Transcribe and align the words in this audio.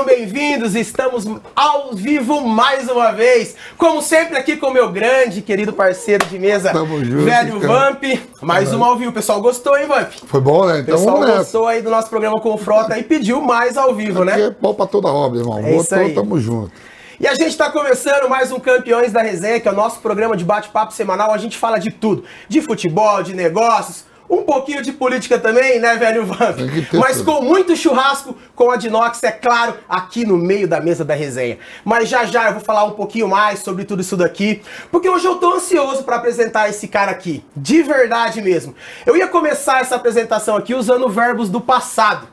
Sejam 0.00 0.04
bem-vindos, 0.04 0.74
estamos 0.74 1.26
ao 1.54 1.92
vivo 1.92 2.40
mais 2.40 2.88
uma 2.88 3.12
vez. 3.12 3.54
Como 3.76 4.00
sempre, 4.00 4.38
aqui 4.38 4.56
com 4.56 4.68
o 4.68 4.72
meu 4.72 4.90
grande, 4.90 5.42
querido 5.42 5.74
parceiro 5.74 6.24
de 6.26 6.38
mesa, 6.38 6.72
Tamo 6.72 7.04
junto, 7.04 7.24
velho 7.24 7.60
cara. 7.60 7.90
Vamp. 7.90 8.02
Mais 8.40 8.72
uma 8.72 8.86
ao 8.86 8.96
vivo. 8.96 9.10
O 9.10 9.12
pessoal 9.12 9.42
gostou, 9.42 9.76
hein, 9.76 9.86
Vamp? 9.86 10.10
Foi 10.26 10.40
bom, 10.40 10.64
né? 10.64 10.74
O 10.74 10.78
Então 10.78 10.96
pessoal 10.96 11.14
vamos 11.16 11.28
nessa. 11.28 11.38
gostou 11.40 11.66
aí 11.66 11.82
do 11.82 11.90
nosso 11.90 12.08
programa 12.08 12.40
com 12.40 12.54
o 12.54 12.56
Frota 12.56 12.98
e 12.98 13.02
pediu 13.02 13.42
mais 13.42 13.76
ao 13.76 13.94
vivo, 13.94 14.22
Aqui 14.22 14.30
né? 14.40 14.46
é 14.46 14.50
pau 14.50 14.72
pra 14.74 14.86
toda 14.86 15.08
obra, 15.08 15.38
irmão. 15.40 15.58
É 15.58 15.76
isso 15.76 15.94
aí. 15.94 16.14
tamo 16.14 16.40
junto. 16.40 16.72
E 17.18 17.26
a 17.26 17.34
gente 17.34 17.48
está 17.50 17.70
começando 17.70 18.26
mais 18.26 18.50
um 18.50 18.58
Campeões 18.58 19.12
da 19.12 19.20
Resenha, 19.20 19.60
que 19.60 19.68
é 19.68 19.70
o 19.70 19.74
nosso 19.76 20.00
programa 20.00 20.34
de 20.34 20.44
bate-papo 20.44 20.94
semanal. 20.94 21.30
A 21.30 21.38
gente 21.38 21.58
fala 21.58 21.78
de 21.78 21.90
tudo: 21.90 22.24
de 22.48 22.62
futebol, 22.62 23.22
de 23.22 23.34
negócios, 23.34 24.04
um 24.30 24.44
pouquinho 24.44 24.80
de 24.80 24.92
política 24.92 25.38
também, 25.40 25.80
né, 25.80 25.96
velho 25.96 26.24
Vamp? 26.24 26.58
Mas 26.92 27.20
com 27.20 27.42
muito 27.42 27.76
churrasco 27.76 28.36
com 28.54 28.70
a 28.70 28.76
Dinox, 28.76 29.20
é 29.24 29.32
claro, 29.32 29.74
aqui 29.88 30.24
no 30.24 30.36
meio 30.36 30.68
da 30.68 30.80
mesa 30.80 31.04
da 31.04 31.14
resenha. 31.14 31.58
Mas 31.84 32.08
já 32.08 32.24
já 32.24 32.46
eu 32.46 32.52
vou 32.52 32.62
falar 32.62 32.84
um 32.84 32.92
pouquinho 32.92 33.26
mais 33.26 33.58
sobre 33.58 33.84
tudo 33.84 34.00
isso 34.00 34.16
daqui, 34.16 34.62
porque 34.92 35.08
hoje 35.08 35.26
eu 35.26 35.36
tô 35.36 35.54
ansioso 35.54 36.04
para 36.04 36.16
apresentar 36.16 36.68
esse 36.68 36.86
cara 36.86 37.10
aqui, 37.10 37.44
de 37.56 37.82
verdade 37.82 38.40
mesmo. 38.40 38.74
Eu 39.04 39.16
ia 39.16 39.26
começar 39.26 39.80
essa 39.80 39.96
apresentação 39.96 40.56
aqui 40.56 40.74
usando 40.74 41.08
verbos 41.08 41.50
do 41.50 41.60
passado. 41.60 42.28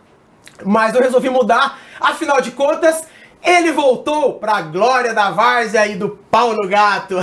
Mas 0.63 0.93
eu 0.93 1.01
resolvi 1.01 1.29
mudar, 1.29 1.79
afinal 1.99 2.41
de 2.41 2.51
contas, 2.51 3.03
ele 3.43 3.71
voltou 3.71 4.33
pra 4.33 4.61
glória 4.61 5.13
da 5.13 5.31
várzea 5.31 5.87
e 5.87 5.95
do 5.95 6.09
pau 6.09 6.53
no 6.53 6.67
gato. 6.67 7.15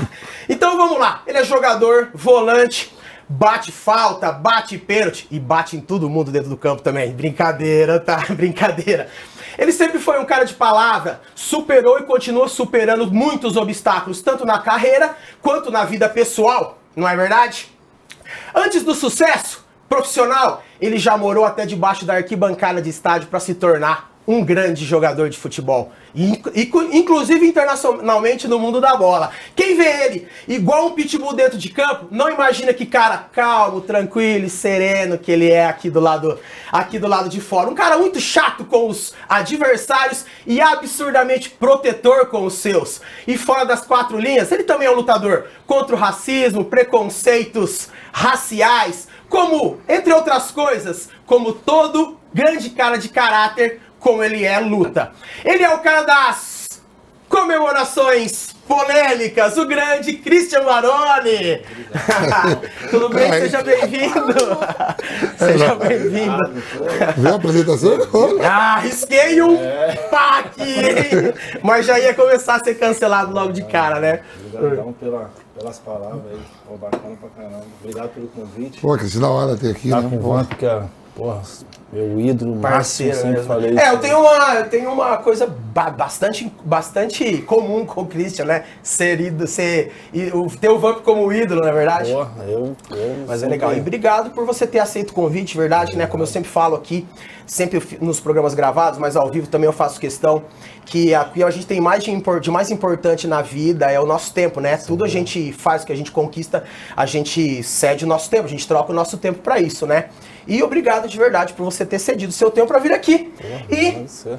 então 0.48 0.76
vamos 0.76 0.98
lá, 0.98 1.22
ele 1.26 1.38
é 1.38 1.44
jogador, 1.44 2.10
volante, 2.14 2.96
bate 3.28 3.70
falta, 3.70 4.32
bate 4.32 4.78
pênalti 4.78 5.26
e 5.30 5.38
bate 5.38 5.76
em 5.76 5.80
todo 5.80 6.08
mundo 6.08 6.30
dentro 6.30 6.48
do 6.48 6.56
campo 6.56 6.82
também. 6.82 7.12
Brincadeira, 7.12 8.00
tá? 8.00 8.24
Brincadeira. 8.34 9.08
Ele 9.58 9.72
sempre 9.72 9.98
foi 9.98 10.20
um 10.20 10.24
cara 10.24 10.44
de 10.44 10.54
palavra, 10.54 11.20
superou 11.34 11.98
e 11.98 12.04
continua 12.04 12.48
superando 12.48 13.10
muitos 13.10 13.56
obstáculos, 13.56 14.22
tanto 14.22 14.46
na 14.46 14.60
carreira 14.60 15.16
quanto 15.42 15.70
na 15.70 15.84
vida 15.84 16.08
pessoal, 16.08 16.78
não 16.94 17.08
é 17.08 17.16
verdade? 17.16 17.68
Antes 18.54 18.84
do 18.84 18.94
sucesso 18.94 19.66
profissional, 19.88 20.62
ele 20.80 20.98
já 20.98 21.16
morou 21.16 21.44
até 21.44 21.66
debaixo 21.66 22.04
da 22.04 22.14
arquibancada 22.14 22.80
de 22.80 22.90
estádio 22.90 23.28
para 23.28 23.40
se 23.40 23.54
tornar 23.54 24.12
um 24.28 24.44
grande 24.44 24.84
jogador 24.84 25.30
de 25.30 25.38
futebol. 25.38 25.90
Inclusive 26.14 27.46
internacionalmente 27.46 28.46
no 28.46 28.58
mundo 28.58 28.78
da 28.78 28.94
bola. 28.94 29.30
Quem 29.56 29.74
vê 29.74 30.04
ele 30.04 30.28
igual 30.46 30.88
um 30.88 30.90
pitbull 30.90 31.32
dentro 31.32 31.56
de 31.56 31.70
campo, 31.70 32.08
não 32.10 32.28
imagina 32.30 32.74
que 32.74 32.84
cara 32.84 33.26
calmo, 33.32 33.80
tranquilo 33.80 34.44
e 34.44 34.50
sereno 34.50 35.16
que 35.16 35.32
ele 35.32 35.50
é 35.50 35.64
aqui 35.64 35.88
do 35.88 35.98
lado 35.98 36.38
aqui 36.70 36.98
do 36.98 37.08
lado 37.08 37.30
de 37.30 37.40
fora. 37.40 37.70
Um 37.70 37.74
cara 37.74 37.96
muito 37.96 38.20
chato 38.20 38.66
com 38.66 38.88
os 38.88 39.14
adversários 39.26 40.26
e 40.46 40.60
absurdamente 40.60 41.48
protetor 41.48 42.26
com 42.26 42.44
os 42.44 42.54
seus. 42.54 43.00
E 43.26 43.38
fora 43.38 43.64
das 43.64 43.80
quatro 43.86 44.18
linhas, 44.18 44.52
ele 44.52 44.64
também 44.64 44.88
é 44.88 44.90
um 44.90 44.96
lutador 44.96 45.46
contra 45.66 45.96
o 45.96 45.98
racismo, 45.98 46.66
preconceitos 46.66 47.88
raciais, 48.12 49.08
como, 49.28 49.78
entre 49.88 50.12
outras 50.12 50.50
coisas, 50.50 51.08
como 51.24 51.52
todo 51.52 52.18
grande 52.32 52.70
cara 52.70 52.96
de 52.96 53.08
caráter, 53.08 53.80
como 54.00 54.22
ele 54.22 54.44
é 54.44 54.58
luta. 54.60 55.12
Ele 55.44 55.62
é 55.62 55.74
o 55.74 55.78
cara 55.78 56.02
das 56.02 56.68
comemorações 57.28 58.54
polêmicas, 58.66 59.56
o 59.56 59.66
grande 59.66 60.12
Christian 60.14 60.62
Maroni. 60.62 61.62
Tudo 62.90 63.08
bem? 63.08 63.30
Ai. 63.30 63.40
Seja 63.40 63.62
bem-vindo. 63.62 64.34
Seja 65.38 65.74
bem-vindo. 65.74 66.62
Viu 67.16 67.32
a 67.32 67.36
apresentação? 67.36 67.98
Ah, 68.44 68.78
risquei 68.80 69.40
um 69.42 69.56
pá 70.10 70.40
aqui, 70.40 70.62
hein? 70.62 71.34
Mas 71.62 71.86
já 71.86 71.98
ia 71.98 72.12
começar 72.14 72.56
a 72.56 72.64
ser 72.64 72.74
cancelado 72.74 73.32
logo 73.32 73.52
de 73.52 73.64
cara, 73.64 74.00
né? 74.00 74.20
Obrigadão 74.52 74.92
pela, 74.92 75.30
pelas 75.58 75.78
palavras 75.78 76.20
aí. 76.30 76.40
Pô, 76.66 76.76
bacana 76.76 77.16
pra 77.20 77.28
caramba. 77.30 77.64
Obrigado 77.82 78.08
pelo 78.10 78.28
convite. 78.28 78.80
Pô, 78.80 78.96
Cris, 78.98 79.18
da 79.18 79.28
hora 79.28 79.56
ter 79.56 79.70
aqui, 79.70 79.88
Tá 79.90 80.00
né? 80.02 80.08
com 80.10 80.16
o 80.16 80.20
Vamp, 80.20 80.52
que 80.54 80.66
é, 80.66 80.82
porra, 81.16 81.40
meu 81.92 82.20
ídolo 82.20 82.54
máximo, 82.54 83.08
Parceiro 83.10 83.16
sempre 83.16 83.42
falei 83.44 83.70
É, 83.70 83.84
isso. 83.84 83.94
eu 83.94 83.98
tenho 83.98 84.18
uma, 84.20 84.54
eu 84.56 84.68
tenho 84.68 84.92
uma 84.92 85.16
coisa 85.16 85.46
ba- 85.46 85.88
bastante, 85.90 86.52
bastante 86.64 87.38
comum 87.42 87.86
com 87.86 88.02
o 88.02 88.06
Christian, 88.06 88.44
né? 88.44 88.64
Ser 88.82 89.20
ídolo, 89.20 89.48
ser, 89.48 89.92
e 90.12 90.30
ter 90.60 90.68
o 90.68 90.78
Vamp 90.78 90.98
como 91.02 91.32
ídolo, 91.32 91.62
na 91.62 91.72
verdade. 91.72 92.12
Porra, 92.12 92.30
eu, 92.46 92.76
eu 92.90 93.24
Mas 93.26 93.42
é 93.42 93.46
legal. 93.48 93.74
E 93.74 93.80
obrigado 93.80 94.30
por 94.30 94.44
você 94.44 94.66
ter 94.66 94.80
aceito 94.80 95.10
o 95.10 95.14
convite, 95.14 95.56
verdade, 95.56 95.96
né? 95.96 96.06
Como 96.06 96.22
eu 96.22 96.26
sempre 96.26 96.50
falo 96.50 96.76
aqui, 96.76 97.06
sempre 97.46 97.82
nos 98.02 98.20
programas 98.20 98.52
gravados, 98.52 98.98
mas 98.98 99.16
ao 99.16 99.30
vivo 99.30 99.46
também 99.46 99.66
eu 99.66 99.72
faço 99.72 99.98
questão 99.98 100.42
que 100.84 101.14
aqui 101.14 101.42
a 101.42 101.50
gente 101.50 101.66
tem 101.66 101.80
mais 101.80 102.04
de, 102.04 102.10
de 102.40 102.50
mais 102.50 102.70
importante 102.70 103.26
na 103.26 103.40
vida 103.42 103.90
é 103.90 103.98
o 103.98 104.04
nosso 104.06 104.32
tempo, 104.34 104.60
né? 104.60 104.76
Tudo 104.76 105.04
a 105.04 105.08
gente 105.08 105.52
faz, 105.52 105.82
o 105.82 105.86
que 105.86 105.92
a 105.92 105.96
gente 105.96 106.10
conquista, 106.12 106.64
a 106.94 107.06
gente 107.06 107.62
cede 107.62 108.04
o 108.04 108.08
nosso 108.08 108.28
tempo, 108.28 108.44
a 108.44 108.48
gente 108.48 108.66
troca 108.68 108.92
o 108.92 108.94
nosso 108.94 109.16
tempo 109.16 109.38
pra 109.40 109.58
isso, 109.58 109.86
né? 109.86 110.06
E 110.48 110.62
obrigado 110.62 111.06
de 111.06 111.16
verdade 111.18 111.52
por 111.52 111.62
você 111.64 111.84
ter 111.84 111.98
cedido 111.98 112.30
o 112.30 112.34
seu 112.34 112.50
tempo 112.50 112.66
pra 112.68 112.78
vir 112.78 112.92
aqui. 112.92 113.32
E 113.70 113.92
Pode 113.92 114.10
ser. 114.10 114.38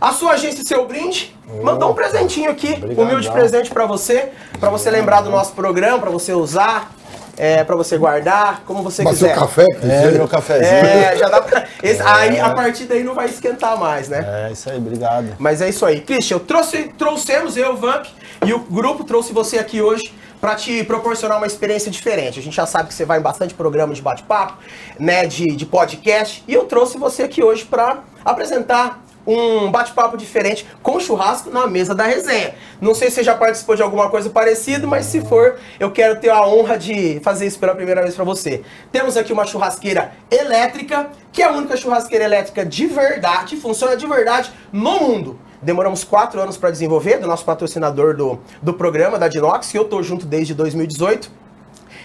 a 0.00 0.12
sua 0.12 0.32
agência 0.32 0.64
Seu 0.64 0.86
Brinde 0.86 1.36
mandou 1.62 1.90
um 1.90 1.94
presentinho 1.94 2.50
aqui, 2.50 2.72
Obrigadão. 2.74 3.04
humilde 3.04 3.30
presente 3.30 3.68
pra 3.70 3.84
você, 3.84 4.28
pra 4.60 4.70
você 4.70 4.90
lembrar 4.90 5.20
do 5.22 5.30
nosso 5.30 5.52
programa, 5.52 5.98
pra 5.98 6.10
você 6.10 6.32
usar, 6.32 6.94
é, 7.36 7.64
para 7.64 7.74
você 7.74 7.98
guardar, 7.98 8.62
como 8.64 8.80
você 8.82 9.02
Mas 9.02 9.18
seu 9.18 9.28
quiser. 9.28 9.40
café, 9.40 9.66
Cris? 9.66 9.90
É, 9.92 10.10
meu 10.12 10.28
cafezinho. 10.28 10.66
É, 10.86 11.16
já 11.16 11.28
dá 11.28 11.42
pra... 11.42 11.64
esse- 11.82 12.00
Aí, 12.00 12.38
a 12.38 12.50
partir 12.50 12.84
daí 12.84 13.02
não 13.02 13.12
vai 13.14 13.26
esquentar 13.26 13.76
mais, 13.76 14.08
né? 14.08 14.24
É, 14.48 14.52
isso 14.52 14.70
aí, 14.70 14.78
obrigado. 14.78 15.34
Mas 15.38 15.60
é 15.60 15.68
isso 15.68 15.84
aí. 15.84 16.00
Christian, 16.00 16.36
eu 16.36 16.40
trouxe, 16.40 16.84
trouxemos 16.96 17.56
eu, 17.56 17.72
o 17.72 17.76
Vamp, 17.76 18.06
e 18.46 18.52
o 18.54 18.60
grupo 18.60 19.02
trouxe 19.02 19.32
você 19.32 19.58
aqui 19.58 19.82
hoje 19.82 20.14
para 20.40 20.54
te 20.54 20.84
proporcionar 20.84 21.38
uma 21.38 21.46
experiência 21.46 21.90
diferente. 21.90 22.38
A 22.38 22.42
gente 22.42 22.54
já 22.56 22.66
sabe 22.66 22.88
que 22.88 22.94
você 22.94 23.04
vai 23.04 23.18
em 23.18 23.22
bastante 23.22 23.54
programa 23.54 23.94
de 23.94 24.02
bate-papo, 24.02 24.58
né, 24.98 25.26
de, 25.26 25.56
de 25.56 25.66
podcast, 25.66 26.44
e 26.46 26.54
eu 26.54 26.64
trouxe 26.64 26.98
você 26.98 27.24
aqui 27.24 27.42
hoje 27.42 27.64
para 27.64 28.04
apresentar 28.24 29.04
um 29.26 29.70
bate-papo 29.70 30.16
diferente 30.16 30.66
com 30.82 31.00
churrasco 31.00 31.50
na 31.50 31.66
mesa 31.66 31.94
da 31.94 32.04
resenha. 32.04 32.54
Não 32.80 32.94
sei 32.94 33.08
se 33.08 33.16
você 33.16 33.24
já 33.24 33.34
participou 33.34 33.74
de 33.74 33.82
alguma 33.82 34.10
coisa 34.10 34.28
parecida, 34.30 34.86
mas 34.86 35.06
se 35.06 35.20
for, 35.22 35.58
eu 35.80 35.90
quero 35.90 36.20
ter 36.20 36.30
a 36.30 36.46
honra 36.46 36.78
de 36.78 37.20
fazer 37.20 37.46
isso 37.46 37.58
pela 37.58 37.74
primeira 37.74 38.02
vez 38.02 38.14
para 38.14 38.24
você. 38.24 38.62
Temos 38.92 39.16
aqui 39.16 39.32
uma 39.32 39.46
churrasqueira 39.46 40.12
elétrica, 40.30 41.08
que 41.32 41.42
é 41.42 41.46
a 41.46 41.52
única 41.52 41.76
churrasqueira 41.76 42.24
elétrica 42.24 42.64
de 42.64 42.86
verdade, 42.86 43.56
funciona 43.56 43.96
de 43.96 44.06
verdade 44.06 44.52
no 44.72 45.00
mundo. 45.00 45.38
Demoramos 45.64 46.04
quatro 46.04 46.40
anos 46.40 46.56
para 46.56 46.70
desenvolver, 46.70 47.18
do 47.18 47.26
nosso 47.26 47.44
patrocinador 47.44 48.14
do, 48.14 48.38
do 48.62 48.74
programa, 48.74 49.18
da 49.18 49.28
Dinox, 49.28 49.70
que 49.70 49.78
eu 49.78 49.84
tô 49.84 50.02
junto 50.02 50.26
desde 50.26 50.54
2018. 50.54 51.30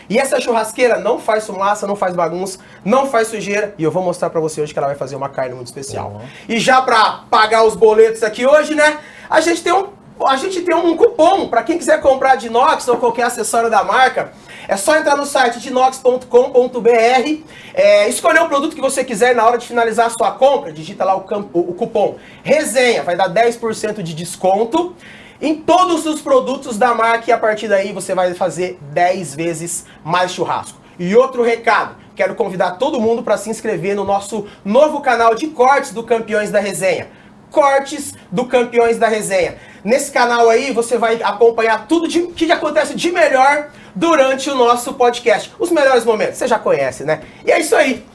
E 0.09 0.17
essa 0.17 0.39
churrasqueira 0.39 0.97
não 0.97 1.19
faz 1.19 1.45
fumaça, 1.45 1.85
não 1.85 1.95
faz 1.95 2.15
bagunça, 2.15 2.57
não 2.83 3.05
faz 3.05 3.27
sujeira. 3.27 3.75
E 3.77 3.83
eu 3.83 3.91
vou 3.91 4.01
mostrar 4.01 4.29
pra 4.31 4.41
você 4.41 4.59
hoje 4.59 4.73
que 4.73 4.79
ela 4.79 4.87
vai 4.87 4.95
fazer 4.95 5.15
uma 5.15 5.29
carne 5.29 5.53
muito 5.53 5.67
especial. 5.67 6.21
E 6.47 6.59
já 6.59 6.81
pra 6.81 7.25
pagar 7.29 7.63
os 7.63 7.75
boletos 7.75 8.23
aqui 8.23 8.45
hoje, 8.45 8.73
né? 8.73 8.97
A 9.29 9.39
gente 9.39 9.61
tem 9.61 9.71
um, 9.71 9.89
a 10.27 10.35
gente 10.35 10.61
tem 10.61 10.75
um 10.75 10.95
cupom 10.97 11.47
pra 11.47 11.63
quem 11.63 11.77
quiser 11.77 12.01
comprar 12.01 12.35
de 12.35 12.47
inox 12.47 12.87
ou 12.87 12.97
qualquer 12.97 13.23
acessório 13.23 13.69
da 13.69 13.83
marca. 13.83 14.31
É 14.67 14.75
só 14.77 14.95
entrar 14.97 15.15
no 15.15 15.25
site 15.25 15.59
dinox.com.br, 15.59 17.43
é, 17.73 18.07
escolher 18.09 18.41
o 18.41 18.47
produto 18.47 18.75
que 18.75 18.81
você 18.81 19.03
quiser 19.03 19.35
na 19.35 19.45
hora 19.45 19.57
de 19.57 19.65
finalizar 19.65 20.07
a 20.07 20.09
sua 20.09 20.31
compra, 20.31 20.71
digita 20.71 21.03
lá 21.03 21.15
o, 21.15 21.21
cam- 21.21 21.47
o- 21.53 21.71
o 21.71 21.73
cupom 21.73 22.15
resenha, 22.43 23.03
vai 23.03 23.15
dar 23.15 23.29
10% 23.29 24.01
de 24.03 24.13
desconto 24.13 24.95
em 25.41 25.55
todos 25.55 26.05
os 26.05 26.21
produtos 26.21 26.77
da 26.77 26.93
marca 26.93 27.29
e 27.29 27.33
a 27.33 27.37
partir 27.37 27.67
daí 27.67 27.91
você 27.93 28.13
vai 28.13 28.33
fazer 28.33 28.77
10 28.91 29.35
vezes 29.35 29.85
mais 30.03 30.31
churrasco. 30.31 30.77
E 30.99 31.15
outro 31.15 31.41
recado, 31.43 31.95
quero 32.15 32.35
convidar 32.35 32.71
todo 32.71 32.99
mundo 32.99 33.23
para 33.23 33.37
se 33.37 33.49
inscrever 33.49 33.95
no 33.95 34.03
nosso 34.03 34.45
novo 34.65 34.99
canal 35.01 35.33
de 35.33 35.47
cortes 35.47 35.93
do 35.93 36.03
Campeões 36.03 36.51
da 36.51 36.59
Resenha. 36.59 37.07
Cortes 37.49 38.13
do 38.31 38.45
Campeões 38.45 38.97
da 38.99 39.07
Resenha. 39.07 39.55
Nesse 39.83 40.11
canal 40.11 40.49
aí 40.49 40.71
você 40.73 40.97
vai 40.97 41.21
acompanhar 41.23 41.87
tudo 41.87 42.07
de- 42.07 42.27
que 42.27 42.51
acontece 42.51 42.93
de 42.95 43.11
melhor 43.11 43.67
durante 43.95 44.49
o 44.49 44.55
nosso 44.55 44.93
podcast. 44.93 45.51
Os 45.59 45.71
melhores 45.71 46.03
momentos, 46.05 46.37
você 46.37 46.47
já 46.47 46.59
conhece, 46.59 47.03
né? 47.03 47.21
E 47.45 47.51
é 47.51 47.59
isso 47.59 47.75
aí. 47.75 48.05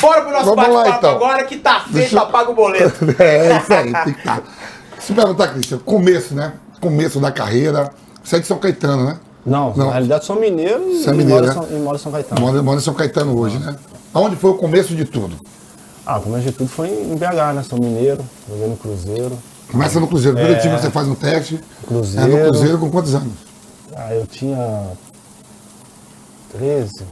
Bora 0.00 0.22
pro 0.22 0.32
nosso 0.32 0.54
bate-papo 0.54 0.88
então. 0.98 1.10
agora 1.10 1.44
que 1.44 1.56
tá 1.56 1.80
feito, 1.80 1.92
Deixa 1.94 2.20
apaga 2.20 2.50
o 2.50 2.54
boleto. 2.54 3.04
É, 3.18 3.56
isso 3.58 3.72
aí, 3.72 3.92
tem 3.92 4.12
que 4.14 4.18
estar. 4.20 4.42
Se 4.98 5.12
perguntar, 5.12 5.48
Cristian, 5.48 5.78
começo, 5.78 6.34
né? 6.34 6.54
Começo 6.80 7.20
da 7.20 7.30
carreira. 7.30 7.90
Você 8.22 8.36
é 8.36 8.38
de 8.40 8.46
São 8.46 8.58
Caetano, 8.58 9.04
né? 9.04 9.18
Não, 9.44 9.74
Não. 9.76 9.86
na 9.86 9.92
realidade 9.92 10.24
sou 10.24 10.36
mineiro 10.36 10.82
e 10.90 11.02
Você 11.02 11.10
é 11.10 11.12
mineiro, 11.12 11.44
moro, 11.44 11.46
né? 11.46 11.50
em 11.50 11.54
São, 11.54 11.76
e 11.78 11.80
moro 11.82 11.96
em 11.96 12.00
São 12.00 12.12
Caetano. 12.12 12.40
Mora, 12.40 12.62
mora 12.62 12.78
em 12.78 12.82
São 12.82 12.94
Caetano 12.94 13.38
hoje, 13.38 13.58
né? 13.58 13.76
Aonde 14.14 14.36
foi 14.36 14.50
o 14.50 14.54
começo 14.54 14.94
de 14.94 15.04
tudo? 15.04 15.36
Ah, 16.06 16.18
como 16.20 16.38
de 16.38 16.52
tudo 16.52 16.68
foi 16.68 16.88
em 16.88 17.14
BH, 17.16 17.54
né? 17.54 17.62
Sou 17.62 17.78
mineiro, 17.78 18.24
joguei 18.48 18.66
no 18.68 18.76
Cruzeiro. 18.76 19.38
Começa 19.74 19.98
no 19.98 20.06
Cruzeiro. 20.06 20.36
Primeiro 20.36 20.60
time 20.62 20.76
que 20.76 20.82
você 20.82 20.90
faz 20.90 21.08
um 21.08 21.16
teste. 21.16 21.60
Cruzeiro. 21.84 22.30
É 22.30 22.44
no 22.44 22.48
Cruzeiro 22.48 22.78
com 22.78 22.90
quantos 22.92 23.12
anos? 23.12 23.32
Ah, 23.96 24.14
eu 24.14 24.24
tinha 24.24 24.92
13, 26.52 27.04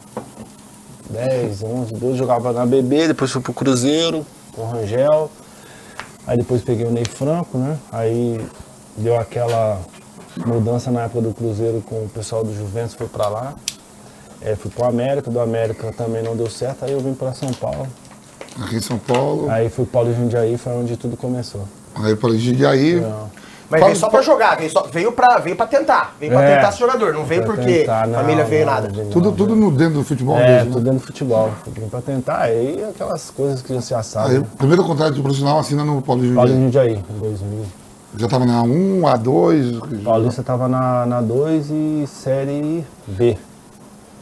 10, 1.10 1.62
11, 1.64 1.92
12, 1.94 2.16
jogava 2.16 2.52
na 2.52 2.64
BB, 2.64 3.08
depois 3.08 3.32
fui 3.32 3.40
pro 3.42 3.52
Cruzeiro, 3.52 4.24
com 4.54 4.62
o 4.62 4.70
Rangel. 4.70 5.28
Aí 6.24 6.38
depois 6.38 6.62
peguei 6.62 6.86
o 6.86 6.92
Ney 6.92 7.04
Franco, 7.04 7.58
né? 7.58 7.76
Aí 7.90 8.40
deu 8.96 9.18
aquela 9.18 9.80
mudança 10.46 10.88
na 10.92 11.02
época 11.02 11.20
do 11.20 11.34
Cruzeiro 11.34 11.82
com 11.84 11.96
o 11.96 12.08
pessoal 12.14 12.44
do 12.44 12.54
Juventus, 12.54 12.94
foi 12.94 13.08
pra 13.08 13.28
lá. 13.28 13.54
É, 14.40 14.54
fui 14.54 14.70
pro 14.70 14.84
América, 14.84 15.28
do 15.32 15.40
América 15.40 15.92
também 15.92 16.22
não 16.22 16.36
deu 16.36 16.48
certo, 16.48 16.84
aí 16.84 16.92
eu 16.92 17.00
vim 17.00 17.12
pra 17.12 17.34
São 17.34 17.52
Paulo. 17.52 17.88
Aqui 18.62 18.76
em 18.76 18.80
São 18.80 18.98
Paulo. 18.98 19.50
Aí 19.50 19.68
fui 19.68 19.84
pro 19.84 19.94
Paulo 19.94 20.12
de 20.12 20.20
Jundiaí, 20.20 20.56
foi 20.56 20.72
onde 20.74 20.96
tudo 20.96 21.16
começou. 21.16 21.66
Aí 21.94 22.16
para 22.16 22.30
Jundiaí. 22.34 23.00
Não. 23.00 23.30
Mas 23.70 23.80
Fala- 23.80 23.90
veio 23.92 24.00
só 24.00 24.10
pra 24.10 24.20
jogar, 24.20 24.58
veio, 24.58 24.70
só, 24.70 24.82
veio, 24.92 25.12
pra, 25.12 25.38
veio 25.38 25.56
pra 25.56 25.66
tentar. 25.66 26.14
Veio 26.20 26.30
pra 26.32 26.42
É. 26.42 26.56
tentar 26.56 26.72
ser 26.72 26.78
jogador, 26.80 27.14
não 27.14 27.24
veio 27.24 27.42
Pra 27.42 27.54
porque 27.54 27.78
tentar, 27.80 28.02
a 28.02 28.06
não, 28.06 28.14
família 28.16 28.44
veio 28.44 28.66
não, 28.66 28.72
nada. 28.74 28.88
não, 28.94 29.04
Tudo, 29.10 29.30
não. 29.30 29.32
tudo 29.36 29.56
no 29.56 29.70
dentro 29.70 29.94
do 29.94 30.04
futebol 30.04 30.36
É, 30.38 30.56
mesmo. 30.58 30.72
tudo 30.74 30.84
dentro 30.84 30.98
do 31.00 31.06
futebol. 31.06 31.50
Fui 31.64 31.72
pra 31.88 32.02
tentar, 32.02 32.38
aí 32.42 32.84
aquelas 32.90 33.30
coisas 33.30 33.62
que 33.62 33.72
você 33.72 33.94
já 33.94 34.02
sabe. 34.02 34.32
Aí, 34.32 34.38
né? 34.40 34.46
primeiro 34.58 34.84
contrato 34.84 35.14
de 35.14 35.22
profissional 35.22 35.58
assina 35.58 35.86
no 35.86 36.02
Paulo 36.02 36.20
de 36.20 36.34
Paulo 36.34 36.50
de 36.50 36.54
Jundiaí. 36.54 36.96
Jundiaí, 36.96 37.04
em 37.16 37.18
2000. 37.18 37.64
Já 38.18 38.26
estava 38.26 38.44
na 38.44 38.62
1, 38.62 39.00
A2. 39.06 40.02
Paulista 40.04 40.42
tava 40.42 40.68
na, 40.68 41.06
na 41.06 41.22
2 41.22 41.70
e 41.70 42.04
Série 42.06 42.84
B. 43.06 43.38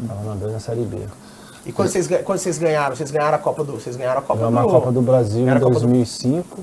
Tava 0.07 0.23
na 0.29 0.35
2 0.37 0.51
e 0.51 0.55
na 0.55 0.61
Série 0.61 0.83
B. 0.83 0.99
E 1.67 1.73
quando 1.73 1.89
vocês, 1.89 2.09
quando 2.25 2.39
vocês 2.39 2.57
ganharam? 2.57 2.95
Vocês 2.95 3.11
ganharam 3.11 3.35
a 3.35 3.39
Copa 3.39 3.65
do. 3.65 3.73
Vocês 3.73 3.97
ganharam 3.97 4.21
a 4.21 4.23
Copa 4.23 4.39
Ganhamos 4.39 4.63
do. 4.63 4.69
a 4.69 4.71
Copa 4.71 4.93
do 4.93 5.03
Brasil 5.03 5.43
Era 5.43 5.55
em 5.55 5.57
a 5.57 5.61
Copa 5.61 5.75
do- 5.75 5.81
2005, 5.81 6.59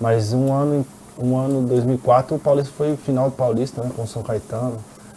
mas 0.00 0.32
um 0.32 0.52
ano, 0.52 0.86
um 1.18 1.36
ano 1.36 1.62
2004 1.66 2.36
o 2.36 2.38
Paulista 2.38 2.72
foi 2.76 2.96
final 2.96 3.30
do 3.30 3.36
Paulista, 3.36 3.82
né, 3.82 3.90
com 3.94 4.02
o 4.02 4.06
São 4.06 4.22
Caetano. 4.22 4.76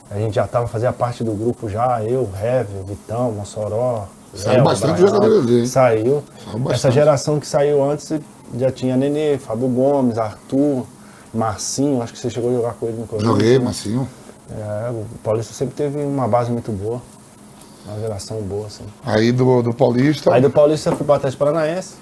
A 0.10 0.18
gente 0.18 0.36
já 0.36 0.46
tava, 0.46 0.68
fazia 0.68 0.92
parte 0.92 1.24
do 1.24 1.32
grupo 1.32 1.70
já, 1.70 2.04
eu, 2.04 2.30
Hever, 2.36 2.84
Vitão, 2.86 3.32
Mossoró. 3.32 4.08
Saiu 4.34 4.56
Léo, 4.56 4.64
bastante 4.64 5.02
Braial. 5.02 5.08
jogadores 5.08 5.46
ali? 5.46 5.68
Saiu. 5.68 6.04
Saiu 6.04 6.60
bastante. 6.60 6.74
Essa 6.74 6.92
geração 6.92 7.40
que 7.40 7.48
saiu 7.48 7.84
antes 7.84 8.20
já 8.58 8.72
tinha 8.72 8.98
Nenê, 8.98 9.38
Fábio 9.38 9.70
Gomes, 9.70 10.18
Arthur, 10.18 10.86
Marcinho, 11.34 12.02
acho 12.02 12.14
que 12.14 12.20
você 12.20 12.30
chegou 12.30 12.50
a 12.50 12.54
jogar 12.54 12.74
com 12.74 12.88
ele 12.88 12.98
no 12.98 13.08
Corinthians. 13.08 13.34
Joguei, 13.34 13.60
né? 13.60 13.66
Massinho. 13.66 14.08
É, 14.50 14.90
o 14.92 15.06
Paulista 15.24 15.54
sempre 15.54 15.76
teve 15.76 16.00
uma 16.00 16.28
base 16.28 16.52
muito 16.52 16.72
boa. 16.72 17.02
Uma 17.86 18.00
geração 18.00 18.42
boa, 18.42 18.68
assim. 18.68 18.84
Aí 19.04 19.32
do, 19.32 19.62
do 19.62 19.74
Paulista. 19.74 20.34
Aí 20.34 20.42
do 20.42 20.50
Paulista 20.50 20.90
eu 20.90 20.96
fui 20.96 21.06
pro 21.06 21.16
Atlético 21.16 21.46
Paranaense. 21.46 21.96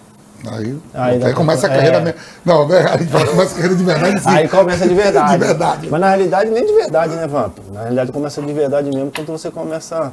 Aí, 0.48 0.80
Aí 0.94 1.24
aí, 1.24 1.34
começa 1.34 1.68
a 1.68 1.70
é. 1.72 1.76
carreira. 1.76 2.00
me- 2.00 2.14
Não, 2.46 2.68
né? 2.68 2.78
Aí 2.90 3.06
fala, 3.08 3.26
começa 3.28 3.52
a 3.52 3.56
carreira 3.56 3.76
de 3.76 3.84
verdade. 3.84 4.22
Sim. 4.22 4.30
Aí 4.30 4.48
começa 4.48 4.88
de 4.88 4.94
verdade. 4.94 5.32
De 5.40 5.46
verdade. 5.46 5.88
Mas 5.92 6.02
na 6.02 6.08
realidade 6.10 6.50
nem 6.50 6.66
de 6.66 6.74
verdade, 6.74 7.16
né, 7.16 7.28
Vamp? 7.28 7.58
Na 7.74 7.82
realidade 7.82 8.12
começa 8.12 8.42
de 8.42 8.54
verdade 8.54 8.90
mesmo 8.90 9.12
quando 9.14 9.28
você 9.28 9.52
começa. 9.52 10.12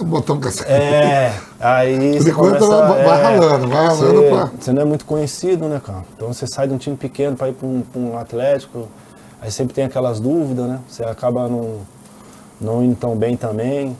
Botão 0.00 0.38
com 0.40 0.46
essa. 0.46 0.62
É, 0.64 1.32
aí 1.58 2.18
você 2.20 2.30
enquanto, 2.30 2.58
começa. 2.58 2.86
vai- 2.86 3.04
vai 3.04 3.18
é, 3.18 3.22
ralando, 3.38 3.68
vai 3.68 3.86
ralando 3.86 3.96
Você, 4.20 4.28
pra- 4.28 4.50
você 4.60 4.72
não 4.72 4.82
é 4.82 4.84
muito 4.84 5.04
conhecido, 5.06 5.68
né, 5.68 5.80
cara? 5.84 6.04
Então 6.14 6.28
você 6.32 6.46
sai 6.46 6.68
de 6.68 6.74
um 6.74 6.78
time 6.78 6.96
pequeno 6.96 7.34
para 7.34 7.48
ir 7.48 7.54
para 7.54 7.66
um, 7.66 7.80
pra 7.80 8.00
um 8.00 8.18
Atlético, 8.18 8.88
aí 9.40 9.50
sempre 9.50 9.72
tem 9.74 9.84
aquelas 9.86 10.20
dúvidas, 10.20 10.66
né? 10.68 10.80
Você 10.86 11.02
acaba 11.02 11.48
não, 11.48 11.76
não 12.60 12.84
indo 12.84 12.94
tão 12.94 13.16
bem 13.16 13.36
também. 13.38 13.96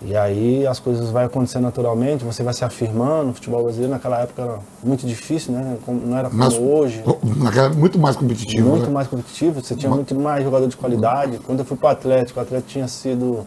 E 0.00 0.16
aí 0.16 0.66
as 0.66 0.78
coisas 0.78 1.10
vão 1.10 1.24
acontecendo 1.24 1.64
naturalmente, 1.64 2.24
você 2.24 2.42
vai 2.42 2.54
se 2.54 2.64
afirmando. 2.64 3.30
O 3.30 3.34
futebol 3.34 3.64
brasileiro 3.64 3.92
naquela 3.92 4.20
época 4.20 4.42
era 4.42 4.58
muito 4.82 5.06
difícil, 5.06 5.52
né? 5.52 5.76
Não 5.86 6.16
era 6.16 6.28
como 6.28 6.40
Mas, 6.40 6.54
hoje. 6.54 7.02
naquela, 7.36 7.68
muito 7.70 7.98
mais 7.98 8.16
competitivo. 8.16 8.68
Muito 8.68 8.86
né? 8.86 8.92
mais 8.92 9.08
competitivo, 9.08 9.60
você 9.60 9.74
tinha 9.74 9.90
muito 9.90 10.14
mais 10.14 10.44
jogador 10.44 10.68
de 10.68 10.76
qualidade. 10.76 11.38
Quando 11.38 11.60
eu 11.60 11.64
fui 11.64 11.76
para 11.76 11.88
o 11.88 11.90
Atlético, 11.90 12.38
o 12.38 12.42
Atlético 12.42 12.70
tinha 12.70 12.86
sido 12.86 13.44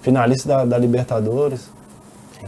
finalista 0.00 0.48
da, 0.48 0.64
da 0.64 0.78
Libertadores. 0.78 1.68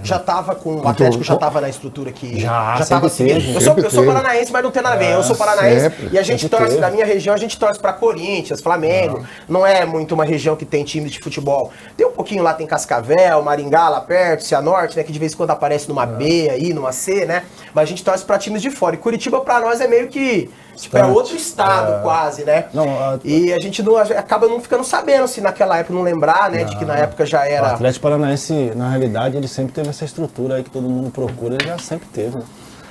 Já 0.03 0.19
tava 0.19 0.55
com. 0.55 0.77
O 0.77 0.89
Atlético 0.89 1.23
já 1.23 1.37
tava 1.37 1.61
na 1.61 1.69
estrutura 1.69 2.11
que. 2.13 2.41
Já, 2.41 2.77
já 2.79 2.87
tava 2.87 3.09
seguindo. 3.09 3.35
teve, 3.41 3.55
Eu 3.55 3.61
sou, 3.61 3.77
eu 3.79 3.91
sou 3.91 4.07
paranaense, 4.07 4.51
mas 4.53 4.63
não 4.63 4.71
tem 4.71 4.83
nada 4.83 4.95
a 4.95 4.99
ver. 4.99 5.13
eu 5.13 5.23
sou 5.23 5.35
É, 5.35 5.39
paranaense 5.39 5.81
sempre, 5.81 6.09
e 6.13 6.19
a 6.19 6.23
gente 6.23 6.49
torce, 6.49 6.69
teve. 6.69 6.81
da 6.81 6.91
minha 6.91 7.05
região, 7.05 7.35
a 7.35 7.39
gente 7.39 7.59
torce 7.59 7.79
pra 7.79 7.93
Corinthians, 7.93 8.61
Flamengo. 8.61 9.25
Não 9.49 9.67
é 9.67 9.85
muito 9.85 10.15
uma 10.15 10.25
região 10.25 10.57
que 10.57 10.65
tem 10.65 10.85
times 10.85 11.11
de 11.13 11.19
futebol. 11.21 11.73
Tem 11.97 12.07
um 12.07 12.13
pouquinho 12.13 12.43
lá, 12.43 12.55
tem 12.55 12.67
Cascavel, 12.67 13.43
Maringá 13.43 13.89
lá 13.89 14.01
perto, 14.01 14.45
Cianorte, 14.45 14.97
né? 14.97 15.03
Que 15.03 15.13
de 15.13 15.19
vez 15.19 15.33
em 15.33 15.37
quando 15.37 15.51
aparece 15.51 15.89
numa 15.89 16.07
B 16.07 16.49
aí, 16.51 16.73
numa 16.73 16.93
C, 16.93 17.27
né? 17.27 17.43
Mas 17.75 17.83
a 17.85 17.87
gente 17.87 18.03
torce 18.05 18.25
pra 18.25 18.39
times 18.39 18.63
de 18.63 18.71
fora. 18.71 18.95
E 18.95 18.99
Curitiba 18.99 19.41
pra 19.41 19.61
nós 19.61 19.81
é 19.81 19.87
meio 19.87 20.09
que. 20.09 20.49
Tipo, 20.81 20.97
é 20.99 21.05
outro 21.05 21.37
estado, 21.37 22.03
quase, 22.03 22.45
né? 22.45 22.67
Não, 22.73 22.85
a- 22.89 23.19
E 23.25 23.53
a 23.53 23.59
gente 23.61 23.83
não, 23.83 23.97
acaba 23.97 24.49
não 24.49 24.61
ficando 24.61 24.83
sabendo 24.85 25.29
se 25.29 25.41
naquela 25.41 25.77
época 25.79 25.95
não 25.95 26.03
lembrar, 26.03 26.51
né? 26.51 26.65
De 26.65 26.77
que 26.77 26.85
na 26.85 26.97
época 26.97 27.27
já 27.27 27.41
O 27.41 27.45
era. 27.45 27.73
Atlético 27.73 28.03
Paranaense, 28.03 28.73
na 28.75 28.89
realidade, 28.89 29.37
ele 29.37 29.49
sempre 29.49 29.73
teve 29.73 29.89
essa 29.91 30.05
estrutura 30.05 30.57
aí 30.57 30.63
que 30.65 30.71
todo 30.71 30.89
mundo 30.89 31.11
procura, 31.11 31.55
ele 31.57 31.67
já 31.67 31.79
sempre 31.79 32.09
teve. 32.13 32.37
Né? 32.37 32.43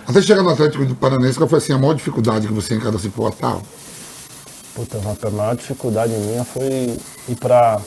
Até 0.08 0.22
chegar 0.22 0.42
no 0.44 0.50
Atlético 0.50 0.86
do 0.86 0.96
Paranaense, 0.96 1.38
qual 1.38 1.48
foi 1.50 1.58
assim, 1.60 1.74
a 1.74 1.78
maior 1.78 1.94
dificuldade 1.94 2.48
que 2.48 2.54
você 2.54 2.76
encarou 2.76 2.98
assim, 2.98 3.10
pô, 3.10 3.30
tá? 3.32 3.58
Puta, 4.76 4.98
a 5.28 5.30
maior 5.32 5.56
dificuldade 5.56 6.14
minha 6.14 6.44
foi 6.44 6.98
ir 7.28 7.36
pra, 7.40 7.80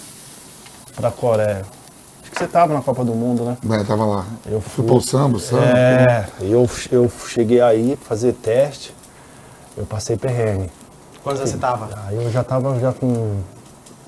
pra 0.97 1.11
Coreia. 1.11 1.63
Acho 2.23 2.31
que 2.31 2.39
você 2.39 2.47
tava 2.47 2.75
na 2.75 2.81
Copa 2.83 3.05
do 3.05 3.13
Mundo, 3.15 3.45
né? 3.45 3.57
né, 3.65 3.85
tava 3.87 4.05
lá. 4.05 4.27
Eu 4.47 4.61
Fui 4.61 4.85
fui. 4.85 4.87
pro 4.87 5.01
samba, 5.01 5.37
o 5.37 5.41
samba. 5.41 5.65
É, 5.67 6.27
eu, 6.41 6.69
eu 6.91 7.11
cheguei 7.29 7.61
aí 7.61 7.99
fazer 8.09 8.33
teste, 8.35 8.95
eu 9.77 9.85
passei 9.87 10.17
perrengue. 10.17 10.71
Quando 11.23 11.39
você 11.39 11.57
tava? 11.57 11.89
Aí 12.07 12.17
eu 12.23 12.31
já 12.31 12.43
tava 12.43 12.79
já 12.81 12.93
com 12.93 13.37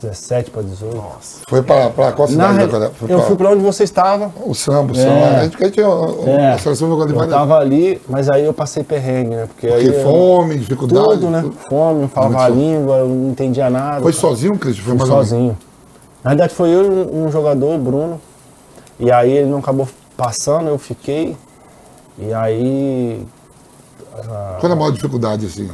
17 0.01 0.51
para 0.51 0.63
18. 0.63 0.97
Nossa. 0.97 1.41
Foi 1.49 1.63
pra, 1.63 1.89
pra 1.91 2.13
qual 2.13 2.27
Na 2.29 2.33
cidade 2.53 2.57
real, 2.59 2.69
da 2.69 2.87
eu 2.87 3.19
pra- 3.19 3.27
fui 3.27 3.37
pra 3.37 3.51
onde 3.51 3.63
você 3.63 3.85
estava. 3.85 4.33
O 4.45 4.53
samba, 4.55 4.93
o 4.93 4.97
É. 4.97 5.03
samba. 5.03 5.27
A 5.39 5.45
gente, 5.45 5.63
a 5.63 5.67
gente 5.67 5.81
É, 5.81 6.53
a 6.53 6.59
seleção 6.59 6.89
jogou 6.89 7.07
de 7.07 7.13
eu 7.13 7.19
várias. 7.19 7.35
tava 7.35 7.57
ali, 7.59 8.03
mas 8.09 8.29
aí 8.29 8.45
eu 8.45 8.53
passei 8.53 8.83
perrengue, 8.83 9.31
né? 9.37 9.47
Porque, 9.47 9.69
Porque 9.69 9.81
aí 9.87 10.03
fome, 10.03 10.59
dificuldade. 10.59 11.05
tudo, 11.09 11.31
né? 11.31 11.41
tudo. 11.43 11.57
Fome, 11.69 12.01
não 12.03 12.09
falava 12.09 12.45
a 12.45 12.49
língua, 12.49 12.97
eu 12.97 13.09
não 13.09 13.31
entendia 13.31 13.71
nada. 13.71 14.03
Foi 14.03 14.13
sozinho, 14.13 14.59
Cristian? 14.59 14.85
Foi 14.85 14.95
mais 14.97 15.09
sozinho. 15.09 15.57
Na 16.23 16.31
verdade 16.31 16.53
foi 16.55 16.71
eu 16.71 16.85
e 16.85 16.89
um, 16.89 17.27
um 17.27 17.31
jogador, 17.31 17.75
o 17.75 17.79
Bruno. 17.79 18.21
E 18.99 19.11
aí 19.13 19.31
ele 19.33 19.49
não 19.51 19.59
acabou 19.59 19.87
passando, 20.17 20.69
eu 20.69 20.79
fiquei. 20.79 21.37
E 22.19 22.33
aí. 22.35 23.25
Qual 24.61 24.71
é 24.71 24.73
a 24.73 24.77
maior 24.77 24.91
dificuldade, 24.91 25.47
assim? 25.47 25.71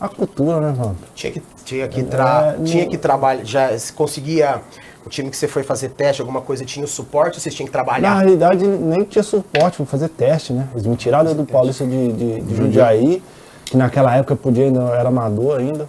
A 0.00 0.08
cultura, 0.08 0.60
né, 0.60 0.74
mano? 0.78 0.96
Tinha 1.14 1.32
que, 1.32 1.42
tinha 1.64 1.88
que, 1.88 2.02
tra 2.02 2.56
É, 2.58 2.62
tinha 2.64 2.82
não- 2.84 2.90
que 2.90 2.98
trabalhar. 2.98 3.44
Já 3.44 3.78
se 3.78 3.92
conseguia. 3.92 4.60
O 5.04 5.08
time 5.08 5.30
que 5.30 5.36
você 5.36 5.46
foi 5.46 5.62
fazer 5.62 5.90
teste, 5.90 6.20
alguma 6.20 6.40
coisa, 6.40 6.64
tinha 6.64 6.84
o 6.84 6.88
suporte 6.88 7.36
ou 7.36 7.40
vocês 7.40 7.54
tinham 7.54 7.66
que 7.68 7.72
Na 7.76 7.84
trabalhar? 7.84 8.18
realidade, 8.18 8.66
nem 8.66 9.04
tinha 9.04 9.22
suporte 9.22 9.76
para 9.76 9.86
fazer 9.86 10.08
teste, 10.08 10.52
né? 10.52 10.66
Eles 10.72 10.84
me 10.84 10.96
tiraram 10.96 11.32
do 11.32 11.44
Paulista 11.44 11.86
de, 11.86 12.12
de, 12.12 12.40
de 12.40 12.56
Jundiaí, 12.56 13.22
que 13.64 13.76
naquela 13.76 14.16
época 14.16 14.34
podia 14.34 14.64
ainda 14.64 14.80
era 14.96 15.08
amador 15.08 15.60
ainda. 15.60 15.88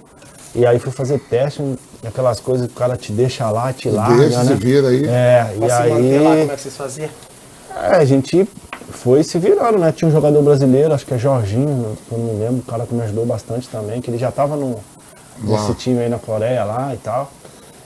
E 0.54 0.66
aí 0.68 0.78
fui 0.78 0.92
fazer 0.92 1.18
teste, 1.20 1.64
aquelas 2.06 2.40
coisas 2.40 2.68
que 2.68 2.74
o 2.74 2.76
cara 2.76 2.96
te 2.96 3.12
deixa 3.12 3.50
lá, 3.50 3.74
te 3.74 3.90
larga, 3.90 4.18
Deixa, 4.18 4.44
né? 4.44 4.46
se 4.46 4.54
vira 4.54 4.88
aí. 4.90 5.04
É, 5.08 5.52
e 5.56 5.60
Pra 5.60 5.70
se 5.84 5.90
manter 5.90 6.20
lá, 6.22 6.32
aí 6.34 6.40
como 6.42 6.52
é 6.52 6.56
que 6.56 6.62
vocês 6.62 6.78
faziam? 6.78 7.10
é, 7.76 7.96
a 7.96 8.06
gente 8.06 8.48
foi 8.92 9.24
se 9.24 9.38
virando, 9.38 9.78
né? 9.78 9.92
Tinha 9.92 10.08
um 10.08 10.12
jogador 10.12 10.42
brasileiro, 10.42 10.94
acho 10.94 11.06
que 11.06 11.14
é 11.14 11.18
Jorginho, 11.18 11.98
eu 12.12 12.18
não 12.18 12.26
me 12.34 12.40
lembro, 12.40 12.60
o 12.60 12.64
cara 12.64 12.86
que 12.86 12.94
me 12.94 13.02
ajudou 13.04 13.26
bastante 13.26 13.68
também, 13.70 14.02
que 14.02 14.10
ele 14.10 14.18
já 14.18 14.32
tava 14.32 14.56
no, 14.56 14.78
nesse 15.42 15.74
time 15.76 16.00
aí 16.00 16.10
na 16.10 16.18
Coreia 16.20 16.64
lá 16.64 16.94
e 16.94 16.98
tal. 16.98 17.32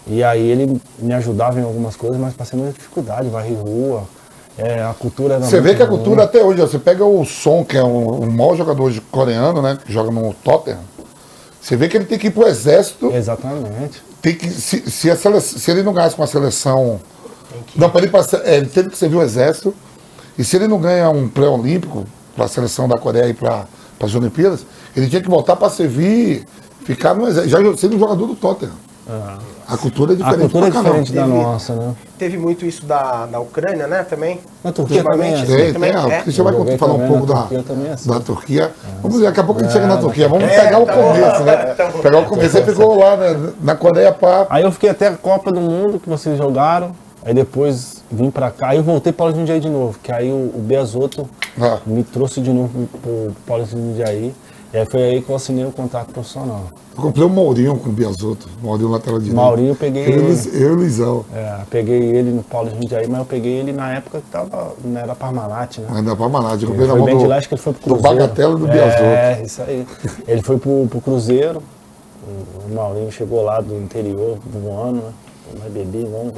E 0.08 0.24
aí 0.24 0.41
ele 0.50 0.81
me 1.00 1.13
ajudava 1.13 1.60
em 1.60 1.63
algumas 1.63 1.96
coisas, 1.96 2.17
mas 2.20 2.34
passei 2.34 2.58
muita 2.58 2.74
dificuldade, 2.77 3.29
varrer 3.29 3.53
rua. 3.58 4.03
É, 4.58 4.84
a 4.84 4.93
cultura 4.93 5.36
era 5.36 5.46
Você 5.46 5.62
vê 5.62 5.74
que 5.75 5.81
a 5.81 5.86
ruim. 5.86 5.98
cultura 5.98 6.24
até 6.24 6.43
hoje, 6.43 6.62
ó, 6.62 6.67
você 6.67 6.77
pega 6.77 7.05
o 7.05 7.24
Son, 7.25 7.63
que 7.63 7.77
é 7.77 7.84
o, 7.84 7.88
o 7.88 8.31
maior 8.31 8.55
jogador 8.55 8.93
coreano, 9.10 9.62
né? 9.62 9.77
Que 9.84 9.91
joga 9.93 10.12
no 10.12 10.34
Tottenham. 10.34 10.79
Você 11.62 11.75
vê 11.75 11.88
que 11.88 11.96
ele 11.98 12.05
tem 12.05 12.17
que 12.20 12.27
ir 12.27 12.31
pro 12.31 12.48
exército. 12.48 13.12
Exatamente. 13.13 14.01
Tem 14.22 14.36
que, 14.36 14.50
se, 14.50 14.89
se, 14.89 15.10
a 15.10 15.15
sele- 15.15 15.39
se 15.41 15.72
ele 15.72 15.84
não 15.84 15.93
ganhasse 15.93 16.15
com 16.15 16.24
a 16.24 16.27
seleção. 16.27 17.00
Não, 17.75 17.89
para 17.89 18.01
ele, 18.05 18.24
se- 18.24 18.36
é, 18.43 18.58
ele 18.58 18.65
teve 18.67 18.89
que 18.89 18.98
servir 18.98 19.15
o 19.17 19.22
exército. 19.22 19.74
E 20.38 20.44
se 20.44 20.56
ele 20.56 20.68
não 20.68 20.80
ganha 20.80 21.10
um 21.10 21.28
pré-olímpico 21.28 22.06
para 22.36 22.46
a 22.46 22.48
seleção 22.48 22.88
da 22.88 22.98
Coreia 22.98 23.28
e 23.28 23.34
para 23.34 23.66
as 24.00 24.16
Olimpíadas, 24.16 24.66
ele 24.96 25.08
tinha 25.10 25.22
que 25.22 25.30
voltar 25.30 25.56
para 25.56 25.70
servir, 25.70 26.46
ficar 26.86 27.14
no 27.14 27.28
exército. 27.28 27.50
Já 27.50 27.78
sendo 27.78 27.96
um 27.96 28.00
jogador 28.00 28.26
do 28.28 28.36
Tottenham. 28.36 28.74
A 29.68 29.78
cultura 29.78 30.14
é 30.14 30.16
A 30.16 30.18
diferente. 30.18 30.40
cultura 30.42 30.68
é 30.68 30.70
diferente 30.72 31.12
da 31.14 31.24
Teve- 31.24 31.34
nossa, 31.34 31.74
né? 31.76 31.94
Teve 32.18 32.38
muito 32.38 32.66
isso 32.66 32.86
da, 32.86 33.26
da 33.26 33.40
Ucrânia, 33.40 33.88
né? 33.88 34.04
Também. 34.04 34.40
Na 34.64 34.72
Turquia 34.72 35.04
também 35.04 35.32
é 35.32 35.36
assim. 35.42 35.46
Tem, 35.56 35.74
também 35.74 35.92
tem, 35.94 36.12
é. 36.12 36.24
Você 36.24 36.42
vai 36.42 36.78
falar 36.78 36.94
um 36.94 37.08
pouco 37.08 37.26
da, 37.26 37.34
Turquia 37.36 37.64
também, 37.64 37.92
assim. 37.92 38.10
da 38.10 38.20
Turquia. 38.20 38.72
Vamos 39.02 39.18
ver, 39.20 39.26
daqui 39.26 39.40
a 39.40 39.44
pouco 39.44 39.60
a 39.60 39.64
gente 39.64 39.74
chega 39.74 39.88
na 39.88 39.98
Turquia. 39.98 40.28
Vamos 40.30 40.44
É, 40.50 40.62
pegar 40.62 40.80
o 40.80 40.86
tá 40.86 40.94
começo, 40.94 41.38
bom. 41.40 41.44
né? 41.46 41.56
Tá. 41.74 41.90
Pegar 42.02 42.20
o 42.20 42.26
começo. 42.26 42.50
Você 42.52 42.64
ficou 42.64 42.98
lá 43.00 43.18
né, 43.18 43.50
na 43.62 43.76
Coreia 43.76 44.12
para. 44.12 44.48
Aí 44.50 44.64
eu 44.64 44.72
fiquei 44.72 44.90
até 44.90 45.08
a 45.08 45.14
Copa 45.18 45.52
do 45.52 45.60
Mundo 45.62 46.00
que 46.00 46.08
vocês 46.10 46.38
jogaram. 46.38 46.92
Aí 47.26 47.34
depois 47.34 48.00
vim 48.12 48.30
pra 48.32 48.51
cá. 48.51 48.70
Aí 48.70 48.77
eu 48.77 48.84
voltei 48.84 49.12
para 49.13 49.32
o 49.32 49.36
Jundiaí 49.36 49.60
de 49.60 49.70
novo. 49.70 49.98
Que 50.01 50.12
aí 50.12 50.30
o, 50.32 50.51
o 50.56 50.60
Beasoto 50.65 51.27
Ah. 51.60 51.80
me 51.86 52.03
trouxe 52.03 52.41
de 52.41 52.51
novo 52.51 52.88
pro 53.01 53.32
Paulo 53.46 53.63
de 53.65 53.72
Jundiaí. 53.72 54.34
E 54.74 54.77
aí 54.77 54.86
foi 54.86 55.03
aí 55.03 55.22
que 55.22 55.30
eu 55.30 55.36
assinei 55.36 55.65
o 55.65 55.72
contrato 55.72 56.13
profissional. 56.13 56.63
Eu 56.96 57.01
comprei 57.03 57.25
o 57.25 57.30
Maurinho 57.30 57.75
com 57.77 57.89
o 57.89 57.91
Biasotto. 57.91 58.48
Maurinho 58.63 58.89
lateral 58.89 59.20
direito. 59.20 59.36
Maurinho 59.36 59.72
eu 59.72 59.75
peguei 59.75 60.03
Eu, 60.06 60.30
ele. 60.30 60.50
eu 60.53 60.72
e 60.74 60.75
Luizão. 60.75 61.25
É, 61.34 61.58
peguei 61.70 62.00
ele 62.01 62.32
no 62.32 62.41
Paulo 62.41 62.70
Jundiaí, 62.70 63.06
mas 63.06 63.20
eu 63.20 63.25
peguei 63.25 63.51
ele 63.60 63.74
na 63.74 63.94
época 63.96 64.20
que 64.20 64.27
tava, 64.32 64.74
não 64.84 64.98
era 65.01 65.13
Parmalat, 65.13 65.77
né? 65.80 65.88
Ainda 65.89 66.15
Manade. 66.15 66.63
Eu 66.63 66.70
comprei 66.70 66.88
na 66.88 66.96
mão 66.96 67.03
bem 67.03 67.15
do, 67.15 67.22
de 67.22 67.27
lá, 67.27 67.36
acho 67.38 67.50
que 67.50 67.56
ele 67.56 67.62
foi 67.62 67.74
pro 67.74 67.82
do 67.82 67.96
Cruzeiro. 67.96 68.18
Bagatela 68.18 68.56
e 68.56 68.60
do 68.60 68.68
Biasotto. 68.68 69.03
É, 69.03 69.41
isso 69.46 69.62
aí. 69.62 69.88
Ele 70.25 70.41
foi 70.41 70.58
pro, 70.58 70.88
pro 70.89 71.01
Cruzeiro, 71.01 71.62
o 72.70 72.74
Maurinho 72.74 73.12
chegou 73.12 73.41
lá 73.44 73.60
do 73.60 73.75
interior, 73.75 74.38
voando, 74.46 74.98
né? 75.01 75.12
Vai 75.60 75.70
beber, 75.70 76.05
vamos. 76.05 76.34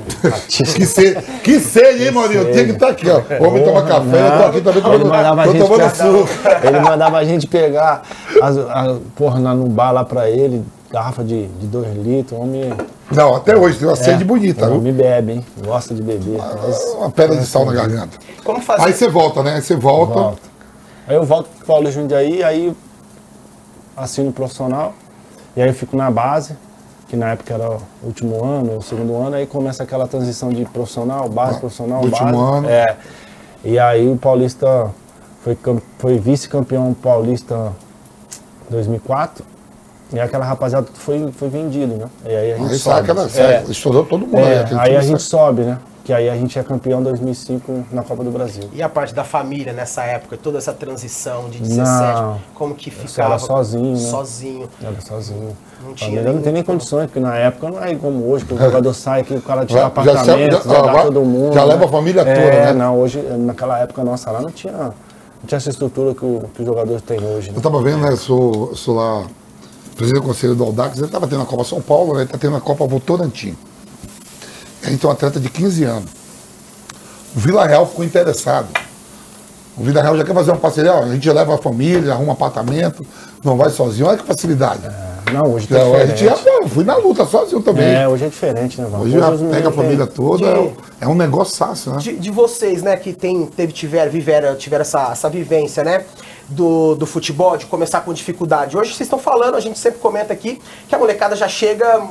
Que 0.48 0.86
sede, 0.86 1.22
que 1.44 1.60
sede, 1.60 2.06
hein, 2.06 2.12
Maurinho? 2.12 2.52
Tinha 2.52 2.66
que 2.66 2.72
estar 2.72 2.90
aqui, 2.90 3.08
ó. 3.10 3.22
O 3.44 3.48
homem 3.48 3.64
toma 3.64 3.84
café, 3.84 4.28
eu 4.28 4.38
tô 4.38 4.46
aqui 4.48 4.62
também 4.62 4.74
Ele 4.78 4.82
tomando, 4.82 5.06
mandava, 5.06 5.42
a 5.42 5.46
tô 5.46 5.52
gente 5.52 5.62
tomando 5.62 5.78
pegar, 5.80 5.96
suco. 5.96 6.30
ele 6.68 6.80
mandava 6.80 7.18
a 7.18 7.24
gente 7.24 7.48
pegar 7.48 8.02
as, 8.42 8.58
a, 8.58 8.98
porra, 9.16 9.40
na- 9.40 9.54
no 9.54 9.68
bar 9.68 9.92
lá 9.92 10.04
pra 10.06 10.30
ele, 10.30 10.64
garrafa 10.92 11.24
de 11.24 11.48
2 11.62 11.96
litros, 11.98 12.40
homem. 12.40 12.74
Não, 13.12 13.36
até 13.36 13.56
hoje 13.56 13.78
tem 13.78 13.88
uma 13.88 13.96
sede 13.96 14.24
bonita, 14.24 14.66
o 14.66 14.70
viu? 14.70 14.78
homem 14.78 14.94
bebe, 14.94 15.32
hein? 15.34 15.46
Gosta 15.66 15.94
de 15.94 16.02
beber. 16.02 16.40
Mas 16.62 16.82
Uma 16.98 17.12
pedra 17.12 17.36
de 17.38 17.46
sal 17.46 17.66
na 17.66 17.74
garganta. 17.74 18.18
Como 18.44 18.60
fazer? 18.62 18.84
Aí 18.86 18.94
você 18.94 19.08
volta, 19.08 19.44
né? 19.44 19.56
Aí 19.56 19.62
você 19.62 19.76
volta. 19.76 20.14
volta. 20.14 20.42
Aí 21.08 21.16
eu 21.16 21.24
volto 21.24 21.48
pro 21.58 21.66
Paulo 21.66 21.92
Jundiaí, 21.92 22.44
aí 22.44 22.74
assino 23.96 24.30
o 24.30 24.34
profissional, 24.34 24.94
e 25.56 25.62
aí 25.62 25.68
eu 25.70 25.74
fico 25.74 25.96
na 25.96 26.10
base, 26.10 26.56
que 27.14 27.18
na 27.18 27.30
época 27.34 27.54
era 27.54 27.70
o 27.70 27.80
último 28.08 28.44
ano, 28.44 28.78
o 28.80 28.82
segundo 28.82 29.16
ano, 29.16 29.36
aí 29.36 29.46
começa 29.46 29.84
aquela 29.84 30.08
transição 30.08 30.50
de 30.50 30.66
profissional, 30.66 31.30
base, 31.30 31.60
profissional, 31.60 32.02
último 32.02 32.26
base. 32.32 32.58
ano. 32.58 32.68
É. 32.70 32.98
E 33.64 33.78
aí 33.78 34.10
o 34.12 34.18
Paulista 34.18 34.90
foi, 35.44 35.56
cam- 35.56 35.80
foi 36.00 36.18
vice-campeão 36.18 36.92
paulista 36.96 37.72
2004, 38.68 39.46
e 40.12 40.20
aquela 40.20 40.44
rapaziada 40.44 40.88
foi, 40.96 41.32
foi 41.34 41.50
vendido, 41.50 41.94
né? 41.98 42.06
E 42.26 42.36
aí 42.36 42.54
a 42.54 42.58
gente 42.58 42.72
Aí 42.72 42.80
sobe. 42.80 43.00
aquela. 43.02 43.30
É. 43.36 43.64
Estourou 43.70 44.06
todo 44.06 44.26
mundo. 44.26 44.40
É, 44.40 44.62
aquele 44.62 44.80
aí 44.80 44.96
a 44.98 45.02
gente 45.02 45.22
sobe, 45.22 45.62
né? 45.62 45.78
Que 46.04 46.12
aí 46.12 46.28
a 46.30 46.36
gente 46.36 46.58
é 46.58 46.64
campeão 46.64 47.00
em 47.00 47.04
2005 47.04 47.86
na 47.92 48.02
Copa 48.04 48.24
do 48.24 48.32
Brasil. 48.32 48.64
E 48.74 48.82
a 48.82 48.90
parte 48.90 49.14
da 49.14 49.24
família 49.24 49.72
nessa 49.72 50.04
época, 50.04 50.36
toda 50.36 50.58
essa 50.58 50.74
transição 50.74 51.48
de 51.50 51.60
17, 51.60 52.22
Não. 52.22 52.40
como 52.56 52.74
que 52.76 52.90
ficava? 52.92 53.30
era 53.36 53.40
sozinho, 53.40 53.94
né? 53.94 54.00
Sozinho. 54.00 54.68
Era 54.84 55.00
sozinho. 55.00 55.56
Não 55.86 55.94
tinha 55.94 56.10
Família 56.10 56.34
não 56.34 56.42
tem 56.42 56.54
nem 56.54 56.64
condições, 56.64 57.06
porque 57.08 57.20
na 57.20 57.36
época 57.36 57.70
não 57.70 57.84
é 57.84 57.94
como 57.96 58.30
hoje, 58.30 58.46
que 58.46 58.54
o 58.54 58.58
jogador 58.58 58.94
sai, 58.94 59.24
que 59.24 59.34
o 59.34 59.42
cara 59.42 59.66
tira 59.66 59.80
Já- 59.80 59.86
já 59.86 59.88
apartamento, 59.88 60.62
se- 60.62 60.68
já, 60.70 60.76
já- 60.76 60.82
dá 60.82 61.02
todo 61.04 61.22
mundo. 61.22 61.54
já 61.54 61.62
né? 61.66 61.74
leva 61.74 61.86
a 61.86 61.88
família 61.88 62.22
é, 62.22 62.34
toda, 62.34 62.66
né? 62.66 62.74
Não, 62.74 63.00
hoje, 63.00 63.20
naquela 63.22 63.80
época 63.80 64.04
nossa 64.04 64.32
lá 64.32 64.42
não 64.42 64.50
tinha, 64.52 64.72
não 64.74 64.94
tinha 65.46 65.58
essa 65.58 65.70
estrutura 65.70 66.14
que, 66.16 66.24
o, 66.26 66.50
que 66.54 66.62
os 66.62 66.66
jogadores 66.66 67.02
têm 67.02 67.20
hoje. 67.24 67.50
Né? 67.52 67.58
Eu 67.58 67.62
tava 67.62 67.82
vendo, 67.82 67.98
né? 68.00 68.12
Eu 68.12 68.18
sou, 68.18 68.76
sou 68.76 68.96
lá, 68.96 69.26
presidente 69.96 70.22
do 70.22 70.28
conselho 70.28 70.56
do 70.56 70.64
Aldax, 70.64 70.98
ele 70.98 71.08
tava 71.08 71.28
tendo 71.28 71.42
a 71.42 71.46
Copa 71.46 71.64
São 71.64 71.82
Paulo, 71.82 72.14
né? 72.16 72.22
Ele 72.22 72.30
tá 72.30 72.38
tendo 72.38 72.56
a 72.56 72.62
Copa 72.62 72.86
Votorantim. 72.88 73.56
A 74.84 74.90
gente 74.90 75.00
tem 75.00 75.10
um 75.10 75.14
atleta 75.14 75.40
de 75.40 75.50
15 75.50 75.84
anos. 75.84 76.10
O 77.36 77.40
Vila 77.40 77.66
Real 77.66 77.86
ficou 77.88 78.04
interessado. 78.06 78.68
O 79.78 79.84
Vila 79.84 80.02
Real 80.02 80.16
já 80.18 80.24
quer 80.24 80.34
fazer 80.34 80.52
uma 80.52 80.58
parceria, 80.60 80.94
ó, 80.94 81.04
a 81.04 81.12
gente 81.14 81.26
já 81.26 81.34
leva 81.34 81.56
a 81.56 81.58
família, 81.58 82.14
arruma 82.14 82.34
apartamento, 82.34 83.04
não 83.44 83.58
vai 83.58 83.70
sozinho. 83.70 84.08
Olha 84.08 84.18
que 84.18 84.24
facilidade. 84.26 84.82
Não, 85.32 85.54
hoje 85.54 85.68
tá 85.68 85.76
Então, 85.78 85.96
a 85.96 86.06
gente 86.06 86.24
já, 86.26 86.34
diferente. 86.34 86.62
pô, 86.64 86.68
fui 86.70 86.84
na 86.84 86.96
luta 86.96 87.26
sozinho 87.26 87.62
também. 87.62 87.86
É, 87.96 88.08
hoje 88.08 88.26
é 88.26 88.28
diferente, 88.30 88.80
né, 88.82 88.88
Val? 88.90 89.02
Hoje 89.02 89.18
já 89.18 89.30
os 89.30 89.42
pega 89.42 89.70
a 89.70 89.72
família 89.72 90.06
toda, 90.08 90.38
de- 90.54 90.72
é 91.02 91.08
um- 91.08 91.16
negócio 91.16 91.58
fácil, 91.58 91.94
né? 91.94 91.98
De, 92.00 92.16
de 92.18 92.30
vocês, 92.32 92.82
né, 92.84 92.96
que 92.98 93.14
tem, 93.14 93.46
teve, 93.46 93.72
tiveram, 93.74 94.12
viveram, 94.12 94.56
tiveram 94.56 94.82
essa, 94.82 95.10
essa 95.12 95.30
vivência, 95.30 95.84
né, 95.84 96.06
do, 96.50 96.96
do 96.96 97.06
futebol, 97.06 97.58
de 97.58 97.66
começar 97.66 98.02
com 98.02 98.14
dificuldade. 98.14 98.76
Hoje 98.78 98.90
vocês 98.90 99.02
estão 99.08 99.18
falando, 99.20 99.56
a 99.56 99.60
gente 99.60 99.80
sempre 99.80 100.00
comenta 100.00 100.34
aqui, 100.34 100.60
que 100.88 100.94
a 100.96 101.00
molecada 101.00 101.36
já 101.36 101.48
chega, 101.48 102.02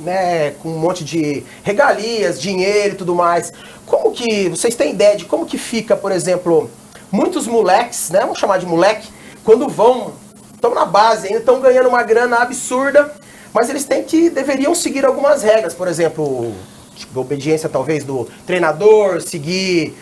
né, 0.00 0.50
com 0.62 0.68
um 0.68 0.78
monte 0.78 1.04
de 1.04 1.44
regalias, 1.62 2.40
dinheiro 2.40 2.94
e 2.94 2.96
tudo 2.96 3.14
mais. 3.14 3.52
Como 3.86 4.10
que, 4.12 4.48
vocês 4.48 4.74
têm 4.74 4.90
ideia 4.92 5.16
de 5.16 5.24
como 5.24 5.46
que 5.46 5.56
fica, 5.58 5.96
por 5.96 6.12
exemplo, 6.12 6.70
muitos 7.10 7.46
moleques, 7.46 8.10
né, 8.10 8.20
vamos 8.20 8.38
chamar 8.38 8.58
de 8.58 8.66
moleque, 8.66 9.08
quando 9.44 9.68
vão, 9.68 10.12
estão 10.58 10.74
na 10.74 10.84
base 10.84 11.28
ainda, 11.28 11.38
estão 11.38 11.60
ganhando 11.60 11.88
uma 11.88 12.02
grana 12.02 12.38
absurda, 12.38 13.12
mas 13.54 13.70
eles 13.70 13.84
têm 13.84 14.02
que, 14.02 14.28
deveriam 14.28 14.74
seguir 14.74 15.06
algumas 15.06 15.42
regras, 15.42 15.72
por 15.72 15.86
exemplo, 15.88 16.52
tipo, 16.96 17.20
obediência 17.20 17.68
talvez 17.68 18.02
do 18.04 18.28
treinador, 18.46 19.20
seguir 19.22 19.96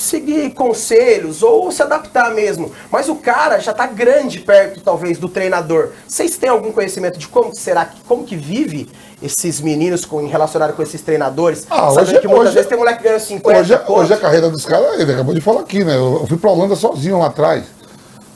seguir 0.00 0.50
conselhos 0.54 1.42
ou 1.42 1.72
se 1.72 1.82
adaptar 1.82 2.32
mesmo. 2.32 2.70
Mas 2.88 3.08
o 3.08 3.16
cara 3.16 3.58
já 3.58 3.72
tá 3.74 3.84
grande 3.84 4.38
perto 4.38 4.80
talvez 4.80 5.18
do 5.18 5.28
treinador. 5.28 5.90
Vocês 6.06 6.36
têm 6.36 6.48
algum 6.48 6.70
conhecimento 6.70 7.18
de 7.18 7.26
como 7.26 7.52
será 7.52 7.84
que 7.84 8.00
como 8.06 8.22
que 8.22 8.36
vive 8.36 8.88
esses 9.20 9.60
meninos 9.60 10.04
com 10.04 10.24
relacionado 10.28 10.72
com 10.76 10.84
esses 10.84 11.02
treinadores? 11.02 11.66
Ah, 11.68 11.90
Sabendo 11.90 12.00
hoje- 12.10 12.20
que 12.20 12.28
muitas 12.28 12.46
hoje- 12.46 12.54
vezes 12.54 12.68
tem 12.68 12.78
moleque 12.78 13.02
ganhando 13.02 13.20
50 13.22 13.58
Hoje, 13.60 13.76
pontos. 13.78 14.04
hoje 14.04 14.14
a 14.14 14.16
carreira 14.18 14.48
dos 14.48 14.64
caras, 14.64 15.00
ele 15.00 15.12
acabou 15.12 15.34
de 15.34 15.40
falar 15.40 15.62
aqui, 15.62 15.82
né? 15.82 15.96
Eu, 15.96 16.18
eu 16.20 16.26
fui 16.28 16.36
pra 16.38 16.50
Holanda 16.50 16.76
sozinho 16.76 17.18
lá 17.18 17.26
atrás. 17.26 17.64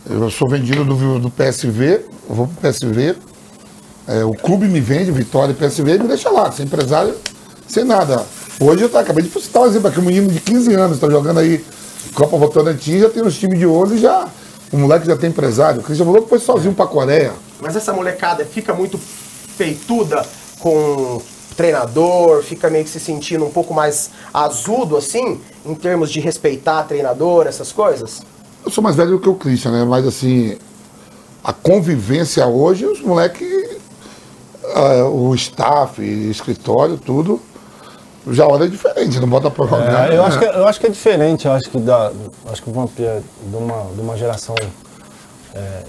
Eu 0.08 0.30
sou 0.30 0.48
vendido 0.48 0.84
do, 0.84 1.18
do 1.20 1.30
PSV, 1.30 2.04
eu 2.28 2.34
vou 2.34 2.48
pro 2.48 2.68
PSV. 2.68 3.14
é, 4.08 4.24
o 4.24 4.32
clube 4.32 4.66
me 4.66 4.80
vende, 4.80 5.12
Vitória 5.12 5.52
e 5.52 5.54
PSV, 5.54 5.94
e 5.94 5.98
me 6.00 6.08
deixa 6.08 6.28
lá, 6.28 6.50
sem 6.50 6.66
empresário, 6.66 7.14
sem 7.68 7.84
nada. 7.84 8.24
Hoje 8.60 8.82
eu 8.82 8.88
tá, 8.88 9.00
acabei 9.00 9.24
de 9.24 9.30
citar 9.40 9.62
um 9.62 9.66
exemplo 9.66 9.88
aqui, 9.88 10.00
um 10.00 10.04
menino 10.04 10.28
de 10.28 10.40
15 10.40 10.74
anos, 10.74 10.98
tá 10.98 11.08
jogando 11.08 11.38
aí 11.38 11.64
Copa 12.14 12.36
Votorantim, 12.36 12.98
já 12.98 13.08
tem 13.08 13.22
os 13.22 13.38
times 13.38 13.58
de 13.58 13.66
ouro 13.66 13.94
e 13.94 13.98
já. 13.98 14.28
O 14.72 14.76
moleque 14.76 15.06
já 15.06 15.16
tem 15.16 15.30
empresário. 15.30 15.80
O 15.80 15.84
Cristian 15.84 16.06
falou 16.06 16.22
que 16.22 16.28
foi 16.28 16.38
sozinho 16.38 16.74
pra 16.74 16.86
Coreia. 16.86 17.32
Mas 17.60 17.76
essa 17.76 17.92
molecada 17.92 18.44
fica 18.44 18.72
muito 18.72 18.98
feituda 18.98 20.24
com 20.58 21.20
treinador, 21.56 22.42
fica 22.42 22.70
meio 22.70 22.84
que 22.84 22.90
se 22.90 22.98
sentindo 22.98 23.44
um 23.44 23.50
pouco 23.50 23.74
mais 23.74 24.10
azudo 24.32 24.96
assim, 24.96 25.40
em 25.64 25.74
termos 25.74 26.10
de 26.10 26.20
respeitar 26.20 26.82
treinador, 26.84 27.46
essas 27.46 27.70
coisas? 27.70 28.22
Eu 28.64 28.70
sou 28.70 28.82
mais 28.82 28.96
velho 28.96 29.12
do 29.12 29.20
que 29.20 29.28
o 29.28 29.34
Christian, 29.34 29.72
né? 29.72 29.84
Mas 29.84 30.06
assim, 30.06 30.56
a 31.42 31.52
convivência 31.52 32.46
hoje, 32.46 32.86
os 32.86 33.00
moleques, 33.00 33.80
ah, 34.74 35.08
o 35.08 35.34
staff, 35.34 36.02
escritório, 36.02 36.96
tudo, 36.96 37.40
já 38.28 38.46
olha 38.46 38.68
diferente, 38.68 39.18
não 39.18 39.28
bota 39.28 39.50
pra 39.50 39.66
jogar. 39.66 40.12
É, 40.12 40.16
eu, 40.16 40.24
acho 40.24 40.38
né? 40.38 40.46
que, 40.46 40.56
eu 40.56 40.66
acho 40.66 40.80
que 40.80 40.86
é 40.86 40.90
diferente, 40.90 41.46
eu 41.46 41.52
acho 41.52 41.68
que, 41.68 41.78
da, 41.78 42.12
acho 42.50 42.62
que 42.62 42.70
o 42.70 42.72
Vampiro 42.72 43.08
é 43.08 43.20
de 43.46 43.56
uma, 43.56 43.84
de 43.94 44.00
uma 44.00 44.16
geração 44.16 44.54
é, 45.54 45.82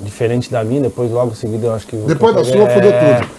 diferente 0.00 0.50
da 0.50 0.62
minha, 0.62 0.82
depois 0.82 1.10
logo 1.10 1.32
em 1.32 1.34
seguida 1.34 1.66
eu 1.66 1.74
acho 1.74 1.86
que. 1.86 1.96
Depois 1.96 2.34
da 2.34 2.44
sua, 2.44 2.68
fudeu 2.68 2.92
tudo. 2.92 3.30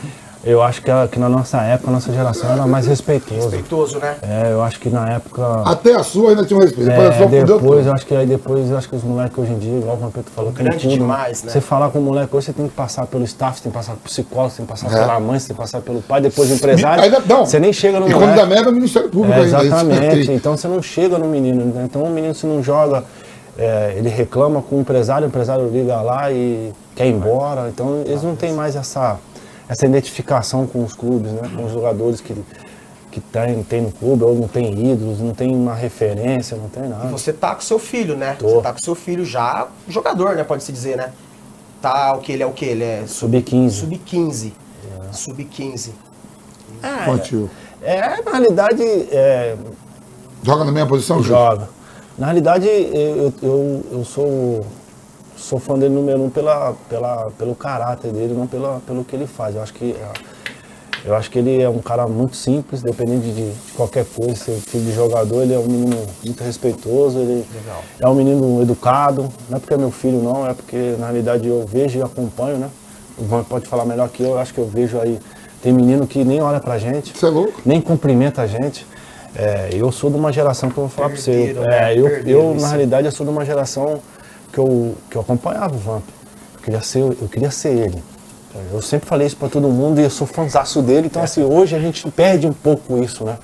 Eu 0.46 0.62
acho 0.62 0.82
que, 0.82 0.92
que 1.10 1.20
na 1.20 1.30
nossa 1.30 1.62
época, 1.62 1.90
a 1.90 1.94
nossa 1.94 2.12
geração 2.12 2.52
era 2.52 2.68
mais 2.68 2.86
respeitosa. 2.86 3.42
Respeitoso, 3.44 3.98
né? 4.00 4.16
É, 4.22 4.52
eu 4.52 4.62
acho 4.62 4.78
que 4.78 4.90
na 4.90 5.10
época. 5.10 5.42
Até 5.64 5.94
a 5.96 6.04
sua 6.04 6.32
ainda 6.32 6.44
tinha 6.44 6.60
um 6.60 6.62
respeito. 6.62 6.92
É, 6.92 7.44
depois, 7.46 7.88
eu 7.88 7.94
acho 7.94 8.06
que 8.06 8.14
aí 8.14 8.26
depois, 8.26 8.70
eu 8.70 8.78
acho 8.78 8.90
que 8.90 8.96
os 8.96 9.04
moleques 9.04 9.38
hoje 9.38 9.54
em 9.54 9.58
dia, 9.60 9.78
igual 9.78 9.96
o 9.96 10.00
Vampiro 10.00 10.26
falou, 10.36 10.52
tem 10.52 10.66
Grande 10.66 10.82
tudo, 10.84 10.94
demais, 10.96 11.44
né? 11.44 11.52
Você 11.52 11.62
falar 11.62 11.90
com 11.92 12.00
o 12.00 12.02
moleque 12.02 12.36
hoje, 12.36 12.48
você 12.48 12.54
tem 12.54 12.68
que 12.68 12.74
passar 12.74 13.06
pelo 13.08 13.24
staff, 13.24 13.58
você 13.58 13.64
tem 13.64 13.72
que 13.72 13.78
passar 13.78 13.92
pelo 13.94 14.04
psicólogo, 14.04 14.50
você 14.52 14.58
tem 14.58 14.66
que 14.66 14.72
passar 14.74 14.88
É. 14.88 15.00
pela 15.00 15.20
mãe, 15.22 15.40
você 15.40 15.48
tem 15.48 15.56
que 15.56 15.62
passar 15.62 15.80
pelo 15.82 16.02
pai, 16.02 16.20
depois 16.20 16.50
do 16.50 16.56
empresário. 16.56 17.04
Ainda- 17.04 17.22
não. 17.26 17.46
Você 17.46 17.60
nem 17.60 17.72
chega 17.72 18.00
no 18.02 18.10
E 18.10 18.14
moleque. 18.14 18.34
quando 18.34 18.36
dá 18.36 18.46
merda, 18.46 18.68
é 18.68 18.72
o 18.72 18.76
Ministério 18.76 19.10
Público 19.10 19.34
É, 19.34 19.44
ainda. 19.44 19.64
exatamente. 19.64 20.06
é 20.06 20.10
triste. 20.10 20.32
então 20.34 20.58
você 20.58 20.68
não 20.68 20.82
chega 20.82 21.18
no 21.18 21.26
menino. 21.28 21.64
né? 21.74 21.84
Então 21.86 22.04
o 22.04 22.10
menino 22.10 22.36
se 22.36 22.46
não 22.46 22.62
joga, 22.62 23.06
é, 23.58 23.94
ele 23.96 24.10
reclama 24.10 24.62
com 24.62 24.76
o 24.76 24.82
empresário, 24.82 25.26
o 25.26 25.30
empresário 25.30 25.70
liga 25.70 26.02
lá 26.02 26.30
e 26.34 26.74
quer 26.96 27.06
ir 27.08 27.12
embora. 27.14 27.70
Então 27.70 28.02
eles 28.06 28.22
não 28.24 28.36
têm 28.36 28.52
mais 28.52 28.76
essa, 28.76 29.16
essa 29.68 29.86
identificação 29.86 30.68
com 30.68 30.84
os 30.84 30.94
clubes, 30.94 31.32
né? 31.32 31.50
com 31.56 31.66
os 31.66 31.72
jogadores 31.72 32.22
que, 32.22 32.36
que 33.12 33.20
tem, 33.20 33.64
tem 33.64 33.82
no 33.82 33.92
clube, 33.92 34.24
ou 34.24 34.36
não 34.36 34.48
tem 34.48 34.92
ídolos, 34.92 35.20
não 35.20 35.34
tem 35.34 35.54
uma 35.56 35.74
referência, 35.74 36.58
não 36.58 36.70
tem 36.70 36.84
nada. 36.84 37.08
Você 37.10 37.32
tá 37.32 37.56
com 37.56 37.62
seu 37.62 37.80
filho, 37.80 38.16
né? 38.16 38.36
Tô. 38.38 38.50
Você 38.50 38.62
tá 38.62 38.74
com 38.74 38.80
seu 38.80 38.96
filho 38.96 39.26
já 39.26 39.68
jogador, 39.88 40.36
né? 40.36 40.44
Pode-se 40.44 40.72
dizer, 40.72 40.98
né? 40.98 41.12
Tá 41.82 42.14
o 42.14 42.20
que 42.20 42.32
ele 42.32 42.44
é 42.44 42.46
o 42.46 42.52
que? 42.52 42.66
Ele 42.66 42.84
é 42.84 43.04
Sub-15. 43.06 43.70
sub-15. 43.70 44.52
Sub-15. 45.12 45.92
Ah, 46.82 47.04
Infantil. 47.04 47.50
É, 47.82 48.22
na 48.22 48.32
realidade, 48.32 48.82
é, 48.84 49.56
Joga 50.44 50.66
na 50.66 50.72
mesma 50.74 50.90
posição, 50.90 51.24
Júlio? 51.24 51.42
Joga. 51.42 51.70
Na 52.18 52.28
realidade, 52.28 52.68
eu, 52.68 53.34
eu, 53.42 53.86
eu 53.92 54.06
sou, 54.06 54.66
sou 55.44 55.60
fã 55.60 55.78
dele 55.78 55.94
número 55.94 56.22
um 56.24 56.30
pela, 56.30 56.74
pela, 56.90 57.32
pelo 57.38 57.54
caráter 57.54 58.12
dele, 58.12 58.34
não 58.34 58.48
pela, 58.48 58.82
pelo 58.88 59.04
que 59.04 59.16
ele 59.16 59.28
faz. 59.28 59.56
Eu 59.56 59.62
acho 59.62 59.74
que, 59.74 59.96
eu 61.06 61.14
acho 61.16 61.30
que 61.30 61.38
ele 61.40 61.62
é 61.62 61.70
um 61.70 61.80
cara 61.80 62.08
muito 62.08 62.36
simples, 62.36 62.82
dependente 62.82 63.28
de, 63.28 63.52
de 63.52 63.72
qualquer 63.74 64.06
coisa. 64.06 64.36
Ser 64.36 64.54
filho 64.54 64.86
de 64.86 64.94
jogador, 64.94 65.42
ele 65.44 65.54
é 65.54 65.60
um 65.60 65.66
menino 65.68 65.98
muito 66.24 66.44
respeitoso, 66.44 67.20
ele 67.20 67.46
Legal. 67.54 67.84
é 68.00 68.08
um 68.08 68.16
menino 68.16 68.62
educado. 68.62 69.30
Não 69.50 69.58
é 69.58 69.60
porque 69.60 69.74
é 69.74 69.78
meu 69.78 69.92
filho, 69.92 70.22
não, 70.24 70.48
é 70.48 70.54
porque 70.54 70.96
na 70.98 71.08
realidade 71.08 71.48
eu 71.48 71.66
vejo 71.68 72.00
e 72.00 72.02
acompanho, 72.02 72.58
né? 72.58 72.70
O 73.18 73.24
Van 73.26 73.44
pode 73.44 73.68
falar 73.68 73.86
melhor 73.86 74.10
que 74.10 74.24
eu, 74.24 74.30
eu 74.30 74.40
acho 74.40 74.54
que 74.54 74.60
eu 74.60 74.66
vejo 74.68 75.00
aí. 75.00 75.20
Tem 75.62 75.72
menino 75.72 76.08
que 76.08 76.24
nem 76.24 76.42
olha 76.42 76.60
pra 76.60 76.78
gente 76.78 77.14
é 77.24 77.30
louco? 77.30 77.62
nem 77.66 77.80
cumprimenta 77.80 78.42
a 78.42 78.48
gente. 78.48 78.86
É, 79.36 79.70
eu 79.74 79.92
sou 79.92 80.10
de 80.10 80.16
uma 80.16 80.32
geração 80.32 80.70
que 80.70 80.78
eu 80.78 80.84
vou 80.84 80.90
falar 80.90 81.10
pra 81.10 81.18
você. 81.18 81.54
Eu- 81.56 81.62
né? 81.62 81.94
É, 81.94 81.98
eu, 82.00 82.08
eu, 82.28 82.56
na 82.56 82.68
realidade, 82.68 83.08
eu 83.08 83.12
sou 83.12 83.26
de 83.26 83.32
uma 83.32 83.44
geração 83.44 84.00
que 84.54 84.60
eu, 84.60 84.96
que 85.10 85.18
eu 85.18 85.22
acompanhava 85.22 85.76
o 85.76 85.80
Vamp. 85.80 86.04
queria 86.64 86.82
ser, 86.82 87.00
eu 87.00 87.28
queria 87.30 87.52
ser 87.52 87.70
ele. 87.70 88.02
Eu 88.72 88.82
sempre 88.84 89.10
falei 89.10 89.26
isso 89.26 89.36
pra 89.36 89.50
todo 89.50 89.68
mundo 89.68 90.00
e 90.00 90.04
eu 90.04 90.10
sou 90.12 90.28
fãzaço 90.28 90.80
dele, 90.84 91.08
então 91.08 91.24
assim, 91.24 91.44
hoje 91.44 91.76
a 91.76 91.80
gente 91.80 92.08
perde 92.12 92.46
um 92.46 92.54
pouco 92.54 93.04
isso, 93.04 93.26
né? 93.26 93.36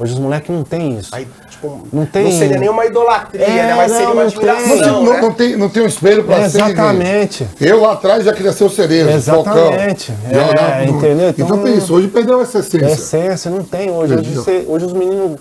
Hoje 0.00 0.12
os 0.14 0.18
moleques 0.18 0.50
não 0.54 0.62
tem 0.64 0.96
isso. 0.98 1.10
Aí, 1.12 1.26
tipo, 1.50 1.86
Não 1.92 2.06
tem- 2.06 2.24
Não 2.24 2.30
seria 2.32 2.58
nenhuma 2.58 2.84
idolatria, 2.86 3.44
É, 3.44 3.66
né? 3.66 3.74
Mas 3.74 3.90
seria 3.92 4.06
não, 4.06 4.12
uma 4.14 4.22
admiração, 4.22 4.68
Não, 4.68 4.78
tem- 4.78 4.92
não- 4.92 5.12
né? 5.12 5.20
não 5.20 5.32
tem, 5.32 5.56
não 5.56 5.68
tem 5.68 5.82
um 5.82 5.86
espelho 5.86 6.22
pra 6.24 6.48
ser 6.48 6.58
ninguém. 6.58 6.72
Exatamente. 6.74 7.48
Eu 7.60 7.80
lá 7.80 7.92
atrás 7.94 8.24
já 8.24 8.32
queria 8.32 8.52
ser 8.52 8.64
o 8.64 8.70
cerezo, 8.70 9.10
Exatamente. 9.10 10.12
o 10.12 10.14
Falcão. 10.14 10.40
É, 10.40 10.56
Já- 10.56 10.84
entendeu? 10.84 11.28
Então, 11.30 11.46
Então, 11.46 11.62
tem 11.64 11.76
isso. 11.78 11.92
Hoje 11.94 12.06
perdeu 12.08 12.40
essa 12.40 12.58
essência. 12.60 12.86
É 12.86 12.92
essência, 12.92 13.50
não 13.50 13.64
tem 13.64 13.90
hoje. 13.90 14.14
Hoje, 14.14 14.64
hoje 14.68 14.84
os 14.86 14.92
meninos. 14.92 15.36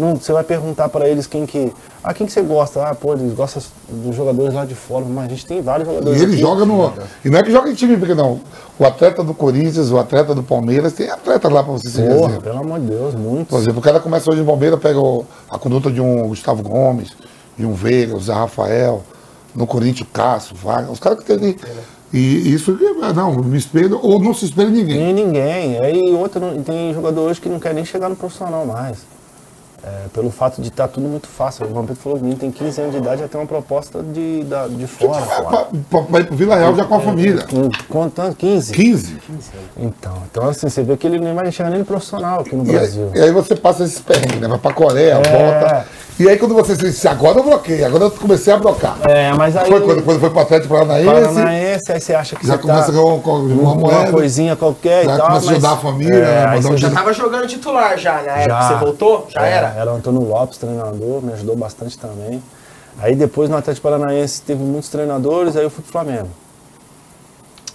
Não, 0.00 0.16
você 0.16 0.32
vai 0.32 0.42
perguntar 0.42 0.88
pra 0.88 1.06
eles 1.08 1.26
quem 1.26 1.44
que. 1.44 1.72
Ah, 2.02 2.14
quem 2.14 2.26
que 2.26 2.32
você 2.32 2.40
gosta? 2.40 2.82
Ah, 2.82 2.94
pô, 2.94 3.12
eles 3.12 3.34
gostam 3.34 3.62
dos 3.88 4.16
jogadores 4.16 4.54
lá 4.54 4.64
de 4.64 4.74
fora, 4.74 5.04
mas 5.06 5.26
a 5.26 5.28
gente 5.28 5.44
tem 5.46 5.60
vários 5.60 5.86
E 5.86 5.92
jogadores. 5.92 6.22
ele 6.22 6.32
aqui. 6.32 6.40
joga 6.40 6.64
no. 6.64 6.92
E 7.24 7.28
não 7.28 7.38
é 7.38 7.42
que 7.42 7.52
joga 7.52 7.70
em 7.70 7.74
time 7.74 7.96
pequeno, 7.96 8.22
não. 8.22 8.40
O 8.78 8.84
atleta 8.86 9.22
do 9.22 9.34
Corinthians, 9.34 9.90
o 9.90 9.98
atleta 9.98 10.34
do 10.34 10.42
Palmeiras, 10.42 10.94
tem 10.94 11.10
atleta 11.10 11.48
lá 11.48 11.62
pra 11.62 11.72
você 11.74 11.90
seguir. 11.90 12.08
Porra, 12.08 12.30
exemplo. 12.30 12.42
pelo 12.42 12.58
amor 12.60 12.80
de 12.80 12.86
Deus, 12.86 13.14
Por 13.14 13.20
muitos. 13.20 13.60
exemplo, 13.60 13.78
o 13.78 13.82
cara 13.82 14.00
começa 14.00 14.30
hoje 14.30 14.40
no 14.40 14.46
Palmeiras, 14.46 14.80
pega 14.80 14.98
o- 14.98 15.24
a 15.50 15.58
conduta 15.58 15.90
de 15.90 16.00
um 16.00 16.26
Gustavo 16.28 16.62
Gomes, 16.62 17.10
de 17.58 17.66
um 17.66 17.74
Veiga, 17.74 18.16
o 18.16 18.20
Zé 18.20 18.32
Rafael, 18.32 19.02
no 19.54 19.66
Corinthians, 19.66 20.08
o 20.08 20.12
Cássio, 20.12 20.56
Wagner, 20.56 20.90
os 20.90 20.98
caras 20.98 21.18
que 21.22 21.36
tem. 21.36 21.56
E 22.12 22.52
isso, 22.54 22.76
ah, 23.02 23.12
não, 23.12 23.34
me 23.34 23.56
espelho, 23.58 24.00
ou 24.02 24.18
não 24.18 24.32
se 24.34 24.46
espelha 24.46 24.70
ninguém. 24.70 24.96
Nem 24.98 25.12
ninguém. 25.14 25.78
Aí 25.80 26.12
outro, 26.14 26.40
tem 26.64 26.92
jogador 26.94 27.20
hoje 27.20 27.40
que 27.40 27.48
não 27.48 27.60
quer 27.60 27.72
nem 27.74 27.84
chegar 27.84 28.08
no 28.08 28.16
profissional 28.16 28.64
mais. 28.66 28.98
É, 29.82 30.08
pelo 30.12 30.30
fato 30.30 30.60
de 30.60 30.68
estar 30.68 30.88
tudo 30.88 31.08
muito 31.08 31.26
fácil. 31.26 31.64
O 31.66 31.72
Vampiro 31.72 31.96
falou 31.96 32.18
que 32.18 32.24
o 32.26 32.34
tem 32.34 32.50
15 32.50 32.80
anos 32.82 32.92
de 32.92 32.98
idade 32.98 33.22
já 33.22 33.28
tem 33.28 33.40
uma 33.40 33.46
proposta 33.46 34.02
de, 34.02 34.44
da, 34.44 34.68
de 34.68 34.86
fora. 34.86 35.24
Vai 36.10 36.22
pro 36.24 36.36
Vila 36.36 36.54
Real 36.56 36.76
já 36.76 36.84
com 36.84 36.94
a 36.96 37.00
família. 37.00 37.46
Com- 37.48 37.70
Quanto? 37.88 38.36
15? 38.36 38.72
15. 38.74 39.16
Então, 39.78 40.22
então 40.30 40.48
assim, 40.48 40.68
você 40.68 40.82
vê 40.82 40.96
que 40.98 41.06
ele 41.06 41.18
nem 41.18 41.34
vai 41.34 41.50
chegar 41.50 41.70
nem 41.70 41.78
no 41.78 41.84
profissional 41.86 42.40
aqui 42.40 42.54
no 42.54 42.64
E 42.66 42.68
aí, 42.70 42.76
Brasil. 42.76 43.10
e 43.14 43.20
aí 43.20 43.32
você 43.32 43.56
passa 43.56 43.84
esses 43.84 44.00
perrengues, 44.00 44.38
né? 44.40 44.48
Vai 44.48 44.58
pra 44.58 44.72
Coreia, 44.74 45.12
É. 45.14 45.14
volta. 45.14 45.86
E 46.20 46.28
aí 46.28 46.36
quando 46.36 46.54
você 46.54 46.76
disse, 46.76 47.08
agora 47.08 47.38
eu 47.38 47.42
bloqueei, 47.42 47.82
agora 47.82 48.04
eu 48.04 48.10
comecei 48.10 48.52
a 48.52 48.58
blocar. 48.58 48.98
É, 49.08 49.32
mas 49.32 49.56
aí. 49.56 49.70
Foi 49.70 49.80
quando, 49.80 50.02
quando 50.02 50.20
foi 50.20 50.28
pro 50.28 50.40
Atlético 50.40 50.74
Paranaense, 50.74 51.06
Paranaense, 51.34 51.92
aí 51.92 52.00
você 52.00 52.14
acha 52.14 52.36
que 52.36 52.46
já 52.46 52.56
você 52.56 52.62
começa 52.62 52.82
tá 52.82 52.88
a 52.88 52.92
ganhar 52.92 53.04
uma, 53.06 53.32
uma 53.32 53.62
uma 53.62 53.74
moeda. 53.74 54.10
coisinha 54.12 54.54
qualquer 54.54 55.06
Já 55.06 55.14
e 55.14 55.16
tal. 55.16 55.26
começa 55.28 55.46
a 55.46 55.46
mas- 55.46 55.50
ajudar 55.64 55.72
a 55.72 55.76
família, 55.78 56.20
né? 56.20 56.38
aí 56.46 56.56
Mandar 56.56 56.68
um 56.68 56.72
você 56.72 56.76
Já 56.78 56.90
tava 56.90 57.12
jogando 57.14 57.46
titular 57.46 57.96
já, 57.98 58.12
na 58.22 58.32
época 58.32 58.42
Já. 58.48 58.68
você 58.68 58.74
voltou? 58.84 59.26
Já 59.30 59.46
É, 59.46 59.50
era? 59.50 59.68
Era 59.78 59.92
o 59.92 59.96
Antônio 59.96 60.20
Lopes, 60.28 60.58
treinador, 60.58 61.22
me 61.22 61.32
ajudou 61.32 61.56
bastante 61.56 61.98
também. 61.98 62.42
Aí 63.00 63.14
depois 63.14 63.48
no 63.48 63.56
Atlético 63.56 63.88
Paranaense 63.88 64.42
teve 64.42 64.62
muitos 64.62 64.90
treinadores, 64.90 65.56
aí 65.56 65.62
eu 65.62 65.70
fui 65.70 65.82
pro 65.82 65.90
Flamengo. 65.90 66.28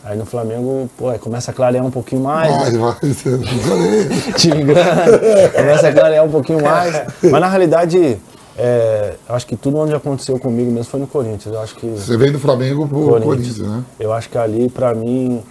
Aí 0.05 0.15
no 0.15 0.23
Flamengo, 0.25 0.87
pô, 0.95 1.11
começa 1.17 1.49
a 1.49 1.53
clarear 1.53 1.83
um 1.83 1.89
pouquinho 1.89 2.21
mais, 2.21 2.55
Vai, 2.55 2.71
né? 2.71 2.77
vai, 2.77 2.95
time 4.37 4.63
grande, 4.63 5.49
começa 5.55 5.87
a 5.87 5.91
clarear 5.93 6.23
um 6.23 6.29
pouquinho 6.29 6.61
mais. 6.61 6.93
Mas 7.23 7.41
na 7.41 7.49
realidade, 7.49 8.21
é, 8.55 9.15
acho 9.27 9.47
que 9.47 9.55
tudo 9.55 9.77
onde 9.77 9.95
aconteceu 9.95 10.37
comigo 10.39 10.69
mesmo 10.69 10.91
foi 10.91 10.99
no 10.99 11.07
Corinthians. 11.07 11.55
Eu 11.55 11.59
acho 11.59 11.75
que 11.75 11.87
Você 11.87 12.15
veio 12.17 12.33
do 12.33 12.39
Flamengo 12.39 12.87
pro 12.87 12.99
Corinthians. 12.99 13.23
Corinthians, 13.25 13.57
né? 13.57 13.83
Eu 13.99 14.13
acho 14.13 14.29
que 14.29 14.37
ali, 14.37 14.69
pra 14.69 14.93
mim, 14.93 15.41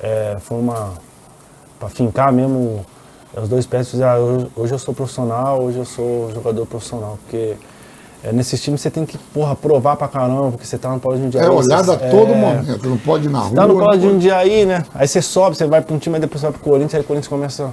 é, 0.00 0.36
foi 0.40 0.58
uma. 0.58 0.94
Pra 1.78 1.88
fincar 1.88 2.32
mesmo 2.32 2.84
os 3.40 3.48
dois 3.48 3.64
pés, 3.64 3.94
ah, 4.02 4.16
hoje 4.56 4.72
eu 4.74 4.78
sou 4.78 4.92
profissional, 4.92 5.62
hoje 5.62 5.78
eu 5.78 5.84
sou 5.84 6.32
jogador 6.34 6.66
profissional. 6.66 7.16
Porque 7.22 7.54
é, 8.22 8.32
nesses 8.32 8.60
times 8.62 8.80
você 8.80 8.90
tem 8.90 9.06
que, 9.06 9.16
porra, 9.32 9.56
provar 9.56 9.96
pra 9.96 10.06
caramba, 10.08 10.50
porque 10.52 10.66
você 10.66 10.76
tá 10.78 10.90
no 10.90 10.98
de 11.00 11.22
Jundiaí. 11.22 11.46
É 11.46 11.50
olhado 11.50 11.92
a 11.92 11.98
você- 11.98 12.10
todo 12.10 12.32
é, 12.32 12.36
momento, 12.36 12.88
não 12.88 12.98
pode 12.98 13.26
ir 13.26 13.30
na 13.30 13.40
rua. 13.40 13.54
Tá 13.54 13.66
no 13.66 13.78
pode- 13.78 14.02
Jundiaí, 14.02 14.64
né? 14.66 14.84
Aí 14.94 15.08
você 15.08 15.22
sobe, 15.22 15.56
você 15.56 15.66
vai 15.66 15.80
pra 15.80 15.94
um 15.94 15.98
time, 15.98 16.16
aí 16.16 16.20
depois 16.20 16.40
você 16.40 16.46
vai 16.48 16.52
pro 16.52 16.62
Corinthians, 16.62 16.94
aí 16.94 17.00
o 17.00 17.04
Corinthians 17.04 17.28
começa 17.28 17.70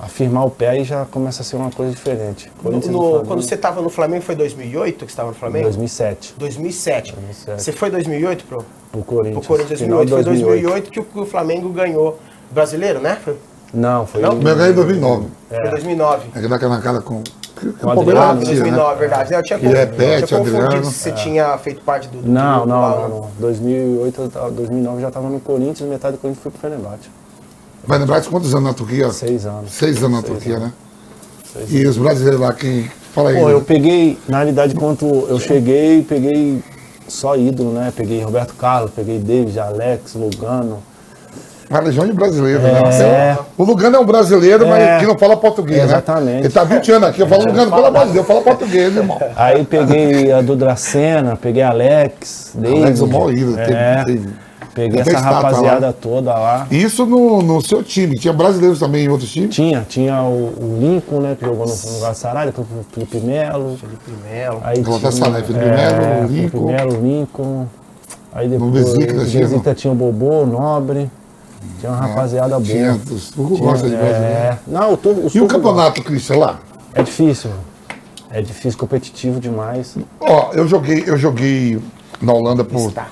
a 0.00 0.06
firmar 0.06 0.46
o 0.46 0.50
pé 0.50 0.80
e 0.80 0.84
já 0.84 1.04
começa 1.06 1.42
a 1.42 1.44
ser 1.44 1.56
uma 1.56 1.70
coisa 1.70 1.90
diferente. 1.92 2.52
No- 2.62 2.70
no- 2.70 3.22
e 3.22 3.26
quando 3.26 3.42
você 3.42 3.56
tava 3.56 3.80
no 3.82 3.88
Flamengo, 3.90 4.22
foi 4.22 4.36
2008 4.36 5.04
que 5.06 5.10
você 5.10 5.16
tava 5.16 5.30
no 5.30 5.34
Flamengo? 5.34 5.64
2007, 5.64 6.34
2007. 6.38 7.12
2007. 7.14 7.62
Você 7.62 7.72
foi 7.72 7.90
2008 7.90 8.44
pro, 8.44 8.64
pro 8.92 9.02
Corinthians. 9.02 9.38
pro 9.46 9.48
Corinthians 9.56 9.80
final 9.80 10.04
2008? 10.04 10.36
de 10.38 10.44
Foi 10.44 10.52
2008 10.52 10.90
que 10.92 11.00
o, 11.00 11.04
que 11.04 11.18
o 11.18 11.26
Flamengo 11.26 11.68
ganhou 11.70 12.18
brasileiro, 12.50 13.00
né? 13.00 13.18
Foi, 13.24 13.36
Não, 13.74 14.06
foi 14.06 14.20
Não? 14.22 14.34
O 14.34 14.36
meu 14.36 14.54
ganhei 14.54 14.70
em 14.72 14.74
2009. 14.76 15.26
foi 15.48 15.70
2009. 15.70 16.28
É 16.34 16.40
que 16.40 16.48
dá 16.48 16.56
aquela 16.56 16.80
cara 16.80 17.00
com. 17.00 17.22
Que, 17.58 17.72
que 17.72 17.84
o 17.84 17.94
Palmeiras 17.94 18.22
Adriano, 18.22 18.40
tira, 18.40 18.54
né? 18.64 18.70
2009, 18.70 18.98
verdade. 19.00 19.34
Eu 19.34 19.42
tinha, 19.42 19.58
Que 19.58 19.66
é 19.66 19.82
eu 19.82 19.86
Pet, 19.88 20.26
tinha 20.26 20.38
confundido 20.38 20.64
Adriano. 20.64 20.84
se 20.86 20.92
você 20.92 21.12
tinha 21.12 21.58
feito 21.58 21.80
parte 21.82 22.08
do, 22.08 22.18
do 22.22 22.28
Não, 22.30 22.64
não, 22.66 22.80
lá, 22.80 22.90
não, 22.90 23.02
né? 23.02 23.08
não. 23.08 23.28
2008, 23.40 24.20
eu 24.20 24.28
tava- 24.28 24.50
2009 24.50 24.96
eu 24.96 25.00
já 25.02 25.08
estava 25.08 25.28
no 25.28 25.40
Corinthians, 25.40 25.88
metade 25.90 26.16
do 26.16 26.20
Corinthians 26.20 26.42
foi 26.42 26.52
pro 26.52 26.60
Fenerbahçe. 26.60 27.10
De 28.22 28.28
quantos 28.28 28.52
anos 28.54 28.64
na 28.68 28.74
Turquia? 28.74 29.10
Seis 29.10 29.46
anos. 29.46 29.70
Seis 29.72 29.98
anos 30.02 30.10
na 30.10 30.20
Seis 30.20 30.32
Turquia, 30.32 30.56
anos. 30.56 30.68
né? 30.68 30.72
E 31.70 31.86
os 31.86 31.96
brasileiros 31.96 32.40
lá, 32.40 32.52
quem. 32.52 32.90
Fala 33.14 33.30
aí. 33.30 33.40
Pô, 33.40 33.48
eu 33.48 33.58
né? 33.58 33.64
peguei, 33.66 34.18
na 34.28 34.38
realidade, 34.38 34.74
quando 34.74 35.26
eu 35.28 35.40
cheguei, 35.40 36.02
peguei 36.02 36.62
só 37.08 37.34
ídolo, 37.36 37.72
né? 37.72 37.92
Peguei 37.96 38.22
Roberto 38.22 38.54
Carlos, 38.54 38.90
peguei 38.94 39.18
David, 39.18 39.58
Alex, 39.58 40.14
Lugano. 40.14 40.82
Uma 41.70 41.80
legião 41.80 42.06
de 42.06 42.12
brasileiros, 42.14 42.64
É. 42.64 42.72
né? 43.02 43.38
O 43.58 43.62
Lugano 43.64 43.96
é 43.96 43.98
um 44.00 44.06
brasileiro, 44.06 44.64
É. 44.64 44.68
mas 44.68 45.00
que 45.00 45.06
não 45.06 45.18
fala 45.18 45.36
português, 45.36 45.82
Exatamente. 45.84 46.32
né? 46.34 46.38
Ele 46.40 46.48
tá 46.48 46.64
20 46.64 46.92
anos 46.92 47.08
aqui, 47.10 47.20
eu 47.20 47.26
falo 47.26 47.44
Lugano, 47.44 47.70
pelo 47.70 47.86
amor 47.86 48.06
de 48.06 48.12
Deus, 48.12 48.26
fala 48.26 48.40
português, 48.40 48.96
irmão. 48.96 49.18
Aí 49.36 49.64
peguei 49.64 50.32
a 50.32 50.40
do 50.40 50.56
Dracena, 50.56 51.36
peguei 51.36 51.62
Alex, 51.62 52.52
David. 52.54 52.82
Alex, 52.84 53.00
o 53.00 53.06
maior 53.06 53.32
ídolo, 53.32 53.58
É, 53.58 53.64
teve- 53.66 54.18
teve- 54.20 54.28
peguei 54.74 55.00
essa 55.02 55.18
rapaziada 55.18 55.86
lá. 55.88 55.92
toda 55.92 56.32
lá. 56.32 56.66
Isso 56.70 57.04
no, 57.04 57.42
no 57.42 57.60
seu 57.60 57.82
time. 57.82 58.14
Tinha 58.16 58.32
brasileiros 58.32 58.78
também 58.78 59.04
em 59.04 59.08
outros 59.10 59.30
times? 59.30 59.54
Tinha, 59.54 59.84
tinha 59.86 60.22
o, 60.22 60.46
o 60.58 60.78
Lincoln, 60.80 61.20
né, 61.20 61.36
que 61.38 61.44
jogou 61.44 61.66
no, 61.66 61.74
no 61.74 62.00
Galatasaray, 62.00 62.46
depois 62.46 62.66
o 62.70 62.84
Felipe 62.94 63.18
Melo. 63.18 63.76
Felipe 63.78 64.10
Melo. 64.30 64.60
Aí 64.64 64.80
Galatasaray, 64.80 65.42
Felipe 65.42 65.64
Melo, 65.66 65.76
é, 65.76 66.26
Felipe 66.26 66.34
Lincoln. 66.56 66.66
Melo, 66.66 67.00
Lincoln. 67.02 67.66
Aí 68.32 68.48
depois 68.48 68.72
no 68.94 68.98
tinha, 68.98 69.42
Besiktas 69.42 69.76
tinha 69.78 69.92
o 69.92 69.96
Bobô, 69.96 70.42
o 70.42 70.46
Nobre. 70.46 71.10
Tinha 71.80 71.92
uma 71.92 72.00
rapaziada 72.00 72.48
boa. 72.58 72.62
Tinha. 72.62 72.92
O 73.36 73.40
Hugo 73.42 73.56
Tinha, 73.56 73.68
gosta 73.70 73.88
de 73.88 73.96
brasileiro. 73.96 74.24
é, 74.34 74.58
não, 74.66 74.92
o 74.92 74.96
turco, 74.96 75.30
E 75.34 75.40
o 75.40 75.46
campeonato, 75.46 76.02
Cristian, 76.02 76.36
lá? 76.38 76.58
É 76.94 77.02
difícil. 77.02 77.50
É 78.30 78.42
difícil, 78.42 78.78
competitivo 78.78 79.40
demais. 79.40 79.96
Ó, 80.20 80.50
eu 80.52 80.66
joguei, 80.68 81.04
eu 81.06 81.16
joguei 81.16 81.80
na 82.20 82.32
Holanda 82.32 82.64
por. 82.64 82.88
Está. 82.88 83.08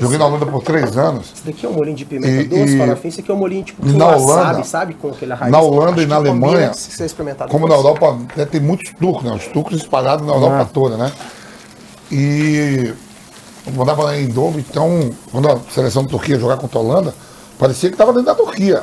Joguei 0.00 0.18
na 0.18 0.26
Holanda 0.26 0.46
por 0.46 0.62
três 0.62 0.96
anos. 0.96 1.32
Esse 1.34 1.44
daqui 1.46 1.64
é 1.66 1.68
um 1.68 1.72
molinho 1.74 1.96
de 1.96 2.04
pimenta 2.04 2.28
E- 2.42 2.44
doce, 2.44 2.74
e- 2.74 2.78
farofinha. 2.78 3.08
Esse 3.08 3.20
aqui 3.20 3.30
é 3.30 3.34
um 3.34 3.36
molinho 3.36 3.62
tipo 3.64 3.86
na 3.86 4.16
Holanda- 4.16 4.64
sabe? 4.64 4.94
Com 4.94 5.08
aquele 5.08 5.34
raiz. 5.34 5.52
na 5.52 5.60
Holanda 5.60 5.92
Acho 5.92 6.00
e 6.02 6.06
na 6.06 6.16
combina 6.16 6.30
Alemanha, 6.46 6.70
experimentar 6.72 7.48
Como 7.48 7.68
na. 7.68 7.74
Europa, 7.74 8.18
né, 8.36 8.44
tem 8.46 8.60
muitos 8.60 8.92
turcos, 8.98 9.22
né? 9.24 9.32
Os 9.34 9.46
turcos 9.48 9.76
espalhados 9.76 10.26
na 10.26 10.32
Europa 10.32 10.60
Ah. 10.62 10.64
toda, 10.64 10.96
né? 10.96 11.12
E 12.10 12.94
eu 13.66 13.72
mandava 13.74 14.02
lá 14.04 14.16
em 14.18 14.26
Domo, 14.28 14.58
então, 14.58 15.10
quando 15.30 15.48
a 15.50 15.58
seleção 15.72 16.04
da 16.04 16.08
Turquia 16.10 16.38
jogar 16.38 16.56
contra 16.56 16.78
a 16.78 16.82
Holanda, 16.82 17.14
parecia 17.58 17.88
que 17.88 17.94
estava 17.94 18.12
dentro 18.12 18.26
da 18.26 18.34
Turquia. 18.34 18.82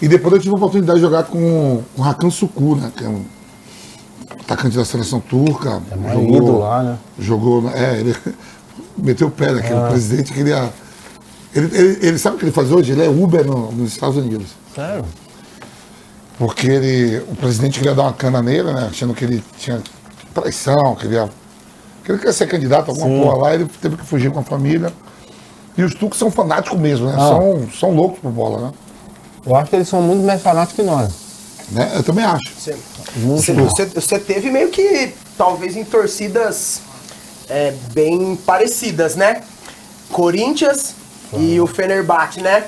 E 0.00 0.08
depois 0.08 0.34
eu 0.34 0.40
tive 0.40 0.54
a 0.54 0.56
oportunidade 0.56 0.98
de 0.98 1.04
jogar 1.04 1.24
com 1.24 1.82
o 1.96 2.02
Hakan 2.02 2.30
Sukur, 2.30 2.76
né? 2.76 2.90
Que 2.96 3.04
é 3.04 3.08
um 3.08 3.24
atacante 4.40 4.76
da 4.76 4.84
seleção 4.84 5.20
turca. 5.20 5.80
É 6.06 6.14
ídolo 6.24 6.58
lá, 6.58 6.82
né? 6.82 6.98
Jogou, 7.18 7.68
é, 7.70 8.00
ele 8.00 8.16
meteu 8.98 9.28
o 9.28 9.30
pé 9.30 9.52
naquele 9.52 9.78
Ah. 9.78 9.88
presidente, 9.90 10.32
queria. 10.32 10.72
Ele, 11.54 11.70
ele, 11.76 11.98
ele 12.06 12.18
sabe 12.18 12.36
o 12.36 12.38
que 12.38 12.44
ele 12.46 12.52
faz 12.52 12.72
hoje? 12.72 12.92
Ele 12.92 13.04
é 13.04 13.08
Uber 13.08 13.46
no- 13.46 13.70
nos 13.72 13.92
Estados 13.92 14.16
Unidos. 14.16 14.48
Sério? 14.74 15.04
Porque 16.38 16.66
ele, 16.66 17.18
o 17.30 17.36
presidente 17.36 17.78
queria 17.78 17.94
dar 17.94 18.02
uma 18.04 18.12
cana 18.12 18.42
nele, 18.42 18.72
né? 18.72 18.88
Achando 18.90 19.14
que 19.14 19.24
ele 19.24 19.44
tinha 19.58 19.80
traição, 20.34 20.96
queria, 20.96 21.28
que 22.02 22.10
ele 22.10 22.18
queria 22.18 22.32
ser 22.32 22.46
candidato 22.48 22.88
a 22.88 22.92
alguma 22.92 23.06
Sim. 23.08 23.20
porra 23.22 23.36
lá, 23.36 23.54
ele 23.54 23.66
teve 23.80 23.96
que 23.96 24.04
fugir 24.04 24.30
com 24.32 24.40
a 24.40 24.42
família. 24.42 24.92
E 25.76 25.82
os 25.82 25.94
turcos 25.94 26.18
são 26.18 26.30
fanáticos 26.30 26.78
mesmo, 26.78 27.06
né? 27.06 27.14
Ah. 27.16 27.28
São, 27.28 27.68
são 27.78 27.90
loucos 27.94 28.18
por 28.20 28.30
bola, 28.30 28.66
né? 28.68 28.72
Eu 29.44 29.56
acho 29.56 29.70
que 29.70 29.76
eles 29.76 29.88
são 29.88 30.02
muito 30.02 30.22
mais 30.24 30.40
fanáticos 30.42 30.76
que 30.76 30.82
nós. 30.82 31.10
né? 31.70 31.90
Eu 31.94 32.02
também 32.02 32.24
acho. 32.24 32.42
Você, 32.54 32.76
você, 33.16 33.52
você- 33.54 33.86
você 33.86 34.18
teve 34.18 34.50
meio 34.50 34.68
que, 34.68 35.12
talvez, 35.38 35.76
em 35.76 35.84
torcidas 35.84 36.80
é, 37.48 37.72
bem 37.92 38.36
parecidas, 38.36 39.16
né? 39.16 39.42
Corinthians 40.10 40.94
e 41.38 41.58
o 41.60 41.66
Fenerbahçe, 41.66 42.40
né? 42.40 42.64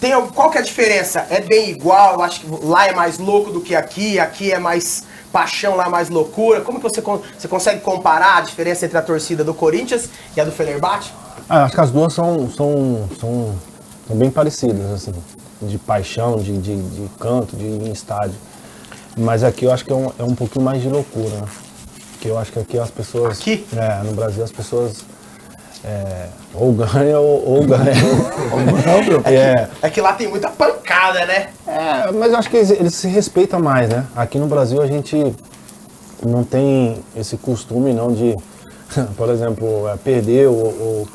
Tem, 0.00 0.12
al- 0.12 0.28
qual 0.28 0.50
que 0.50 0.58
é 0.58 0.60
a 0.60 0.64
diferença? 0.64 1.26
É 1.30 1.40
bem 1.40 1.70
igual? 1.70 2.14
Eu 2.14 2.22
acho 2.22 2.40
que 2.40 2.46
lá 2.66 2.86
é 2.86 2.92
mais 2.94 3.18
louco 3.18 3.50
do 3.50 3.60
que 3.60 3.74
aqui, 3.74 4.18
aqui 4.20 4.52
é 4.52 4.58
mais 4.58 5.02
paixão, 5.32 5.76
lá 5.76 5.88
mais 5.88 6.08
loucura. 6.08 6.60
Como 6.60 6.78
que 6.78 6.82
você, 6.82 7.00
você 7.00 7.48
consegue 7.48 7.80
comparar 7.80 8.38
a 8.38 8.40
diferença 8.40 8.84
entre 8.84 8.98
a 8.98 9.02
torcida 9.02 9.44
do 9.44 9.54
Corinthians 9.54 10.08
e 10.36 10.40
a 10.40 10.44
do 10.44 10.52
Fenerbahçe? 10.52 11.10
Ah, 11.48 11.64
acho 11.64 11.74
que 11.74 11.80
as 11.80 11.90
duas 11.90 12.12
são, 12.12 12.50
são, 12.50 13.08
são, 13.18 13.54
são 14.06 14.16
bem 14.16 14.30
parecidas, 14.30 14.90
assim, 14.90 15.14
de 15.62 15.78
paixão, 15.78 16.36
de, 16.38 16.58
de, 16.58 16.76
de 16.76 17.08
canto, 17.18 17.56
de 17.56 17.64
em 17.64 17.90
estádio. 17.90 18.36
Mas 19.16 19.42
aqui 19.42 19.64
eu 19.64 19.72
acho 19.72 19.84
que 19.84 19.92
é 19.92 19.96
um, 19.96 20.12
é 20.18 20.22
um 20.22 20.34
pouquinho 20.34 20.64
mais 20.64 20.80
de 20.80 20.88
loucura, 20.88 21.28
né? 21.28 21.48
Porque 22.12 22.28
eu 22.28 22.38
acho 22.38 22.52
que 22.52 22.58
aqui 22.58 22.78
as 22.78 22.90
pessoas. 22.90 23.40
Aqui? 23.40 23.66
É, 23.76 24.02
no 24.04 24.12
Brasil 24.12 24.42
as 24.42 24.52
pessoas. 24.52 25.04
É, 25.84 26.26
ou 26.54 26.72
ganha 26.72 27.18
ou, 27.18 27.48
ou 27.48 27.64
ganha. 27.64 27.94
Não, 28.86 29.04
meu. 29.04 29.22
é, 29.24 29.68
É 29.82 29.90
que 29.90 30.00
lá 30.00 30.12
tem 30.12 30.28
muita 30.28 30.48
pancada, 30.50 31.24
né? 31.24 31.48
é, 31.66 32.10
mas 32.12 32.32
eu 32.32 32.38
acho 32.38 32.50
que 32.50 32.56
eles, 32.56 32.70
eles 32.70 32.94
se 32.94 33.08
respeitam 33.08 33.60
mais, 33.60 33.88
né? 33.88 34.04
Aqui 34.16 34.38
no 34.38 34.46
Brasil 34.46 34.80
a 34.82 34.86
gente 34.86 35.34
não 36.24 36.42
tem 36.42 36.98
esse 37.16 37.36
costume 37.36 37.92
não 37.92 38.12
de, 38.12 38.36
por 39.16 39.28
exemplo, 39.30 39.88
é, 39.88 39.96
perder 39.96 40.48
ou, 40.48 40.56
ou, 40.56 41.08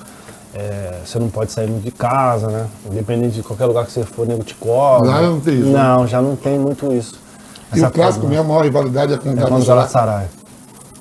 é, 0.55 0.99
você 1.05 1.19
não 1.19 1.29
pode 1.29 1.51
sair 1.51 1.67
de 1.67 1.91
casa, 1.91 2.47
né? 2.47 2.67
Independente 2.89 3.35
de 3.35 3.43
qualquer 3.43 3.65
lugar 3.65 3.85
que 3.85 3.91
você 3.91 4.03
for, 4.03 4.25
nego 4.27 4.43
te 4.43 4.55
cobra. 4.55 5.09
Lá 5.09 5.21
não 5.21 5.39
tem 5.39 5.55
isso, 5.59 5.69
né? 5.69 5.83
Não, 5.83 6.07
já 6.07 6.21
não 6.21 6.35
tem 6.35 6.57
muito 6.57 6.93
isso. 6.93 7.21
E 7.75 7.81
o 7.81 7.89
clássico 7.89 8.27
coisa, 8.27 8.27
mesmo, 8.27 8.43
a 8.43 8.47
maior 8.47 8.63
rivalidade 8.63 9.13
é 9.13 9.17
com 9.17 9.29
o 9.29 9.31
É 9.31 9.35
com 9.35 9.41
o 9.41 9.65
Galatasaray. 9.65 9.65
Galatasaray. 9.65 10.27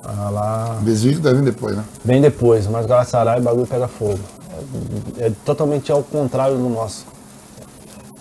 Ah, 0.03 0.29
lá 0.29 0.79
Desvio 0.81 1.21
tá 1.21 1.31
vindo 1.31 1.45
depois, 1.45 1.75
né? 1.77 1.83
bem 2.03 2.21
depois, 2.21 2.67
mas 2.67 2.85
Galatasaray 2.85 3.39
o 3.39 3.43
bagulho 3.43 3.67
pega 3.67 3.87
fogo. 3.87 4.19
É, 5.17 5.27
é 5.27 5.31
totalmente 5.45 5.91
ao 5.91 6.03
contrário 6.03 6.57
do 6.57 6.69
nosso. 6.69 7.05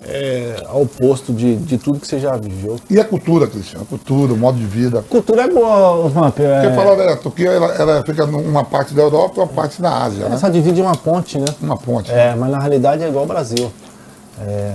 É 0.05 0.65
ao 0.67 0.83
oposto 0.83 1.33
de, 1.33 1.55
de 1.57 1.79
tudo 1.79 2.01
que 2.01 2.07
você 2.07 2.19
já 2.19 2.37
viveu. 2.37 2.77
E 2.91 2.99
a 2.99 3.05
cultura, 3.05 3.47
Cristiano? 3.47 3.85
A 3.85 3.87
cultura, 3.87 4.33
o 4.33 4.37
modo 4.37 4.59
de 4.59 4.67
vida. 4.67 5.05
Cultura 5.09 5.43
é 5.43 5.49
boa, 5.49 6.09
Vamp. 6.09 6.35
Porque 6.35 6.43
É, 6.43 6.75
falar 6.75 7.13
a 7.13 7.17
Turquia, 7.17 7.51
ela, 7.51 7.73
ela 7.75 8.05
fica 8.05 8.27
numa 8.27 8.65
parte 8.65 8.95
da 8.95 9.03
Europa 9.03 9.35
e 9.37 9.41
uma 9.41 9.47
parte 9.49 9.81
da 9.81 10.03
Ásia, 10.03 10.23
ela 10.23 10.31
né? 10.31 10.39
só 10.39 10.49
divide 10.49 10.81
uma 10.83 10.97
ponte, 10.97 11.39
né? 11.39 11.45
Uma 11.61 11.77
ponte. 11.77 12.11
É, 12.11 12.35
mas 12.35 12.51
na 12.51 12.59
realidade 12.59 13.05
é 13.05 13.09
igual 13.09 13.23
ao 13.23 13.29
Brasil. 13.29 13.73
É, 14.41 14.75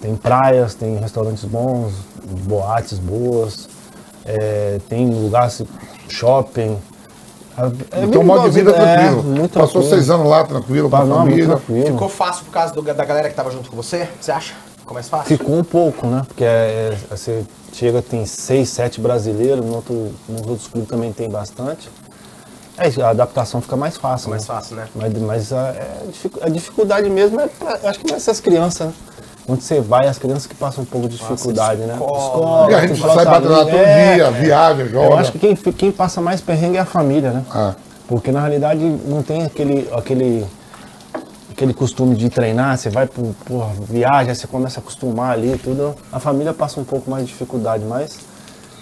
tem 0.00 0.16
praias, 0.16 0.74
tem 0.74 0.96
restaurantes 0.96 1.44
bons, 1.44 1.92
boates 2.44 2.98
boas, 2.98 3.68
é, 4.24 4.80
tem 4.88 5.08
lugares, 5.08 5.62
shopping. 6.08 6.78
É, 7.90 8.04
Então, 8.04 8.22
modo 8.24 8.44
de 8.44 8.50
vida 8.50 8.70
é 8.70 8.74
é, 8.82 8.96
tranquilo. 8.96 9.22
muito 9.24 9.52
Passou 9.52 9.82
tranquilo. 9.82 9.94
seis 9.94 10.10
anos 10.10 10.26
lá, 10.26 10.44
tranquilo, 10.44 10.88
com 10.88 10.96
a 10.96 11.06
família. 11.06 11.46
tranquilo. 11.46 11.86
Ficou 11.86 12.08
fácil 12.08 12.44
por 12.46 12.50
causa 12.52 12.72
do- 12.74 12.82
da 12.82 13.04
galera 13.04 13.28
que 13.28 13.34
tava 13.34 13.50
junto 13.50 13.68
com 13.70 13.76
você? 13.76 14.08
Você 14.20 14.32
acha? 14.32 14.54
Ficou 14.78 14.94
mais 14.94 15.08
fácil? 15.08 15.36
Ficou 15.36 15.56
um 15.58 15.62
pouco, 15.64 16.06
né? 16.06 16.22
Porque 16.26 16.44
é, 16.44 16.96
é, 17.10 17.16
você 17.16 17.44
chega, 17.72 18.00
tem 18.02 18.24
seis, 18.26 18.70
sete 18.70 19.00
brasileiros, 19.00 19.64
no 19.64 19.74
outro, 19.76 20.12
nos 20.28 20.46
outros 20.46 20.66
clubes 20.68 20.88
também 20.88 21.12
tem 21.12 21.28
bastante. 21.28 21.88
É, 22.78 23.02
a 23.02 23.10
adaptação 23.10 23.60
fica 23.60 23.76
mais 23.76 23.98
fácil. 23.98 24.30
Mais 24.30 24.42
né? 24.42 24.46
fácil, 24.54 24.76
né? 24.76 24.88
Mas, 24.94 25.12
mas 25.18 25.52
a, 25.52 25.68
é 25.68 26.02
a 26.40 26.48
dificuldade 26.48 27.08
mesmo 27.10 27.38
é, 27.38 27.46
pra- 27.48 27.78
acho 27.84 27.98
que 28.00 28.06
não 28.06 28.14
é 28.14 28.16
essas 28.16 28.40
crianças, 28.40 28.88
né? 28.88 28.92
Quando 29.46 29.60
você 29.60 29.80
vai, 29.80 30.06
as 30.06 30.18
crianças 30.18 30.46
que 30.46 30.54
passam 30.54 30.84
um 30.84 30.86
pouco 30.86 31.08
de 31.08 31.16
dificuldade, 31.16 31.80
né? 31.80 31.94
escola. 31.94 32.70
E 32.70 32.74
a 32.74 32.86
gente 32.86 33.00
sai 33.00 33.24
batendo 33.24 33.52
lá 33.52 33.64
todo 33.64 33.76
é, 33.76 34.14
dia, 34.14 34.30
viaja, 34.30 34.86
joga. 34.86 35.06
Eu 35.06 35.18
acho 35.18 35.32
que 35.32 35.38
quem, 35.38 35.56
quem 35.56 35.90
passa 35.90 36.20
mais 36.20 36.40
perrengue 36.40 36.76
é 36.76 36.80
a 36.80 36.84
família, 36.84 37.32
né? 37.32 37.44
Ah. 37.50 37.74
Porque 38.06 38.30
na 38.30 38.40
realidade 38.40 38.80
não 38.80 39.22
tem 39.22 39.44
aquele, 39.44 39.88
aquele, 39.92 40.46
aquele 41.50 41.74
costume 41.74 42.14
de 42.14 42.28
treinar, 42.30 42.78
você 42.78 42.88
vai 42.88 43.06
por, 43.06 43.34
por 43.44 43.68
viagem, 43.88 44.32
você 44.32 44.46
começa 44.46 44.78
a 44.78 44.80
acostumar 44.80 45.32
ali 45.32 45.54
e 45.54 45.58
tudo. 45.58 45.94
A 46.12 46.20
família 46.20 46.52
passa 46.52 46.78
um 46.78 46.84
pouco 46.84 47.10
mais 47.10 47.24
de 47.24 47.32
dificuldade, 47.32 47.84
mas 47.84 48.20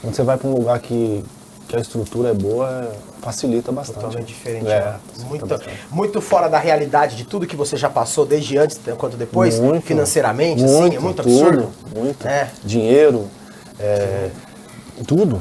quando 0.02 0.14
você 0.14 0.22
vai 0.22 0.36
para 0.36 0.48
um 0.48 0.54
lugar 0.54 0.78
que, 0.78 1.24
que 1.70 1.76
a 1.76 1.80
estrutura 1.80 2.30
é 2.30 2.34
boa, 2.34 2.68
é- 2.68 3.22
facilita 3.22 3.70
bastante. 3.70 4.00
Totalmente 4.00 4.26
diferente. 4.26 4.66
É, 4.66 4.80
né? 4.80 4.96
muito, 5.28 5.46
bastante. 5.46 5.78
muito 5.90 6.20
fora 6.20 6.48
da 6.48 6.58
realidade 6.58 7.14
de 7.16 7.24
tudo 7.24 7.46
que 7.46 7.54
você 7.54 7.76
já 7.76 7.88
passou, 7.88 8.26
desde 8.26 8.58
antes 8.58 8.78
quanto 8.98 9.16
depois, 9.16 9.58
Muito. 9.60 9.86
financeiramente, 9.86 10.64
assim, 10.64 10.96
é 10.96 10.98
muito 10.98 11.20
absurdo. 11.22 11.68
Tudo, 11.88 12.00
muito. 12.00 12.26
É. 12.26 12.50
Dinheiro, 12.64 13.28
é, 13.78 14.30
tudo. 15.06 15.40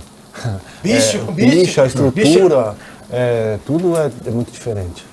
Bicho, 0.84 1.18
É, 1.18 1.32
bicho, 1.32 1.82
a 1.82 1.86
estrutura, 1.88 2.76
é, 3.12 3.58
tudo 3.66 3.98
é, 3.98 4.12
é 4.28 4.30
muito 4.32 4.52
diferente. 4.52 5.06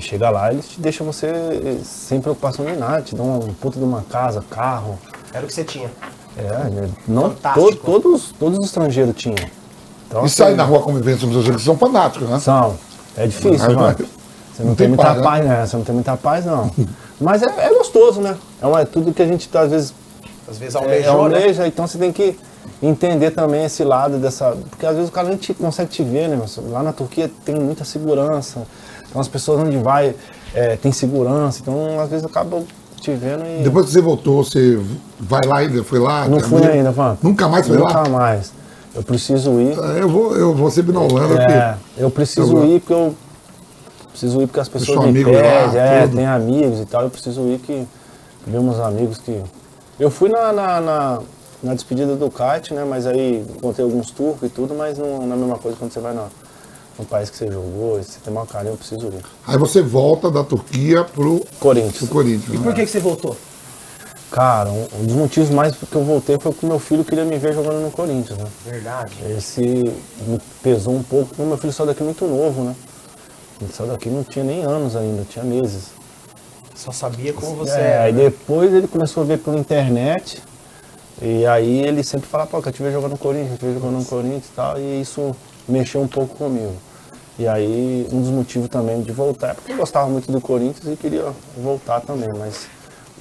Chega 0.00 0.28
lá, 0.30 0.52
eles 0.52 0.68
te 0.68 0.80
deixam 0.80 1.06
você 1.06 1.26
eh, 1.26 1.78
sem 1.84 2.20
preocupação 2.20 2.64
de 2.64 2.72
nada, 2.72 3.02
te 3.02 3.14
dão 3.16 3.26
uma 3.40 3.52
puta 3.54 3.78
de 3.78 3.84
uma 3.84 4.02
casa, 4.02 4.42
carro. 4.50 4.96
Era 5.32 5.44
o 5.44 5.48
que 5.48 5.54
você 5.54 5.64
tinha. 5.64 5.90
É, 6.36 6.70
né, 6.70 6.88
não, 7.08 7.30
to- 7.30 7.76
todos, 7.84 8.32
todos 8.38 8.58
os 8.60 8.66
estrangeiros 8.66 9.14
tinham. 9.16 9.36
Então, 10.12 10.22
E 10.22 10.26
assim, 10.26 10.34
sair 10.36 10.56
na 10.56 10.64
rua 10.64 10.80
convivendo 10.82 11.20
com 11.20 11.26
os 11.28 11.36
outros 11.36 11.56
que 11.56 11.62
são 11.62 11.76
fanáticos, 11.78 12.28
né? 12.28 12.38
São. 12.38 12.74
É 13.16 13.26
difícil, 13.26 13.50
Mas 13.52 13.60
mano. 13.68 13.78
vai- 13.80 13.94
Você 13.94 14.62
não, 14.62 14.68
não 14.68 14.74
tem, 14.74 14.88
muita 14.88 15.02
paz, 15.04 15.16
né? 15.16 15.22
paz, 15.24 15.44
né? 15.46 15.66
Você 15.66 15.76
não 15.78 15.84
tem 15.84 15.94
muita 15.94 16.16
paz, 16.18 16.44
não. 16.44 16.70
Mas 17.18 17.42
é, 17.42 17.46
é 17.46 17.68
gostoso, 17.78 18.20
né? 18.20 18.36
É, 18.60 18.66
uma, 18.66 18.80
é 18.82 18.84
tudo 18.84 19.12
que 19.14 19.22
a 19.22 19.26
gente, 19.26 19.48
às 19.56 19.70
vezes, 19.70 19.94
Às 20.46 20.58
vezes 20.58 20.74
é, 20.74 20.78
almejou, 20.78 21.28
né? 21.30 21.36
almeja, 21.38 21.66
então 21.66 21.86
você 21.86 21.96
tem 21.96 22.12
que 22.12 22.36
entender 22.82 23.30
também 23.30 23.64
esse 23.64 23.82
lado 23.84 24.18
dessa. 24.18 24.54
Porque 24.68 24.84
às 24.84 24.94
vezes 24.96 25.08
o 25.08 25.12
cara 25.12 25.28
nem 25.28 25.38
te, 25.38 25.54
consegue 25.54 25.90
te 25.90 26.02
ver, 26.02 26.28
né? 26.28 26.38
Lá 26.68 26.82
na 26.82 26.92
Turquia 26.92 27.30
tem 27.44 27.54
muita 27.54 27.84
segurança. 27.84 28.66
Então 29.08 29.18
as 29.20 29.28
pessoas 29.28 29.60
onde 29.60 29.78
vai 29.78 30.14
é, 30.54 30.76
tem 30.76 30.92
segurança. 30.92 31.60
Então 31.62 31.98
às 32.00 32.10
vezes 32.10 32.26
acabam 32.26 32.64
te 33.00 33.12
vendo 33.12 33.44
e. 33.46 33.62
Depois 33.64 33.86
que 33.86 33.92
você 33.92 34.00
voltou, 34.02 34.44
você 34.44 34.78
vai 35.18 35.40
lá 35.46 35.58
ainda? 35.60 35.82
Foi 35.82 35.98
lá? 35.98 36.28
não 36.28 36.40
fui 36.40 36.64
ainda, 36.66 36.90
Van. 36.90 37.16
Nunca 37.22 37.48
mais 37.48 37.66
foi 37.66 37.78
Nunca 37.78 38.00
lá? 38.00 38.08
mais. 38.08 38.52
Eu 38.94 39.02
preciso 39.02 39.58
ir. 39.60 39.78
É, 39.78 40.02
Eu 40.02 40.08
vou, 40.08 40.36
eu 40.36 40.54
vou 40.54 40.70
sempre 40.70 40.92
na 40.92 41.00
Holanda, 41.00 41.42
É, 41.42 41.76
eu 41.96 42.10
preciso 42.10 42.56
Eu- 42.58 42.66
ir 42.66 42.80
porque 42.80 42.92
eu 42.92 43.14
preciso 44.10 44.42
ir 44.42 44.46
porque 44.46 44.60
as 44.60 44.68
pessoas 44.68 44.94
sou 44.94 45.02
me 45.02 45.08
amigo 45.10 45.30
pedem, 45.30 45.50
lá, 45.50 45.76
é, 45.76 46.06
tem 46.06 46.26
amigos 46.26 46.80
e 46.80 46.84
tal, 46.84 47.02
eu 47.02 47.10
preciso 47.10 47.40
ir 47.48 47.58
que 47.58 47.86
ver 48.46 48.60
meus 48.60 48.78
amigos 48.78 49.18
que. 49.18 49.40
Eu 49.98 50.10
fui 50.10 50.28
na, 50.28 50.52
na, 50.52 50.80
na, 50.80 51.18
na 51.62 51.74
despedida 51.74 52.14
do 52.16 52.30
kite, 52.30 52.74
né? 52.74 52.84
Mas 52.84 53.06
aí 53.06 53.44
encontrei 53.56 53.84
alguns 53.84 54.10
turcos 54.10 54.48
e 54.48 54.52
tudo, 54.52 54.74
mas 54.74 54.98
não, 54.98 55.22
não 55.22 55.30
é 55.30 55.32
a 55.32 55.36
mesma 55.36 55.58
coisa 55.58 55.76
quando 55.78 55.92
você 55.92 56.00
vai 56.00 56.12
na, 56.12 56.26
no 56.98 57.04
país 57.06 57.30
que 57.30 57.36
você 57.38 57.46
jogou, 57.50 57.98
e 57.98 58.04
você 58.04 58.18
tem 58.22 58.32
maior 58.32 58.46
carinho, 58.46 58.72
eu 58.74 58.76
preciso 58.76 59.06
ir. 59.06 59.22
aí 59.46 59.56
você 59.56 59.80
volta 59.80 60.30
da 60.30 60.44
Turquia 60.44 61.04
pro, 61.04 61.40
pro 61.40 61.46
Corinthians. 61.58 62.10
Corinthians. 62.10 62.58
né? 62.58 62.64
Por 62.64 62.74
que, 62.74 62.84
que 62.84 62.90
você 62.90 63.00
voltou? 63.00 63.36
Cara, 64.32 64.70
um, 64.70 64.86
um 65.00 65.04
dos 65.04 65.14
motivos 65.14 65.50
mais 65.50 65.76
que 65.76 65.94
eu 65.94 66.02
voltei 66.02 66.38
foi 66.40 66.52
que 66.54 66.64
meu 66.64 66.78
filho 66.78 67.04
queria 67.04 67.24
me 67.24 67.36
ver 67.36 67.52
jogando 67.52 67.82
no 67.82 67.90
Corinthians, 67.90 68.38
né? 68.38 68.46
Verdade. 68.64 69.12
Esse 69.36 69.60
me 69.60 70.40
pesou 70.62 70.94
um 70.94 71.02
pouco, 71.02 71.26
porque 71.28 71.42
meu 71.42 71.58
filho 71.58 71.72
saiu 71.72 71.86
daqui 71.86 72.02
muito 72.02 72.26
novo, 72.26 72.64
né? 72.64 72.74
Ele 73.60 73.70
saiu 73.70 73.90
daqui 73.90 74.08
não 74.08 74.24
tinha 74.24 74.42
nem 74.44 74.64
anos 74.64 74.96
ainda, 74.96 75.22
tinha 75.28 75.44
meses. 75.44 75.90
Só 76.74 76.90
sabia 76.90 77.34
como 77.34 77.56
você 77.56 77.78
É, 77.78 77.80
era. 77.82 78.02
aí 78.04 78.12
depois 78.14 78.72
ele 78.72 78.88
começou 78.88 79.22
a 79.22 79.26
ver 79.26 79.38
pela 79.38 79.58
internet. 79.58 80.42
E 81.20 81.44
aí 81.46 81.80
ele 81.86 82.02
sempre 82.02 82.26
falava, 82.26 82.50
pô, 82.50 82.62
que 82.62 82.68
eu 82.70 82.72
te 82.72 82.82
vejo 82.82 82.94
jogando 82.94 83.12
no 83.12 83.18
Corinthians, 83.18 83.52
eu 83.52 83.58
te 83.58 83.64
vejo 83.66 83.78
jogando 83.80 83.98
no 83.98 84.04
Corinthians 84.06 84.46
e 84.46 84.56
tal. 84.56 84.80
E 84.80 85.00
isso 85.02 85.36
mexeu 85.68 86.00
um 86.00 86.08
pouco 86.08 86.34
comigo. 86.36 86.72
E 87.38 87.46
aí 87.46 88.08
um 88.10 88.22
dos 88.22 88.30
motivos 88.30 88.68
também 88.70 89.02
de 89.02 89.12
voltar 89.12 89.50
é 89.50 89.54
porque 89.54 89.72
eu 89.72 89.76
gostava 89.76 90.08
muito 90.08 90.32
do 90.32 90.40
Corinthians 90.40 90.90
e 90.92 90.96
queria 90.96 91.26
voltar 91.56 92.00
também, 92.00 92.28
mas 92.36 92.66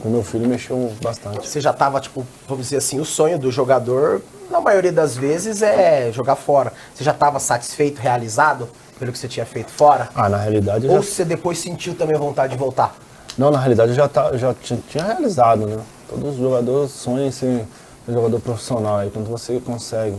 com 0.01 0.09
meu 0.09 0.23
filho 0.23 0.47
mexeu 0.47 0.91
bastante. 1.01 1.47
Você 1.47 1.61
já 1.61 1.71
tava, 1.71 1.99
tipo, 1.99 2.25
vamos 2.47 2.65
dizer 2.65 2.77
assim, 2.77 2.99
o 2.99 3.05
sonho 3.05 3.37
do 3.37 3.51
jogador, 3.51 4.21
na 4.49 4.59
maioria 4.59 4.91
das 4.91 5.15
vezes, 5.15 5.61
é 5.61 6.11
jogar 6.11 6.35
fora. 6.35 6.73
Você 6.93 7.03
já 7.03 7.13
tava 7.13 7.39
satisfeito, 7.39 7.99
realizado 7.99 8.67
pelo 8.99 9.11
que 9.11 9.17
você 9.17 9.27
tinha 9.27 9.45
feito 9.45 9.71
fora? 9.71 10.09
Ah, 10.13 10.29
na 10.29 10.37
realidade 10.37 10.87
Ou 10.87 10.95
já 10.95 11.01
você 11.01 11.25
depois 11.25 11.57
sentiu 11.59 11.95
também 11.95 12.17
vontade 12.17 12.53
de 12.53 12.59
voltar? 12.59 12.95
Não, 13.37 13.49
na 13.49 13.59
realidade 13.59 13.91
eu 13.91 13.95
já, 13.95 14.07
tá, 14.07 14.35
já 14.37 14.53
tinha, 14.53 15.03
realizado, 15.03 15.65
né? 15.65 15.77
Todos 16.09 16.31
os 16.31 16.37
jogadores 16.37 16.91
sonham 16.91 17.27
em 17.27 17.31
ser 17.31 17.65
um 18.07 18.13
jogador 18.13 18.39
profissional. 18.39 18.97
Aí 18.97 19.09
quando 19.09 19.27
você 19.27 19.59
consegue 19.59 20.17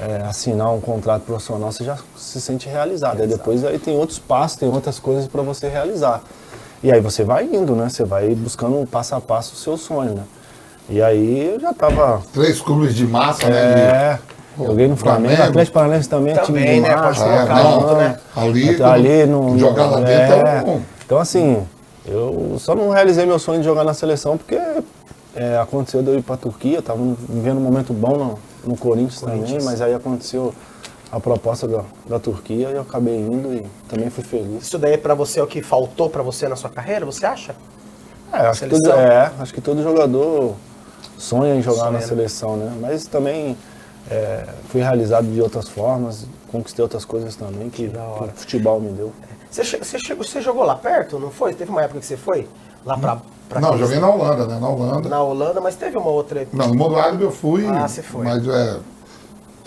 é, 0.00 0.22
assinar 0.26 0.72
um 0.72 0.80
contrato 0.80 1.22
profissional, 1.22 1.70
você 1.70 1.84
já 1.84 1.98
se 2.16 2.40
sente 2.40 2.68
realizado. 2.68 3.20
Aí 3.20 3.28
depois 3.28 3.64
aí 3.64 3.78
tem 3.78 3.96
outros 3.96 4.18
passos, 4.18 4.58
tem 4.58 4.68
outras 4.68 4.98
coisas 4.98 5.28
para 5.28 5.42
você 5.42 5.68
realizar. 5.68 6.22
E 6.82 6.92
aí 6.92 7.00
você 7.00 7.24
vai 7.24 7.44
indo, 7.44 7.74
né? 7.74 7.88
Você 7.88 8.04
vai 8.04 8.28
buscando 8.34 8.86
passo 8.86 9.14
a 9.14 9.20
passo 9.20 9.54
o 9.54 9.56
seu 9.56 9.76
sonho, 9.76 10.14
né? 10.14 10.22
E 10.88 11.02
aí 11.02 11.52
eu 11.54 11.60
já 11.60 11.72
tava. 11.74 12.22
Três 12.32 12.60
clubes 12.60 12.94
de 12.94 13.06
massa, 13.06 13.48
né? 13.48 13.74
de- 13.74 13.80
É, 13.80 14.18
joguei 14.64 14.88
no 14.88 14.96
Flamengo, 14.96 15.28
Flamengo. 15.34 15.50
Atlético 15.50 15.74
Paranaense 15.74 16.08
também, 16.08 16.32
é 16.32 16.38
time 16.38 16.60
Também, 16.60 16.74
de 16.82 16.88
né? 16.88 16.96
massa, 16.96 17.24
caramba. 17.24 17.62
junto, 17.80 17.94
né? 17.96 18.16
Ali, 18.36 18.82
ali 18.82 19.26
no, 19.26 19.58
jogar 19.58 19.86
lá 19.86 20.00
dentro 20.00 20.34
é 20.36 20.60
bom. 20.62 20.80
Então 21.04 21.18
assim, 21.18 21.66
eu 22.06 22.56
só 22.58 22.74
não 22.74 22.90
realizei 22.90 23.26
meu 23.26 23.38
sonho 23.38 23.58
de 23.58 23.64
jogar 23.66 23.84
na 23.84 23.92
seleção 23.92 24.36
porque 24.38 24.58
é, 25.34 25.58
aconteceu 25.58 26.02
de 26.02 26.08
eu 26.10 26.18
ir 26.18 26.22
pra 26.22 26.36
Turquia, 26.36 26.80
tava 26.80 26.98
vivendo 27.28 27.58
um 27.58 27.62
momento 27.62 27.92
bom 27.92 28.16
no, 28.16 28.38
no 28.72 28.76
Corinthians, 28.76 29.20
também, 29.20 29.58
mas 29.62 29.80
aí 29.82 29.92
aconteceu 29.94 30.54
a 31.10 31.18
proposta 31.20 31.66
da, 31.66 31.84
da 32.08 32.18
Turquia 32.18 32.68
e 32.70 32.74
eu 32.74 32.82
acabei 32.82 33.16
indo 33.18 33.52
e 33.54 33.66
também 33.88 34.10
fui 34.10 34.22
feliz. 34.24 34.62
Isso 34.64 34.78
daí 34.78 34.98
pra 34.98 35.14
você 35.14 35.40
é 35.40 35.42
o 35.42 35.46
que 35.46 35.62
faltou 35.62 36.10
pra 36.10 36.22
você 36.22 36.48
na 36.48 36.56
sua 36.56 36.68
carreira, 36.70 37.06
você 37.06 37.24
acha? 37.24 37.54
É, 38.32 38.38
acho 38.40 38.64
que, 38.64 38.68
todo, 38.70 38.80
Seleção. 38.84 39.00
é, 39.00 39.32
acho 39.38 39.54
que 39.54 39.60
todo 39.60 39.82
jogador 39.82 40.54
sonha 41.16 41.54
em 41.54 41.62
jogar 41.62 41.78
Sonha, 41.78 41.90
na 41.92 41.98
né? 41.98 42.04
seleção, 42.06 42.56
né? 42.58 42.76
Mas 42.80 43.06
também 43.06 43.56
é, 44.10 44.44
fui 44.68 44.82
realizado 44.82 45.26
de 45.26 45.40
outras 45.40 45.68
formas, 45.68 46.26
conquistei 46.52 46.82
outras 46.82 47.04
coisas 47.06 47.34
também 47.36 47.70
que, 47.70 47.86
da 47.88 48.02
hora. 48.02 48.28
que 48.28 48.34
o 48.36 48.40
futebol 48.40 48.80
me 48.80 48.90
deu. 48.92 49.12
Você, 49.50 49.64
che- 49.64 49.78
você, 49.78 49.98
chegou, 49.98 50.22
você 50.24 50.42
jogou 50.42 50.62
lá 50.62 50.74
perto, 50.76 51.18
não 51.18 51.30
foi? 51.30 51.54
Teve 51.54 51.70
uma 51.70 51.80
época 51.82 52.00
que 52.00 52.06
você 52.06 52.18
foi? 52.18 52.46
Lá 52.84 52.98
pra. 52.98 53.18
pra 53.48 53.60
Não, 53.62 53.70
aqueles- 53.70 53.86
joguei 53.88 54.00
na 54.00 54.10
Holanda, 54.10 54.46
né? 54.46 54.58
Na 54.60 54.68
Holanda. 54.68 55.08
na 55.08 55.22
Holanda, 55.22 55.60
mas 55.62 55.74
teve 55.74 55.96
uma 55.96 56.10
outra. 56.10 56.46
Não, 56.52 56.68
no 56.68 56.74
mundo 56.74 56.96
árabe 56.96 57.22
eu 57.24 57.30
fui. 57.32 57.66
Ah, 57.66 57.88
você 57.88 58.02
foi. 58.02 58.24
Mas 58.26 58.46
é. 58.46 58.76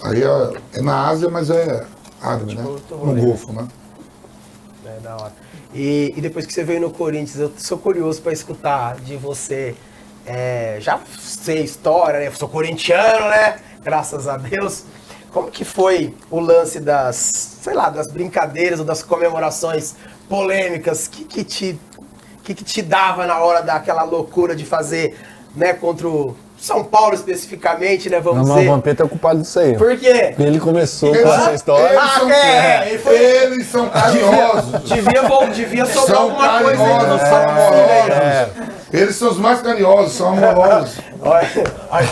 Aí 0.04 0.24
é, 0.24 0.80
é 0.80 0.82
na 0.82 1.08
Ásia, 1.08 1.30
mas 1.30 1.50
é 1.50 1.86
árabe, 2.22 2.56
né? 2.56 2.64
outro 2.64 2.98
No. 2.98 3.16
Golfo, 3.16 3.54
né? 3.54 3.68
É, 4.86 5.00
da 5.00 5.16
hora. 5.16 5.34
E, 5.74 6.14
e 6.16 6.22
depois 6.22 6.46
que 6.46 6.54
você 6.54 6.64
veio 6.64 6.82
no 6.82 6.92
Corinthians, 6.92 7.40
eu 7.40 7.52
sou 7.58 7.78
curioso 7.78 8.22
para 8.22 8.34
escutar 8.34 8.96
de 8.96 9.16
você. 9.16 9.76
É, 10.26 10.78
já 10.80 11.00
sei 11.20 11.64
história, 11.64 12.20
né? 12.20 12.28
Eu 12.28 12.34
sou 12.34 12.50
corintiano, 12.50 13.30
né? 13.30 13.60
Graças 13.84 14.28
a 14.28 14.38
Deus. 14.38 14.84
Como 15.32 15.50
que 15.50 15.64
foi 15.64 16.16
o 16.30 16.40
lance 16.40 16.80
das, 16.80 17.32
sei 17.34 17.74
lá, 17.74 17.90
das 17.90 18.08
brincadeiras 18.12 18.80
ou 18.80 18.86
das 18.86 19.02
comemorações 19.02 19.96
polêmicas? 20.28 21.08
que 21.08 21.24
que 21.24 21.44
te 21.44 21.80
que, 22.44 22.54
que 22.56 22.64
te 22.64 22.82
dava 22.82 23.26
na 23.26 23.38
hora 23.40 23.62
daquela 23.62 24.04
loucura 24.04 24.56
de 24.56 24.66
fazer, 24.66 25.18
né, 25.56 25.74
contra 25.74 26.08
o 26.08 26.36
São 26.62 26.84
Paulo 26.84 27.16
especificamente, 27.16 28.08
né, 28.08 28.20
vamos 28.20 28.48
não, 28.48 28.56
dizer? 28.56 28.66
Não, 28.68 28.74
o 28.74 28.76
Vampeta 28.76 29.04
é 29.04 29.08
culpado 29.08 29.42
disso 29.42 29.60
aí. 29.60 29.76
Por 29.76 29.98
quê? 29.98 30.36
Ele 30.38 30.60
começou 30.60 31.12
com 31.12 31.34
essa 31.34 31.54
história. 31.54 31.98
Eles 31.98 32.12
são, 32.14 32.30
Ah, 32.30 32.34
é, 32.34 32.90
ele 32.90 32.98
foi- 33.00 33.16
eles 33.16 33.68
são 33.68 33.90
carinhosos. 33.90 34.84
Devia, 34.84 35.24
vol- 35.24 35.48
devia 35.48 35.86
sobrar 35.88 36.06
São 36.18 36.22
alguma 36.24 36.62
coisa 36.62 36.84
aí 36.84 36.90
são 37.20 37.50
amorosos. 37.50 38.18
velho. 38.18 38.81
Eles 38.92 39.16
são 39.16 39.30
os 39.32 39.38
mais 39.38 39.62
carinhosos, 39.62 40.14
são 40.14 40.30
amorosos. 40.30 40.98
Olha, 41.24 41.48
olha, 41.92 42.08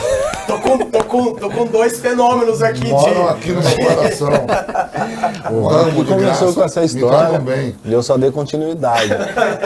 tô, 0.45 0.59
com, 0.59 0.77
tô, 0.77 1.03
com, 1.03 1.33
tô 1.33 1.49
com 1.49 1.65
dois 1.65 1.99
fenômenos 1.99 2.61
aqui 2.61 2.89
Moram 2.89 3.23
de. 3.25 3.29
aqui 3.29 3.51
no 3.53 3.61
meu 3.63 3.75
coração. 3.95 4.29
O 5.51 5.61
Vamp 5.67 5.89
de 5.95 6.05
começou 6.05 6.19
graça, 6.21 6.53
com 6.53 6.63
essa 6.63 6.83
história. 6.83 7.39
bem. 7.39 7.75
E 7.83 7.91
eu 7.91 8.03
só 8.03 8.17
dei 8.19 8.29
continuidade. 8.31 9.09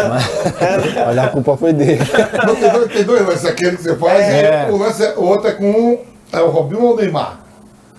mas, 0.10 1.06
mas 1.06 1.17
a 1.17 1.28
culpa 1.28 1.58
foi 1.58 1.73
dele. 1.73 1.99
Não, 2.47 2.56
tem, 2.56 2.71
dois, 2.71 2.91
tem 2.93 3.04
dois 3.04 3.28
lances. 3.28 3.45
Aquele 3.45 3.76
que 3.76 3.84
você 3.84 3.95
faz, 3.97 4.19
É. 4.21 4.67
e 4.69 4.71
o, 4.71 4.78
lance 4.78 5.04
é, 5.04 5.13
o 5.17 5.23
outro 5.26 5.49
é 5.49 5.52
com 5.52 5.99
é 6.32 6.39
o 6.39 6.49
Robinho 6.49 6.84
ou 6.84 6.93
o 6.93 6.95
Neymar? 6.95 7.39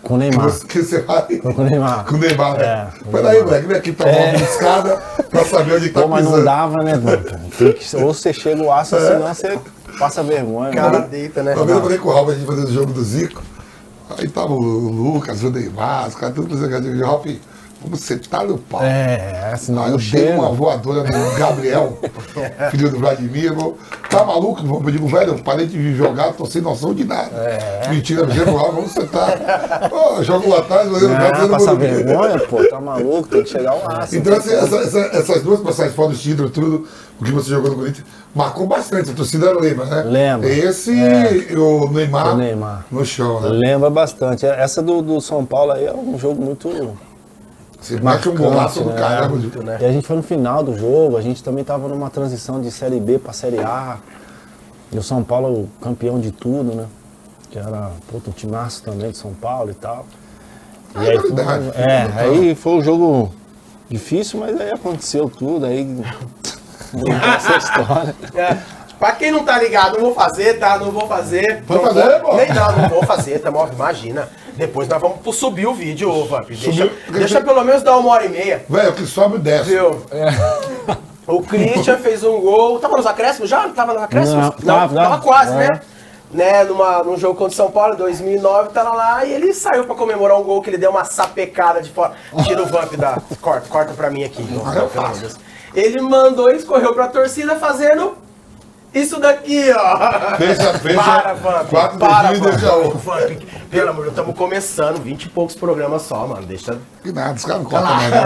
Com 0.04 0.14
o 0.14 0.16
Neymar. 0.18 0.50
que 0.68 0.82
você 0.82 1.00
vai 1.00 1.22
Com 1.38 1.48
o 1.48 1.64
Neymar. 1.64 2.04
com 2.04 2.14
o 2.14 2.18
Neymar, 2.18 2.58
né? 2.58 2.64
É, 2.64 2.88
o 3.06 3.10
Peraí, 3.10 3.24
Neymar. 3.32 3.44
moleque, 3.46 3.66
vem 3.66 3.76
aqui 3.78 3.92
tomar 3.92 4.10
É. 4.10 4.30
uma 4.36 4.44
escada 4.44 4.96
pra 5.30 5.44
saber 5.44 5.74
onde 5.76 5.88
tá 5.90 6.02
Pô, 6.02 6.08
mas 6.08 6.24
não 6.24 6.30
pisando. 6.32 6.44
dava, 6.44 6.82
né, 6.82 6.92
que- 7.56 7.96
Ou 7.96 8.12
você 8.14 8.32
chega 8.32 8.62
o 8.62 8.72
aço, 8.72 8.96
senão 8.98 9.34
você 9.34 9.58
passa 9.98 10.22
vergonha. 10.22 10.70
Cara, 10.72 11.00
né? 11.00 11.06
deita, 11.10 11.42
né? 11.42 11.54
Uma 11.54 11.64
vez 11.64 11.76
eu 11.78 11.82
falei 11.82 11.98
com 11.98 12.08
o 12.08 12.12
Ralf, 12.12 12.28
a 12.28 12.34
gente 12.34 12.46
fazendo 12.46 12.68
o 12.68 12.72
jogo 12.72 12.92
do 12.92 13.02
Zico. 13.02 13.42
Aí 14.18 14.28
tava 14.28 14.52
o 14.52 14.58
Lucas, 14.60 15.42
o 15.42 15.50
Neymar, 15.50 16.08
os 16.08 16.14
caras 16.14 16.34
tudo 16.34 16.50
fazendo. 16.56 16.72
Eu 16.74 16.80
digo, 16.92 17.04
Ralf, 17.06 17.24
vamos 17.84 18.00
sentar 18.00 18.44
no 18.44 18.58
pau. 18.58 18.82
É, 18.82 19.54
senão 19.56 19.84
Aí 19.84 19.90
eu 19.92 19.98
não 19.98 20.04
dei 20.10 20.30
uma 20.32 20.48
voadora 20.50 21.02
no 21.04 21.34
Gabriel, 21.38 21.98
filho 22.70 22.90
do 22.90 22.98
Vladimir. 22.98 23.54
Tá 24.10 24.24
maluco? 24.24 24.62
Eu 24.84 24.90
digo, 24.90 25.06
velho, 25.08 25.32
eu 25.32 25.38
parei 25.38 25.66
de 25.66 25.94
jogar, 25.94 26.32
tô 26.32 26.46
sem 26.46 26.62
noção 26.62 26.94
de 26.94 27.04
nada. 27.04 27.30
É. 27.36 27.88
Mentira, 27.90 28.28
chego 28.32 28.54
lá, 28.56 28.70
vamos 28.70 28.92
sentar. 28.92 29.88
Pô, 29.90 30.22
jogo 30.22 30.48
lá 30.48 30.58
atrás, 30.58 30.88
mas 30.88 31.02
eu 31.02 31.08
não 31.08 31.16
quero 31.16 31.28
Ah, 31.28 31.38
dizer 31.38 31.48
passa 31.50 31.72
no 31.72 31.78
Morumbi. 31.78 32.02
vergonha, 32.04 32.38
pô, 32.40 32.64
tá 32.68 32.80
maluco, 32.80 33.28
tem 33.28 33.42
que 33.42 33.50
chegar 33.50 33.74
o 33.76 33.90
aço. 33.90 34.16
Então, 34.16 34.34
assim, 34.36 34.52
essa- 34.54 34.76
essa- 34.76 35.16
essas 35.18 35.42
duas 35.42 35.60
passagens 35.60 35.94
fora 35.94 36.08
do 36.10 36.16
título, 36.16 36.48
tudo, 36.50 36.86
o 37.20 37.24
que 37.24 37.32
você 37.32 37.50
jogou 37.50 37.70
no 37.70 37.76
Corinthians, 37.76 38.06
marcou 38.34 38.66
bastante. 38.66 39.10
A 39.10 39.14
torcida 39.14 39.52
lembra, 39.52 39.84
né? 39.86 40.02
Lembra. 40.06 40.48
Esse 40.48 40.92
e 40.92 41.56
o 41.56 41.88
Neymar, 41.90 42.34
O 42.34 42.36
Neymar. 42.36 42.86
no 42.90 43.04
chão, 43.04 43.40
né? 43.40 43.48
Lembra 43.48 43.90
bastante. 43.90 44.46
Essa 44.46 44.80
do, 44.82 45.02
do 45.02 45.20
São 45.20 45.44
Paulo 45.44 45.72
aí 45.72 45.86
é 45.86 45.92
um 45.92 46.16
jogo 46.18 46.42
muito 46.44 46.68
Você 47.84 48.00
mete 48.00 48.28
um 48.30 48.34
golaço 48.34 48.82
do 48.82 48.90
né? 48.90 48.98
caramba. 48.98 49.36
né? 49.62 49.78
E 49.78 49.84
a 49.84 49.92
gente 49.92 50.06
foi 50.06 50.16
no 50.16 50.22
final 50.22 50.62
do 50.62 50.74
jogo, 50.78 51.18
a 51.18 51.20
gente 51.20 51.44
também 51.44 51.60
estava 51.60 51.86
numa 51.86 52.08
transição 52.08 52.58
de 52.58 52.70
Série 52.70 52.98
B 52.98 53.18
para 53.18 53.34
Série 53.34 53.60
A. 53.60 53.98
E 54.90 54.96
o 54.98 55.02
São 55.02 55.22
Paulo 55.22 55.68
campeão 55.82 56.18
de 56.18 56.30
tudo, 56.30 56.74
né? 56.74 56.86
Que 57.50 57.58
era 57.58 57.90
puto, 58.10 58.30
um 58.30 58.32
timaço 58.32 58.82
também 58.82 59.10
de 59.10 59.18
São 59.18 59.34
Paulo 59.34 59.70
e 59.70 59.74
tal. 59.74 60.06
E 60.94 61.10
aí 61.10 61.18
foi, 61.18 61.32
verdade. 61.32 61.70
é, 61.74 62.10
aí 62.16 62.54
foi 62.54 62.72
um 62.72 62.82
jogo 62.82 63.34
difícil, 63.90 64.40
mas 64.40 64.58
aí 64.58 64.70
aconteceu 64.70 65.28
tudo, 65.28 65.66
aí 65.66 65.86
essa 67.36 67.56
história. 67.58 68.14
É. 68.34 68.56
Pra 68.98 69.12
quem 69.12 69.30
não 69.30 69.44
tá 69.44 69.58
ligado, 69.58 69.94
não 69.96 70.04
vou 70.04 70.14
fazer, 70.14 70.58
tá? 70.58 70.78
Não 70.78 70.90
vou 70.90 71.06
fazer. 71.06 71.62
Não 71.68 71.80
fazer, 71.80 72.20
vou- 72.20 72.30
pô? 72.30 72.36
Nem 72.36 72.48
não, 72.54 72.76
não 72.78 72.88
vou 72.88 73.02
fazer, 73.02 73.40
tá? 73.40 73.50
Imagina. 73.50 74.28
Depois 74.56 74.88
nós 74.88 75.00
vamos 75.00 75.36
subir 75.36 75.66
o 75.66 75.74
vídeo, 75.74 76.10
ô, 76.10 76.24
Vamp. 76.26 76.48
Deixa, 76.48 76.90
deixa 77.10 77.40
pelo 77.40 77.64
menos 77.64 77.82
dar 77.82 77.96
uma 77.98 78.10
hora 78.10 78.24
e 78.24 78.28
meia. 78.28 78.64
Velho, 78.68 78.90
o 78.90 78.94
que 78.94 79.04
sobe 79.06 79.36
e 79.36 79.38
desce. 79.40 79.70
Viu? 79.70 80.02
O 81.26 81.42
Christian 81.42 81.96
fez 81.98 82.22
um 82.22 82.40
gol. 82.40 82.78
Tava 82.78 82.96
nos 82.96 83.06
acréscimos 83.06 83.48
já? 83.48 83.66
Não 83.66 83.74
tava 83.74 83.94
nos 83.94 84.02
acréscimos? 84.02 84.50
Não, 84.62 84.88
tava, 84.88 85.20
quase, 85.20 85.52
É. 85.52 85.56
né? 85.56 85.80
Né, 86.30 86.64
numa, 86.64 87.02
num 87.04 87.16
jogo 87.16 87.34
contra 87.34 87.52
o 87.52 87.56
São 87.56 87.70
Paulo 87.70 87.94
em 87.94 87.96
2009, 87.96 88.70
tava 88.70 88.92
lá 88.92 89.24
e 89.24 89.32
ele 89.32 89.54
saiu 89.54 89.84
pra 89.84 89.94
comemorar 89.94 90.36
um 90.36 90.42
gol 90.42 90.60
que 90.60 90.68
ele 90.68 90.76
deu 90.78 90.90
uma 90.90 91.04
sapecada 91.04 91.80
de 91.80 91.90
fora. 91.90 92.14
Tira 92.44 92.60
o 92.60 92.66
vamp 92.66 92.92
da. 92.94 93.18
Corta, 93.40 93.68
corta 93.68 93.92
pra 93.94 94.10
mim 94.10 94.24
aqui. 94.24 94.42
Não, 94.42 94.64
de 95.12 95.20
Deus. 95.20 95.36
Ele 95.72 96.00
mandou, 96.00 96.50
ele 96.50 96.60
correu 96.64 96.92
pra 96.92 97.06
torcida 97.06 97.54
fazendo 97.54 98.16
isso 98.94 99.18
daqui, 99.20 99.70
ó. 99.72 100.36
Fecha, 100.36 100.78
fecha. 100.78 101.02
Para, 101.02 101.32
Vamp. 101.34 101.68
Quatro 101.68 101.98
para, 101.98 102.34
e 102.36 102.40
deixa 102.40 102.58
Vamp. 102.58 102.94
o- 102.94 102.98
Vamp. 102.98 103.42
Pelo 103.70 103.90
amor 103.90 103.96
de 103.96 104.10
Deus, 104.10 104.18
estamos 104.18 104.38
começando, 104.38 105.02
20 105.02 105.24
e 105.24 105.28
poucos 105.30 105.56
programas 105.56 106.02
só, 106.02 106.26
mano. 106.26 106.46
Deixa. 106.46 106.78
Que 107.02 107.12
nada, 107.12 107.34
os 107.34 107.44
caras 107.44 107.62
não 107.62 107.70
cortam 107.70 107.94
mais, 107.94 108.10
não. 108.10 108.22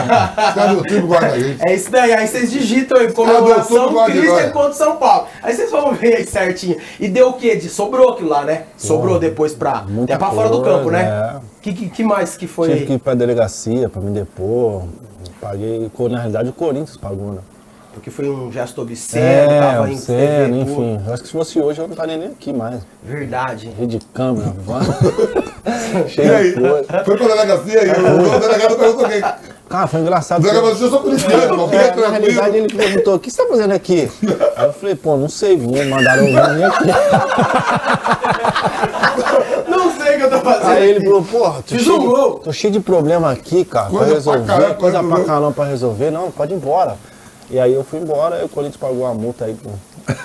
Os 0.49 0.55
caras 0.55 0.71
do 0.71 0.77
YouTube 0.77 1.07
guardam 1.07 1.31
a 1.33 1.39
gente. 1.39 1.69
É 1.69 1.75
isso 1.75 1.91
daí, 1.91 2.13
aí 2.13 2.27
vocês 2.29 2.51
digitam 2.51 2.99
aí, 2.99 3.11
comemoração 3.13 4.05
Christian 4.05 4.51
contra 4.51 4.73
São 4.75 4.97
Paulo. 4.97 5.27
Aí 5.43 5.55
vocês 5.55 5.71
vão 5.71 5.95
ver 5.95 6.17
aí 6.17 6.27
certinho. 6.27 6.77
E 7.01 7.09
deu 7.09 7.31
o 7.31 7.33
quê? 7.33 7.57
De, 7.57 7.69
sobrou 7.71 8.11
aquilo 8.13 8.29
lá, 8.29 8.45
né? 8.45 8.65
Sobrou 8.77 9.19
depois 9.19 9.55
pra. 9.55 9.85
Até 10.03 10.19
pra 10.19 10.31
fora 10.31 10.51
do 10.51 10.61
campo, 10.63 10.91
né? 10.91 11.03
é. 11.03 11.41
Que, 11.63 11.73
que, 11.73 11.89
que 11.91 12.05
mais 12.05 12.37
que 12.37 12.47
foi 12.47 12.69
Tive 12.69 12.87
que 12.87 12.93
ir 12.95 12.99
pra 12.99 13.15
delegacia 13.15 13.89
pra 13.89 14.01
me 14.01 14.11
depor. 14.11 14.85
Paguei, 15.41 15.91
na 16.11 16.19
realidade 16.19 16.49
o 16.49 16.53
Corinthians 16.53 16.97
pagou, 16.97 17.33
né? 17.33 17.41
Porque 17.99 18.13
foi 18.13 18.31
um 18.31 18.51
gesto 18.53 18.81
obsceno, 18.81 19.61
tava 19.61 19.91
em 19.91 19.95
obsceno, 19.95 20.57
TV, 20.57 20.61
enfim. 20.61 21.03
Eu 21.05 21.13
acho 21.13 21.23
que 21.23 21.29
se 21.29 21.33
fosse 21.33 21.61
hoje 21.61 21.81
eu 21.81 21.87
não 21.87 21.95
estaria 21.95 22.17
nem 22.17 22.29
aqui 22.29 22.53
mais. 22.53 22.81
Verdade. 23.03 23.71
Rede 23.77 23.99
de 23.99 24.07
câmera. 24.07 24.55
E 25.69 26.09
cheio 26.09 26.35
aí? 26.35 26.55
de 26.55 26.61
coisa. 26.61 27.05
Foi 27.05 27.17
pra 27.17 27.29
delegacia 27.29 27.85
e 27.85 27.91
o 27.91 28.41
delegado 28.41 28.77
perguntou 28.77 29.09
quem. 29.09 29.21
Cara, 29.69 29.87
foi 29.87 30.01
engraçado. 30.01 30.49
Assim, 30.49 30.85
eu 30.85 30.91
sou 30.91 31.01
policial, 31.01 31.41
irmão, 31.41 31.69
fica 31.69 31.83
É, 31.83 31.97
na 31.97 32.09
realidade 32.09 32.57
ele 32.57 32.75
perguntou, 32.75 33.17
o 33.17 33.19
que 33.19 33.31
você 33.31 33.43
tá 33.43 33.49
fazendo 33.49 33.73
aqui? 33.73 34.11
Aí 34.57 34.67
eu 34.67 34.73
falei, 34.73 34.95
pô, 34.95 35.17
não 35.17 35.29
sei, 35.29 35.57
vim, 35.57 35.85
mandaram 35.85 36.27
eu 36.27 36.55
vir 36.55 36.65
aqui. 36.65 36.85
Não 39.69 39.93
sei 39.93 40.15
o 40.15 40.19
que 40.19 40.25
eu 40.25 40.31
tô 40.31 40.41
fazendo. 40.41 40.69
Aí 40.69 40.91
ele 40.91 41.05
falou, 41.05 41.23
pô, 41.23 41.51
tô 41.63 41.79
cheio, 41.79 41.99
de, 41.99 42.45
tô 42.45 42.53
cheio 42.53 42.73
de 42.73 42.81
problema 42.81 43.31
aqui, 43.31 43.65
cara, 43.65 43.91
Coisa 43.91 44.07
pra 44.07 44.15
resolver, 44.15 44.45
pra 44.45 44.57
caramba, 44.57 44.75
coisa 44.75 45.03
pra 45.03 45.25
caramba 45.25 45.53
pra 45.53 45.65
resolver. 45.65 46.11
Não, 46.11 46.31
pode 46.31 46.55
ir 46.55 46.57
embora. 46.57 46.97
E 47.51 47.59
aí 47.59 47.73
eu 47.73 47.83
fui 47.83 47.99
embora 47.99 48.41
e 48.41 48.45
o 48.45 48.49
Corinthians 48.49 48.81
pagou 48.81 49.07
a 49.07 49.15
multa 49.15 49.47
aí. 49.47 49.55
Pô. 49.55 49.71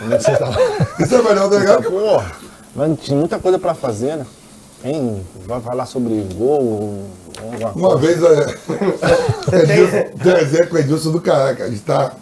Não 0.01 0.19
sei 0.19 0.33
se 0.33 0.39
tava... 0.39 0.57
Isso 0.99 1.15
é 1.15 1.21
melhor, 1.21 1.49
delegado 1.49 1.83
que 1.83 1.89
Pô, 1.89 2.21
mas 2.75 2.99
tinha 2.99 3.17
muita 3.17 3.39
coisa 3.39 3.57
pra 3.57 3.73
fazer, 3.73 4.17
né? 4.17 4.25
Tem, 4.81 5.25
vai 5.45 5.62
falar 5.62 5.86
sobre 5.86 6.27
gol, 6.36 7.05
alguma 7.62 7.89
Uma 7.89 7.97
vez, 7.97 8.21
é, 8.21 8.45
tem 10.21 10.33
exemplo 10.41 10.67
com 10.67 10.75
o 10.75 10.79
Edilson 10.79 11.12
do 11.12 11.21
Caraca. 11.21 11.63
A 11.63 11.69
gente 11.69 11.83
tá 11.83 12.13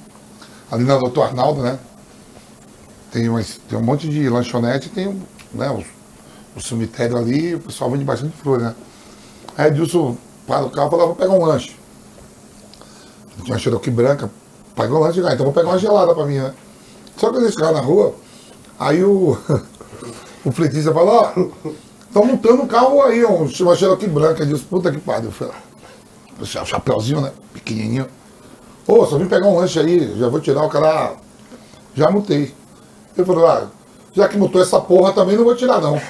ali 0.69 0.83
na 0.83 0.97
Doutor 0.97 1.23
Arnaldo, 1.23 1.63
né? 1.63 1.79
Tem, 3.11 3.27
umas, 3.27 3.59
tem 3.67 3.79
um 3.79 3.81
monte 3.81 4.07
de 4.07 4.29
lanchonete, 4.29 4.89
tem 4.89 5.07
um, 5.07 5.19
né, 5.53 5.69
o, 5.71 5.83
o 6.55 6.61
cemitério 6.61 7.17
ali, 7.17 7.55
o 7.55 7.59
pessoal 7.59 7.89
vende 7.89 8.05
bastante 8.05 8.37
flor, 8.37 8.59
né? 8.59 8.75
Aí 9.57 9.69
Edilson 9.69 10.15
para 10.45 10.65
o 10.65 10.69
carro 10.69 10.87
e 10.87 10.91
fala, 10.91 11.05
vou 11.07 11.15
pegar 11.15 11.33
um 11.33 11.43
lanche. 11.43 11.75
Tinha 13.43 13.55
uma 13.55 13.59
Cherokee 13.59 13.89
branca, 13.89 14.29
pagou 14.81 14.97
o 14.99 15.01
lanche, 15.01 15.21
ah, 15.25 15.33
então 15.33 15.45
vou 15.45 15.53
pegar 15.53 15.69
uma 15.69 15.77
gelada 15.77 16.13
pra 16.15 16.25
mim, 16.25 16.37
né? 16.37 16.53
Só 17.17 17.29
que 17.29 17.37
eu 17.37 17.47
o 17.47 17.55
carro 17.55 17.73
na 17.73 17.81
rua, 17.81 18.15
aí 18.79 19.03
o, 19.03 19.37
o 20.45 20.51
fletista 20.51 20.93
falou, 20.93 21.31
ó, 21.35 21.69
Estão 22.07 22.25
montando 22.25 22.63
um 22.63 22.67
carro 22.67 23.01
aí, 23.03 23.23
um, 23.23 23.45
uma 23.61 23.75
Cherokee 23.75 24.05
branca. 24.07 24.45
Disse, 24.45 24.65
puta 24.65 24.91
que 24.91 24.99
pariu. 24.99 25.27
Eu 25.27 25.31
falei, 25.31 25.53
"Ah, 26.41 26.43
cha- 26.45 26.65
chapeuzinho, 26.65 27.21
né? 27.21 27.31
Pequenininho. 27.53 28.05
Ô, 28.85 29.05
só 29.05 29.17
vim 29.17 29.27
pegar 29.29 29.47
um 29.47 29.55
lanche 29.57 29.79
aí, 29.79 30.13
já 30.19 30.27
vou 30.27 30.41
tirar 30.41 30.65
o 30.65 30.67
cara. 30.69 31.13
Já 31.95 32.11
mutei. 32.11 32.53
Ele 33.15 33.25
falou, 33.25 33.47
ah, 33.47 33.67
já 34.13 34.27
que 34.27 34.37
mutou 34.37 34.61
essa 34.61 34.77
porra 34.81 35.13
também, 35.13 35.37
não 35.37 35.45
vou 35.45 35.55
tirar 35.55 35.79
não. 35.79 36.01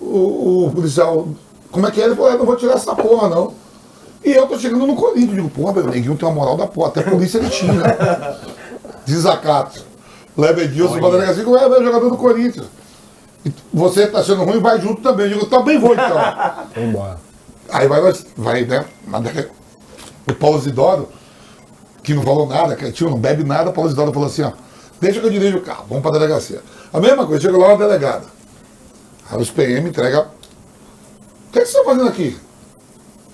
O, 0.00 0.66
o 0.66 0.70
policial, 0.72 1.28
como 1.70 1.86
é 1.86 1.90
que 1.92 2.00
é? 2.00 2.06
Ele 2.06 2.16
falou, 2.16 2.32
"É, 2.32 2.36
não 2.36 2.44
vou 2.44 2.56
tirar 2.56 2.74
essa 2.74 2.92
porra 2.96 3.28
não. 3.28 3.54
E 4.22 4.32
eu 4.32 4.46
tô 4.46 4.58
chegando 4.58 4.86
no 4.86 4.94
Corinthians, 4.94 5.34
digo, 5.34 5.48
porra, 5.48 5.72
meu 5.72 5.86
neguinho 5.86 6.16
tem 6.16 6.28
uma 6.28 6.34
moral 6.34 6.56
da 6.56 6.66
porra, 6.66 6.88
até 6.88 7.00
a 7.00 7.04
polícia 7.04 7.38
ele 7.38 7.48
tinha. 7.48 7.72
Desacato. 9.06 9.82
Leva 10.36 10.62
Edilson 10.62 10.98
pra 10.98 11.10
delegacia, 11.10 11.44
como 11.44 11.56
é, 11.56 11.64
é 11.64 11.82
jogador 11.84 12.10
do 12.10 12.16
Corinthians. 12.16 12.66
E 13.44 13.52
você 13.72 14.06
tá 14.06 14.20
achando 14.20 14.44
ruim, 14.44 14.60
vai 14.60 14.80
junto 14.80 15.00
também. 15.00 15.26
Eu 15.26 15.38
digo, 15.38 15.46
também 15.46 15.78
vou 15.78 15.94
então. 15.94 16.18
Embora. 16.76 17.18
Aí 17.70 17.88
vai, 17.88 18.00
vai 18.36 18.64
né? 18.64 18.84
O 20.28 20.34
Paulo 20.34 20.58
Isidoro, 20.58 21.08
que 22.02 22.14
não 22.14 22.22
falou 22.22 22.46
nada, 22.46 22.76
que 22.76 22.92
tio 22.92 23.08
não 23.08 23.18
bebe 23.18 23.44
nada, 23.44 23.70
o 23.70 23.72
Paulo 23.72 23.88
Isidoro 23.88 24.12
falou 24.12 24.28
assim, 24.28 24.42
ó, 24.42 24.52
deixa 25.00 25.20
que 25.20 25.26
eu 25.26 25.30
dirijo 25.30 25.58
o 25.58 25.62
carro, 25.62 25.86
vamos 25.88 26.02
pra 26.02 26.10
delegacia. 26.10 26.60
A 26.92 27.00
mesma 27.00 27.26
coisa, 27.26 27.42
chega 27.42 27.56
lá 27.56 27.68
na 27.68 27.86
delegada. 27.86 28.24
Aí 29.30 29.40
os 29.40 29.50
PM 29.50 29.88
entregam. 29.88 30.22
O 30.22 31.52
que, 31.52 31.60
é 31.60 31.62
que 31.62 31.68
você 31.68 31.78
está 31.78 31.84
fazendo 31.84 32.08
aqui? 32.08 32.36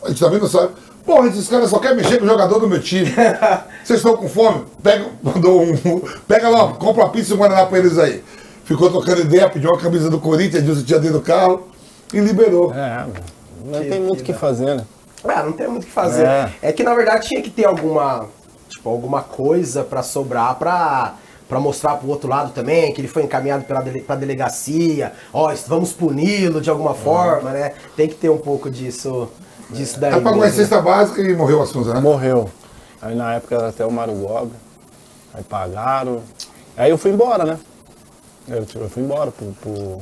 A 0.03 0.09
gente 0.09 0.21
também 0.21 0.39
não 0.39 0.49
sabe. 0.49 0.73
Porra, 1.05 1.29
esses 1.29 1.47
caras 1.47 1.71
só 1.71 1.79
querem 1.79 1.99
mexer 1.99 2.19
com 2.19 2.25
o 2.25 2.29
jogador 2.29 2.59
do 2.59 2.69
meu 2.69 2.81
time. 2.81 3.07
Vocês 3.85 4.01
estão 4.01 4.17
com 4.17 4.29
fome? 4.29 4.65
Pega, 4.83 5.07
mandou 5.23 5.63
um, 5.63 6.01
pega 6.27 6.49
lá, 6.49 6.73
compra 6.73 7.05
uma 7.05 7.11
pizza 7.11 7.33
e 7.33 7.35
um 7.35 7.39
guaraná 7.39 7.65
pra 7.67 7.79
eles 7.79 7.97
aí. 7.97 8.25
Ficou 8.65 8.91
trocando 8.91 9.21
ideia, 9.21 9.49
pediu 9.49 9.71
uma 9.71 9.81
camisa 9.81 10.11
do 10.11 10.19
Corinthians, 10.19 10.65
Dilson 10.65 10.83
tinha 10.83 10.99
dentro 10.99 11.19
do 11.19 11.25
carro 11.25 11.69
e 12.13 12.19
liberou. 12.19 12.75
É, 12.75 13.07
não 13.65 13.81
tem 13.81 14.01
muito 14.01 14.21
o 14.21 14.25
que 14.25 14.33
fazer, 14.33 14.75
né? 14.75 14.85
Ah, 15.25 15.45
não 15.45 15.53
tem 15.53 15.69
muito 15.69 15.85
o 15.85 15.87
que 15.87 15.93
fazer. 15.93 16.27
É. 16.27 16.51
É. 16.63 16.73
que 16.73 16.83
na 16.83 16.95
verdade 16.95 17.29
tinha 17.29 17.41
que 17.41 17.51
ter 17.51 17.65
alguma, 17.65 18.27
tipo, 18.69 18.89
alguma 18.89 19.23
coisa 19.23 19.85
pra 19.85 20.03
sobrar 20.03 20.57
pra, 20.57 21.15
pra 21.49 21.61
mostrar 21.61 21.97
pro 21.97 22.09
outro 22.09 22.29
lado 22.29 22.53
também, 22.53 22.93
que 22.93 23.01
ele 23.01 23.09
foi 23.09 23.23
encaminhado 23.23 23.65
pela 23.65 23.81
dele, 23.81 24.01
pra 24.01 24.17
delegacia, 24.17 25.13
ó, 25.33 25.55
vamos 25.69 25.93
puni-lo 25.93 26.61
de 26.61 26.69
alguma 26.69 26.95
forma, 26.95 27.51
né? 27.51 27.73
Tem 27.97 28.09
que 28.09 28.17
ter 28.17 28.29
um 28.29 28.39
pouco 28.39 28.69
disso, 28.69 29.29
disso 29.71 29.99
daí. 30.01 30.15
Aí 30.15 30.21
pagou 30.21 30.43
a 30.43 30.51
cesta 30.51 30.81
básica 30.81 31.23
e 31.23 31.35
morreu 31.35 31.59
o 31.59 31.63
assunto, 31.63 31.93
né? 31.93 32.01
Morreu. 32.01 32.51
Aí 33.01 33.15
na 33.15 33.35
época 33.35 33.55
era 33.55 33.69
até 33.69 33.85
o 33.85 33.91
Gobi. 33.91 34.53
Aí 35.35 35.43
pagaram. 35.45 36.23
Aí 36.77 36.91
eu 36.91 36.99
fui 36.99 37.11
embora, 37.11 37.45
né? 37.45 37.59
Eu, 38.49 38.65
tipo, 38.65 38.85
eu 38.85 38.89
fui 38.89 39.03
embora 39.03 39.31
pro, 39.31 39.53
pro 39.61 40.01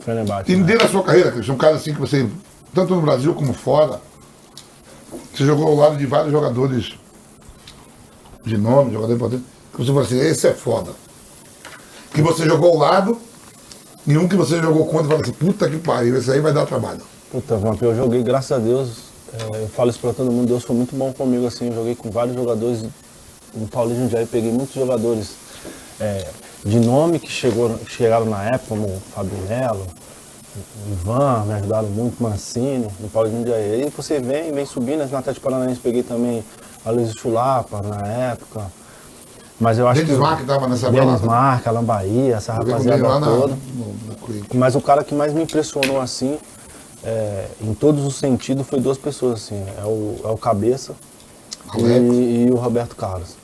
Fenerbahçe. 0.00 0.50
E 0.50 0.56
né? 0.56 0.64
dentro 0.64 0.86
da 0.86 0.90
sua 0.90 1.02
carreira, 1.02 1.30
Cristian, 1.30 1.54
um 1.54 1.58
cara 1.58 1.76
assim 1.76 1.92
que 1.92 2.00
você, 2.00 2.28
tanto 2.74 2.94
no 2.94 3.02
Brasil 3.02 3.34
como 3.34 3.52
fora, 3.52 4.00
você 5.32 5.44
jogou 5.44 5.66
ao 5.68 5.74
lado 5.74 5.96
de 5.96 6.06
vários 6.06 6.32
jogadores 6.32 6.94
de 8.44 8.56
nome, 8.56 8.92
jogador 8.92 9.14
importante, 9.14 9.44
que 9.70 9.78
você 9.78 9.86
falou 9.86 10.02
assim, 10.02 10.18
esse 10.18 10.46
é 10.48 10.52
foda. 10.52 10.92
Que 12.12 12.22
você 12.22 12.44
jogou 12.44 12.70
ao 12.70 12.78
lado, 12.78 13.18
e 14.06 14.16
um 14.16 14.26
que 14.26 14.36
você 14.36 14.60
jogou 14.60 14.86
contra 14.86 15.04
e 15.04 15.08
falou 15.08 15.22
assim, 15.22 15.32
puta 15.32 15.68
que 15.68 15.78
pariu, 15.78 16.16
esse 16.16 16.30
aí 16.30 16.40
vai 16.40 16.52
dar 16.52 16.66
trabalho. 16.66 17.02
Puta, 17.32 17.56
Vamp, 17.56 17.80
eu 17.80 17.96
joguei, 17.96 18.22
graças 18.22 18.52
a 18.52 18.58
Deus, 18.58 19.04
é, 19.32 19.62
eu 19.62 19.68
falo 19.68 19.88
isso 19.88 19.98
pra 19.98 20.12
todo 20.12 20.30
mundo, 20.30 20.48
Deus 20.48 20.64
foi 20.64 20.76
muito 20.76 20.94
bom 20.94 21.10
comigo, 21.14 21.46
assim, 21.46 21.68
eu 21.68 21.74
joguei 21.74 21.94
com 21.94 22.10
vários 22.10 22.36
jogadores 22.36 22.84
no 23.54 23.66
Paulinho 23.68 23.96
de 23.96 24.02
Jundiaí, 24.02 24.26
peguei 24.26 24.52
muitos 24.52 24.74
jogadores 24.74 25.30
é, 25.98 26.26
de 26.62 26.78
nome 26.78 27.18
que 27.18 27.30
chegou, 27.30 27.74
chegaram 27.88 28.26
na 28.26 28.44
época, 28.44 28.66
como 28.68 28.84
o 28.84 29.02
Fábio 29.14 29.32
Melo, 29.48 29.86
o 30.54 30.92
Ivan, 30.92 31.44
me 31.46 31.54
ajudaram 31.54 31.88
muito, 31.88 32.22
Mancini, 32.22 32.86
no 33.00 33.08
Paulinho 33.08 33.36
de 33.36 33.50
Jundiaí. 33.50 33.82
Aí 33.82 33.92
você 33.96 34.20
vem, 34.20 34.52
vem 34.52 34.66
subindo, 34.66 35.02
no 35.10 35.16
Atlético 35.16 35.44
Paranaense 35.44 35.80
peguei 35.80 36.02
também 36.02 36.44
a 36.84 36.90
Luiz 36.90 37.12
Chulapa 37.12 37.80
na 37.80 38.06
época. 38.06 38.70
Mas 39.58 39.78
eu 39.78 39.88
acho 39.88 40.00
Denis 40.02 40.16
que. 40.16 40.20
Marques 40.20 40.46
tava 40.46 40.68
nessa 40.68 40.90
Denis 40.90 41.06
balada. 41.06 41.26
Marques, 41.26 41.66
Alan 41.66 41.84
Bahia, 41.84 42.36
essa 42.36 42.52
ele 42.52 42.70
rapaziada 42.70 43.08
lá 43.08 43.20
na, 43.20 43.26
toda. 43.26 43.54
no, 43.74 43.86
no. 43.86 44.42
Mas 44.54 44.74
o 44.74 44.80
cara 44.82 45.02
que 45.02 45.14
mais 45.14 45.32
me 45.32 45.42
impressionou 45.42 45.98
assim, 45.98 46.36
é, 47.04 47.46
em 47.60 47.74
todos 47.74 48.04
os 48.06 48.16
sentidos, 48.16 48.66
foi 48.66 48.80
duas 48.80 48.98
pessoas 48.98 49.34
assim. 49.34 49.64
É 49.78 49.84
o, 49.84 50.20
é 50.24 50.28
o 50.28 50.36
Cabeça 50.36 50.94
e, 51.78 52.46
e 52.46 52.50
o 52.50 52.56
Roberto 52.56 52.94
Carlos. 52.96 53.36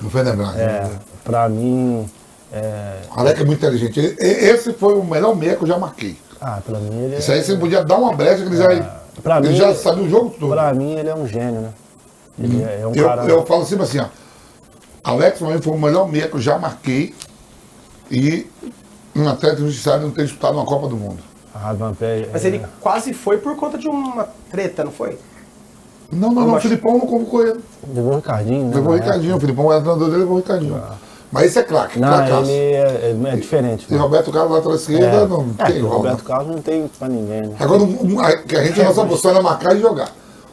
Não 0.00 0.10
foi 0.10 0.22
lembrado. 0.22 0.58
É, 0.58 0.90
pra 1.22 1.48
mim, 1.48 2.08
é, 2.52 3.00
Alex 3.10 3.40
é 3.40 3.44
muito 3.44 3.58
inteligente. 3.58 4.16
Esse 4.18 4.72
foi 4.72 4.94
o 4.94 5.04
melhor 5.04 5.34
meia 5.36 5.56
que 5.56 5.62
eu 5.62 5.68
já 5.68 5.78
marquei. 5.78 6.16
ah, 6.40 6.60
pra 6.64 6.78
mim 6.78 7.04
ele 7.04 7.16
Isso 7.16 7.30
aí 7.32 7.38
é, 7.38 7.42
você 7.42 7.56
podia 7.56 7.84
dar 7.84 7.96
uma 7.98 8.14
brecha 8.14 8.42
que 8.42 8.48
ele 8.48 8.56
já, 8.56 9.00
pra 9.22 9.38
ele 9.38 9.48
mim, 9.48 9.56
já 9.56 9.74
sabe 9.74 10.02
o 10.02 10.08
jogo 10.10 10.34
todo. 10.38 10.50
pra 10.52 10.72
mim 10.74 10.94
ele 10.94 11.08
é 11.08 11.14
um 11.14 11.26
gênio, 11.26 11.60
né? 11.60 11.72
Ele 12.38 12.62
é, 12.62 12.80
é 12.82 12.86
um 12.86 12.94
eu, 12.94 13.04
cara. 13.06 13.24
eu 13.24 13.44
falo 13.46 13.64
sempre 13.64 13.84
assim, 13.84 13.98
ó. 13.98 14.06
Alex 15.04 15.38
pra 15.38 15.48
mim 15.48 15.60
foi 15.60 15.74
o 15.74 15.78
melhor 15.78 16.08
meia 16.08 16.28
que 16.28 16.34
eu 16.34 16.40
já 16.40 16.58
marquei. 16.58 17.14
E 18.10 18.46
um 19.16 19.28
atleta 19.28 19.56
judiciário 19.56 20.02
não 20.02 20.10
ter 20.10 20.24
disputado 20.24 20.56
uma 20.56 20.66
Copa 20.66 20.88
do 20.88 20.96
Mundo. 20.96 21.22
Ah, 21.54 21.74
Mas 22.32 22.44
é, 22.44 22.48
ele 22.48 22.62
quase 22.80 23.12
foi 23.12 23.38
por 23.38 23.54
conta 23.56 23.76
de 23.76 23.86
uma 23.88 24.26
treta, 24.50 24.84
não 24.84 24.90
foi? 24.92 25.18
Não, 26.10 26.30
não, 26.32 26.42
Eu 26.42 26.48
não. 26.48 26.56
O 26.56 26.60
Filipão 26.60 26.92
não 26.98 27.00
convocou 27.06 27.46
ele. 27.46 27.60
levou 27.94 28.12
o 28.12 28.16
Ricardinho, 28.16 28.66
né? 28.68 28.74
Levou 28.74 28.92
o 28.92 28.96
Ricardinho. 28.96 29.36
O 29.36 29.40
Filipão 29.40 29.70
era 29.72 29.80
treinador 29.80 30.08
dele, 30.08 30.20
levou 30.20 30.34
o 30.34 30.38
Ricardinho. 30.38 30.82
Mas 31.30 31.46
esse 31.46 31.58
é 31.58 31.62
craque, 31.62 31.98
Não, 31.98 32.08
cracaço. 32.08 32.50
ele 32.50 32.52
é, 32.74 33.16
é- 33.24 33.28
é 33.32 33.36
diferente. 33.36 33.86
E 33.88 33.94
né? 33.94 33.98
Roberto 33.98 34.30
Carlos 34.30 34.52
lateral 34.52 34.76
esquerda 34.76 35.04
É. 35.06 35.26
não 35.26 35.46
É, 35.58 35.64
tem 35.64 35.76
o 35.76 35.78
igual. 35.78 35.96
Roberto 35.96 36.18
né? 36.18 36.24
Carlos 36.26 36.54
não 36.56 36.62
tem 36.62 36.90
pra 36.98 37.08
ninguém, 37.08 37.40
né? 37.42 37.56
Agora, 37.58 37.82
um- 37.82 38.12
um- 38.14 38.20
a, 38.20 38.36
que 38.36 38.54
a 38.54 38.62
gente, 38.64 38.78
a 38.80 38.84
nossa 38.84 39.06
função 39.06 39.30
era 39.30 39.40
marcar 39.42 39.74
e 39.74 39.80
jogar. 39.80 40.10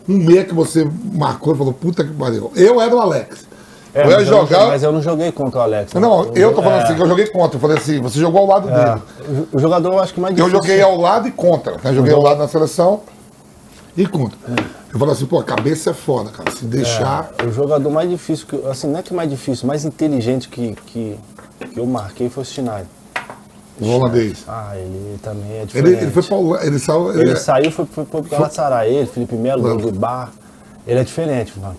Um 0.07 0.17
meia 0.17 0.45
que 0.45 0.53
você 0.53 0.89
marcou 1.13 1.53
e 1.53 1.57
falou, 1.57 1.73
puta 1.73 2.03
que 2.03 2.13
pariu. 2.13 2.49
Eu 2.55 2.79
era 2.79 2.95
o 2.95 2.99
Alex. 2.99 3.45
É, 3.93 4.04
eu 4.06 4.10
ia 4.12 4.17
mas, 4.17 4.28
eu 4.28 4.34
não, 4.34 4.41
jogar. 4.45 4.67
mas 4.67 4.84
eu 4.84 4.91
não 4.91 5.02
joguei 5.02 5.32
contra 5.32 5.60
o 5.60 5.63
Alex. 5.63 5.93
né? 5.93 5.99
Não, 5.99 6.25
eu 6.36 6.54
tô 6.54 6.62
falando 6.62 6.80
é, 6.82 6.84
assim, 6.84 6.95
que 6.95 7.02
eu 7.02 7.08
joguei 7.08 7.28
contra. 7.28 7.58
Eu 7.58 7.62
falei 7.62 7.78
assim, 7.78 7.99
você 8.02 8.19
jogou 8.19 8.41
ao 8.41 8.47
lado 8.47 8.69
é, 8.69 8.73
dele. 8.86 9.47
o- 9.52 9.60
jogador 9.60 9.93
eu 9.93 9.99
acho 9.99 10.13
que 10.13 10.19
mais 10.19 10.38
Eu 10.38 10.45
difícil. 10.45 10.62
joguei 10.67 10.82
ao 10.82 10.95
lado 10.97 11.28
e 11.28 11.32
contra. 11.32 11.73
Né? 11.84 11.93
Joguei 11.93 12.13
ao 12.13 12.21
lado 12.21 12.38
na 12.38 12.47
seleção 12.47 13.02
e 13.97 14.06
contra. 14.06 14.38
Eu 14.93 14.97
falei 14.99 15.13
assim, 15.13 15.25
pô, 15.25 15.39
a 15.39 15.43
cabeça 15.43 15.89
é 15.91 15.93
foda, 15.93 16.30
cara. 16.32 16.49
Se 16.52 16.65
deixar. 16.65 17.32
É, 17.38 17.45
o 17.45 17.52
jogador 17.52 17.89
mais 17.89 18.10
difícil, 18.10 18.45
que, 18.47 18.67
assim, 18.67 18.88
não 18.88 18.99
é 18.99 19.04
que 19.04 19.13
mais 19.13 19.30
difícil, 19.30 19.67
mais 19.67 19.86
inteligente 19.86 20.49
que, 20.49 20.75
que, 20.88 21.19
que 21.73 21.80
eu 21.80 21.86
marquei 21.86 22.30
foi 22.30 22.43
o 22.43 22.45
Schneider. 22.45 22.86
O 23.82 23.88
holandês. 23.88 24.43
Ah, 24.47 24.73
ele 24.75 25.17
também 25.23 25.60
é 25.62 25.65
diferente. 25.65 25.93
Ele, 25.93 26.02
ele 26.04 26.12
foi 26.12 26.23
Paulo. 26.23 26.58
Ele 26.62 26.78
saiu. 26.80 27.12
Ele, 27.12 27.21
Ele 27.21 27.36
saiu, 27.38 27.71
foi, 27.71 27.86
foi, 27.86 28.06
foi 28.06 28.21
pro 28.21 28.32
Galatasaray, 28.32 28.93
ele, 28.93 29.06
Felipe 29.08 29.36
Melo. 29.36 29.63
Drogba. 29.78 30.30
Ele 30.86 30.99
é 30.99 31.04
diferente, 31.04 31.54
Vamp. 31.56 31.78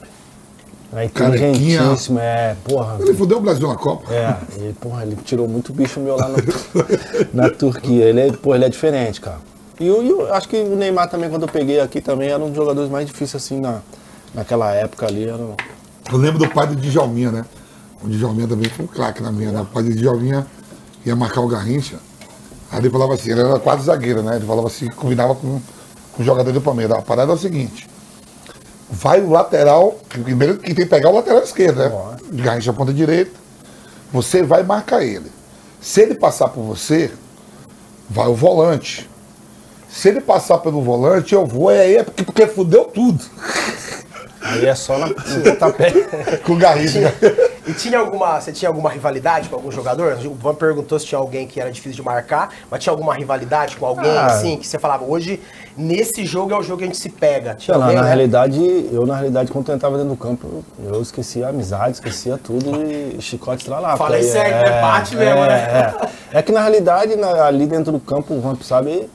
É 0.92 1.09
Carequinha. 1.09 1.50
inteligentíssimo, 1.50 2.18
é, 2.18 2.57
porra. 2.64 2.96
ele 3.00 3.14
fudeu 3.14 3.38
o 3.38 3.40
Brasil 3.40 3.68
na 3.68 3.76
Copa. 3.76 4.12
É, 4.12 4.37
ele, 4.57 4.72
porra, 4.72 5.03
ele 5.03 5.16
tirou 5.24 5.46
muito 5.46 5.72
bicho 5.72 6.00
meu 6.00 6.16
lá 6.16 6.29
na, 6.29 6.38
na 7.44 7.50
Turquia. 7.50 8.07
Ele 8.07 8.20
é, 8.20 8.33
porra, 8.33 8.57
ele 8.57 8.64
é 8.64 8.68
diferente, 8.68 9.20
cara. 9.20 9.38
E 9.79 9.87
eu, 9.87 10.03
eu 10.03 10.35
acho 10.35 10.48
que 10.48 10.57
o 10.57 10.76
Neymar 10.76 11.09
também, 11.09 11.31
quando 11.31 11.42
eu 11.42 11.48
peguei 11.48 11.81
aqui, 11.81 12.00
também 12.00 12.29
era 12.29 12.42
um 12.42 12.48
dos 12.48 12.57
jogadores 12.57 12.90
mais 12.90 13.07
difíceis, 13.07 13.42
assim, 13.42 13.61
na, 13.61 13.81
naquela 14.35 14.72
época 14.74 15.07
ali. 15.07 15.24
Era, 15.24 15.38
Eu 16.11 16.18
lembro 16.18 16.38
do 16.38 16.48
pai 16.48 16.66
do 16.66 16.74
Djalminha, 16.76 17.31
né? 17.31 17.44
O 18.03 18.09
Djalminha 18.09 18.48
também 18.48 18.68
foi 18.68 18.85
um 18.85 18.88
craque 18.88 19.22
na 19.22 19.31
minha, 19.31 19.53
né? 19.53 19.61
O 19.61 19.66
pai 19.66 19.83
do 19.85 19.94
Djalminha 19.94 20.46
ia 21.07 21.14
marcar 21.14 21.40
o 21.40 21.48
Garrincha. 21.48 21.98
Aí 22.70 22.79
ele 22.81 22.90
falava 22.90 23.14
assim, 23.14 23.31
ele 23.31 23.40
era 23.40 23.59
quase 23.59 23.85
zagueiro, 23.85 24.22
né? 24.22 24.37
Ele 24.37 24.46
falava 24.46 24.66
assim, 24.66 24.88
combinava 24.88 25.35
com, 25.35 25.61
com 26.12 26.22
o 26.22 26.24
jogador 26.24 26.53
do 26.53 26.61
Palmeiras. 26.61 26.98
A 26.98 27.03
parada 27.03 27.33
é 27.33 27.35
o 27.35 27.38
seguinte. 27.38 27.88
Vai 28.90 29.20
o 29.20 29.31
lateral, 29.31 29.98
que 30.09 30.18
primeiro 30.18 30.59
quem 30.59 30.74
tem 30.74 30.85
que 30.85 30.90
pegar 30.90 31.11
o 31.11 31.14
lateral 31.14 31.42
esquerdo, 31.42 31.79
né? 31.79 32.16
Garrincha 32.33 32.72
ponta 32.72 32.92
direita. 32.92 33.38
Você 34.12 34.42
vai 34.42 34.62
marcar 34.62 35.03
ele. 35.03 35.31
Se 35.81 36.03
ele 36.03 36.14
passar 36.14 36.48
por 36.48 36.62
você, 36.62 37.11
vai 38.09 38.26
o 38.26 38.35
volante. 38.35 39.09
Se 39.88 40.09
ele 40.09 40.20
passar 40.20 40.59
pelo 40.59 40.83
volante, 40.83 41.35
eu 41.35 41.46
vou, 41.46 41.70
é 41.70 41.81
aí, 41.81 41.96
é 41.96 42.03
porque, 42.03 42.24
porque 42.24 42.46
fudeu 42.46 42.85
tudo 42.85 43.24
aí 44.42 44.66
é 44.66 44.74
só 44.74 44.98
na, 44.98 45.07
no 45.09 45.14
pontapé. 45.14 45.90
com 46.44 46.53
o 46.53 46.57
Garrincha. 46.57 47.12
E 47.66 47.72
tinha 47.72 47.98
alguma, 47.98 48.40
você 48.40 48.53
tinha 48.53 48.68
alguma 48.68 48.90
rivalidade 48.90 49.48
com 49.48 49.55
algum 49.57 49.70
jogador? 49.70 50.18
O 50.24 50.35
Van 50.35 50.55
perguntou 50.55 50.98
se 50.98 51.07
tinha 51.07 51.18
alguém 51.18 51.46
que 51.46 51.61
era 51.61 51.70
difícil 51.70 51.96
de 51.96 52.03
marcar, 52.03 52.48
mas 52.70 52.83
tinha 52.83 52.92
alguma 52.92 53.14
rivalidade 53.14 53.76
com 53.76 53.87
alguém 53.87 54.11
Ah. 54.11 54.26
assim 54.26 54.57
que 54.57 54.66
você 54.66 54.79
falava, 54.79 55.05
hoje 55.05 55.40
nesse 55.76 56.24
jogo 56.24 56.53
é 56.53 56.59
o 56.59 56.62
jogo 56.62 56.79
que 56.79 56.85
a 56.85 56.87
gente 56.87 56.98
se 56.98 57.11
pega. 57.11 57.55
Tinha 57.55 57.76
lá, 57.76 57.85
alguém, 57.85 57.96
na 57.96 58.03
né? 58.03 58.09
realidade, 58.09 58.88
eu 58.92 59.07
na 59.07 59.14
realidade, 59.14 59.53
quando 59.53 59.68
eu 59.68 59.74
entrava 59.76 59.96
dentro 59.96 60.11
do 60.11 60.16
campo, 60.16 60.64
eu 60.85 61.00
esquecia 61.00 61.46
a 61.46 61.50
amizade, 61.50 61.92
esquecia 61.92 62.38
tudo 62.42 62.70
e 62.83 63.20
chicote 63.20 63.62
estralava. 63.62 63.96
Falei 63.96 64.22
Porque 64.22 64.38
aí 64.38 64.44
certo, 64.50 64.68
né? 64.70 64.81
Bate 64.81 65.16
mesmo, 65.16 65.40
é, 65.44 65.48
né? 65.48 65.94
É. 66.33 66.38
É 66.38 66.42
que 66.42 66.50
na 66.53 66.61
realidade, 66.61 67.14
na- 67.16 67.44
ali 67.44 67.66
dentro 67.66 67.92
do 67.92 68.00
campo, 68.00 68.35
o 68.35 68.40
Vamp 68.40 68.62
sabe, 68.62 69.09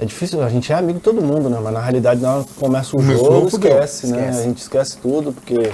é 0.00 0.04
difícil, 0.04 0.42
a 0.42 0.48
gente 0.48 0.72
é 0.72 0.76
amigo 0.76 0.98
de 0.98 1.04
todo 1.04 1.20
mundo, 1.20 1.48
né? 1.50 1.58
Mas 1.62 1.72
na 1.72 1.80
realidade, 1.80 2.20
na 2.20 2.36
hora 2.36 2.44
que 2.44 2.54
começa 2.54 2.96
o 2.96 3.02
jogo, 3.02 3.50
fudeu. 3.50 3.70
esquece, 3.72 4.06
né? 4.06 4.18
Esquece. 4.20 4.38
A 4.38 4.42
gente 4.44 4.58
esquece 4.58 4.96
tudo, 4.98 5.32
porque 5.32 5.72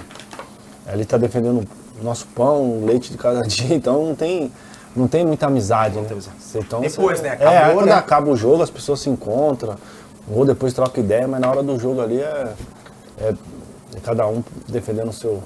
ele 0.93 1.05
tá 1.05 1.17
defendendo 1.17 1.67
o 2.01 2.05
nosso 2.05 2.27
pão, 2.29 2.63
o 2.83 2.85
leite 2.87 3.11
de 3.13 3.19
cada 3.19 3.43
dia, 3.47 3.75
então 3.75 4.05
não 4.07 4.15
tem, 4.15 4.51
não 4.95 5.07
tem 5.07 5.25
muita 5.25 5.47
amizade, 5.47 5.97
né? 5.99 6.09
Você- 6.11 6.59
Então, 6.59 6.81
Depois, 6.81 7.19
você- 7.21 7.25
né? 7.29 7.37
é, 7.41 7.47
Acabou, 7.47 7.75
quando 7.77 7.87
né? 7.87 7.93
acaba 7.93 8.31
o 8.31 8.37
jogo, 8.37 8.63
as 8.63 8.71
pessoas 8.71 9.01
se 9.01 9.09
encontram, 9.09 9.77
ou 10.29 10.45
depois 10.45 10.73
trocam 10.75 11.03
ideia, 11.05 11.29
mas 11.29 11.41
na 11.41 11.49
hora 11.51 11.63
do 11.63 11.79
jogo 11.79 12.01
ali 12.01 12.19
é, 12.21 12.53
é- 13.21 13.35
é 13.95 14.01
cada 14.03 14.27
um 14.27 14.43
defendendo 14.69 15.09
o 15.11 15.13
seu, 15.13 15.41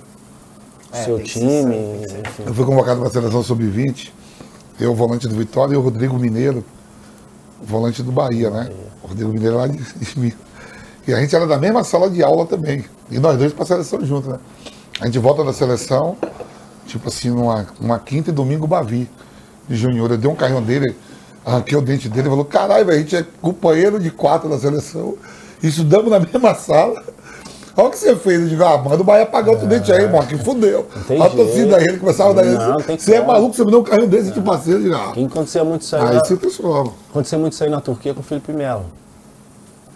É, 0.93 1.05
seu 1.05 1.19
time, 1.23 2.07
ser. 2.09 2.21
enfim. 2.21 2.43
Eu 2.47 2.55
fui 2.55 2.65
convocado 2.65 2.99
para 3.01 3.09
a 3.09 3.13
seleção 3.13 3.43
sub-20, 3.43 4.11
eu, 4.81 4.95
volante 4.95 5.29
do 5.29 5.35
Vitória, 5.37 5.75
e 5.75 5.77
o 5.77 5.81
Rodrigo 5.83 6.19
Mineiro, 6.19 6.65
volante 7.63 8.03
do 8.03 8.13
Bahia, 8.13 8.51
né? 8.51 8.71
O 9.03 9.09
Rodrigo 9.09 9.33
Mineiro 9.33 9.57
lá 9.57 9.67
de, 9.67 9.79
Minas. 10.17 10.39
E 11.07 11.15
a 11.15 11.21
gente 11.21 11.35
era 11.35 11.47
da 11.47 11.59
mesma 11.59 11.83
sala 11.83 12.11
de 12.11 12.23
aula 12.23 12.47
também. 12.47 12.85
E 13.11 13.19
nós 13.19 13.39
dois 13.39 13.53
para 13.53 13.65
a 13.65 13.67
seleção 13.67 14.05
juntos, 14.05 14.31
né? 14.31 14.39
A 15.01 15.07
gente 15.07 15.19
volta 15.19 15.43
da 15.43 15.53
seleção, 15.53 16.17
tipo 16.87 17.09
assim, 17.09 17.31
numa, 17.31 17.67
numa 17.81 17.99
quinta 17.99 18.31
e 18.31 18.33
domingo 18.33 18.67
Bavi, 18.67 19.09
de 19.69 19.77
Júnior. 19.77 20.11
Eu 20.11 20.19
dei 20.19 20.31
um 20.31 20.35
carrinho 20.35 20.61
dele, 20.61 20.95
arranquei 21.45 21.77
o 21.77 21.81
dente 21.81 22.09
dele 22.09 22.29
e 22.29 22.31
falou: 22.31 22.45
caralho, 22.45 22.91
a 22.91 22.99
gente 22.99 23.17
é 23.17 23.25
companheiro 23.41 23.99
de 23.99 24.11
quatro 24.11 24.49
da 24.49 24.59
seleção, 24.59 25.17
estudamos 25.63 26.11
na 26.11 26.21
mesma 26.21 26.55
sala. 26.55 27.03
Olha 27.77 27.87
o 27.89 27.91
que 27.91 27.99
você 27.99 28.17
fez. 28.17 28.41
Eu 28.43 28.49
digo, 28.49 28.65
ah, 28.65 28.77
manda 28.79 29.01
o 29.01 29.05
Bahia 29.05 29.25
pagar 29.27 29.53
outro 29.53 29.67
dente 29.67 29.93
aí, 29.93 30.11
mano, 30.11 30.27
que 30.27 30.37
fudeu. 30.39 30.87
A 31.23 31.29
torcida 31.31 31.77
aí, 31.77 31.85
ele 31.85 31.99
começava 31.99 32.31
a 32.31 32.33
dar 32.35 32.45
isso. 32.47 32.99
Você 32.99 33.15
é 33.15 33.25
maluco, 33.25 33.55
você 33.55 33.65
me 33.65 33.71
deu 33.71 33.81
um 33.81 33.85
carrinho 33.85 34.09
desse 34.09 34.31
de 34.33 34.41
parceiro. 34.41 34.83
Digo, 34.83 34.95
ah, 34.95 35.13
Quem 35.15 35.27
acontecia 35.27 35.65
muito 35.65 35.83
isso 35.83 35.97
aí, 35.97 36.03
aí 36.07 36.15
na- 36.17 36.25
se 36.25 36.37
transforma. 36.37 36.93
acontecia 37.11 37.39
muito 37.39 37.53
isso 37.53 37.65
aí 37.65 37.71
na 37.71 37.81
Turquia 37.81 38.13
com 38.15 38.21
o 38.21 38.23
Felipe 38.25 38.53
Melo. 38.53 38.85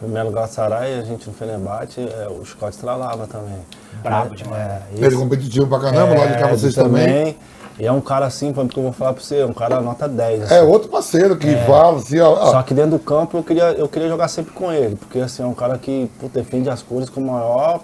Melo 0.03 0.31
Galatasaray, 0.33 0.99
a 0.99 1.03
gente 1.03 1.27
no 1.29 1.35
Fenerbahçe, 1.35 2.01
é, 2.01 2.29
o 2.29 2.45
Scott 2.45 2.75
estralava 2.75 3.27
também. 3.27 3.59
Brabo 4.03 4.35
demais. 4.35 4.61
É, 4.63 4.83
Ele 4.97 5.07
é 5.15 5.19
competitivo 5.19 5.67
pra 5.67 5.81
caramba, 5.81 6.15
lá 6.19 6.27
de 6.27 6.35
cá 6.39 6.49
é, 6.49 6.51
vocês 6.51 6.75
também. 6.75 7.37
E 7.79 7.87
é 7.87 7.91
um 7.91 8.01
cara 8.01 8.27
assim, 8.27 8.53
porque 8.53 8.79
eu 8.79 8.85
vou 8.85 8.93
falar 8.93 9.15
pra 9.15 9.23
você, 9.23 9.39
é 9.39 9.47
um 9.47 9.53
cara 9.53 9.81
nota 9.81 10.09
10. 10.09 10.43
assim. 10.43 10.55
É 10.55 10.63
outro 10.63 10.89
parceiro 10.89 11.37
que 11.37 11.57
fala 11.67 11.99
assim, 11.99 12.21
ó. 12.21 12.33
ó, 12.33 12.51
Só 12.53 12.63
que 12.63 12.73
dentro 12.73 12.93
do 12.93 12.99
campo 13.01 13.39
eu 13.39 13.43
queria, 13.43 13.73
eu 13.73 13.89
queria 13.89 14.09
jogar 14.09 14.29
sempre 14.29 14.53
com 14.53 14.71
ele, 14.73 14.95
porque 14.95 15.19
assim, 15.19 15.43
é 15.43 15.47
um 15.47 15.55
cara 15.55 15.77
que 15.77 16.09
pô, 16.21 16.29
defende 16.33 16.71
as 16.71 16.83
cores 16.83 17.09
com 17.09 17.21
o 17.21 17.27
maior 17.27 17.81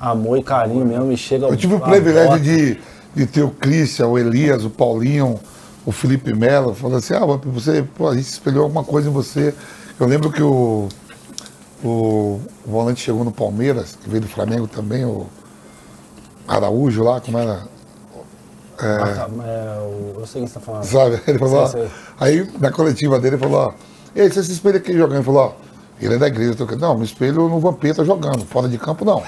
amor 0.00 0.38
e 0.38 0.42
carinho 0.42 0.84
mesmo, 0.84 1.12
e 1.12 1.16
chega... 1.16 1.46
Eu 1.46 1.56
tive 1.56 1.74
o 1.74 1.80
privilégio 1.80 2.40
de, 2.40 2.80
de 3.14 3.26
ter 3.26 3.42
o 3.42 3.50
Christian, 3.50 4.08
o 4.08 4.18
Elias, 4.18 4.64
o 4.64 4.70
Paulinho, 4.70 5.38
o 5.84 5.92
Felipe 5.92 6.34
Melo, 6.34 6.74
falando 6.74 6.96
assim, 6.96 7.14
ah, 7.14 7.20
você, 7.44 7.84
pô, 7.96 8.08
a 8.08 8.14
gente 8.14 8.26
espelhou 8.26 8.64
alguma 8.64 8.82
coisa 8.82 9.08
em 9.08 9.12
você. 9.12 9.54
Eu 10.00 10.06
lembro 10.06 10.32
que 10.32 10.42
o, 10.42 10.88
o 11.84 12.40
volante 12.66 13.00
chegou 13.00 13.24
no 13.24 13.30
Palmeiras, 13.30 13.96
que 14.02 14.08
veio 14.08 14.22
do 14.22 14.28
Flamengo 14.28 14.66
também, 14.66 15.04
o 15.04 15.26
Araújo 16.48 17.04
lá, 17.04 17.20
como 17.20 17.38
era? 17.38 17.71
É, 18.82 19.78
o- 19.80 20.20
eu 20.20 20.26
sei 20.26 20.42
o 20.42 20.44
que 20.44 20.50
você 20.50 20.58
tá 20.58 20.60
falando. 20.60 20.84
Sabe? 20.84 21.20
Ele 21.26 21.38
falou, 21.38 21.56
ó, 21.62 21.66
Sei, 21.66 21.80
sei. 21.82 21.90
aí 22.18 22.48
na 22.60 22.70
coletiva 22.72 23.18
dele 23.18 23.36
ele 23.36 23.42
falou, 23.42 23.68
ó, 23.68 23.72
ei, 24.14 24.28
você 24.30 24.42
se 24.42 24.52
espelha 24.52 24.78
aqui 24.78 24.92
jogando? 24.92 25.16
Ele 25.16 25.24
falou, 25.24 25.42
ó, 25.42 25.52
ele 26.00 26.14
é 26.14 26.18
da 26.18 26.26
igreja, 26.26 26.56
eu 26.58 26.66
tô... 26.66 26.76
não, 26.76 26.98
me 26.98 27.04
espelho 27.04 27.48
no 27.48 27.60
Vampeta 27.60 28.04
jogando, 28.04 28.44
fora 28.44 28.68
de 28.68 28.76
campo 28.78 29.04
não. 29.04 29.22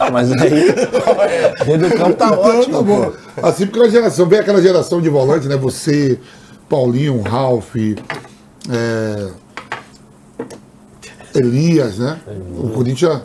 Ah, 0.00 0.10
mas 0.12 0.32
aí, 0.32 0.74
dentro 1.64 1.88
do 1.88 1.96
campo 1.96 2.14
tá 2.14 2.26
Então, 2.26 2.40
ótimo, 2.40 3.12
tá. 3.40 3.48
Assim, 3.48 3.66
porque 3.66 3.80
a 3.86 3.88
geração, 3.88 4.26
vem 4.26 4.40
aquela 4.40 4.60
geração 4.60 5.00
de 5.00 5.08
volante, 5.08 5.46
né? 5.46 5.56
Você, 5.56 6.18
Paulinho, 6.68 7.20
Ralf, 7.22 7.76
é, 7.76 9.28
Elias, 11.34 11.98
né? 11.98 12.18
O 12.58 12.70
Corinthians. 12.70 13.20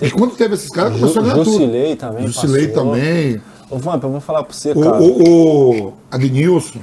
E 0.00 0.10
quando 0.10 0.34
teve 0.34 0.54
esses 0.54 0.70
caras, 0.70 0.94
começou 0.98 1.20
a 1.20 1.24
ganhar 1.24 1.34
tudo. 1.36 1.50
Jusilei 1.52 1.96
também 1.96 2.26
Jusilei 2.26 2.68
passou. 2.68 2.84
também. 2.86 3.42
Ô, 3.70 3.78
Vamp, 3.78 4.02
eu 4.02 4.10
vou 4.10 4.20
falar 4.20 4.42
pra 4.42 4.52
você, 4.52 4.72
O, 4.72 4.80
cara. 4.80 5.00
o, 5.00 5.86
o 5.88 5.92
Adnilson. 6.10 6.80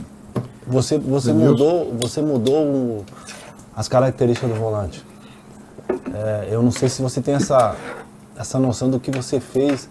Você, 0.66 0.98
você 0.98 1.32
Entendeu? 1.32 1.52
mudou, 1.52 1.94
você 2.00 2.22
mudou 2.22 2.64
o- 2.64 3.06
as 3.76 3.88
características 3.88 4.50
do 4.50 4.56
volante. 4.56 5.04
É, 6.14 6.48
eu 6.52 6.62
não 6.62 6.72
sei 6.72 6.90
se 6.90 7.02
você 7.02 7.22
tem 7.22 7.36
essa, 7.36 7.76
essa 8.38 8.58
noção 8.60 8.90
do 8.90 9.00
que 9.00 9.12
você 9.12 9.40
fez 9.40 9.90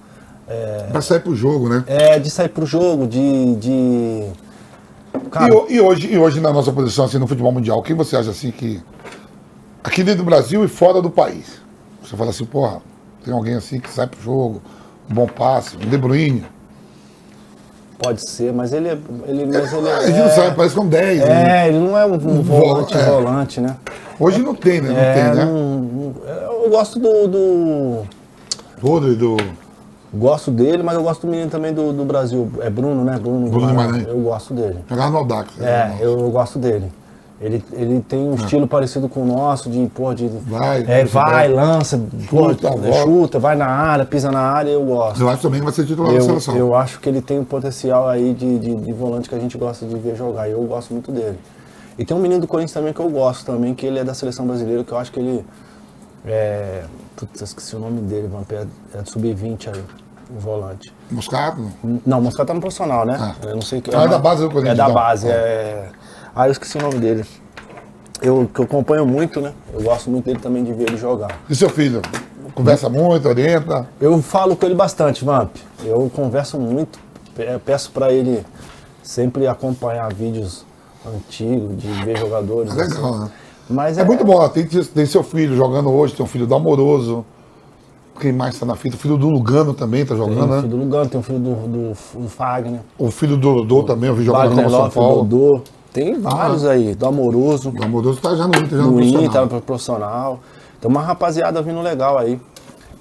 é, 0.49 0.86
Pra 0.92 1.01
sair 1.01 1.20
pro 1.20 1.34
jogo, 1.34 1.68
né? 1.68 1.82
é, 1.86 2.18
de 2.18 2.30
sair 2.30 2.49
pro 2.49 2.64
jogo, 2.64 3.07
de. 3.07 3.57
de... 3.57 4.26
Cara, 5.30 5.53
E, 5.68 5.74
e 5.74 5.80
hoje, 5.80 6.12
e 6.12 6.16
hoje, 6.18 6.40
na 6.40 6.53
nossa 6.53 6.70
posição, 6.72 7.05
assim, 7.07 7.18
no 7.18 7.26
futebol 7.26 7.51
mundial, 7.53 7.82
quem 7.82 7.97
você 7.97 8.16
acha 8.16 8.30
assim 8.30 8.51
que. 8.51 8.80
Aqui 9.82 10.03
dentro 10.05 10.22
do 10.22 10.26
Brasil 10.26 10.64
e 10.64 10.68
fora 10.68 11.01
do 11.03 11.11
país? 11.11 11.61
Você 12.03 12.16
fala 12.16 12.30
assim, 12.30 12.44
porra, 12.44 12.80
tem 13.24 13.32
alguém 13.34 13.55
assim 13.55 13.80
que 13.80 13.90
sai 13.90 14.07
pro 14.07 14.20
jogo, 14.20 14.62
um 15.11 15.14
bom 15.14 15.26
passe, 15.26 15.76
um 15.76 15.88
De 15.88 15.97
Bruyne. 15.99 16.44
Pode 17.99 18.28
ser, 18.28 18.53
mas 18.53 18.72
ele 18.72 18.88
é. 18.88 18.99
Ele, 19.26 19.47
mas 19.47 19.72
ele 19.72 19.88
A 19.90 20.07
gente 20.07 20.18
não 20.18 20.26
é, 20.26 20.30
sabe, 20.30 20.57
parece 20.57 20.74
que 20.74 20.80
são 20.80 20.88
10. 20.88 21.20
né? 21.20 21.64
é, 21.64 21.68
ele 21.68 21.78
não 21.78 21.97
é 21.99 22.07
um, 22.07 22.14
um 22.14 22.42
volante, 22.42 22.97
é. 22.97 23.05
volante, 23.05 23.61
né? 23.61 23.76
Hoje 24.18 24.40
não 24.42 24.55
tem, 24.55 24.80
né? 24.80 24.88
Não 24.90 24.97
É, 24.99 25.14
tem, 25.14 25.34
né? 25.34 25.44
não- 25.44 26.12
eu 26.64 26.70
gosto 26.70 26.99
do, 26.99 27.28
do- 27.28 28.03
Rodri 28.82 29.14
do. 29.14 29.36
Gosto 30.14 30.51
dele, 30.51 30.82
mas 30.82 30.94
eu 30.97 31.03
gosto 31.03 31.26
do 31.26 31.30
menino 31.30 31.51
também 31.51 31.74
do, 31.74 31.92
do 31.92 32.05
Brasil. 32.05 32.51
É 32.61 32.70
Bruno, 32.70 33.05
né? 33.05 33.18
Bruno, 33.20 33.49
Bruno 33.51 33.66
Guimarães. 33.66 34.07
Eu 34.07 34.18
gosto 34.20 34.55
dele. 34.55 34.78
Jogava 34.88 35.11
no 35.11 35.16
Audax. 35.18 35.61
É, 35.61 35.97
eu, 36.01 36.18
eu 36.20 36.30
gosto 36.30 36.59
dele. 36.59 36.90
Ele, 37.39 37.62
ele 37.72 38.01
tem 38.01 38.18
um 38.18 38.34
estilo 38.34 38.66
parecido 38.66 39.11
com 39.11 39.20
o 39.20 39.26
nosso, 39.26 39.68
de, 39.68 39.87
pô, 39.95 40.14
de. 40.14 40.26
Vai, 40.26 40.80
é, 40.89 41.05
vai, 41.05 41.05
vai. 41.05 41.49
lança, 41.49 42.01
pô, 42.30 42.49
Chuta, 42.49 42.68
é, 42.68 43.03
chuta, 43.03 43.39
vai 43.39 43.55
na 43.55 43.66
área, 43.66 44.07
pisa 44.07 44.30
na 44.32 44.41
área, 44.41 44.70
eu 44.70 44.82
gosto. 44.82 45.20
Eu 45.20 45.28
acho 45.28 45.43
também 45.43 45.61
que 45.61 45.64
vai 45.64 45.74
ser 45.74 45.84
titular 45.84 46.12
da 46.12 46.16
Eu, 46.18 46.22
seleção. 46.22 46.57
eu 46.57 46.74
acho 46.74 46.99
que 46.99 47.07
ele 47.09 47.20
tem 47.20 47.39
um 47.39 47.45
potencial 47.45 48.09
aí 48.09 48.32
de, 48.32 48.59
de, 48.59 48.74
de 48.74 48.93
volante 48.95 49.28
que 49.28 49.34
a 49.34 49.39
gente 49.39 49.59
gosta 49.59 49.84
de 49.84 49.95
ver 49.99 50.16
jogar. 50.16 50.49
e 50.49 50.53
Eu 50.53 50.62
gosto 50.64 50.95
muito 50.95 51.12
dele. 51.12 51.39
E 51.99 52.07
tem 52.07 52.16
um 52.16 52.20
menino 52.20 52.41
do 52.41 52.47
Corinthians 52.47 52.72
também 52.72 52.95
que 52.95 53.01
eu 53.01 53.11
gosto 53.11 53.45
também, 53.45 53.74
que 53.74 53.84
ele 53.84 53.99
é 53.99 54.05
da 54.05 54.14
seleção 54.14 54.47
brasileira, 54.47 54.82
que 54.82 54.93
eu 54.93 54.97
acho 54.99 55.12
que 55.12 55.20
ele. 55.20 55.45
É, 56.24 56.84
putz, 57.16 57.41
eu 57.41 57.45
esqueci 57.45 57.76
o 57.76 57.78
nome 57.78 58.01
dele, 58.01 58.28
Vamp, 58.28 58.51
é, 58.53 58.66
é 58.95 59.03
do 59.03 59.11
Sub-20 59.11 59.68
aí, 59.74 59.84
o 60.34 60.41
volante. 60.41 60.91
Moscato? 61.11 61.61
Não, 62.05 62.20
Moscato 62.20 62.47
tá 62.49 62.55
no 62.55 62.61
profissional, 62.61 63.05
né? 63.05 63.16
Ah. 63.20 63.34
Eu 63.47 63.55
não 63.57 63.62
sei 63.62 63.80
que. 63.82 63.95
Ah, 63.95 64.05
é 64.05 64.09
da 64.09 64.18
base 64.18 64.41
do 64.43 64.49
Corinthians, 64.49 64.72
É 64.72 64.76
da 64.76 64.84
então. 64.84 64.95
base, 64.95 65.28
é. 65.28 65.91
Ah, 66.37 66.47
eu 66.49 66.53
esqueci 66.53 66.76
o 66.76 66.82
nome 66.82 66.99
dele. 66.99 67.24
Eu, 68.20 68.49
que 68.53 68.61
eu 68.61 68.64
acompanho 68.66 69.07
muito, 69.07 69.41
né? 69.41 69.53
Eu 69.72 69.82
gosto 69.82 70.11
muito 70.11 70.26
dele 70.26 70.39
também 70.39 70.62
de 70.62 70.72
ver 70.72 70.89
ele 70.89 70.97
jogar. 70.99 71.39
E 71.49 71.55
seu 71.55 71.70
filho? 71.70 72.03
Conversa 72.55 72.89
muito, 72.91 73.26
orienta. 73.28 73.89
Eu 74.01 74.20
falo 74.22 74.55
com 74.55 74.66
ele 74.66 74.74
bastante, 74.74 75.24
Vamp. 75.24 75.51
Eu 75.84 76.11
converso 76.14 76.59
muito, 76.59 76.99
pe- 77.34 77.59
peço 77.64 77.91
pra 77.91 78.12
ele 78.12 78.45
sempre 79.03 79.47
acompanhar 79.47 80.12
vídeos 80.12 80.64
antigos, 81.07 81.76
de 81.76 81.89
ver 82.05 82.18
jogadores. 82.18 82.70
É 82.76 82.82
legal, 82.82 83.11
assim. 83.14 83.20
né? 83.24 83.30
Mas 83.68 83.99
É 83.99 84.05
muito 84.05 84.24
bom, 84.24 84.47
tem, 84.49 84.66
tem 84.66 85.07
seu 85.07 85.22
filho 85.22 85.57
jogando 85.57 85.91
hoje, 85.91 86.14
tem 86.14 86.24
um 86.24 86.28
filho 86.28 86.47
do 86.47 86.55
Amoroso. 86.55 87.24
Quem 88.20 88.32
mais 88.32 88.59
tá 88.59 88.64
na 88.64 88.76
fita? 88.76 88.97
O 88.97 88.99
filho 88.99 89.16
do 89.18 89.28
Lugano 89.28 89.74
também 89.74 90.05
tá 90.07 90.14
Tem 90.14 90.16
jogando, 90.24 90.45
um 90.45 90.47
né? 90.55 90.57
filho 90.62 90.68
do 90.70 90.76
Lugano, 90.76 91.11
tem 91.11 91.20
um 91.20 91.22
filho 91.22 91.39
do, 91.39 91.55
do, 91.55 92.20
do 92.22 92.28
Fagner. 92.28 92.80
O 92.99 93.11
filho 93.11 93.37
do 93.37 93.55
Dodô 93.57 93.82
também, 93.82 94.09
eu 94.09 94.14
vi 94.16 94.24
jogando 94.24 94.55
no 94.62 94.70
São 94.70 94.89
Paulo. 94.91 95.24
Dodô. 95.24 95.62
Tem 95.97 96.20
vários 96.20 96.66
aí, 96.66 96.94
do 96.94 97.07
Amoroso. 97.07 97.72
O 97.74 97.82
Amoroso 97.82 98.20
tá 98.20 98.36
já 98.36 98.47
no 98.47 98.55
Inter, 98.55 98.68
já 98.68 98.84
no, 98.84 98.90
no 98.90 99.01
Inter, 99.01 99.30
tá 99.30 99.47
no 99.47 99.62
profissional. 99.62 100.40
Tem 100.78 100.90
uma 100.90 101.01
rapaziada 101.01 101.62
vindo 101.62 101.80
legal 101.80 102.18
aí. 102.18 102.38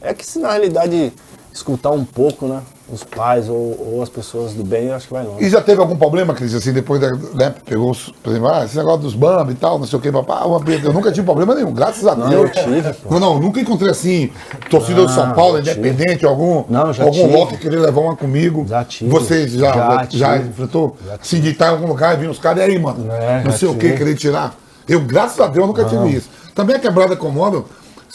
É 0.01 0.13
que 0.13 0.25
se 0.25 0.39
na 0.39 0.51
realidade 0.51 1.11
escutar 1.51 1.91
um 1.91 2.05
pouco, 2.05 2.47
né? 2.47 2.61
Os 2.87 3.03
pais 3.03 3.49
ou, 3.49 3.93
ou 3.95 4.03
as 4.03 4.09
pessoas 4.09 4.53
do 4.53 4.63
bem, 4.63 4.89
eu 4.89 4.95
acho 4.95 5.07
que 5.07 5.13
vai 5.13 5.23
longe. 5.25 5.43
E 5.43 5.49
já 5.49 5.59
teve 5.59 5.81
algum 5.81 5.95
problema, 5.95 6.35
Cris, 6.35 6.53
assim, 6.53 6.71
depois 6.71 7.01
da, 7.01 7.09
né, 7.33 7.55
pegou, 7.65 7.89
os- 7.89 8.13
por 8.21 8.29
exemplo, 8.29 8.47
ah, 8.47 8.63
esse 8.63 8.77
negócio 8.77 8.99
dos 9.01 9.15
bambas 9.15 9.55
e 9.55 9.57
tal, 9.57 9.79
não 9.79 9.87
sei 9.87 9.97
o 9.97 10.01
que, 10.01 10.11
papá, 10.11 10.43
eu 10.83 10.93
nunca 10.93 11.11
tive 11.11 11.25
problema 11.25 11.55
nenhum, 11.55 11.73
graças 11.73 12.05
a 12.05 12.15
Não, 12.15 12.29
Deus. 12.29 12.51
eu 12.55 12.63
tive, 12.63 12.93
pô. 12.93 13.13
Não, 13.15 13.19
não, 13.19 13.39
nunca 13.39 13.59
encontrei 13.59 13.89
assim, 13.89 14.29
torcida 14.69 15.01
do 15.01 15.09
São 15.11 15.25
Não, 15.27 15.33
Paulo, 15.33 15.57
eu 15.57 15.63
tive. 15.63 15.79
independente, 15.89 16.25
algum, 16.27 16.63
Não, 16.69 16.93
já 16.93 17.03
algum 17.05 17.23
tive. 17.25 17.35
lote 17.35 17.57
querer 17.57 17.79
levar 17.79 18.01
uma 18.01 18.15
comigo. 18.15 18.63
Já 18.69 18.83
tive. 18.85 19.09
Vocês 19.09 19.53
já, 19.53 19.73
já, 19.73 20.07
Já 20.11 20.37
tive. 20.37 20.49
enfrentou? 20.49 20.95
Já 21.07 21.17
Se 21.23 21.39
de 21.39 21.49
estar 21.49 21.69
em 21.69 21.71
algum 21.71 21.87
lugar 21.87 22.13
e 22.15 22.21
vir 22.21 22.29
os 22.29 22.37
caras, 22.37 22.59
e 22.59 22.69
aí, 22.69 22.77
mano, 22.77 23.11
É, 23.11 23.41
não 23.43 23.51
sei 23.51 23.67
o 23.67 23.73
que, 23.73 23.79
tive. 23.87 23.97
querer 23.97 24.13
tirar. 24.15 24.55
Eu, 24.87 25.01
graças 25.01 25.39
a 25.39 25.47
Deus, 25.47 25.65
nunca 25.65 25.83
tive 25.85 26.07
isso. 26.17 26.29
Também 26.53 26.75
a 26.75 26.79
quebrada 26.79 27.15
comodo, 27.15 27.65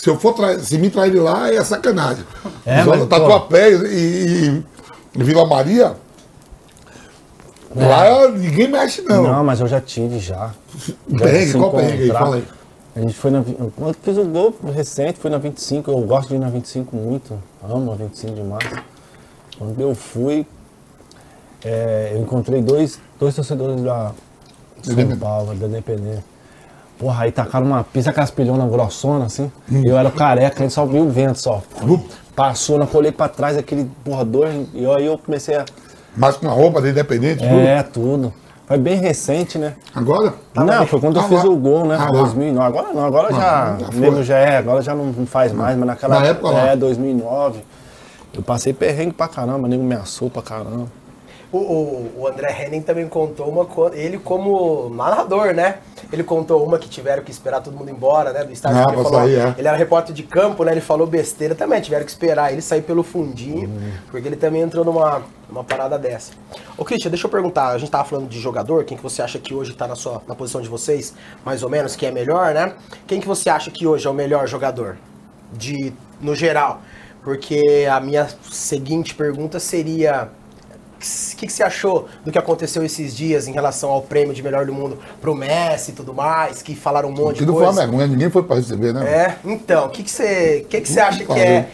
se 0.01 0.09
eu 0.09 0.19
for 0.19 0.33
trair, 0.33 0.59
se 0.61 0.79
me 0.79 0.89
trair 0.89 1.13
de 1.13 1.19
lá, 1.19 1.53
é 1.53 1.63
sacanagem. 1.63 2.25
É, 2.65 2.83
Zona 2.83 2.97
mas, 2.97 3.07
Tatuapé 3.07 3.71
e, 3.71 3.75
e, 3.75 4.65
e 5.15 5.23
Vila 5.23 5.45
Maria, 5.45 5.95
lá 7.77 8.29
ninguém 8.31 8.67
mexe, 8.67 9.03
não. 9.03 9.25
Não, 9.25 9.45
mas 9.45 9.61
eu 9.61 9.67
já 9.67 9.79
tive 9.79 10.19
já. 10.19 10.53
Perrengue, 11.19 11.53
qual 11.53 11.71
perrengue 11.73 12.03
aí? 12.05 12.09
Fala 12.09 12.37
aí. 12.37 12.45
A 12.97 13.01
gente 13.01 13.13
foi 13.13 13.31
na. 13.31 13.45
Quando 13.77 13.95
fiz 14.03 14.17
o 14.17 14.25
gol 14.25 14.55
recente, 14.75 15.21
foi 15.21 15.31
na 15.31 15.37
25. 15.37 15.91
Eu 15.91 16.01
gosto 16.01 16.31
de 16.31 16.37
ir 16.37 16.39
na 16.39 16.49
25 16.49 16.97
muito. 16.97 17.39
Amo 17.63 17.93
a 17.93 17.95
25 17.95 18.35
demais. 18.35 18.65
Quando 19.59 19.79
eu 19.79 19.95
fui, 19.95 20.47
é, 21.63 22.13
eu 22.15 22.23
encontrei 22.23 22.63
dois, 22.63 22.99
dois 23.19 23.35
torcedores 23.35 23.83
da 23.83 24.13
São. 24.83 25.17
Paulo, 25.19 25.55
da 25.55 25.67
Independente. 25.67 26.25
Porra, 27.01 27.25
aí 27.25 27.33
tacaram 27.33 27.67
uma 27.67 27.83
pizza 27.83 28.13
caspilhona 28.13 28.67
grossona, 28.69 29.25
assim. 29.25 29.51
Hum. 29.73 29.83
Eu 29.85 29.97
era 29.99 30.09
o 30.09 30.13
careca, 30.13 30.57
a 30.59 30.63
gente 30.63 30.73
só 30.75 30.85
viu 30.85 31.03
o 31.05 31.11
vento 31.11 31.39
só. 31.41 31.63
Passou, 32.37 32.79
eu 32.79 32.87
colei 32.87 33.11
pra 33.11 33.27
trás 33.29 33.57
aquele 33.57 33.91
porra 34.05 34.25
dois. 34.25 34.69
E 34.75 34.87
aí 34.87 35.07
eu 35.07 35.17
comecei 35.19 35.57
a. 35.57 35.65
Mas 36.17 36.37
com 36.37 36.47
a 36.49 36.53
roupa 36.53 36.81
de 36.83 36.91
independente, 36.91 37.39
tudo. 37.43 37.59
É, 37.61 37.83
tudo. 37.83 38.35
Foi 38.67 38.79
bem 38.79 38.99
recente, 38.99 39.59
né? 39.59 39.75
Agora? 39.95 40.35
Não, 40.55 40.87
foi 40.87 41.01
quando 41.01 41.17
eu 41.17 41.23
Ah, 41.23 41.29
fiz 41.29 41.43
lá. 41.43 41.51
o 41.51 41.57
gol, 41.57 41.85
né? 41.87 41.97
Ah, 41.99 42.05
lá. 42.05 42.11
2009. 42.21 42.67
Agora 42.69 42.93
não, 42.95 43.05
agora 43.05 43.33
já. 43.35 43.77
já 43.81 43.89
o 43.89 43.93
foi. 43.93 44.01
nego 44.01 44.23
já 44.23 44.39
é, 44.39 44.57
agora 44.59 44.81
já 44.83 44.95
não 44.95 45.27
faz 45.27 45.53
mais, 45.53 45.77
mas 45.77 45.87
naquela 45.89 46.21
Na 46.21 46.27
época 46.27 46.51
lá. 46.51 46.69
É, 46.69 46.77
2009. 46.77 47.61
Eu 48.33 48.43
passei 48.43 48.73
perrengue 48.73 49.13
pra 49.13 49.27
caramba, 49.27 49.67
o 49.67 49.67
nego 49.71 49.83
me 49.83 49.95
assou 49.95 50.31
pra 50.31 50.43
caramba. 50.43 50.87
O, 51.51 51.59
o- 51.59 52.11
o 52.19 52.29
André 52.29 52.65
Henning 52.65 52.83
também 52.83 53.09
contou 53.09 53.49
uma 53.49 53.65
coisa, 53.65 53.97
ele 53.97 54.19
como 54.19 54.89
narrador, 54.95 55.53
né? 55.53 55.77
Ele 56.13 56.25
contou 56.25 56.65
uma 56.65 56.79
que 56.79 56.89
tiveram 56.89 57.23
que 57.23 57.31
esperar 57.31 57.61
todo 57.61 57.77
mundo 57.77 57.91
embora, 57.91 58.33
né? 58.33 58.43
Do 58.45 58.53
estádio. 58.53 58.79
Ah, 58.79 58.93
ele, 58.93 59.03
falou, 59.03 59.13
sair, 59.21 59.39
é. 59.39 59.55
ele 59.57 59.69
era 59.69 59.77
repórter 59.77 60.15
de 60.15 60.23
campo, 60.23 60.65
né? 60.65 60.73
Ele 60.73 60.81
falou 60.81 61.07
besteira 61.07 61.55
também, 61.55 61.81
tiveram 61.81 62.05
que 62.05 62.11
esperar 62.11 62.53
ele 62.53 62.61
sair 62.63 62.83
pelo 62.83 63.03
fundinho, 63.03 63.69
Uhum. 63.69 63.93
porque 64.11 64.27
ele 64.27 64.37
também 64.37 64.63
entrou 64.63 64.85
numa, 64.85 65.23
numa 65.49 65.63
parada 65.63 65.99
dessa. 65.99 66.33
Ô, 66.77 66.85
Christian, 66.85 67.11
deixa 67.11 67.27
eu 67.27 67.31
perguntar, 67.31 67.69
a 67.69 67.79
gente 67.79 67.91
tava 67.91 68.05
falando 68.05 68.29
de 68.29 68.41
jogador, 68.41 68.85
quem 68.85 68.97
que 68.97 69.03
você 69.03 69.23
acha 69.23 69.39
que 69.39 69.55
hoje 69.55 69.73
tá 69.75 69.87
na, 69.87 69.95
sua, 69.95 70.23
na 70.27 70.35
posição 70.35 70.61
de 70.61 70.69
vocês, 70.69 71.15
mais 71.45 71.63
ou 71.63 71.69
menos, 71.71 71.95
que 71.95 72.05
é 72.07 72.11
melhor, 72.11 72.55
né? 72.55 72.73
Quem 73.07 73.21
que 73.21 73.27
você 73.27 73.49
acha 73.49 73.71
que 73.71 73.87
hoje 73.87 74.07
é 74.07 74.11
o 74.11 74.15
melhor 74.15 74.47
jogador? 74.49 74.97
De, 75.53 75.93
no 76.21 76.35
geral. 76.35 76.81
Porque 77.23 77.87
a 77.91 78.01
minha 78.01 78.29
seguinte 78.51 79.15
pergunta 79.15 79.61
seria 79.61 80.31
que, 81.01 81.37
que, 81.37 81.47
que 81.47 81.53
você 81.53 81.63
achou 81.63 82.07
do 82.25 82.31
que 82.31 82.39
aconteceu 82.39 82.85
esses 82.85 83.17
dias 83.17 83.49
em 83.49 83.53
relação 83.53 83.91
ao 83.91 84.03
prêmio 84.03 84.35
de 84.35 84.43
melhor 84.43 84.67
do 84.67 84.73
mundo 84.73 84.99
pro 85.21 85.35
Messi 85.35 85.91
e 85.93 85.95
tudo 85.95 86.13
mais, 86.13 86.61
que 86.63 86.75
falaram 86.77 87.09
um 87.09 87.13
monte 87.13 87.35
de 87.35 87.39
Tudo 87.41 87.55
coisa? 87.55 87.73
foi 87.73 87.75
uma 87.75 87.87
vergonha, 87.87 88.07
ninguém 88.07 88.31
foi 88.31 88.43
pra 88.43 88.57
receber, 88.57 88.93
né? 88.93 89.09
É, 89.09 89.37
então, 89.45 89.87
o 89.87 89.89
que, 89.89 90.03
que 90.03 90.11
você, 90.11 90.67
que 90.69 90.81
que 90.81 90.89
você 90.89 91.01
acha 91.01 91.25
que 91.25 91.33
é? 91.33 91.69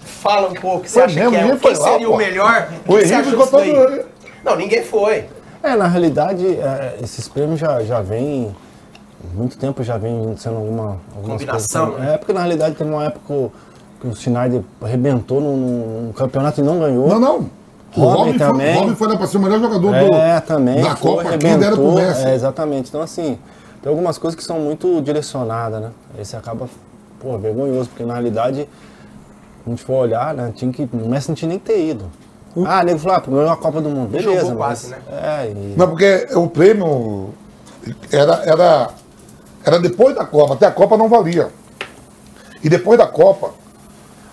Fala 0.00 0.48
um 0.48 0.54
pouco, 0.54 0.86
você 0.88 0.94
Foi 0.94 1.02
acha 1.04 1.14
mesmo, 1.14 1.30
que 1.30 1.36
é? 1.36 1.46
Quem 1.48 1.58
foi 1.58 1.74
lá, 1.74 1.90
seria 1.92 2.06
pô. 2.06 2.14
o 2.14 2.16
melhor? 2.16 2.68
O 2.86 2.96
que 2.96 3.02
que 3.02 3.08
você 3.08 3.22
ficou 3.22 3.38
disso 3.38 3.50
todo. 3.50 3.60
daí? 3.60 4.04
Não, 4.44 4.56
ninguém 4.56 4.82
foi. 4.82 5.24
É, 5.62 5.76
na 5.76 5.86
realidade, 5.86 6.46
é, 6.46 6.98
esses 7.02 7.28
prêmios 7.28 7.60
já, 7.60 7.82
já 7.82 8.00
vêm. 8.00 8.54
Muito 9.34 9.58
tempo 9.58 9.82
já 9.82 9.98
vem 9.98 10.34
sendo 10.36 10.56
alguma. 10.56 10.98
Combinação, 11.22 11.90
coisas. 11.90 12.06
né? 12.06 12.14
É, 12.14 12.18
porque 12.18 12.32
na 12.32 12.40
realidade 12.40 12.76
teve 12.76 12.88
uma 12.90 13.04
época 13.04 13.50
que 14.00 14.06
o 14.06 14.14
Schneider 14.14 14.62
arrebentou 14.80 15.40
num, 15.40 15.56
num 16.06 16.12
campeonato 16.12 16.60
e 16.60 16.64
não 16.64 16.78
ganhou. 16.78 17.08
Não, 17.08 17.20
não. 17.20 17.57
O 17.98 18.04
Robin 18.04 18.18
Robin, 18.26 18.38
também. 18.38 18.72
Foi, 18.74 18.82
Robin 18.82 18.94
foi 18.96 19.08
lá 19.08 19.16
pra 19.16 19.26
ser 19.26 19.36
o 19.36 19.40
melhor 19.40 19.60
jogador 19.60 19.94
É, 19.94 20.40
do, 20.40 20.46
também. 20.46 20.82
da 20.82 20.96
foi, 20.96 21.24
Copa. 21.24 21.38
Quem 21.38 21.58
dera 21.58 21.74
pro. 21.76 21.92
Messi. 21.94 22.24
É, 22.26 22.34
exatamente. 22.34 22.88
Então, 22.88 23.00
assim, 23.02 23.38
tem 23.82 23.90
algumas 23.90 24.18
coisas 24.18 24.38
que 24.38 24.44
são 24.44 24.58
muito 24.60 25.00
direcionadas, 25.02 25.80
né? 25.80 25.90
Aí 26.16 26.24
você 26.24 26.36
acaba, 26.36 26.68
pô, 27.20 27.36
vergonhoso, 27.38 27.88
porque 27.88 28.04
na 28.04 28.14
realidade, 28.14 28.62
se 28.62 28.68
a 29.66 29.70
gente 29.70 29.82
for 29.82 29.94
olhar, 29.94 30.34
né, 30.34 30.52
tinha 30.54 30.72
que, 30.72 30.88
o 30.92 31.08
Messi 31.08 31.28
não 31.28 31.34
tinha 31.34 31.48
nem 31.48 31.58
ter 31.58 31.78
ido. 31.90 32.06
Ah, 32.66 32.82
nego 32.82 32.98
falou, 32.98 33.16
ah, 33.16 33.22
ganhou 33.26 33.50
a 33.50 33.56
Copa 33.56 33.80
do 33.80 33.88
Mundo. 33.88 34.08
Beleza, 34.08 34.40
Jogou 34.40 34.58
mas, 34.58 34.88
quase, 34.88 34.90
né? 34.90 34.98
É, 35.10 35.50
e, 35.50 35.74
Não, 35.76 35.88
porque 35.88 36.26
o 36.34 36.48
prêmio 36.48 37.34
era, 38.10 38.42
era, 38.44 38.88
era 39.64 39.78
depois 39.78 40.14
da 40.14 40.24
Copa. 40.24 40.54
Até 40.54 40.66
a 40.66 40.70
Copa 40.70 40.96
não 40.96 41.08
valia. 41.08 41.48
E 42.62 42.68
depois 42.68 42.98
da 42.98 43.06
Copa, 43.06 43.50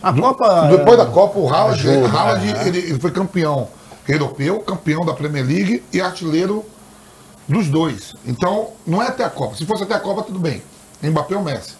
a 0.05 0.13
Copa... 0.13 0.67
depois 0.69 0.93
é, 0.93 0.97
da 0.97 1.05
Copa, 1.07 1.39
o 1.39 1.53
ajuda, 1.53 2.07
Haaland, 2.07 2.45
né? 2.45 2.67
ele, 2.67 2.77
ele 2.77 2.99
foi 2.99 3.11
campeão 3.11 3.67
europeu, 4.07 4.59
campeão 4.59 5.03
da 5.03 5.13
Premier 5.13 5.45
League 5.45 5.83
e 5.91 5.99
artilheiro 5.99 6.63
dos 7.47 7.67
dois. 7.67 8.13
Então, 8.25 8.69
não 8.85 9.01
é 9.01 9.07
até 9.07 9.23
a 9.23 9.29
Copa. 9.29 9.55
Se 9.55 9.65
fosse 9.65 9.83
até 9.83 9.95
a 9.95 9.99
Copa, 9.99 10.21
tudo 10.21 10.37
bem. 10.39 10.61
Mbappé 11.01 11.35
ou 11.35 11.43
Messi. 11.43 11.73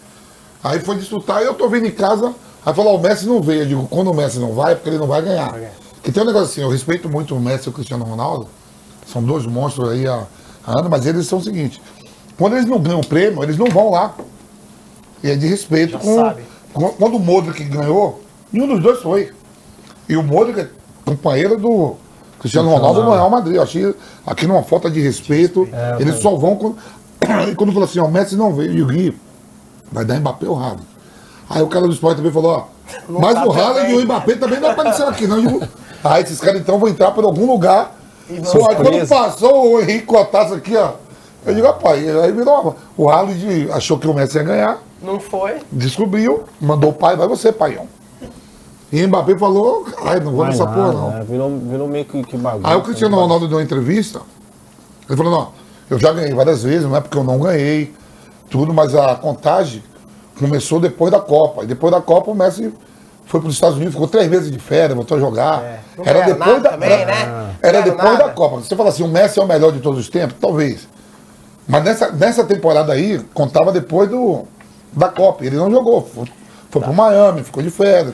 Aí 0.64 0.80
foi 0.80 0.98
disputar 0.98 1.44
e 1.44 1.46
eu 1.46 1.54
tô 1.54 1.70
vendo 1.70 1.86
em 1.86 1.92
casa, 1.92 2.34
aí 2.66 2.74
falou, 2.74 2.94
"Ó, 2.94 2.98
o 2.98 3.02
Messi 3.02 3.28
não 3.28 3.42
veio. 3.42 3.62
Eu 3.62 3.68
digo, 3.68 3.88
quando 3.88 4.10
o 4.10 4.14
Messi 4.14 4.40
não 4.40 4.54
vai, 4.54 4.72
é 4.72 4.76
porque 4.76 4.90
ele 4.90 4.98
não 4.98 5.08
vai 5.08 5.22
ganhar. 5.22 5.52
Vai 5.52 5.60
ganhar. 5.60 5.74
Que 6.02 6.12
tem 6.12 6.24
um 6.24 6.26
negócio 6.26 6.48
assim, 6.48 6.62
eu 6.62 6.70
respeito 6.70 7.08
muito 7.08 7.36
o 7.36 7.40
Messi 7.40 7.68
e 7.68 7.70
o 7.70 7.74
Cristiano 7.74 8.04
Ronaldo. 8.04 8.48
São 9.06 9.22
dois 9.24 9.46
monstros 9.46 9.90
aí 9.90 10.08
há, 10.08 10.26
há 10.66 10.80
anos, 10.80 10.90
mas 10.90 11.06
eles 11.06 11.28
são 11.28 11.38
o 11.38 11.44
seguinte. 11.44 11.80
Quando 12.38 12.56
eles 12.56 12.68
não 12.68 12.80
ganham 12.80 13.00
o 13.00 13.06
prêmio, 13.06 13.44
eles 13.44 13.58
não 13.58 13.68
vão 13.68 13.92
lá. 13.92 14.16
E 15.24 15.30
é 15.30 15.36
de 15.36 15.48
respeito 15.48 15.94
Já 15.94 16.00
com, 16.00 16.16
sabe. 16.16 16.44
Quando 16.98 17.16
o 17.16 17.20
Modric 17.20 17.64
ganhou, 17.64 18.22
nenhum 18.52 18.68
dos 18.68 18.82
dois 18.82 19.02
foi. 19.02 19.32
E 20.10 20.16
o 20.18 20.24
Modric 20.24 20.60
é 20.60 20.68
companheiro 21.06 21.58
do 21.58 21.96
Cristiano 22.40 22.70
Ronaldo 22.70 23.04
no 23.04 23.12
Real 23.12 23.30
Madrid. 23.30 23.56
Eu 23.56 23.64
achei 23.64 23.96
aqui 24.26 24.46
numa 24.46 24.62
falta 24.64 24.90
de 24.90 25.00
respeito. 25.02 25.68
É, 25.72 25.98
eles 26.02 26.20
só 26.20 26.36
vão 26.36 26.56
quando. 26.56 26.78
E 27.50 27.56
quando 27.56 27.72
falou 27.72 27.88
assim, 27.88 28.00
ó, 28.00 28.06
o 28.06 28.12
Messi 28.12 28.36
não 28.36 28.54
veio, 28.54 28.72
e 28.74 28.82
o 28.84 28.88
Gui 28.88 29.18
vai 29.92 30.06
dar 30.06 30.20
Mbappé 30.20 30.48
ou 30.48 30.58
Haaland. 30.60 30.84
Aí 31.50 31.62
o 31.62 31.68
cara 31.68 31.88
do 31.88 31.94
esporte 31.94 32.18
também 32.18 32.32
falou, 32.32 32.52
ó, 32.52 32.64
Não 33.10 33.20
mas 33.20 33.34
tá 33.34 33.46
o 33.48 33.52
Haaland 33.52 33.92
e 33.92 33.96
o 33.96 34.02
Mbappé 34.04 34.36
também 34.36 34.60
não 34.60 34.70
apareceram 34.70 35.10
aqui, 35.10 35.26
não. 35.26 35.40
Eu 35.44 35.62
Aí 36.04 36.22
esses 36.22 36.40
caras 36.40 36.62
então 36.62 36.78
vão 36.78 36.88
entrar 36.88 37.10
por 37.12 37.24
algum 37.24 37.48
lugar. 37.48 37.96
E 38.30 38.40
Pô, 38.42 38.70
aí 38.70 38.76
quando 38.76 39.08
passou 39.08 39.72
o 39.74 39.82
Henrique 39.82 40.06
Cotaço 40.06 40.54
aqui, 40.54 40.76
ó. 40.76 40.92
Eu 41.46 41.56
digo, 41.56 41.66
rapaz, 41.66 42.04
aí 42.18 42.32
virou. 42.32 42.62
uma- 42.62 42.76
O 42.96 43.10
Haaland 43.10 43.70
achou 43.72 43.98
que 43.98 44.08
o 44.08 44.14
Messi 44.14 44.38
ia 44.38 44.44
ganhar, 44.44 44.78
Não 45.06 45.20
foi? 45.20 45.62
descobriu, 45.72 46.44
mandou 46.60 46.90
o 46.90 46.94
pai, 46.94 47.16
vai 47.16 47.28
você, 47.28 47.52
paião. 47.52 47.88
E 48.92 49.06
Mbappé 49.06 49.38
falou, 49.38 49.84
caralho, 49.84 50.24
não 50.24 50.32
vou 50.32 50.42
Vai 50.42 50.52
nessa 50.52 50.66
nada, 50.66 50.76
porra, 50.76 50.94
não. 50.94 51.10
né? 51.12 51.26
Virou, 51.28 51.58
virou 51.58 51.88
meio 51.88 52.06
que, 52.06 52.24
que 52.24 52.38
bagunça. 52.38 52.68
Aí 52.68 52.76
o 52.76 52.82
Cristiano 52.82 53.16
né? 53.16 53.22
Ronaldo 53.22 53.48
deu 53.48 53.58
uma 53.58 53.64
entrevista, 53.64 54.22
ele 55.08 55.18
falou, 55.18 55.32
não, 55.32 55.52
eu 55.90 56.00
já 56.00 56.14
ganhei 56.14 56.34
várias 56.34 56.64
vezes, 56.64 56.84
não 56.84 56.96
é 56.96 57.02
porque 57.02 57.18
eu 57.18 57.24
não 57.24 57.40
ganhei, 57.40 57.94
tudo, 58.50 58.74
mas 58.74 58.96
a 58.96 59.16
contagem 59.16 59.84
começou 60.40 60.80
depois 60.80 61.12
da 61.12 61.20
Copa. 61.20 61.64
E 61.64 61.68
depois 61.68 61.92
da 61.92 62.02
Copa 62.02 62.32
o 62.32 62.36
Messi 62.36 62.74
foi 63.26 63.40
para 63.40 63.50
os 63.50 63.56
Estados 63.56 63.76
Unidos, 63.76 63.94
ficou 63.94 64.08
três 64.08 64.30
meses 64.30 64.52
de 64.52 64.60
férias, 64.60 64.96
voltou 64.96 65.18
a 65.18 65.20
jogar. 65.20 65.62
É. 65.64 65.80
Era 66.04 66.22
depois 66.22 66.62
da 66.62 66.72
também, 66.72 66.92
era, 66.92 67.06
né? 67.06 67.56
era 67.62 67.82
depois 67.82 68.04
nada. 68.04 68.24
da 68.26 68.30
Copa. 68.30 68.58
Você 68.58 68.76
fala 68.76 68.90
assim, 68.90 69.04
o 69.04 69.08
Messi 69.08 69.40
é 69.40 69.44
o 69.44 69.48
melhor 69.48 69.72
de 69.72 69.80
todos 69.80 70.00
os 70.00 70.10
tempos? 70.10 70.38
Talvez. 70.40 70.88
Mas 71.68 71.84
nessa, 71.84 72.12
nessa 72.12 72.44
temporada 72.44 72.94
aí, 72.94 73.20
contava 73.34 73.72
depois 73.72 74.10
do, 74.10 74.46
da 74.96 75.10
Copa. 75.10 75.46
Ele 75.46 75.56
não 75.56 75.70
jogou. 75.70 76.02
Foi, 76.14 76.26
foi 76.72 76.82
pro 76.82 76.94
Miami, 76.94 77.44
ficou 77.44 77.62
de 77.64 77.70
férias. 77.70 78.14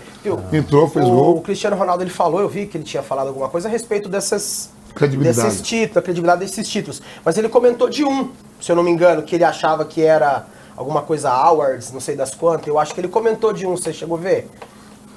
Entrou, 0.51 0.88
fez 0.89 1.05
o, 1.05 1.09
gol. 1.09 1.38
o 1.38 1.41
Cristiano 1.41 1.75
Ronaldo 1.75 2.03
ele 2.03 2.09
falou, 2.11 2.41
eu 2.41 2.49
vi 2.49 2.65
que 2.65 2.77
ele 2.77 2.84
tinha 2.84 3.03
falado 3.03 3.27
alguma 3.27 3.49
coisa 3.49 3.67
a 3.67 3.71
respeito 3.71 4.07
dessas 4.09 4.69
Credibilidade. 4.93 5.41
desses 5.47 5.61
títulos, 5.61 5.97
a 5.97 6.01
credibilidade 6.01 6.41
desses 6.45 6.67
títulos. 6.67 7.01
Mas 7.23 7.38
ele 7.38 7.47
comentou 7.49 7.89
de 7.89 8.03
um, 8.03 8.29
se 8.59 8.71
eu 8.71 8.75
não 8.75 8.84
me 8.84 8.91
engano, 8.91 9.23
que 9.23 9.36
ele 9.36 9.43
achava 9.45 9.86
que 9.86 10.01
era 10.03 10.45
alguma 10.75 11.01
coisa 11.01 11.29
awards, 11.29 11.91
não 11.93 11.99
sei 12.01 12.15
das 12.15 12.36
quantas. 12.36 12.67
Eu 12.67 12.77
acho 12.77 12.93
que 12.93 12.99
ele 12.99 13.07
comentou 13.07 13.53
de 13.53 13.65
um, 13.65 13.71
você 13.77 13.93
chegou 13.93 14.17
a 14.17 14.19
ver? 14.21 14.49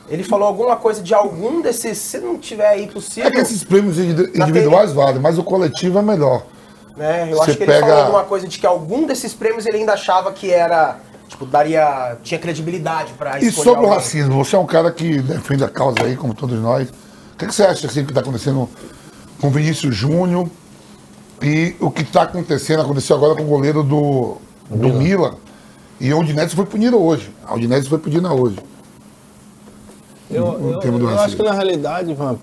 Ele 0.08 0.22
falou 0.22 0.46
alguma 0.46 0.76
coisa 0.76 1.02
de 1.02 1.12
algum 1.14 1.60
desses, 1.62 1.96
se 1.98 2.18
não 2.18 2.38
tiver 2.38 2.68
aí 2.68 2.86
possível, 2.86 3.28
É 3.28 3.32
que 3.32 3.40
esses 3.40 3.64
prêmios 3.64 3.98
individuais 3.98 4.92
valem, 4.92 5.18
mas 5.20 5.38
o 5.38 5.42
coletivo 5.44 5.98
é 5.98 6.02
melhor. 6.02 6.42
né? 6.96 7.28
Eu 7.30 7.38
você 7.38 7.50
acho 7.50 7.56
que 7.58 7.62
ele 7.64 7.72
pega- 7.72 7.86
falou 7.86 8.02
alguma 8.04 8.22
coisa 8.24 8.46
de 8.46 8.58
que 8.58 8.66
algum 8.66 9.06
desses 9.06 9.32
prêmios 9.34 9.64
ele 9.66 9.78
ainda 9.78 9.94
achava 9.94 10.30
que 10.32 10.50
era, 10.52 10.98
tipo, 11.28 11.44
daria, 11.46 12.16
tinha 12.22 12.38
credibilidade 12.38 13.12
pra 13.14 13.38
E 13.40 13.50
sobre 13.50 13.70
o 13.70 13.76
alguém. 13.76 13.90
racismo, 13.94 14.44
você 14.44 14.56
é 14.56 14.58
um 14.58 14.66
cara 14.66 14.90
que 14.92 15.20
defende 15.20 15.64
a 15.64 15.68
causa 15.68 16.02
aí, 16.02 16.16
como 16.16 16.34
todos 16.34 16.58
nós. 16.60 16.88
O 16.88 17.36
que, 17.38 17.46
que 17.46 17.54
você 17.54 17.64
acha 17.64 17.86
assim, 17.86 18.04
que 18.04 18.10
está 18.10 18.20
acontecendo 18.20 18.68
com 19.40 19.48
o 19.48 19.50
Vinícius 19.50 19.94
Júnior 19.94 20.48
e 21.42 21.74
o 21.80 21.90
que 21.90 22.02
está 22.02 22.22
acontecendo, 22.22 22.82
aconteceu 22.82 23.16
agora 23.16 23.34
com 23.34 23.42
o 23.42 23.46
goleiro 23.46 23.82
do, 23.82 24.36
do 24.70 24.88
Milan. 24.94 25.34
E 26.00 26.12
o 26.12 26.18
Udinese 26.20 26.54
foi 26.54 26.64
punido 26.66 27.00
hoje. 27.02 27.32
A 27.46 27.54
Udinese 27.54 27.88
foi 27.88 27.98
punida 27.98 28.32
hoje. 28.32 28.58
Eu, 30.30 30.80
eu, 30.82 30.98
eu 31.00 31.18
acho 31.20 31.36
que 31.36 31.42
na 31.42 31.52
realidade, 31.52 32.12
Vamp, 32.14 32.42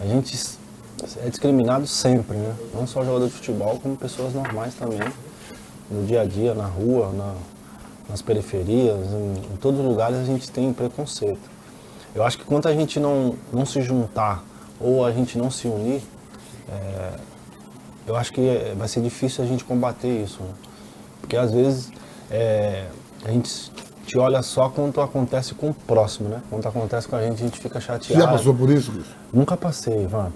a 0.00 0.06
gente 0.06 0.38
é 1.24 1.28
discriminado 1.28 1.86
sempre, 1.86 2.36
né? 2.36 2.54
Não 2.74 2.86
só 2.86 3.04
jogador 3.04 3.26
de 3.26 3.32
futebol, 3.34 3.78
como 3.82 3.96
pessoas 3.96 4.32
normais 4.34 4.74
também. 4.74 5.00
No 5.90 6.04
dia 6.06 6.22
a 6.22 6.24
dia, 6.24 6.54
na 6.54 6.64
rua, 6.66 7.12
na- 7.12 7.34
nas 8.12 8.20
periferias, 8.20 8.98
em, 9.10 9.54
em 9.54 9.56
todos 9.56 9.80
os 9.80 9.86
lugares 9.86 10.18
a 10.18 10.24
gente 10.24 10.50
tem 10.50 10.70
preconceito. 10.72 11.50
Eu 12.14 12.22
acho 12.22 12.36
que 12.38 12.44
quando 12.44 12.68
a 12.68 12.74
gente 12.74 13.00
não, 13.00 13.34
não 13.50 13.64
se 13.64 13.80
juntar 13.80 14.44
ou 14.78 15.04
a 15.04 15.10
gente 15.10 15.38
não 15.38 15.50
se 15.50 15.66
unir, 15.66 16.02
é, 16.68 17.12
eu 18.06 18.14
acho 18.14 18.30
que 18.32 18.74
vai 18.76 18.86
ser 18.86 19.00
difícil 19.00 19.42
a 19.42 19.46
gente 19.46 19.64
combater 19.64 20.22
isso. 20.22 20.42
né? 20.42 20.50
Porque 21.22 21.36
às 21.36 21.50
vezes 21.52 21.90
é, 22.30 22.84
a 23.24 23.30
gente 23.30 23.72
te 24.04 24.18
olha 24.18 24.42
só 24.42 24.68
quando 24.68 25.00
acontece 25.00 25.54
com 25.54 25.70
o 25.70 25.74
próximo, 25.74 26.28
né? 26.28 26.42
Quando 26.50 26.66
acontece 26.66 27.08
com 27.08 27.16
a 27.16 27.22
gente, 27.22 27.34
a 27.42 27.46
gente 27.46 27.58
fica 27.58 27.80
Você 27.80 27.86
chateado. 27.86 28.22
já 28.22 28.28
passou 28.28 28.54
por 28.54 28.68
isso, 28.68 28.92
Cris? 28.92 29.06
Nunca 29.32 29.56
passei, 29.56 30.06
Vamp. 30.06 30.34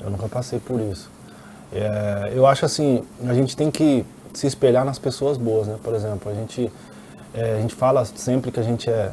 Eu 0.00 0.10
nunca 0.10 0.28
passei 0.28 0.58
por 0.58 0.78
isso. 0.78 1.10
É, 1.72 2.32
eu 2.34 2.46
acho 2.46 2.66
assim, 2.66 3.02
a 3.26 3.32
gente 3.32 3.56
tem 3.56 3.70
que 3.70 4.04
se 4.34 4.46
espelhar 4.46 4.84
nas 4.84 4.98
pessoas 4.98 5.36
boas, 5.38 5.66
né? 5.68 5.76
Por 5.82 5.94
exemplo, 5.94 6.30
a 6.30 6.34
gente, 6.34 6.70
é, 7.34 7.56
a 7.58 7.60
gente 7.60 7.74
fala 7.74 8.04
sempre 8.14 8.50
que 8.50 8.60
a 8.60 8.62
gente 8.62 8.88
é 8.88 9.10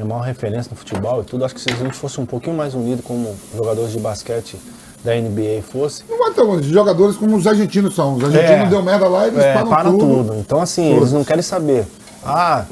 a 0.00 0.04
maior 0.04 0.20
referência 0.22 0.68
no 0.70 0.76
futebol 0.76 1.22
e 1.22 1.24
tudo. 1.24 1.44
Acho 1.44 1.54
que 1.54 1.60
se 1.60 1.70
a 1.70 1.76
gente 1.76 1.94
fosse 1.94 2.20
um 2.20 2.26
pouquinho 2.26 2.56
mais 2.56 2.74
unido 2.74 3.02
como 3.02 3.34
jogadores 3.54 3.92
de 3.92 3.98
basquete 3.98 4.56
da 5.04 5.14
NBA 5.14 5.62
fosse, 5.62 6.02
Não 6.08 6.18
vai 6.18 6.32
ter. 6.32 6.62
Jogadores 6.64 7.16
como 7.16 7.36
os 7.36 7.46
argentinos 7.46 7.94
são. 7.94 8.16
Os 8.16 8.24
argentinos 8.24 8.66
É. 8.66 8.68
deu 8.68 8.82
merda 8.82 9.08
lá 9.08 9.24
e 9.26 9.28
eles 9.30 9.42
É, 9.42 9.54
param, 9.54 9.68
param 9.70 9.98
tudo. 9.98 10.24
tudo. 10.24 10.38
Então, 10.38 10.60
assim, 10.60 10.94
eles 10.96 11.12
não 11.12 11.24
querem 11.24 11.42
saber. 11.42 11.86
Ah, 12.24 12.64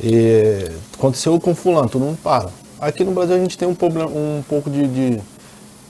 e, 0.00 0.70
aconteceu 0.94 1.38
com 1.40 1.54
fulano, 1.54 1.88
todo 1.88 2.02
mundo 2.02 2.18
para. 2.22 2.48
Aqui 2.80 3.04
no 3.04 3.12
Brasil 3.12 3.36
a 3.36 3.38
gente 3.38 3.58
tem 3.58 3.68
um, 3.68 3.74
problema, 3.74 4.08
um 4.08 4.42
pouco 4.48 4.70
de, 4.70 4.86
de, 4.86 5.20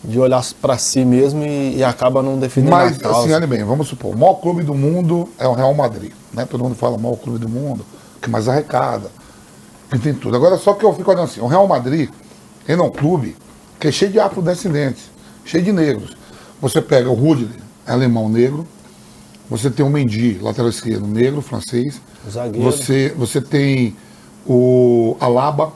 de 0.05 0.19
olhar 0.19 0.43
para 0.61 0.77
si 0.79 1.05
mesmo 1.05 1.45
e, 1.45 1.77
e 1.77 1.85
acaba 1.85 2.23
não 2.23 2.39
defendendo 2.39 2.71
Mas, 2.71 2.97
a 2.97 3.01
causa. 3.01 3.21
assim, 3.21 3.33
olha 3.33 3.47
bem, 3.47 3.63
vamos 3.65 3.89
supor, 3.89 4.15
o 4.15 4.19
maior 4.19 4.35
clube 4.35 4.63
do 4.63 4.75
mundo 4.75 5.29
é 5.39 5.47
o 5.47 5.53
Real 5.53 5.73
Madrid. 5.75 6.13
Né? 6.33 6.47
Todo 6.51 6.65
mundo 6.65 6.75
fala 6.75 6.99
maior 6.99 7.17
clube 7.17 7.39
do 7.39 7.49
mundo, 7.49 7.85
que 8.23 8.31
mais 8.31 8.49
arrecada, 8.49 9.11
que 9.91 9.99
tem 9.99 10.15
tudo. 10.15 10.37
Agora, 10.37 10.57
só 10.57 10.73
que 10.75 10.85
eu 10.85 10.95
fico 10.95 11.11
olhando 11.11 11.25
assim, 11.25 11.41
o 11.41 11.47
Real 11.47 11.67
Madrid, 11.67 12.09
ele 12.67 12.81
é 12.81 12.85
um 12.85 12.91
clube 12.91 13.37
que 13.79 13.89
é 13.89 13.93
cheio 13.93 14.13
de 14.13 14.21
afrodescendentes, 14.21 15.11
cheio 15.45 15.63
de 15.65 15.73
negros. 15.73 16.17
Você 16.61 16.81
pega 16.81 17.11
o 17.11 17.15
Rudley, 17.15 17.51
é 17.87 17.93
alemão 17.93 18.29
negro, 18.29 18.67
você 19.51 19.69
tem 19.69 19.85
o 19.85 19.91
Mendy, 19.91 20.39
lateral 20.41 20.71
esquerdo, 20.71 21.07
negro, 21.07 21.43
francês. 21.43 22.01
Zagueiro. 22.31 22.65
Você, 22.65 23.13
você 23.17 23.41
tem 23.41 23.97
o 24.47 25.17
Alaba, 25.21 25.73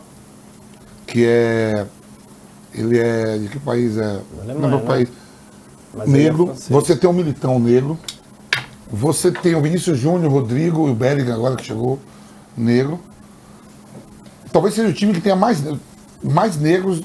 que 1.06 1.24
é... 1.26 1.84
Ele 2.72 2.98
é... 2.98 3.38
De 3.38 3.48
que 3.48 3.58
país 3.58 3.96
é? 3.98 4.20
Alemanha, 4.40 4.60
Não, 4.60 4.68
meu 4.68 4.78
né? 4.78 4.86
país 4.86 5.08
Mas 5.92 6.08
é 6.08 6.12
negro, 6.12 6.46
francês. 6.46 6.68
você 6.68 6.96
tem 6.96 7.10
o 7.10 7.12
Militão 7.12 7.58
negro, 7.58 7.98
você 8.90 9.32
tem 9.32 9.54
o 9.54 9.60
Vinícius 9.60 9.98
Júnior, 9.98 10.30
o 10.30 10.34
Rodrigo 10.34 10.86
e 10.88 10.92
o 10.92 10.94
Bellingham 10.94 11.34
agora 11.34 11.56
que 11.56 11.64
chegou, 11.64 11.98
negro. 12.56 12.98
Talvez 14.52 14.74
seja 14.74 14.88
o 14.88 14.92
time 14.92 15.12
que 15.12 15.20
tenha 15.20 15.36
mais, 15.36 15.62
mais 16.22 16.56
negros 16.56 17.02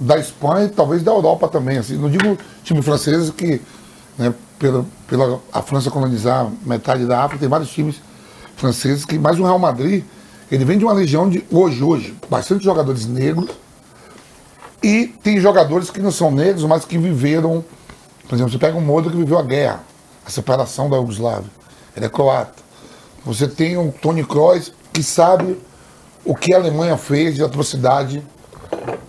da 0.00 0.18
Espanha 0.18 0.66
e 0.66 0.68
talvez 0.70 1.02
da 1.02 1.12
Europa 1.12 1.48
também. 1.48 1.78
Assim, 1.78 1.96
não 1.96 2.10
digo 2.10 2.38
time 2.62 2.80
francês 2.82 3.30
que, 3.30 3.60
né, 4.16 4.32
pela, 4.58 4.84
pela 5.06 5.40
a 5.52 5.62
França 5.62 5.90
colonizar 5.90 6.50
metade 6.64 7.04
da 7.04 7.22
África, 7.22 7.40
tem 7.40 7.48
vários 7.48 7.70
times 7.70 7.96
franceses 8.56 9.04
que, 9.04 9.18
mais 9.18 9.38
o 9.38 9.44
Real 9.44 9.58
Madrid, 9.58 10.04
ele 10.50 10.64
vem 10.64 10.78
de 10.78 10.84
uma 10.84 10.94
legião 10.94 11.28
de, 11.28 11.44
hoje, 11.50 11.82
hoje, 11.82 12.16
bastante 12.28 12.64
jogadores 12.64 13.06
negros 13.06 13.50
e 14.82 15.06
tem 15.22 15.40
jogadores 15.40 15.90
que 15.90 16.00
não 16.00 16.10
são 16.10 16.30
negros, 16.30 16.64
mas 16.64 16.84
que 16.84 16.96
viveram, 16.96 17.64
por 18.28 18.34
exemplo, 18.34 18.52
você 18.52 18.58
pega 18.58 18.76
um 18.76 18.80
Modric 18.80 19.12
que 19.12 19.22
viveu 19.22 19.38
a 19.38 19.42
guerra, 19.42 19.80
a 20.24 20.30
separação 20.30 20.88
da 20.88 20.96
Yugoslávia, 20.96 21.50
ele 21.96 22.06
é 22.06 22.08
croata. 22.08 22.62
Você 23.24 23.46
tem 23.46 23.76
o 23.76 23.92
Tony 23.92 24.24
Kroos, 24.24 24.72
que 24.92 25.02
sabe 25.02 25.58
o 26.24 26.34
que 26.34 26.52
a 26.52 26.58
Alemanha 26.58 26.96
fez 26.96 27.34
de 27.34 27.42
atrocidade 27.42 28.22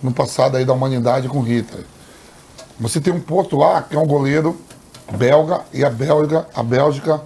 no 0.02 0.12
passado 0.12 0.58
aí 0.58 0.66
da 0.66 0.74
humanidade 0.74 1.28
com 1.28 1.42
Hitler. 1.42 1.86
Você 2.80 3.02
tem 3.02 3.14
um 3.14 3.20
Portugal, 3.20 3.84
que 3.84 3.96
é 3.96 4.00
um 4.00 4.08
goleiro 4.08 4.58
belga, 5.18 5.62
e 5.74 5.84
a 5.84 5.90
Bélgica, 5.90 6.48
a 6.56 6.64
Bélgica, 6.64 7.22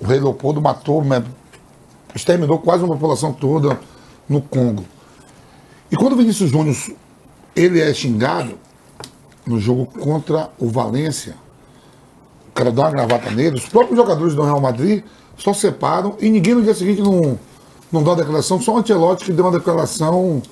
o 0.00 0.06
rei 0.06 0.20
Leopoldo 0.20 0.60
matou, 0.60 1.02
exterminou 2.14 2.58
quase 2.58 2.84
uma 2.84 2.94
população 2.94 3.32
toda 3.32 3.80
no 4.28 4.40
Congo. 4.40 4.84
E 5.90 5.96
quando 5.96 6.12
o 6.12 6.16
Vinícius 6.16 6.50
Júnior 6.50 6.76
ele 7.56 7.80
é 7.80 7.92
xingado 7.92 8.58
no 9.44 9.58
jogo 9.58 9.86
contra 9.86 10.50
o 10.58 10.68
Valência, 10.68 11.34
o 12.48 12.52
cara 12.52 12.70
dá 12.70 12.82
uma 12.82 12.90
gravata 12.90 13.30
nele, 13.30 13.56
os 13.56 13.66
próprios 13.66 13.96
jogadores 13.96 14.34
do 14.34 14.42
Real 14.42 14.60
Madrid 14.60 15.02
só 15.36 15.52
separam 15.52 16.16
e 16.20 16.30
ninguém 16.30 16.54
no 16.54 16.62
dia 16.62 16.74
seguinte 16.74 17.00
não, 17.00 17.38
não 17.92 18.02
dá 18.02 18.10
uma 18.10 18.16
declaração, 18.16 18.60
só 18.60 18.74
o 18.74 18.78
Antelote 18.78 19.24
que 19.24 19.32
deu 19.32 19.44
uma 19.44 19.58
declaração 19.58 20.42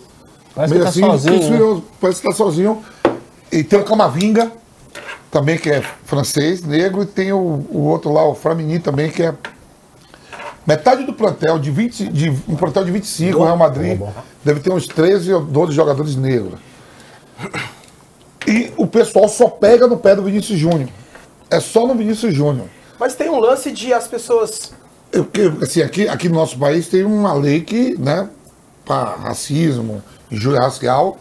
Parece 0.54 0.74
meio 0.74 0.86
que 0.86 0.98
tá 1.00 1.06
assim, 1.06 1.28
sozinho, 1.28 1.74
né? 1.76 1.82
parece 2.00 2.20
que 2.20 2.28
está 2.28 2.36
sozinho. 2.36 2.82
E 3.52 3.62
tem 3.62 3.78
o 3.78 3.84
Camavinga, 3.84 4.50
também 5.30 5.56
que 5.56 5.70
é 5.70 5.82
francês, 6.04 6.62
negro, 6.62 7.02
e 7.02 7.06
tem 7.06 7.32
o, 7.32 7.64
o 7.70 7.82
outro 7.82 8.12
lá, 8.12 8.26
o 8.26 8.34
Framini 8.34 8.80
também, 8.80 9.08
que 9.08 9.22
é 9.22 9.32
metade 10.66 11.04
do 11.04 11.12
plantel 11.12 11.58
de 11.58 11.70
20, 11.70 12.08
de 12.08 12.30
um 12.48 12.56
plantel 12.56 12.84
de 12.84 12.90
25, 12.90 13.38
o 13.38 13.44
Real 13.44 13.56
Madrid 13.56 14.00
deve 14.44 14.60
ter 14.60 14.72
uns 14.72 14.86
13 14.86 15.32
ou 15.32 15.44
12 15.44 15.72
jogadores 15.72 16.16
negros. 16.16 16.58
E 18.46 18.72
o 18.76 18.86
pessoal 18.86 19.28
só 19.28 19.48
pega 19.48 19.86
no 19.86 19.96
pé 19.96 20.16
do 20.16 20.22
Vinícius 20.22 20.58
Júnior. 20.58 20.88
É 21.50 21.60
só 21.60 21.86
no 21.86 21.94
Vinícius 21.94 22.34
Júnior. 22.34 22.66
Mas 22.98 23.14
tem 23.14 23.30
um 23.30 23.38
lance 23.38 23.70
de 23.70 23.92
as 23.92 24.08
pessoas. 24.08 24.72
Eu, 25.12 25.26
assim, 25.62 25.82
aqui, 25.82 26.08
aqui 26.08 26.28
no 26.28 26.34
nosso 26.34 26.58
país 26.58 26.88
tem 26.88 27.04
uma 27.04 27.32
lei 27.32 27.62
que, 27.62 27.96
né, 27.98 28.28
para 28.84 29.16
racismo, 29.16 30.02
injúria 30.30 30.60
racial. 30.60 31.18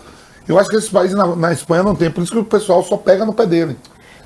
Eu 0.48 0.58
acho 0.58 0.70
que 0.70 0.76
esse 0.76 0.90
país 0.90 1.14
na, 1.14 1.36
na, 1.36 1.52
Espanha 1.52 1.84
não 1.84 1.96
tem, 1.96 2.10
por 2.10 2.24
isso 2.24 2.32
que 2.32 2.40
o 2.40 2.46
pessoal 2.46 2.84
só 2.84 2.98
pega 2.98 3.26
no 3.26 3.34
pé 3.34 3.46
dele. 3.46 3.78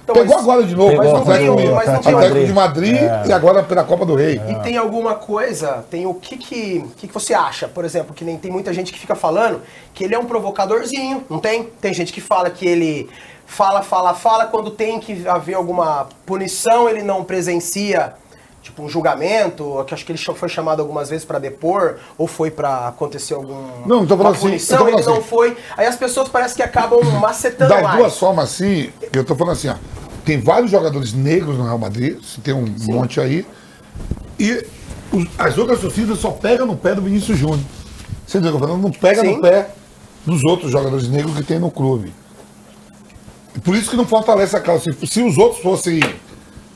Então, 0.03 0.15
Pegou 0.15 0.35
mas, 0.35 0.43
agora 0.43 0.63
de 0.63 0.75
novo, 0.75 0.95
mas 0.97 1.07
não 1.11 1.23
tem, 1.23 1.49
o 1.49 1.77
Atlético 2.17 2.45
de 2.45 2.53
Madrid 2.53 2.95
é. 2.95 3.23
e 3.27 3.31
agora 3.31 3.61
pela 3.61 3.83
Copa 3.83 4.03
do 4.05 4.15
Rei. 4.15 4.41
E 4.49 4.55
tem 4.63 4.77
alguma 4.77 5.15
coisa, 5.15 5.85
tem 5.89 6.07
o 6.07 6.13
que 6.15 6.37
que, 6.37 6.85
que 6.97 7.07
que 7.07 7.13
você 7.13 7.33
acha, 7.33 7.67
por 7.67 7.85
exemplo, 7.85 8.13
que 8.13 8.25
nem 8.25 8.37
tem 8.37 8.51
muita 8.51 8.73
gente 8.73 8.91
que 8.91 8.99
fica 8.99 9.15
falando 9.15 9.61
que 9.93 10.03
ele 10.03 10.15
é 10.15 10.19
um 10.19 10.25
provocadorzinho, 10.25 11.23
não 11.29 11.39
tem? 11.39 11.63
Tem 11.79 11.93
gente 11.93 12.11
que 12.11 12.19
fala 12.19 12.49
que 12.49 12.65
ele 12.65 13.09
fala, 13.45 13.83
fala, 13.83 14.13
fala, 14.13 14.47
quando 14.47 14.71
tem 14.71 14.99
que 14.99 15.27
haver 15.27 15.53
alguma 15.53 16.07
punição, 16.25 16.89
ele 16.89 17.03
não 17.03 17.23
presencia 17.23 18.13
tipo 18.61 18.83
um 18.83 18.89
julgamento, 18.89 19.83
que 19.87 19.93
acho 19.93 20.05
que 20.05 20.11
ele 20.11 20.19
foi 20.19 20.47
chamado 20.47 20.81
algumas 20.81 21.09
vezes 21.09 21.25
para 21.25 21.39
depor, 21.39 21.97
ou 22.17 22.27
foi 22.27 22.51
para 22.51 22.87
acontecer 22.89 23.33
algum 23.33 23.85
não, 23.85 24.07
falando 24.07 24.37
punição, 24.37 24.83
assim, 24.83 24.87
ele 24.87 25.01
assim. 25.01 25.09
não 25.09 25.21
foi. 25.21 25.57
Aí 25.75 25.85
as 25.87 25.95
pessoas 25.95 26.29
parece 26.29 26.55
que 26.55 26.61
acabam 26.61 27.01
macetando 27.19 27.69
das 27.69 27.81
mais. 27.81 27.97
duas 27.97 28.17
formas 28.17 28.45
assim, 28.45 28.91
eu 29.11 29.23
tô 29.23 29.35
falando 29.35 29.53
assim, 29.53 29.69
ó, 29.69 29.75
tem 30.23 30.39
vários 30.39 30.69
jogadores 30.69 31.13
negros 31.13 31.57
no 31.57 31.63
Real 31.63 31.79
Madrid, 31.79 32.19
tem 32.43 32.53
um 32.53 32.67
Sim. 32.77 32.93
monte 32.93 33.19
aí, 33.19 33.45
e 34.39 34.65
os, 35.11 35.27
as 35.37 35.57
outras 35.57 35.79
torcidas 35.79 36.19
só 36.19 36.31
pegam 36.31 36.65
no 36.65 36.77
pé 36.77 36.93
do 36.93 37.01
Vinícius 37.01 37.37
Júnior. 37.37 37.65
Você 38.25 38.37
entendeu? 38.37 38.59
Falando, 38.59 38.81
não 38.81 38.91
pega 38.91 39.21
Sim. 39.21 39.35
no 39.35 39.41
pé 39.41 39.71
dos 40.25 40.43
outros 40.43 40.71
jogadores 40.71 41.09
negros 41.09 41.35
que 41.35 41.43
tem 41.43 41.59
no 41.59 41.71
clube. 41.71 42.13
Por 43.63 43.75
isso 43.75 43.89
que 43.89 43.97
não 43.97 44.05
fortalece 44.05 44.55
a 44.55 44.61
causa. 44.61 44.93
Se, 44.93 45.07
se 45.07 45.21
os 45.21 45.37
outros 45.37 45.61
fossem 45.61 45.99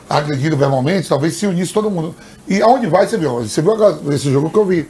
agredido 0.10 0.56
verbalmente, 0.56 1.10
talvez 1.10 1.36
se 1.36 1.47
unisse 1.47 1.74
todo 1.74 1.89
mundo. 1.89 2.16
E 2.47 2.62
aonde 2.62 2.88
vai, 2.88 3.08
você 3.08 3.18
viu? 3.18 3.41
Você 3.41 3.62
viu 3.62 3.76
esse 4.14 4.32
jogo 4.32 4.49
que 4.49 4.58
eu 4.58 4.66
vi 4.66 4.88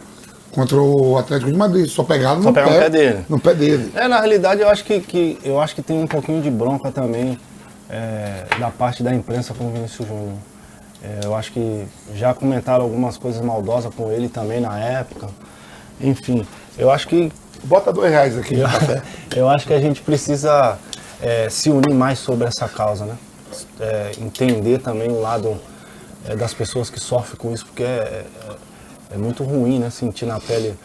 contra 0.51 0.77
o 0.77 1.17
Atlético 1.17 1.51
de 1.51 1.57
Madrid, 1.57 1.87
só 1.87 2.03
pegaram 2.03 2.39
no, 2.39 2.53
pé, 2.53 2.63
no 2.63 2.69
pé 2.69 2.89
dele. 2.89 3.25
No 3.27 3.39
pé 3.39 3.53
dele. 3.53 3.91
É, 3.93 4.07
na 4.07 4.19
realidade 4.19 4.61
eu 4.61 4.69
acho 4.69 4.85
que, 4.85 5.01
que, 5.01 5.37
eu 5.43 5.59
acho 5.59 5.75
que 5.75 5.81
tem 5.81 6.01
um 6.01 6.07
pouquinho 6.07 6.41
de 6.41 6.49
bronca 6.49 6.91
também 6.91 7.37
é, 7.89 8.45
da 8.57 8.69
parte 8.69 9.03
da 9.03 9.13
imprensa 9.13 9.53
com 9.53 9.67
o 9.67 9.71
Vinícius 9.71 10.07
Júnior. 10.07 10.37
É, 11.03 11.25
eu 11.25 11.35
acho 11.35 11.51
que 11.51 11.85
já 12.15 12.33
comentaram 12.33 12.83
algumas 12.83 13.17
coisas 13.17 13.41
maldosas 13.41 13.93
com 13.93 14.11
ele 14.11 14.29
também 14.29 14.61
na 14.61 14.79
época. 14.79 15.27
Enfim, 15.99 16.45
eu 16.77 16.89
acho 16.89 17.07
que. 17.07 17.31
Bota 17.63 17.91
dois 17.91 18.11
reais 18.11 18.37
aqui 18.37 18.55
eu, 18.59 18.67
eu 19.35 19.49
acho 19.49 19.65
que 19.65 19.73
a 19.73 19.79
gente 19.79 20.01
precisa 20.01 20.77
é, 21.21 21.49
se 21.49 21.69
unir 21.69 21.93
mais 21.93 22.19
sobre 22.19 22.47
essa 22.47 22.67
causa, 22.67 23.05
né? 23.05 23.15
É, 23.79 24.11
entender 24.19 24.79
também 24.79 25.09
o 25.09 25.21
lado 25.21 25.57
é, 26.27 26.35
das 26.35 26.53
pessoas 26.53 26.89
que 26.89 26.99
sofrem 26.99 27.37
com 27.37 27.53
isso, 27.53 27.65
porque 27.65 27.83
é, 27.83 27.85
é, 27.87 28.25
é, 29.15 29.17
muito 29.17 29.43
ruim, 29.43 29.79
né? 29.79 29.89
Sentir 29.89 30.25
na 30.25 30.39
pele. 30.39 30.75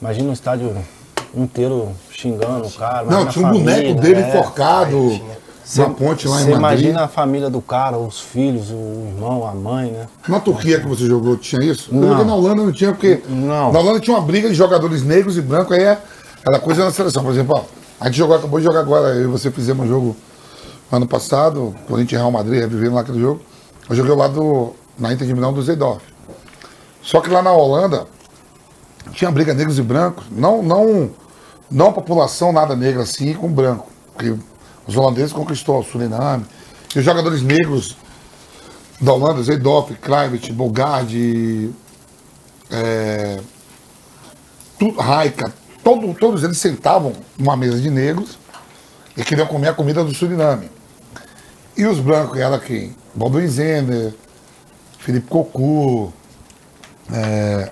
Imagina 0.00 0.30
um 0.30 0.32
estádio 0.32 0.76
inteiro 1.34 1.92
xingando 2.10 2.66
o 2.66 2.70
cara. 2.72 3.04
Não, 3.04 3.26
tinha 3.26 3.46
um 3.46 3.48
família, 3.48 3.76
boneco 3.76 4.00
dele 4.00 4.20
é. 4.20 4.28
enforcado. 4.28 5.20
Cê, 5.64 5.82
na 5.82 5.90
ponte 5.90 6.26
lá 6.26 6.40
em 6.40 6.44
Madrid. 6.44 6.54
Você 6.54 6.58
imagina 6.58 7.04
a 7.04 7.08
família 7.08 7.50
do 7.50 7.60
cara, 7.60 7.98
os 7.98 8.18
filhos, 8.18 8.70
o 8.70 9.08
irmão, 9.08 9.46
a 9.46 9.52
mãe, 9.52 9.90
né? 9.90 10.06
Na 10.26 10.40
Turquia 10.40 10.80
que 10.80 10.86
você 10.86 11.04
jogou 11.04 11.36
tinha 11.36 11.62
isso? 11.62 11.94
Não. 11.94 12.20
Eu 12.20 12.24
na 12.24 12.34
Holanda 12.34 12.62
não 12.62 12.72
tinha, 12.72 12.90
porque 12.90 13.22
não. 13.28 13.70
na 13.70 13.78
Holanda 13.78 14.00
tinha 14.00 14.16
uma 14.16 14.24
briga 14.24 14.48
de 14.48 14.54
jogadores 14.54 15.02
negros 15.02 15.36
e 15.36 15.42
brancos, 15.42 15.76
aí 15.76 15.82
é 15.82 15.98
aquela 16.40 16.58
coisa 16.58 16.86
na 16.86 16.90
seleção. 16.90 17.22
Por 17.22 17.32
exemplo, 17.32 17.54
ó, 17.54 17.64
a 18.00 18.06
gente 18.06 18.16
jogou, 18.16 18.34
acabou 18.34 18.58
de 18.58 18.64
jogar 18.64 18.80
agora, 18.80 19.08
eu 19.08 19.24
e 19.24 19.26
você 19.26 19.50
fizemos 19.50 19.84
um 19.84 19.88
jogo 19.90 20.16
Ano 20.90 21.06
passado, 21.06 21.74
Corinthians 21.86 22.12
e 22.12 22.22
Real 22.22 22.30
Madrid, 22.30 22.60
revivendo 22.60 22.94
lá 22.94 23.02
aquele 23.02 23.20
jogo, 23.20 23.42
eu 23.90 23.96
joguei 23.96 24.14
lá 24.14 24.26
do, 24.26 24.74
na 24.98 25.12
Inter 25.12 25.26
de 25.26 25.34
Milão 25.34 25.52
do 25.52 25.62
Zeidorf. 25.62 26.02
Só 27.02 27.20
que 27.20 27.28
lá 27.28 27.42
na 27.42 27.52
Holanda, 27.52 28.06
tinha 29.12 29.30
briga 29.30 29.52
negros 29.52 29.78
e 29.78 29.82
brancos, 29.82 30.24
não, 30.30 30.62
não, 30.62 31.10
não 31.70 31.88
a 31.88 31.92
população 31.92 32.52
nada 32.52 32.74
negra 32.74 33.02
assim 33.02 33.34
com 33.34 33.48
branco, 33.48 33.86
porque 34.14 34.34
os 34.86 34.96
holandeses 34.96 35.32
conquistou 35.32 35.80
o 35.80 35.84
Suriname, 35.84 36.46
e 36.94 36.98
os 36.98 37.04
jogadores 37.04 37.42
negros 37.42 37.96
da 39.00 39.12
Holanda, 39.12 39.42
Zeidorf, 39.42 39.94
Kluivert, 39.96 40.52
Bogarde, 40.52 41.70
é, 42.70 43.40
Raika, 44.98 45.52
todo, 45.84 46.14
todos 46.14 46.42
eles 46.44 46.58
sentavam 46.58 47.12
numa 47.38 47.56
mesa 47.56 47.78
de 47.78 47.90
negros 47.90 48.38
e 49.16 49.22
queriam 49.22 49.46
comer 49.46 49.68
a 49.68 49.74
comida 49.74 50.02
do 50.02 50.14
Suriname. 50.14 50.77
E 51.78 51.86
os 51.86 52.00
brancos, 52.00 52.36
ela 52.36 52.58
quem? 52.58 52.92
Baldwin 53.14 53.46
Zender, 53.46 54.12
Felipe 54.98 55.28
Cocu, 55.28 56.12
é, 57.12 57.70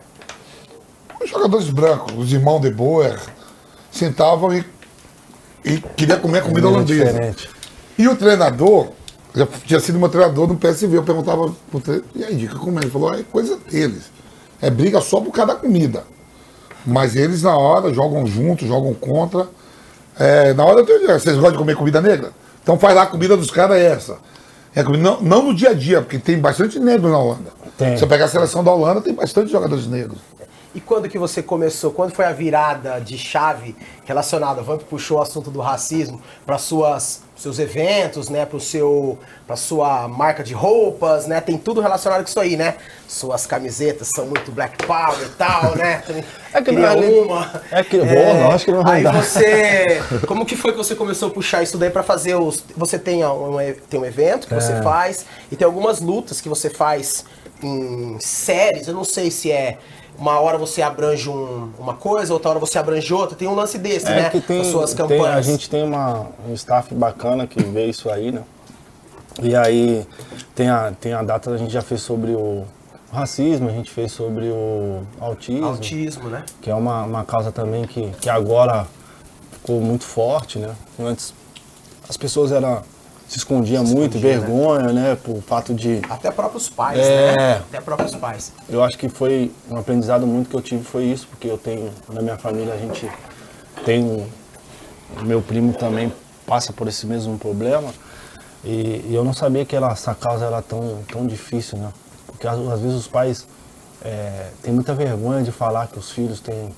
os 1.20 1.28
jogadores 1.28 1.68
brancos, 1.70 2.14
os 2.16 2.32
irmãos 2.32 2.60
de 2.60 2.70
Boer, 2.70 3.20
sentavam 3.90 4.54
e, 4.54 4.64
e 5.64 5.80
queriam 5.96 6.20
comer 6.20 6.38
a 6.38 6.42
comida 6.42 6.68
holandesa. 6.68 7.04
Diferente. 7.04 7.50
E 7.98 8.06
o 8.06 8.14
treinador, 8.14 8.92
já 9.34 9.44
tinha 9.44 9.80
sido 9.80 9.98
meu 9.98 10.08
treinador 10.08 10.46
no 10.46 10.56
PSV, 10.56 10.98
eu 10.98 11.02
perguntava 11.02 11.52
pro 11.68 11.80
treinador, 11.80 12.08
e 12.14 12.22
aí, 12.22 12.36
Dica, 12.36 12.60
como 12.60 12.78
é? 12.78 12.82
Ele 12.82 12.90
falou, 12.92 13.12
é 13.12 13.24
coisa 13.24 13.58
deles. 13.68 14.04
É 14.62 14.70
briga 14.70 15.00
só 15.00 15.20
por 15.20 15.32
causa 15.32 15.54
da 15.54 15.58
comida. 15.58 16.04
Mas 16.86 17.16
eles 17.16 17.42
na 17.42 17.56
hora 17.56 17.92
jogam 17.92 18.24
juntos, 18.24 18.68
jogam 18.68 18.94
contra. 18.94 19.48
É, 20.16 20.54
na 20.54 20.64
hora, 20.64 20.84
vocês 20.84 21.34
gostam 21.34 21.50
de 21.50 21.58
comer 21.58 21.74
comida 21.74 22.00
negra? 22.00 22.30
Então 22.66 22.76
faz 22.76 22.96
lá 22.96 23.02
a 23.02 23.06
comida 23.06 23.36
dos 23.36 23.48
caras 23.48 23.76
é 23.76 23.92
essa. 23.92 24.18
É 24.74 24.82
não, 24.82 25.20
não 25.20 25.40
no 25.40 25.54
dia 25.54 25.70
a 25.70 25.72
dia, 25.72 26.02
porque 26.02 26.18
tem 26.18 26.36
bastante 26.36 26.80
negro 26.80 27.08
na 27.08 27.16
Holanda. 27.16 27.52
Tem. 27.78 27.92
Se 27.92 28.00
você 28.00 28.08
pegar 28.08 28.24
a 28.24 28.28
seleção 28.28 28.64
da 28.64 28.72
Holanda, 28.72 29.00
tem 29.00 29.14
bastante 29.14 29.52
jogadores 29.52 29.86
negros. 29.86 30.18
E 30.74 30.80
quando 30.80 31.08
que 31.08 31.16
você 31.16 31.40
começou? 31.44 31.92
Quando 31.92 32.10
foi 32.10 32.24
a 32.24 32.32
virada 32.32 33.00
de 33.00 33.16
chave 33.16 33.76
relacionada? 34.04 34.62
Vamos 34.62 34.82
puxou 34.82 35.18
o 35.18 35.22
assunto 35.22 35.48
do 35.48 35.60
racismo 35.60 36.20
para 36.44 36.58
suas 36.58 37.22
seus 37.36 37.58
eventos, 37.58 38.28
né, 38.28 38.46
para 38.46 38.56
o 38.56 38.60
seu 38.60 39.18
para 39.46 39.54
sua 39.54 40.08
marca 40.08 40.42
de 40.42 40.52
roupas, 40.52 41.28
né? 41.28 41.40
Tem 41.40 41.56
tudo 41.56 41.80
relacionado 41.80 42.22
com 42.22 42.28
isso 42.28 42.40
aí, 42.40 42.56
né? 42.56 42.74
Suas 43.06 43.46
camisetas 43.46 44.08
são 44.08 44.26
muito 44.26 44.50
black 44.50 44.84
power 44.84 45.22
e 45.24 45.28
tal, 45.38 45.76
né? 45.76 46.02
é 46.52 46.60
que 46.60 46.72
não 46.72 46.84
é 46.84 46.94
uma. 46.96 47.62
É 47.70 47.84
que 47.84 47.96
é, 47.96 48.42
não, 48.42 48.50
acho 48.50 48.64
que 48.64 48.72
não 48.72 48.82
vai 48.82 49.06
Aí 49.06 49.12
você, 49.12 50.02
como 50.26 50.44
que 50.44 50.56
foi 50.56 50.72
que 50.72 50.78
você 50.78 50.96
começou 50.96 51.28
a 51.28 51.30
puxar 51.30 51.62
isso 51.62 51.78
daí 51.78 51.90
para 51.90 52.02
fazer 52.02 52.34
os 52.34 52.64
você 52.76 52.98
tem 52.98 53.24
um, 53.24 53.56
tem 53.88 54.00
um 54.00 54.04
evento 54.04 54.48
que 54.48 54.54
é. 54.54 54.60
você 54.60 54.82
faz 54.82 55.24
e 55.52 55.54
tem 55.54 55.64
algumas 55.64 56.00
lutas 56.00 56.40
que 56.40 56.48
você 56.48 56.68
faz 56.68 57.24
em 57.62 58.18
séries, 58.18 58.88
eu 58.88 58.94
não 58.94 59.04
sei 59.04 59.30
se 59.30 59.50
é 59.50 59.78
uma 60.18 60.38
hora 60.40 60.56
você 60.58 60.82
abrange 60.82 61.28
um- 61.28 61.70
uma 61.78 61.94
coisa, 61.94 62.32
outra 62.32 62.50
hora 62.50 62.58
você 62.58 62.78
abrange 62.78 63.12
outra. 63.12 63.36
Tem 63.36 63.46
um 63.48 63.54
lance 63.54 63.78
desse, 63.78 64.06
É 64.06 64.22
né? 64.22 64.30
que 64.30 64.40
tem, 64.40 64.60
As 64.60 64.66
suas 64.68 64.94
tem- 64.94 65.06
campanhas. 65.06 65.36
a 65.36 65.42
gente 65.42 65.68
tem 65.68 65.82
uma, 65.84 66.26
um 66.48 66.54
staff 66.54 66.94
bacana 66.94 67.46
que 67.46 67.62
vê 67.62 67.86
isso 67.86 68.08
aí, 68.10 68.32
né? 68.32 68.42
E 69.42 69.54
aí 69.54 70.06
tem 70.54 70.70
a, 70.70 70.92
tem 70.98 71.12
a 71.12 71.22
data, 71.22 71.50
a 71.50 71.56
gente 71.58 71.72
já 71.72 71.82
fez 71.82 72.00
sobre 72.00 72.32
o 72.32 72.64
racismo, 73.12 73.68
a 73.68 73.72
gente 73.72 73.90
fez 73.90 74.10
sobre 74.12 74.46
o 74.46 75.02
autismo, 75.20 75.66
Autismo, 75.66 76.28
né? 76.28 76.44
que 76.60 76.70
é 76.70 76.74
uma, 76.74 77.02
uma 77.04 77.24
causa 77.24 77.52
também 77.52 77.84
que, 77.86 78.10
que 78.20 78.28
agora 78.30 78.86
ficou 79.52 79.80
muito 79.80 80.04
forte, 80.04 80.58
né? 80.58 80.74
Antes 80.98 81.34
as 82.08 82.16
pessoas 82.16 82.50
era, 82.52 82.82
se 83.28 83.38
escondiam 83.38 83.82
muito, 83.84 84.16
escondia, 84.16 84.38
né? 84.38 84.46
vergonha, 84.46 84.92
né? 84.92 85.16
Por 85.22 85.40
fato 85.42 85.74
de... 85.74 86.00
Até 86.08 86.30
próprios 86.30 86.68
pais, 86.68 86.98
É. 87.00 87.36
né? 87.36 87.52
Até 87.56 87.80
próprios 87.80 88.14
pais. 88.14 88.52
Eu 88.68 88.82
acho 88.84 88.96
que 88.96 89.08
foi 89.08 89.50
um 89.70 89.76
aprendizado 89.76 90.26
muito 90.26 90.48
que 90.50 90.56
eu 90.56 90.62
tive 90.62 90.84
foi 90.84 91.04
isso, 91.04 91.26
porque 91.28 91.48
eu 91.48 91.58
tenho, 91.58 91.90
na 92.12 92.22
minha 92.22 92.36
família 92.36 92.72
a 92.74 92.76
gente 92.78 93.10
tem 93.84 94.02
um, 94.04 94.26
meu 95.22 95.42
primo 95.42 95.72
também 95.72 96.12
passa 96.46 96.72
por 96.72 96.86
esse 96.86 97.06
mesmo 97.06 97.36
problema 97.38 97.92
e, 98.64 99.04
e 99.08 99.12
eu 99.14 99.24
não 99.24 99.32
sabia 99.32 99.64
que 99.64 99.74
ela, 99.74 99.90
essa 99.90 100.14
causa 100.14 100.44
era 100.46 100.62
tão, 100.62 100.98
tão 101.10 101.26
difícil, 101.26 101.78
né? 101.78 101.88
Porque 102.26 102.46
às, 102.46 102.58
às 102.58 102.80
vezes 102.80 102.96
os 102.96 103.08
pais 103.08 103.46
é, 104.04 104.48
têm 104.62 104.72
muita 104.72 104.94
vergonha 104.94 105.42
de 105.42 105.50
falar 105.50 105.88
que 105.88 105.98
os 105.98 106.10
filhos 106.10 106.38
têm, 106.40 106.68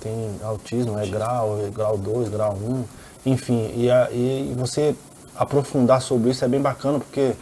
têm 0.00 0.30
autismo, 0.42 0.98
é 0.98 1.06
grau, 1.06 1.58
é 1.66 1.70
grau 1.70 1.98
2, 1.98 2.28
grau 2.30 2.54
1, 2.54 2.84
enfim, 3.26 3.72
e, 3.76 3.90
a- 3.90 4.08
e 4.10 4.54
você 4.56 4.94
aprofundar 5.38 6.02
sobre 6.02 6.30
isso 6.30 6.44
é 6.44 6.48
bem 6.48 6.60
bacana 6.60 6.98
porque 6.98 7.32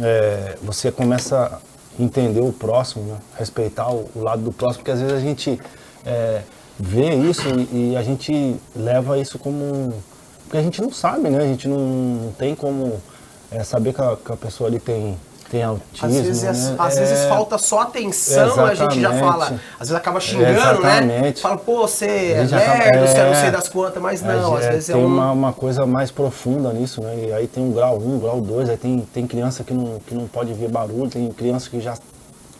é, 0.00 0.56
você 0.62 0.90
começa 0.92 1.58
a 1.98 2.02
entender 2.02 2.40
o 2.40 2.52
próximo, 2.52 3.04
né? 3.04 3.18
respeitar 3.38 3.90
o, 3.90 4.08
o 4.14 4.22
lado 4.22 4.42
do 4.42 4.52
próximo, 4.52 4.80
porque 4.84 4.90
às 4.90 5.00
vezes 5.00 5.14
a 5.16 5.20
gente 5.20 5.60
é, 6.04 6.42
vê 6.78 7.14
isso 7.14 7.48
e, 7.72 7.92
e 7.92 7.96
a 7.96 8.02
gente 8.02 8.56
leva 8.74 9.18
isso 9.18 9.38
como. 9.38 9.56
um- 9.64 9.92
Porque 10.44 10.58
a 10.58 10.62
gente 10.62 10.80
não 10.82 10.92
sabe, 10.92 11.28
né? 11.30 11.38
A 11.38 11.46
gente 11.46 11.66
não, 11.66 11.78
não 11.78 12.32
tem 12.32 12.54
como 12.54 13.00
é, 13.50 13.64
saber 13.64 13.92
que 13.94 14.00
a, 14.02 14.16
que 14.16 14.32
a 14.32 14.36
pessoa 14.36 14.68
ali 14.68 14.78
tem, 14.78 15.16
tem 15.50 15.62
autismo. 15.62 16.06
Às 16.08 16.14
vezes, 16.14 16.42
né? 16.42 16.76
às 16.78 16.96
É, 16.96 17.00
vezes 17.00 17.24
falta 17.26 17.58
só 17.58 17.80
atenção, 17.80 18.64
a 18.64 18.74
gente 18.74 19.00
já 19.00 19.10
Exatamente. 19.10 19.20
fala. 19.24 19.44
Às 19.74 19.88
vezes 19.88 19.94
acaba 19.94 20.20
xingando, 20.20 20.52
né? 20.52 20.98
Exatamente. 20.98 21.40
Fala, 21.40 21.56
pô, 21.58 21.82
você 21.86 22.06
é 22.06 22.46
gente 22.46 22.54
acaba- 22.54 22.78
lerdo, 22.84 23.06
você 23.06 23.18
não 23.22 23.30
é. 23.32 23.34
sei 23.40 23.50
das 23.50 23.68
quantas, 23.68 24.02
mas 24.02 24.22
não, 24.22 24.54
às 24.54 24.62
gente- 24.64 24.72
vezes 24.72 24.90
é 24.90 24.92
tem 24.94 25.02
um. 25.02 25.06
uma, 25.06 25.32
uma 25.32 25.52
coisa 25.52 25.86
mais 25.86 26.10
profunda 26.10 26.72
nisso, 26.72 27.00
né? 27.02 27.26
E 27.28 27.32
aí 27.32 27.46
tem 27.46 27.62
um 27.64 27.72
grau 27.72 27.98
1, 27.98 28.18
grau 28.18 28.40
2, 28.40 28.68
aí 28.70 28.76
tem, 28.76 29.00
tem 29.12 29.26
criança 29.26 29.62
que 29.64 29.72
não, 29.74 29.98
que 30.06 30.14
não 30.14 30.26
pode 30.26 30.52
ver 30.52 30.68
barulho, 30.68 31.08
tem 31.10 31.30
criança 31.32 31.68
que 31.70 31.80
já 31.80 31.94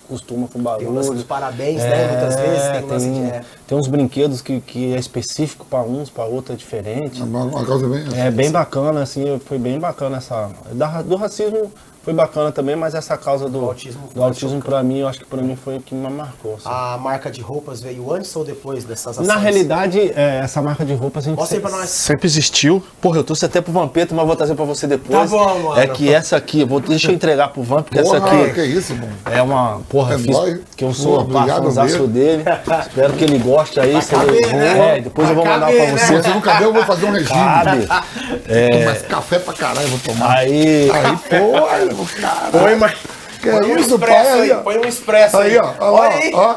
costuma 0.09 0.47
com 0.47 0.61
barulho. 0.61 0.85
Tem 0.87 0.93
o 0.93 0.95
lance 0.97 1.11
dos 1.13 1.25
parabéns, 1.25 1.83
né? 1.83 2.09
Muitas 2.13 2.37
vezes 2.37 2.63
tem 3.01 3.11
um 3.11 3.27
é. 3.27 3.43
tem 3.67 3.77
uns 3.77 3.89
brinquedos 3.89 4.41
que, 4.41 4.61
que 4.61 4.95
é 4.95 4.99
específico 4.99 5.67
para 5.69 5.83
uns, 5.83 6.09
para 6.11 6.25
outros 6.25 6.55
é 6.55 6.57
diferente. 6.57 7.21
Uma, 7.23 7.43
uma 7.43 7.65
causa 7.67 7.89
bem. 7.89 8.05
É 8.17 8.31
bem 8.31 8.51
bacana, 8.53 9.03
assim, 9.03 9.41
foi 9.45 9.59
bem 9.59 9.81
bacana 9.81 10.19
essa. 10.19 10.49
da- 10.73 11.03
do 11.03 11.17
racismo 11.17 11.73
foi 12.07 12.15
bacana 12.15 12.53
também, 12.53 12.77
mas 12.77 12.95
essa 12.95 13.17
causa 13.17 13.47
do, 13.49 13.59
Do 13.59 13.65
autismo 13.65 14.09
do 14.15 14.23
autismo 14.23 14.63
para 14.63 14.81
mim, 14.81 15.01
eu 15.01 15.09
acho 15.09 15.19
que 15.19 15.25
para 15.25 15.43
mim 15.43 15.57
foi 15.57 15.79
o 15.79 15.81
que 15.81 15.93
me 15.93 16.09
marcou. 16.09 16.55
assim. 16.55 16.63
A 16.67 16.97
marca 16.97 17.29
de 17.33 17.41
roupas 17.41 17.81
veio 17.81 18.13
antes 18.13 18.35
ou 18.37 18.45
depois 18.45 18.85
dessas 18.85 19.09
ações? 19.19 19.27
Na 19.27 19.37
realidade, 19.37 20.13
é, 20.15 20.39
essa 20.41 20.63
marca 20.63 20.85
de 20.85 20.95
roupa 20.95 21.19
a 21.19 21.23
gente 21.23 21.37
Mostra 21.37 21.57
aí 21.59 21.61
se- 21.61 21.69
pra 21.69 21.77
nós. 21.77 21.91
sempre 21.91 22.27
existiu. 22.29 22.81
Porra, 23.01 23.19
eu 23.19 23.25
trouxe 23.25 23.45
até 23.45 23.61
pro 23.61 23.73
Vampeta, 23.73 24.15
mas 24.15 24.25
vou 24.25 24.37
trazer 24.37 24.55
pra 24.55 24.65
você 24.65 24.87
depois. 24.87 25.19
Tá 25.31 25.37
bom, 25.37 25.59
mano. 25.59 25.81
É 25.81 25.89
que 25.89 26.13
essa 26.15 26.37
aqui, 26.37 26.65
vou, 26.65 26.79
deixa 26.79 27.11
eu 27.11 27.15
entregar 27.17 27.49
pro 27.49 27.65
Vamp, 27.65 27.87
porque 27.87 28.01
Porra, 28.01 28.19
essa 28.19 28.27
aqui 28.27 28.53
que 28.53 28.65
isso, 28.65 28.95
mano. 28.95 29.13
é 29.25 29.43
uma. 29.43 29.81
Porra, 29.89 30.15
É 30.15 30.19
fiz, 30.19 30.61
que 30.77 30.85
eu 30.85 30.95
sou 30.95 31.27
mesmo. 31.27 32.07
dele. 32.07 32.45
Espero 32.87 33.15
que 33.15 33.25
ele 33.25 33.39
goste 33.41 33.81
aí. 33.81 34.01
se 34.01 34.15
ele- 34.15 34.41
caber, 34.43 34.55
né? 34.55 34.99
É, 34.99 35.01
depois 35.01 35.29
eu 35.29 35.35
vou 35.35 35.45
mandar 35.45 35.67
pra 35.73 35.75
né? 35.87 35.97
você. 35.99 36.23
Se 36.23 36.29
não 36.29 36.41
caber, 36.41 36.69
eu 36.69 36.73
vou 36.73 36.85
fazer 36.85 37.07
um 37.07 37.11
regime. 37.11 37.29
Cabe. 37.41 37.89
Mas 38.85 39.03
café 39.03 39.41
pra 39.41 39.53
caralho, 39.53 39.87
eu 39.87 39.89
vou 39.89 39.99
tomar. 39.99 40.37
Aí. 40.37 40.89
Aí, 40.91 41.17
porra, 41.41 41.96
Põe, 42.53 42.77
mais... 42.77 42.95
Que 43.41 43.51
põe 43.51 43.73
um 43.73 43.77
isso, 43.79 43.95
expresso 43.95 44.31
pai, 44.31 44.41
aí, 44.41 44.53
ó. 44.53 44.57
põe 44.61 44.79
um 44.79 44.85
expresso 44.85 45.37
aí. 45.39 45.51
Aí, 45.53 45.59
ó. 45.59 45.73
Ó, 45.81 45.93
Olha 45.93 46.15
aí. 46.17 46.33
ó. 46.35 46.55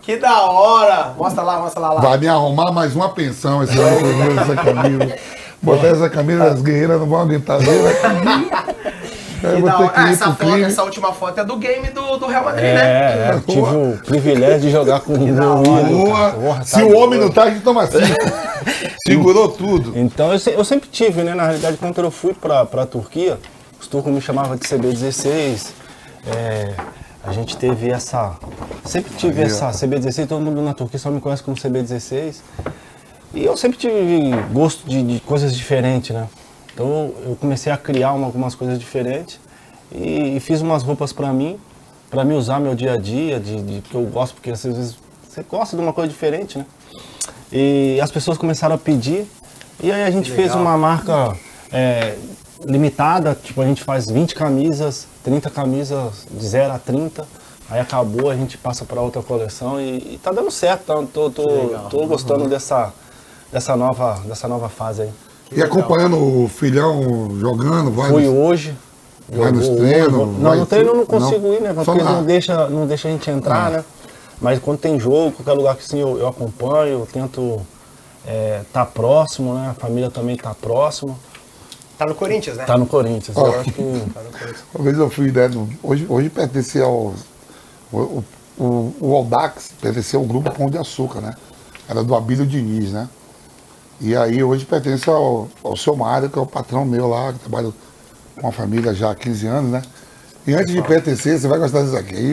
Que 0.00 0.16
da 0.16 0.42
hora. 0.42 1.14
Mostra 1.16 1.42
lá, 1.42 1.58
mostra 1.60 1.80
lá. 1.80 1.92
lá. 1.92 2.00
Vai 2.00 2.18
me 2.18 2.26
arrumar 2.28 2.72
mais 2.72 2.94
uma 2.96 3.10
pensão 3.10 3.62
esse 3.62 3.78
ano 3.78 4.00
com 4.00 4.40
essa 4.40 4.56
camisa. 4.56 5.18
Botar 5.62 5.86
essa 5.86 6.10
camisa 6.10 6.50
das 6.50 6.60
guerreiras, 6.62 6.98
não 6.98 7.06
vão 7.06 7.20
aguentar 7.20 7.60
né? 7.60 7.66
Ah, 9.94 10.10
essa, 10.10 10.32
foto, 10.32 10.56
essa 10.56 10.82
última 10.84 11.12
foto 11.12 11.40
é 11.40 11.44
do 11.44 11.56
game 11.56 11.88
do, 11.88 12.16
do 12.16 12.26
Real 12.26 12.44
Madrid, 12.44 12.64
É, 12.64 12.74
né? 12.74 12.82
é, 12.82 13.30
eu 13.34 13.40
tive 13.40 13.60
o 13.60 13.98
privilégio 14.04 14.60
de 14.60 14.70
jogar 14.70 15.00
com 15.00 15.14
o 15.14 15.18
meu 15.18 15.34
ídolo. 15.34 16.06
Porra, 16.06 16.64
Se 16.64 16.80
tá 16.80 16.86
o 16.86 16.96
homem 16.96 17.18
não 17.18 17.28
tá, 17.28 17.44
a 17.44 17.50
gente 17.50 17.62
toma 17.62 17.86
cinco. 17.86 18.06
Segurou 19.06 19.48
tudo. 19.48 19.92
Então 19.98 20.32
eu, 20.32 20.40
eu 20.52 20.64
sempre 20.64 20.88
tive, 20.88 21.22
né? 21.22 21.34
Na 21.34 21.44
realidade, 21.44 21.76
quando 21.76 22.00
eu 22.00 22.10
fui 22.10 22.32
pra, 22.34 22.64
pra 22.64 22.86
Turquia, 22.86 23.38
os 23.82 23.88
turcos 23.88 24.12
me 24.12 24.20
chamavam 24.20 24.56
de 24.56 24.64
CB16. 24.66 25.66
é, 26.26 26.74
a 27.24 27.32
gente 27.32 27.56
teve 27.56 27.88
essa. 27.90 28.36
Sempre 28.84 29.14
tive 29.16 29.42
essa 29.42 29.66
ó. 29.68 29.70
CB16, 29.70 30.26
todo 30.26 30.40
mundo 30.40 30.60
na 30.62 30.72
Turquia 30.74 30.98
só 30.98 31.10
me 31.10 31.20
conhece 31.20 31.42
como 31.42 31.56
CB16. 31.56 32.36
E 33.34 33.44
eu 33.44 33.56
sempre 33.56 33.78
tive 33.78 34.30
gosto 34.52 34.88
de, 34.88 35.02
de 35.02 35.20
coisas 35.20 35.54
diferentes, 35.54 36.10
né? 36.14 36.26
Então 36.74 37.12
eu 37.24 37.36
comecei 37.40 37.70
a 37.72 37.76
criar 37.76 38.12
uma- 38.12 38.26
algumas 38.26 38.54
coisas 38.54 38.78
diferentes 38.78 39.38
e, 39.92 40.36
e 40.36 40.40
fiz 40.40 40.60
umas 40.60 40.82
roupas 40.82 41.12
pra 41.12 41.32
mim, 41.32 41.58
pra 42.10 42.24
me 42.24 42.34
usar 42.34 42.58
meu 42.60 42.74
dia 42.74 42.94
a 42.94 42.96
dia, 42.96 43.38
de, 43.38 43.60
de- 43.62 43.80
que 43.82 43.94
eu 43.94 44.02
gosto, 44.04 44.34
porque 44.34 44.50
às 44.50 44.62
vezes 44.64 44.96
você 45.28 45.42
gosta 45.42 45.76
de 45.76 45.82
uma 45.82 45.92
coisa 45.92 46.10
diferente, 46.10 46.58
né? 46.58 46.66
E 47.52 47.98
as 48.02 48.10
pessoas 48.10 48.36
começaram 48.38 48.74
a 48.74 48.78
pedir. 48.78 49.26
E 49.82 49.90
aí 49.92 50.02
a 50.04 50.10
gente 50.10 50.30
fez 50.30 50.54
uma 50.54 50.76
marca 50.76 51.36
é, 51.72 52.16
limitada, 52.64 53.36
tipo, 53.42 53.60
a 53.60 53.64
gente 53.64 53.82
faz 53.82 54.08
20 54.10 54.34
camisas, 54.34 55.06
30 55.24 55.50
camisas 55.50 56.26
de 56.30 56.46
0 56.46 56.72
a 56.72 56.78
30. 56.78 57.26
Aí 57.70 57.80
acabou, 57.80 58.30
a 58.30 58.34
gente 58.36 58.58
passa 58.58 58.84
para 58.84 59.00
outra 59.00 59.22
coleção 59.22 59.80
e, 59.80 60.14
e 60.14 60.20
tá 60.22 60.30
dando 60.30 60.50
certo, 60.50 60.84
tá? 60.84 60.94
tô, 61.12 61.30
tô, 61.30 61.48
legal. 61.48 61.88
tô 61.88 62.06
gostando 62.06 62.48
dessa, 62.48 62.92
dessa, 63.50 63.74
nova, 63.76 64.20
dessa 64.26 64.46
nova 64.46 64.68
fase 64.68 65.02
aí. 65.02 65.10
E 65.54 65.62
acompanhando 65.62 66.16
o 66.16 66.48
filhão 66.48 67.30
jogando, 67.38 67.90
vai 67.90 68.10
Fui 68.10 68.24
no- 68.26 68.42
hoje. 68.44 68.76
Vai 69.28 69.52
nos 69.52 69.68
treinos, 69.68 70.12
hoje. 70.14 70.32
vai 70.40 70.52
Não, 70.52 70.56
no 70.56 70.66
treino 70.66 70.90
eu 70.90 70.94
não 70.96 71.06
consigo 71.06 71.46
Não. 71.48 71.54
ir, 71.54 71.60
né? 71.62 71.72
Porque 71.72 72.02
não 72.02 72.24
deixa, 72.24 72.68
não 72.68 72.86
deixa 72.86 73.08
a 73.08 73.10
gente 73.10 73.30
entrar, 73.30 73.66
Ah. 73.68 73.70
né? 73.70 73.84
Mas 74.40 74.58
quando 74.58 74.78
tem 74.78 74.98
jogo, 74.98 75.32
qualquer 75.32 75.52
lugar 75.52 75.76
que 75.76 75.86
sim 75.86 76.00
eu, 76.00 76.18
eu 76.18 76.26
acompanho, 76.28 76.98
eu 77.00 77.08
tento 77.10 77.60
estar 78.62 78.86
próximo, 78.86 79.54
né? 79.54 79.68
A 79.70 79.74
família 79.74 80.10
também 80.10 80.36
tá 80.36 80.54
próximo. 80.54 81.18
Tá 82.02 82.08
no 82.08 82.14
Corinthians, 82.14 82.56
né? 82.56 82.64
Tá 82.64 82.76
no 82.78 82.86
Corinthians. 82.86 83.36
Ó. 83.36 83.46
Eu 83.46 83.60
acho 83.60 83.70
que. 83.72 83.80
Uma 84.74 84.84
vez 84.84 84.98
eu 84.98 85.10
fui, 85.10 85.30
né, 85.32 85.48
no- 85.48 85.68
hoje, 85.82 86.06
hoje 86.08 86.28
pertence 86.30 86.80
ao. 86.80 87.14
O, 87.92 88.22
o, 88.58 88.94
o, 89.00 89.14
Aldax 89.16 89.70
pertencia 89.80 90.18
ao 90.18 90.24
grupo 90.24 90.50
Pão 90.50 90.68
de 90.70 90.78
Açúcar, 90.78 91.20
né? 91.20 91.34
Era 91.88 92.02
do 92.02 92.14
Abílio 92.14 92.46
Diniz, 92.46 92.92
né? 92.92 93.08
E 94.00 94.16
aí 94.16 94.42
hoje 94.42 94.64
pertence 94.64 95.08
ao, 95.08 95.48
ao 95.62 95.76
seu 95.76 95.94
Mário, 95.94 96.28
que 96.30 96.38
é 96.38 96.42
o 96.42 96.46
patrão 96.46 96.84
meu 96.84 97.08
lá, 97.08 97.32
que 97.32 97.38
trabalha 97.40 97.70
com 98.40 98.48
a 98.48 98.52
família 98.52 98.94
já 98.94 99.10
há 99.10 99.14
15 99.14 99.46
anos, 99.46 99.70
né? 99.70 99.82
E 100.46 100.54
antes 100.54 100.74
de 100.74 100.82
pertencer, 100.82 101.38
você 101.38 101.46
vai 101.46 101.58
gostar 101.58 101.82
disso 101.82 101.96
aqui. 101.96 102.32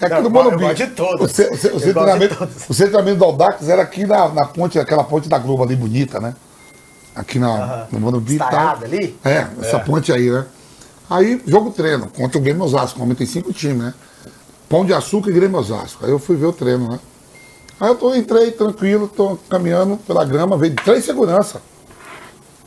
É 0.00 0.06
aqui 0.06 0.14
Não, 0.16 0.22
no 0.24 0.30
Morumbi. 0.30 0.74
de 0.74 0.86
todos. 0.88 1.30
O, 1.30 1.34
ce- 1.34 1.48
o, 1.50 1.56
ce- 1.56 1.68
o 1.68 1.76
o 2.68 2.74
centramento 2.74 3.16
do 3.18 3.24
Aldax 3.24 3.68
era 3.68 3.82
aqui 3.82 4.04
na, 4.06 4.28
na 4.28 4.44
ponte, 4.46 4.78
aquela 4.78 5.02
ponte 5.02 5.28
da 5.28 5.38
Globo 5.38 5.62
ali 5.62 5.74
bonita, 5.74 6.20
né? 6.20 6.34
Aqui 7.16 7.38
na, 7.38 7.48
Aham. 7.48 7.86
no 7.92 8.00
Morumbi. 8.00 8.34
Estaiada 8.34 8.84
ali? 8.84 9.18
É, 9.24 9.46
essa 9.62 9.80
ponte 9.80 10.12
aí, 10.12 10.30
né? 10.30 10.44
Aí, 11.08 11.40
jogo 11.46 11.70
treino, 11.70 12.08
contra 12.08 12.36
o 12.36 12.40
Grêmio 12.40 12.62
Osasco, 12.62 12.98
como 12.98 13.14
tem 13.14 13.26
cinco 13.26 13.52
times, 13.52 13.78
né? 13.78 13.94
Pão 14.68 14.84
de 14.84 14.92
Açúcar 14.92 15.30
e 15.30 15.32
Grêmio 15.32 15.58
Osasco. 15.58 16.04
Aí 16.04 16.10
eu 16.10 16.18
fui 16.18 16.36
ver 16.36 16.46
o 16.46 16.52
treino, 16.52 16.90
né? 16.90 17.00
Aí 17.80 17.88
eu 17.88 17.94
tô, 17.94 18.14
entrei 18.14 18.50
tranquilo, 18.50 19.08
tô 19.08 19.38
caminhando 19.48 19.96
pela 19.98 20.24
grama, 20.24 20.58
veio 20.58 20.74
três 20.74 21.04
segurança. 21.04 21.62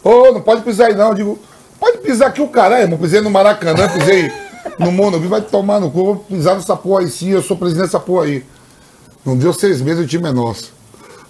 Ô, 0.04 0.32
não 0.32 0.41
pode 0.41 0.62
pisar 0.62 0.88
aí 0.88 0.95
não. 0.95 1.10
Eu 1.10 1.14
digo, 1.14 1.39
pode 1.80 2.00
pisar 2.00 2.28
aqui 2.28 2.41
o 2.41 2.47
caralho, 2.47 2.84
irmão. 2.84 2.97
Pisei 2.97 3.22
no 3.22 3.30
Maracanã, 3.30 3.88
pisei 3.89 4.32
no 4.80 4.91
Morumbi, 4.91 5.28
vai 5.28 5.41
tomar 5.41 5.80
no 5.80 5.91
cu, 5.91 6.06
vou 6.06 6.16
pisar 6.16 6.56
nessa 6.56 6.76
porra 6.76 7.02
aí 7.02 7.10
sim, 7.10 7.30
eu 7.30 7.41
sou 7.41 7.58
presidente 7.58 7.86
dessa 7.86 8.00
porra 8.00 8.26
aí. 8.26 8.45
Não 9.26 9.38
deu 9.38 9.52
seis 9.52 9.82
meses, 9.82 10.04
o 10.04 10.08
time 10.08 10.30
é 10.30 10.32
nosso. 10.32 10.72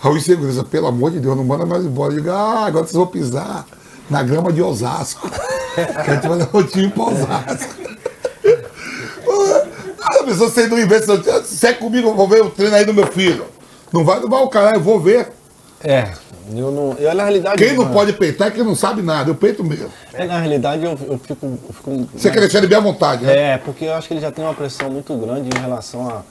Aí 0.01 0.11
o 0.11 0.17
insegurança, 0.17 0.63
pelo 0.63 0.87
amor 0.87 1.11
de 1.11 1.19
Deus, 1.19 1.35
não 1.35 1.43
manda 1.43 1.65
mais 1.65 1.83
embora. 1.83 2.13
Eu 2.13 2.17
digo, 2.17 2.31
ah, 2.31 2.65
agora 2.65 2.85
vocês 2.85 2.95
vão 2.95 3.07
pisar 3.07 3.65
na 4.09 4.23
grama 4.23 4.51
de 4.51 4.61
Osasco. 4.61 5.29
que 5.75 5.81
a 5.81 6.15
gente 6.15 6.27
vai 6.27 6.37
levar 6.37 6.57
o 6.57 6.63
time 6.63 6.89
pra 6.89 7.03
Osasco. 7.03 7.75
Ah, 10.01 10.21
a 10.21 10.23
pessoa 10.23 10.49
saindo 10.49 10.75
do 10.75 10.81
invento, 10.81 11.05
se 11.43 11.67
é 11.67 11.73
comigo, 11.73 12.07
eu 12.07 12.15
vou 12.15 12.27
ver 12.27 12.41
o 12.41 12.49
treino 12.49 12.75
aí 12.75 12.85
do 12.85 12.93
meu 12.93 13.05
filho. 13.05 13.45
Não 13.91 14.03
vai 14.03 14.19
levar 14.19 14.39
o 14.39 14.49
caralho, 14.49 14.77
eu 14.77 14.81
vou 14.81 14.99
ver. 14.99 15.27
É, 15.83 16.11
eu 16.55 16.71
não. 16.71 16.93
Eu, 16.93 17.13
na 17.13 17.23
realidade. 17.23 17.57
Quem 17.57 17.73
não 17.73 17.83
mano, 17.83 17.93
pode 17.93 18.13
peitar 18.13 18.47
é 18.47 18.51
quem 18.51 18.63
não 18.63 18.75
sabe 18.75 19.01
nada, 19.01 19.29
eu 19.29 19.35
peito 19.35 19.63
mesmo. 19.63 19.89
é, 20.13 20.25
na 20.25 20.39
realidade, 20.39 20.83
eu, 20.83 20.91
eu 20.91 21.19
fico. 21.19 21.37
Eu 21.45 21.73
fico 21.73 22.09
Você 22.13 22.31
quer 22.31 22.39
deixar 22.39 22.57
ele 22.59 22.67
bem 22.67 22.77
à 22.77 22.81
vontade, 22.81 23.25
né? 23.25 23.53
É, 23.53 23.57
porque 23.57 23.85
eu 23.85 23.93
acho 23.93 24.07
que 24.07 24.13
ele 24.13 24.21
já 24.21 24.31
tem 24.31 24.43
uma 24.43 24.53
pressão 24.53 24.89
muito 24.89 25.15
grande 25.15 25.49
em 25.55 25.61
relação 25.61 26.09
a, 26.09 26.23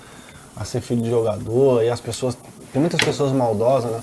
a 0.57 0.65
ser 0.65 0.81
filho 0.81 1.03
de 1.03 1.11
jogador, 1.11 1.83
e 1.83 1.89
as 1.89 2.01
pessoas. 2.01 2.37
Tem 2.73 2.81
muitas 2.81 3.01
pessoas 3.01 3.33
maldosas, 3.33 3.91
né? 3.91 4.01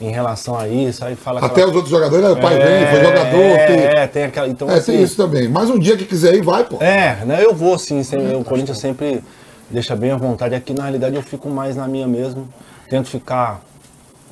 Em 0.00 0.10
relação 0.10 0.58
a 0.58 0.66
isso, 0.68 1.04
aí 1.04 1.14
fala 1.14 1.38
Até 1.38 1.46
aquela- 1.46 1.68
os 1.70 1.76
outros 1.76 1.90
jogadores, 1.90 2.24
né? 2.24 2.32
o 2.32 2.36
pai 2.40 2.60
é, 2.60 2.66
vem, 2.66 2.86
foi 2.88 3.04
jogador. 3.04 3.40
É, 3.40 3.66
tem... 3.66 3.78
é, 3.78 4.06
tem 4.08 4.24
aquela. 4.24 4.48
Então, 4.48 4.68
É, 4.68 4.74
assim, 4.74 4.92
tem 4.92 5.02
isso 5.02 5.16
também. 5.16 5.48
Mas 5.48 5.70
um 5.70 5.78
dia 5.78 5.96
que 5.96 6.04
quiser 6.04 6.34
ir, 6.34 6.42
vai, 6.42 6.64
pô. 6.64 6.82
É, 6.82 7.24
né, 7.24 7.44
eu 7.44 7.54
vou 7.54 7.78
sim, 7.78 8.02
sempre, 8.02 8.34
o 8.34 8.42
Corinthians 8.42 8.78
sempre 8.78 9.22
deixa 9.70 9.94
bem 9.94 10.10
à 10.10 10.16
vontade. 10.16 10.54
Aqui 10.54 10.74
na 10.74 10.82
realidade 10.82 11.14
eu 11.14 11.22
fico 11.22 11.48
mais 11.48 11.76
na 11.76 11.86
minha 11.86 12.08
mesmo. 12.08 12.48
Tento 12.90 13.08
ficar, 13.08 13.62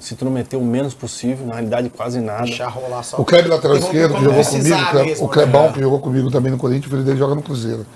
se 0.00 0.14
intrometer 0.14 0.58
o 0.58 0.64
menos 0.64 0.94
possível, 0.94 1.46
na 1.46 1.54
realidade 1.54 1.88
quase 1.90 2.20
nada. 2.20 2.42
Deixar 2.42 2.68
rolar 2.68 3.04
só. 3.04 3.18
O 3.18 3.24
Kleber 3.24 3.50
lateral 3.52 3.76
esquerdo, 3.76 4.14
que 4.16 4.24
jogou 4.24 4.44
comigo, 4.44 4.94
mesmo, 5.04 5.24
o 5.24 5.28
Clebão, 5.28 5.66
né? 5.68 5.72
que 5.74 5.80
jogou 5.80 6.00
comigo 6.00 6.30
também 6.30 6.50
no 6.50 6.58
Corinthians, 6.58 6.86
o 6.86 6.90
filho 6.90 7.04
dele 7.04 7.18
joga 7.18 7.36
no 7.36 7.42
Cruzeiro. 7.42 7.86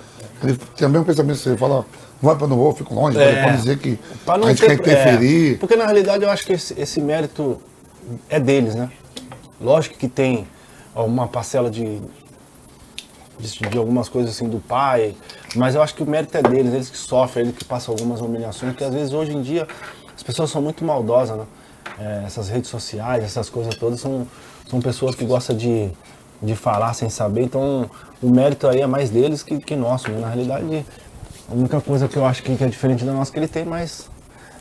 Ele 0.43 0.57
tem 0.77 0.87
o 0.87 0.91
mesmo 0.91 1.05
pensamento 1.07 1.37
que 1.37 1.43
você, 1.43 1.57
fala, 1.57 1.85
vai 2.21 2.37
pra 2.37 2.47
não 2.47 2.57
vou, 2.57 2.75
fico 2.75 2.95
longe, 2.95 3.19
É. 3.19 3.43
pode 3.43 3.57
dizer 3.57 3.79
que 3.79 3.99
a 4.27 4.49
gente 4.49 4.61
ter- 4.61 4.67
quer 4.67 4.75
interferir. 4.75 5.55
é, 5.55 5.59
porque 5.59 5.77
na 5.77 5.85
realidade 5.85 6.25
eu 6.25 6.31
acho 6.31 6.45
que 6.45 6.53
esse, 6.53 6.79
esse 6.81 7.01
mérito 7.01 7.59
é 8.29 8.39
deles, 8.39 8.75
né? 8.75 8.91
Lógico 9.61 9.97
que 9.97 10.09
tem 10.09 10.47
uma 10.95 11.27
parcela 11.27 11.71
de, 11.71 12.01
de, 13.39 13.59
de 13.71 13.79
algumas 13.79 14.09
coisas 14.09 14.31
assim 14.33 14.49
do 14.49 14.59
pai, 14.59 15.15
mas 15.55 15.75
eu 15.75 15.83
acho 15.83 15.95
que 15.95 16.03
o 16.03 16.07
mérito 16.07 16.37
é 16.37 16.43
deles, 16.43 16.73
eles 16.73 16.91
que 16.91 16.97
sofrem, 16.97 17.47
eles 17.47 17.57
que 17.59 17.65
passam 17.65 17.95
algumas 17.95 18.21
humilhações, 18.21 18.73
porque 18.73 18.85
às 18.85 18.95
vezes 18.95 19.13
hoje 19.13 19.33
em 19.33 19.43
dia 19.43 19.67
as 20.15 20.23
pessoas 20.23 20.51
são 20.51 20.61
muito 20.63 20.85
maldosas, 20.85 21.37
né? 21.37 21.45
É, 21.99 22.23
essas 22.27 22.49
redes 22.49 22.69
sociais, 22.69 23.25
essas 23.25 23.49
coisas 23.49 23.75
todas 23.75 24.01
são, 24.01 24.27
são 24.69 24.81
pessoas 24.81 25.15
que 25.15 25.25
gostam 25.25 25.57
de, 25.57 25.91
de 26.43 26.55
falar 26.55 26.95
sem 26.95 27.09
saber, 27.09 27.43
então 27.43 27.91
o 28.23 28.31
mérito 28.31 28.67
aí 28.67 28.81
é 28.81 28.87
mais 28.87 29.11
deles 29.11 29.43
que, 29.43 29.59
que 29.59 29.77
nosso, 29.77 30.11
né? 30.11 30.21
Na 30.21 30.29
realidade, 30.29 30.87
a 31.51 31.55
única 31.55 31.81
coisa 31.81 32.09
que 32.09 32.17
eu 32.17 32.27
acho 32.27 32.43
que, 32.43 32.55
que 32.57 32.65
é 32.65 32.67
diferente 32.67 33.05
da 33.05 33.13
nossa 33.13 33.33
que 33.33 33.39
ele 33.39 33.49
tem 33.49 33.65
mais 33.65 34.09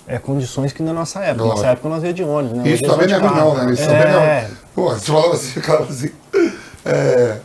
é 0.08 0.20
condições 0.20 0.72
que 0.72 0.84
na 0.84 0.94
nossa 0.94 1.20
época. 1.20 1.46
Na 1.46 1.50
nossa 1.56 1.68
época 1.68 1.90
nós 1.90 2.04
ia 2.04 2.14
de 2.14 2.24
ônibus, 2.24 2.58
né? 2.60 2.70
Isso 2.70 2.84
também 2.84 3.08
não 3.08 3.16
é 3.16 3.20
ruim, 3.20 3.36
não, 3.36 3.56
né? 3.56 3.74
Isso 3.74 3.86
carro. 3.86 3.98
também 3.98 4.14
não. 4.14 4.22
É, 4.22 4.50
Pô, 4.76 4.90
você 4.90 5.06
falava 5.12 5.34
assim, 5.34 5.62
cara, 5.62 5.84
assim. 5.90 6.12
É. 6.86 7.38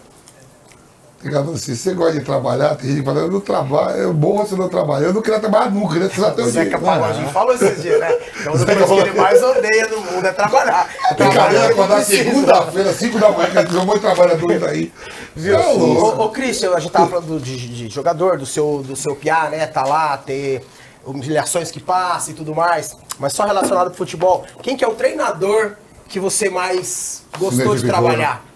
Ficava 1.20 1.52
assim, 1.52 1.74
você 1.74 1.92
gosta 1.92 2.18
de 2.18 2.24
trabalhar? 2.24 2.74
Tem 2.76 2.88
gente 2.88 3.00
que 3.00 3.04
fala, 3.04 3.20
eu 3.20 3.30
não 3.30 3.40
trabalho, 3.40 4.08
é 4.08 4.12
bom 4.12 4.38
você 4.38 4.56
não 4.56 4.70
trabalhar. 4.70 5.08
Eu 5.08 5.12
não 5.12 5.20
queria 5.20 5.38
trabalhar 5.38 5.70
nunca, 5.70 5.92
queria 5.92 6.06
precisar 6.08 6.28
até 6.28 6.42
o 6.42 6.50
dia. 6.50 6.64
Zeca 6.64 6.78
Pagodinho 6.78 7.28
falou 7.28 7.52
esses 7.52 7.82
dias, 7.82 8.00
né? 8.00 8.08
É 8.10 8.48
uma 8.48 8.64
das 8.64 8.64
coisas 8.64 9.02
que 9.02 9.08
ele 9.10 9.20
mais 9.20 9.42
odeia 9.42 9.88
no 9.88 10.00
mundo 10.00 10.26
é 10.26 10.32
trabalhar. 10.32 10.88
Tem 11.08 11.16
cabelo 11.16 11.32
Trabalhar 11.32 11.66
acordar 11.66 12.02
segunda-feira, 12.04 12.92
5 12.94 13.18
da 13.18 13.30
manhã, 13.32 13.66
que 13.66 13.76
um 13.76 13.84
monte 13.84 13.96
de 13.96 14.00
trabalhadores 14.00 14.62
aí. 14.62 14.92
Viu? 15.36 15.58
É. 15.58 15.66
Ô, 15.74 16.24
ô 16.24 16.30
Christian, 16.30 16.72
a 16.72 16.80
gente 16.80 16.90
tava 16.90 17.08
falando 17.08 17.38
de, 17.38 17.68
de 17.68 17.88
jogador, 17.90 18.38
do 18.38 18.46
seu, 18.46 18.82
do 18.82 18.96
seu 18.96 19.14
piá, 19.14 19.50
né? 19.50 19.66
Tá 19.66 19.84
lá, 19.84 20.16
ter 20.16 20.64
humilhações 21.04 21.70
que 21.70 21.80
passa 21.80 22.30
e 22.30 22.34
tudo 22.34 22.54
mais. 22.54 22.96
Mas 23.18 23.34
só 23.34 23.44
relacionado 23.44 23.88
pro 23.88 23.98
futebol. 23.98 24.46
Quem 24.62 24.74
que 24.74 24.82
é 24.82 24.88
o 24.88 24.94
treinador 24.94 25.72
que 26.08 26.18
você 26.18 26.48
mais 26.48 27.24
gostou 27.38 27.74
de 27.76 27.84
identificou, 27.84 27.90
trabalhar? 27.90 28.49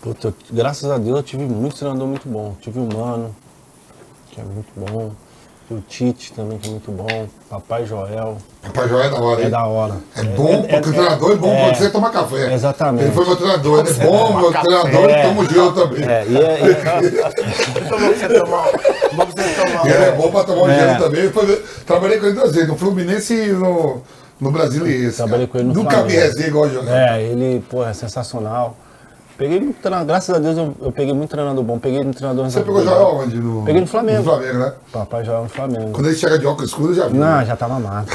Puta, 0.00 0.32
graças 0.52 0.88
a 0.90 0.98
Deus 0.98 1.16
eu 1.16 1.22
tive 1.22 1.44
muito 1.44 1.76
treinador 1.76 2.06
muito 2.06 2.28
bom. 2.28 2.54
Tive 2.60 2.78
o 2.78 2.82
Mano, 2.96 3.34
que 4.30 4.40
é 4.40 4.44
muito 4.44 4.68
bom. 4.76 5.10
Tive 5.66 5.80
o 5.80 5.82
Tite 5.88 6.32
também, 6.32 6.58
que 6.58 6.68
é 6.68 6.70
muito 6.70 6.92
bom. 6.92 7.26
Papai 7.50 7.84
Joel, 7.86 8.36
Papai 8.62 8.88
Joel 8.88 9.02
é 9.02 9.10
da 9.10 9.18
hora, 9.20 9.40
é 9.40 9.44
hein? 9.44 9.50
da 9.50 9.66
hora. 9.66 9.94
É 10.16 10.22
bom, 10.22 10.62
porque 10.62 10.76
o 10.90 10.92
treinador 10.92 11.32
é 11.32 11.34
bom 11.36 11.48
é, 11.52 11.64
quando 11.64 11.74
você 11.76 11.90
toma 11.90 12.10
café. 12.10 12.54
Exatamente. 12.54 13.04
Ele 13.06 13.12
foi 13.12 13.24
meu 13.26 13.34
treinador, 13.36 13.80
ele 13.80 13.90
é 14.00 14.06
bom, 14.06 14.36
meu 14.40 14.52
café. 14.52 14.64
treinador, 14.68 15.10
É. 15.10 15.18
e 15.18 15.26
tamo 15.26 15.44
junto 15.44 15.80
também. 15.88 16.04
É, 16.08 16.24
e 16.28 16.36
é, 16.36 16.60
e 16.60 16.70
é- 16.70 18.38
tomar. 18.38 18.68
tomar. 18.68 19.86
E 19.86 19.90
ele 19.90 20.04
é 20.04 20.12
bom 20.12 20.30
pra 20.30 20.44
tomar 20.44 20.62
um 20.62 20.70
É. 20.70 20.78
gelo 20.78 21.04
também. 21.04 21.30
Foi- 21.32 21.64
trabalhei 21.84 22.20
com 22.20 22.26
ele 22.26 22.34
duas 22.36 22.52
vezes, 22.52 22.68
no 22.68 22.76
Fluminense 22.76 23.34
e 23.34 23.48
no, 23.52 24.02
no 24.40 24.50
Brasiliense. 24.52 25.16
Trabalhei 25.16 25.46
cara. 25.48 25.52
com 25.52 25.58
ele 25.58 25.68
no 25.68 25.74
Nunca 25.74 25.96
vi 26.02 26.12
Flamengo. 26.12 26.20
resenha 26.20 26.46
igual 26.48 26.70
jogar. 26.70 26.96
É, 27.18 27.22
ele, 27.22 27.64
pô, 27.68 27.84
é 27.84 27.92
sensacional. 27.92 28.76
Peguei 29.36 29.60
muito 29.60 29.76
treinador, 29.82 30.06
graças 30.06 30.34
a 30.34 30.38
Deus 30.38 30.56
eu, 30.56 30.74
eu 30.80 30.90
peguei 30.90 31.12
muito 31.12 31.28
treinador 31.30 31.62
bom. 31.62 31.78
Peguei 31.78 32.00
um 32.00 32.10
treinador 32.10 32.44
Você 32.50 32.60
pegou 32.60 32.82
Joel 32.82 33.16
onde? 33.16 33.36
No, 33.38 33.64
Peguei 33.64 33.80
no 33.82 33.86
Flamengo. 33.86 34.18
No 34.18 34.24
Flamengo, 34.24 34.58
né? 34.58 34.72
Papai 34.90 35.24
Joel 35.26 35.42
no 35.42 35.48
Flamengo. 35.50 35.90
Quando 35.92 36.06
ele 36.06 36.16
chega 36.16 36.38
de 36.38 36.46
óculos 36.46 36.70
escuros, 36.70 36.96
já 36.96 37.06
viu. 37.06 37.20
Não, 37.20 37.44
já 37.44 37.54
tava 37.54 37.78
mata. 37.78 38.10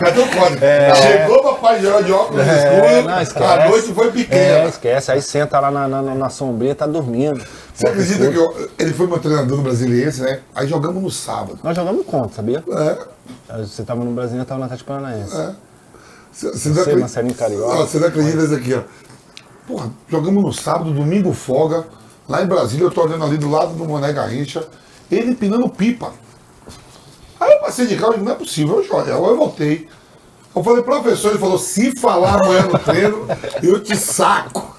Cadê 0.00 0.20
o 0.20 0.28
código? 0.28 0.60
Chegou 1.02 1.42
papai 1.42 1.80
Joel 1.80 2.02
de 2.02 2.10
óculos 2.12 2.42
É, 2.44 2.56
escuros, 2.56 3.04
não, 3.36 3.46
a 3.48 3.68
noite 3.68 3.94
foi 3.94 4.08
É, 4.08 4.10
pequena. 4.10 4.64
esquece. 4.68 5.12
Aí 5.12 5.22
senta 5.22 5.60
lá 5.60 5.70
na, 5.70 5.86
na, 5.86 6.02
na 6.02 6.28
sombrinha, 6.30 6.74
tá 6.74 6.86
dormindo. 6.86 7.40
Você 7.72 7.86
acredita 7.86 8.28
que 8.28 8.36
eu- 8.36 8.68
ele 8.78 8.92
foi 8.92 9.06
meu 9.06 9.20
treinador 9.20 9.56
no 9.58 9.62
Brasiliense, 9.62 10.20
né? 10.20 10.40
Aí 10.52 10.66
jogamos 10.66 11.00
no 11.00 11.10
sábado. 11.12 11.60
Nós 11.62 11.76
jogamos 11.76 12.04
contra, 12.06 12.34
sabia? 12.34 12.64
É, 13.48 13.58
Você 13.58 13.84
tava 13.84 14.02
no 14.04 14.10
Brasil, 14.10 14.36
eu 14.36 14.44
tava 14.44 14.58
no 14.58 14.64
Atlético 14.64 14.88
Paranaense. 14.88 15.36
é. 15.36 15.50
Você, 16.32 16.50
você, 16.52 16.68
não 16.68 16.82
acredita- 16.82 17.08
você 17.86 17.98
não 17.98 18.08
acredita 18.08 18.42
nisso 18.42 18.54
aqui, 18.56 18.74
ó. 18.74 18.80
Porra, 19.66 19.90
jogamos 20.08 20.42
no 20.42 20.52
sábado, 20.52 20.92
domingo 20.92 21.32
folga. 21.32 21.84
Lá 22.28 22.42
em 22.42 22.46
Brasília, 22.46 22.84
eu 22.84 22.90
tô 22.90 23.02
olhando 23.02 23.24
ali 23.24 23.36
do 23.36 23.50
lado 23.50 23.72
do 23.74 23.84
Moné 23.84 24.12
Garrincha, 24.12 24.66
ele 25.10 25.30
empinando 25.30 25.68
pipa. 25.68 26.12
Aí 27.38 27.52
eu 27.52 27.60
passei 27.60 27.86
de 27.86 27.96
carro 27.96 28.12
e 28.12 28.14
digo, 28.14 28.24
não 28.24 28.32
é 28.32 28.36
possível, 28.36 28.76
eu 28.78 28.84
Joel, 28.84 29.26
eu 29.26 29.36
voltei. 29.36 29.88
Eu 30.54 30.64
falei, 30.64 30.82
professor, 30.82 31.30
ele 31.30 31.38
falou, 31.38 31.58
se 31.58 31.94
falar 31.98 32.42
amanhã 32.42 32.62
no 32.62 32.78
treino, 32.78 33.26
eu 33.62 33.80
te 33.80 33.94
saco. 33.96 34.74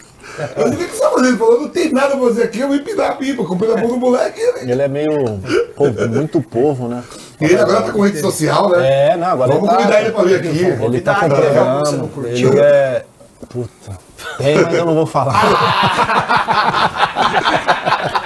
Eu 0.55 0.69
disse, 0.69 0.83
o 0.83 0.87
que 0.87 0.95
você 0.95 1.01
tá 1.01 1.09
fazendo? 1.09 1.27
Ele 1.29 1.37
falou, 1.37 1.61
não 1.61 1.69
tem 1.69 1.91
nada 1.93 2.17
pra 2.17 2.27
fazer 2.27 2.43
aqui, 2.43 2.59
eu 2.59 2.67
vou 2.67 2.75
empinar 2.75 3.11
a 3.11 3.15
pipa. 3.15 3.43
Comprei 3.43 3.69
na 3.73 3.77
mão 3.81 3.89
do 3.89 3.97
moleque. 3.97 4.39
né? 4.39 4.71
Ele 4.71 4.81
é 4.81 4.87
meio. 4.87 5.39
povo, 5.75 6.09
muito 6.09 6.41
povo, 6.41 6.87
né? 6.87 7.03
E 7.39 7.45
ele 7.45 7.57
agora 7.57 7.81
tá 7.83 7.91
com 7.91 8.01
rede 8.01 8.19
social, 8.19 8.69
né? 8.69 9.11
É, 9.11 9.17
não, 9.17 9.27
agora 9.27 9.53
Vamos 9.53 9.69
ele 9.69 9.71
tá. 9.71 9.77
convidar 9.77 10.01
ele 10.01 10.11
pra 10.11 10.23
vir 10.23 10.35
aqui. 10.35 10.83
Ele 10.85 11.01
tá 11.01 11.15
com 11.19 11.29
programa. 11.29 12.09
Ele 12.25 12.59
é. 12.59 13.05
Puta. 13.49 14.06
Tem, 14.37 14.61
mas 14.63 14.73
eu 14.73 14.85
não 14.85 14.95
vou 14.95 15.05
falar. 15.05 15.35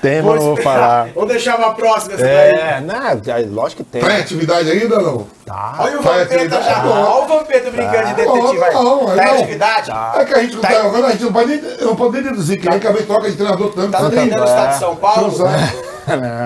tem, 0.00 0.22
mas 0.22 0.42
vou 0.42 0.54
esperar. 0.54 0.74
falar. 0.80 1.08
Vamos 1.14 1.28
deixar 1.30 1.56
uma 1.58 1.74
próxima 1.74 2.14
essa 2.14 2.22
daí. 2.24 2.32
É, 2.34 2.80
não, 2.80 3.34
aí, 3.34 3.46
lógico 3.46 3.84
que 3.84 3.90
tem. 3.90 4.00
Tá 4.02 4.12
em 4.12 4.20
atividade 4.20 4.70
ainda 4.70 4.96
ou 4.98 5.02
não? 5.02 5.26
Tá. 5.44 5.74
Olha 5.78 6.00
o 6.00 6.02
Tá 6.02 6.10
Vampeta 6.10 6.62
já. 6.62 6.84
Olha 6.86 7.24
o 7.24 7.28
Vampeta 7.28 7.70
brincando 7.70 8.06
de 8.08 8.14
detetive 8.14 8.64
aí. 8.64 8.74
Não, 8.74 8.84
não, 8.84 9.06
Tá 9.06 9.12
em 9.12 9.26
não. 9.26 9.34
atividade? 9.34 9.90
É 10.16 10.24
que 10.24 10.34
a 10.34 10.38
gente 10.42 10.54
não 10.54 10.62
tá 10.62 10.82
jogando, 10.82 11.06
a 11.06 11.10
gente 11.10 11.24
não 11.24 11.32
pode 11.32 11.46
nem, 11.48 11.60
não 11.80 11.96
pode 11.96 12.12
nem 12.12 12.22
deduzir 12.22 12.60
que 12.60 12.68
nem 12.68 12.78
que 12.78 12.86
a 12.86 12.92
vez 12.92 13.06
troca 13.06 13.30
de 13.30 13.36
treinador 13.36 13.72
tanto. 13.72 13.90
Tá 13.90 14.10
treinando 14.10 14.36
no 14.38 14.44
estado 14.44 14.72
de 14.72 14.78
São 14.78 14.96
Paulo? 14.96 15.32
Não. 15.38 15.92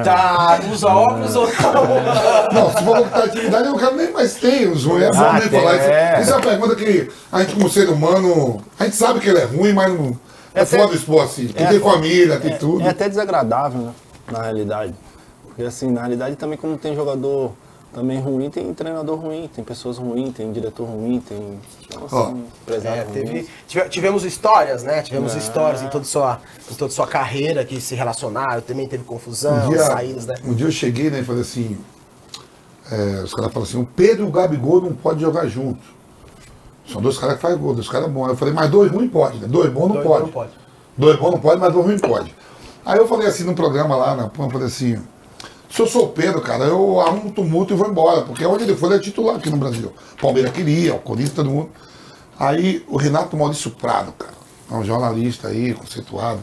Tá, 0.04 0.60
usa 0.70 0.86
óculos 0.88 1.34
ou 1.34 1.46
não? 1.48 2.52
Não, 2.52 2.68
se 2.70 2.84
falou 2.84 3.04
que 3.04 3.10
tá 3.10 3.24
atividade, 3.24 3.64
eu 3.64 3.70
não 3.72 3.78
quero 3.78 3.96
nem 3.96 4.12
mais 4.12 4.34
ter 4.34 4.68
os 4.68 4.84
ruins. 4.84 5.04
É 5.04 5.10
bom 5.10 5.24
Ah, 5.24 5.32
nem 5.38 5.48
tem, 5.48 5.60
falar 5.60 5.76
isso. 5.76 5.84
é. 5.90 6.18
Isso 6.20 6.30
é 6.30 6.34
uma 6.34 6.42
pergunta 6.42 6.74
que 6.76 7.08
a 7.32 7.38
gente, 7.40 7.54
como 7.54 7.70
ser 7.70 7.88
humano, 7.88 8.60
a 8.78 8.84
gente 8.84 8.96
sabe 8.96 9.18
que 9.18 9.28
ele 9.30 9.38
é 9.40 9.44
ruim, 9.44 9.72
mas 9.72 9.88
não. 9.92 10.18
É, 10.56 10.60
É 10.60 10.62
até- 10.62 10.78
foda 10.78 10.94
expor 10.94 11.22
assim. 11.22 11.46
Porque 11.48 11.62
é 11.62 11.66
tem 11.68 11.80
família, 11.80 12.40
tem 12.40 12.56
tudo. 12.58 12.80
É 12.82 12.88
até 12.88 13.08
desagradável, 13.08 13.80
né? 13.82 13.92
Na 14.32 14.42
realidade. 14.42 14.94
Porque 15.46 15.62
assim, 15.62 15.90
na 15.90 16.00
realidade 16.00 16.34
também 16.36 16.56
como 16.58 16.76
tem 16.78 16.94
jogador 16.96 17.52
também 17.92 18.20
ruim, 18.20 18.50
tem 18.50 18.74
treinador 18.74 19.18
ruim, 19.18 19.48
tem 19.54 19.64
pessoas 19.64 19.96
ruins, 19.96 20.34
tem 20.34 20.52
diretor 20.52 20.84
ruim, 20.84 21.18
tem. 21.20 21.58
Então, 21.86 22.04
assim, 22.04 22.44
É, 22.86 23.02
ruim. 23.04 23.12
teve- 23.12 23.48
tive- 23.66 23.88
tivemos 23.88 24.24
histórias, 24.24 24.82
né? 24.82 25.00
Tivemos 25.02 25.34
histórias 25.34 25.80
em 25.82 25.88
toda, 25.88 26.04
sua, 26.04 26.40
em 26.70 26.74
toda 26.74 26.90
sua 26.92 27.06
carreira 27.06 27.64
que 27.64 27.80
se 27.80 27.94
relacionaram, 27.94 28.60
também 28.60 28.86
teve 28.86 29.04
confusão, 29.04 29.66
Um 29.66 29.70
dia, 29.70 29.82
saídas, 29.84 30.26
né? 30.26 30.34
um 30.44 30.52
dia 30.54 30.66
eu 30.66 30.72
cheguei 30.72 31.08
né, 31.10 31.20
e 31.20 31.24
falei 31.24 31.40
assim: 31.42 31.78
é, 32.90 33.22
os 33.24 33.32
caras 33.34 33.52
falaram 33.52 33.62
assim, 33.62 33.80
o 33.80 33.86
Pedro 33.86 34.24
e 34.24 34.28
o 34.28 34.30
Gabigol 34.30 34.80
não 34.82 34.92
podem 34.92 35.20
jogar 35.20 35.46
juntos. 35.46 35.84
São 36.90 37.02
dois 37.02 37.18
caras 37.18 37.36
que 37.36 37.42
fazem 37.42 37.58
gol, 37.58 37.74
dois 37.74 37.88
caras 37.88 38.10
bons. 38.10 38.28
Eu 38.28 38.36
falei, 38.36 38.54
mas 38.54 38.70
dois 38.70 38.90
ruins 38.90 39.10
pode, 39.10 39.38
né? 39.38 39.48
Dois 39.48 39.70
bons 39.72 39.88
não 39.88 39.94
Dois 39.94 40.06
pode. 40.06 40.22
não 40.24 40.32
pode. 40.32 40.50
Dois 40.96 41.18
bons 41.18 41.30
não 41.32 41.40
pode, 41.40 41.60
mas 41.60 41.72
dois 41.72 41.84
ruins 41.86 42.00
pode. 42.00 42.34
Aí 42.84 42.98
eu 42.98 43.08
falei 43.08 43.26
assim 43.26 43.44
no 43.44 43.54
programa 43.54 43.96
lá, 43.96 44.14
na 44.14 44.30
eu 44.38 44.50
falei 44.50 44.66
assim, 44.68 44.96
se 45.68 45.82
eu 45.82 45.86
sou 45.86 46.08
Pedro, 46.08 46.40
cara, 46.40 46.64
eu 46.64 47.00
arrumo 47.00 47.26
um 47.26 47.30
tumulto 47.30 47.74
e 47.74 47.76
vou 47.76 47.88
embora, 47.88 48.22
porque 48.22 48.46
onde 48.46 48.62
ele 48.62 48.76
foi, 48.76 48.90
ele 48.90 48.96
é 48.96 49.00
titular 49.00 49.36
aqui 49.36 49.50
no 49.50 49.56
Brasil. 49.56 49.92
Palmeiras 50.20 50.52
queria, 50.52 50.94
o 50.94 50.98
Corinthians, 51.00 51.34
todo 51.34 51.50
mundo. 51.50 51.70
Aí 52.38 52.84
o 52.88 52.96
Renato 52.96 53.36
Maurício 53.36 53.70
Prado, 53.72 54.12
cara, 54.12 54.32
é 54.70 54.74
um 54.74 54.84
jornalista 54.84 55.48
aí, 55.48 55.74
conceituado, 55.74 56.40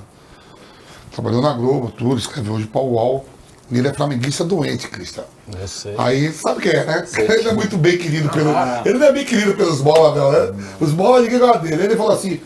trabalhou 1.12 1.42
na 1.42 1.54
Globo, 1.54 1.92
tudo, 1.92 2.18
escreveu 2.18 2.54
hoje 2.54 2.68
para 2.68 2.82
o 2.82 2.94
UOL. 2.94 3.26
E 3.72 3.78
ele 3.78 3.88
é 3.88 3.94
flamenguista 3.94 4.44
doente, 4.44 4.88
Cristian. 4.90 5.24
Eu 5.60 5.68
sei. 5.68 5.94
Aí, 5.98 6.32
sabe 6.32 6.62
quem 6.62 6.72
é, 6.72 6.86
né? 6.86 7.06
Ele 7.18 7.50
é 7.50 7.54
muito 7.54 7.78
bem 7.78 7.98
querido 7.98 8.30
pelo. 8.30 8.52
Ele 8.86 8.98
não 8.98 9.08
é 9.08 9.12
bem 9.12 9.26
querido 9.26 9.54
pelos 9.56 9.82
bolas, 9.82 10.16
não, 10.16 10.32
né? 10.32 10.66
Os 10.80 10.92
bolas 10.92 11.24
ninguém 11.24 11.40
gosta 11.40 11.60
dele. 11.60 11.84
Ele 11.84 11.98
falou 11.98 12.14
assim: 12.14 12.40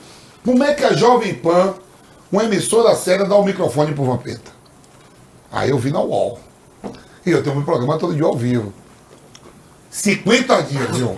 como 0.43 0.63
é 0.63 0.73
que 0.73 0.83
a 0.83 0.93
Jovem 0.93 1.35
Pan, 1.35 1.75
uma 2.31 2.43
emissora 2.43 2.95
séria, 2.95 3.25
dá 3.25 3.35
o 3.35 3.43
microfone 3.43 3.93
pro 3.93 4.03
Vampeta? 4.05 4.51
Aí 5.51 5.69
eu 5.69 5.77
vi 5.77 5.91
na 5.91 6.01
UOL. 6.01 6.39
E 7.25 7.31
eu 7.31 7.43
tenho 7.43 7.57
um 7.57 7.63
programa 7.63 7.97
todo 7.97 8.15
dia 8.15 8.25
ao 8.25 8.35
vivo. 8.35 8.73
50 9.91 10.61
dias, 10.63 10.97
viu? 10.97 11.17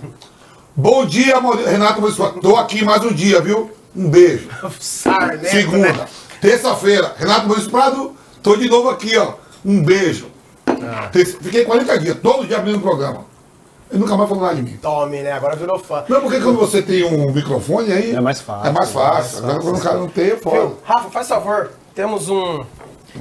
Bom 0.75 1.05
dia, 1.05 1.39
Renato 1.65 2.01
Maurício. 2.01 2.31
Tô 2.41 2.55
aqui 2.55 2.83
mais 2.83 3.03
um 3.03 3.13
dia, 3.13 3.41
viu? 3.41 3.71
Um 3.95 4.09
beijo. 4.09 4.49
Sarnento, 4.79 5.49
Segunda. 5.49 5.93
né? 5.93 6.07
Terça-feira, 6.41 7.13
Renato 7.17 7.47
Maurício 7.47 7.69
Prado, 7.69 8.15
tô 8.41 8.55
de 8.55 8.69
novo 8.69 8.89
aqui, 8.89 9.17
ó. 9.17 9.33
Um 9.65 9.83
beijo. 9.83 10.27
Tem- 11.11 11.25
Fiquei 11.25 11.65
40 11.65 11.99
dias, 11.99 12.17
todo 12.21 12.45
dia 12.47 12.57
abrindo 12.57 12.77
o 12.77 12.81
programa. 12.81 13.25
Ele 13.91 13.99
nunca 13.99 14.15
mais 14.15 14.29
falou 14.29 14.43
nada 14.43 14.55
de 14.55 14.61
mim. 14.61 14.77
Tome, 14.81 15.21
né? 15.21 15.31
Agora 15.31 15.55
virou 15.55 15.79
fã. 15.79 16.03
Não, 16.07 16.21
porque 16.21 16.39
quando 16.39 16.59
você 16.59 16.81
tem 16.81 17.03
um 17.05 17.31
microfone 17.31 17.91
aí. 17.91 18.15
É 18.15 18.21
mais 18.21 18.39
fácil. 18.39 18.69
É 18.69 18.71
mais 18.71 18.91
fácil. 18.91 19.39
Agora 19.39 19.59
quando 19.59 19.77
o 19.77 19.81
cara 19.81 19.97
não 19.97 20.07
tem, 20.07 20.31
é 20.31 20.35
foda. 20.37 20.73
Rafa, 20.83 21.09
faz 21.09 21.27
favor. 21.27 21.71
Temos 21.95 22.29
um. 22.29 22.63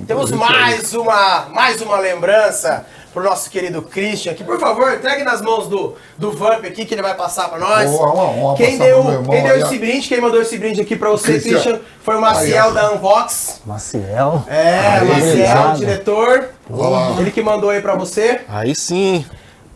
Temos 0.06 0.30
mais 0.32 0.92
uma, 0.92 1.46
mais 1.50 1.80
uma 1.80 1.98
lembrança 1.98 2.84
pro 3.14 3.22
nosso 3.24 3.48
querido 3.48 3.80
Christian 3.80 4.32
aqui. 4.32 4.44
Por 4.44 4.60
favor, 4.60 4.92
entregue 4.92 5.24
nas 5.24 5.40
mãos 5.40 5.66
do, 5.66 5.94
do 6.18 6.30
Vamp 6.32 6.62
aqui 6.66 6.84
que 6.84 6.92
ele 6.94 7.00
vai 7.00 7.14
passar 7.14 7.48
pra 7.48 7.58
nós. 7.58 7.90
Boa, 7.90 8.12
uma 8.12 8.24
honra 8.24 8.56
quem 8.58 8.76
deu, 8.76 8.98
irmão 8.98 9.22
quem 9.30 9.42
deu 9.42 9.58
esse 9.58 9.78
brinde, 9.78 10.06
quem 10.08 10.20
mandou 10.20 10.42
esse 10.42 10.58
brinde 10.58 10.82
aqui 10.82 10.94
pra 10.94 11.08
você, 11.08 11.32
Christian. 11.32 11.52
Christian, 11.52 11.80
foi 12.04 12.16
o 12.16 12.20
Maciel 12.20 12.66
Aí, 12.68 12.74
da 12.74 12.92
Unbox. 12.92 13.62
Maciel. 13.64 14.44
É, 14.46 14.98
Aí, 15.00 15.08
Maciel, 15.08 15.72
diretor. 15.76 16.48
Olha 16.70 16.88
lá. 16.88 17.20
Ele 17.20 17.30
que 17.30 17.42
mandou 17.42 17.70
aí 17.70 17.80
pra 17.80 17.94
você. 17.94 18.40
Aí 18.48 18.74
sim. 18.74 19.24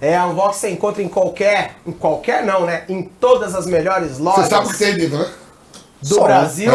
É, 0.01 0.17
a 0.17 0.27
Unbox 0.27 0.57
você 0.57 0.69
encontra 0.71 1.03
em 1.03 1.09
qualquer, 1.09 1.77
em 1.87 1.93
qualquer 1.93 2.45
não, 2.45 2.67
né? 2.67 2.83
Em 2.89 3.03
todas 3.03 3.55
as 3.55 3.67
melhores 3.67 4.19
lojas 4.19 4.45
Você 4.45 4.51
sabe 4.51 4.67
o 4.67 4.71
que 4.71 4.79
tem 4.79 4.97
dentro, 4.97 5.19
né? 5.19 5.27
do 6.03 6.15
Som. 6.17 6.25
Brasil. 6.25 6.73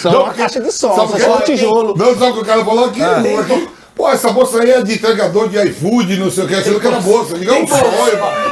Só 0.00 0.22
uma 0.24 0.32
caixa 0.34 0.60
de 0.60 0.70
som, 0.70 0.94
Sabe 0.94 1.08
só 1.08 1.16
que- 1.16 1.22
só 1.24 1.36
um 1.36 1.40
tijolo. 1.40 1.94
Não, 1.96 2.14
sabe 2.16 2.30
o 2.30 2.34
que 2.34 2.40
o 2.40 2.44
cara 2.44 2.64
falou 2.64 2.84
aqui? 2.86 3.02
Ah. 3.02 3.14
Falou 3.16 3.40
aqui, 3.40 3.68
Pô, 4.00 4.08
essa 4.08 4.32
bolsa 4.32 4.62
aí 4.62 4.70
é 4.70 4.82
de 4.82 4.94
entregador 4.94 5.46
de 5.50 5.58
iFood, 5.62 6.16
não 6.16 6.30
sei 6.30 6.44
o 6.44 6.48
que, 6.48 6.54
achando 6.54 6.80
que 6.80 6.86
era 6.86 7.00
bolsa. 7.00 7.38
Diga 7.38 7.52
um 7.52 7.66
sonho, 7.66 7.82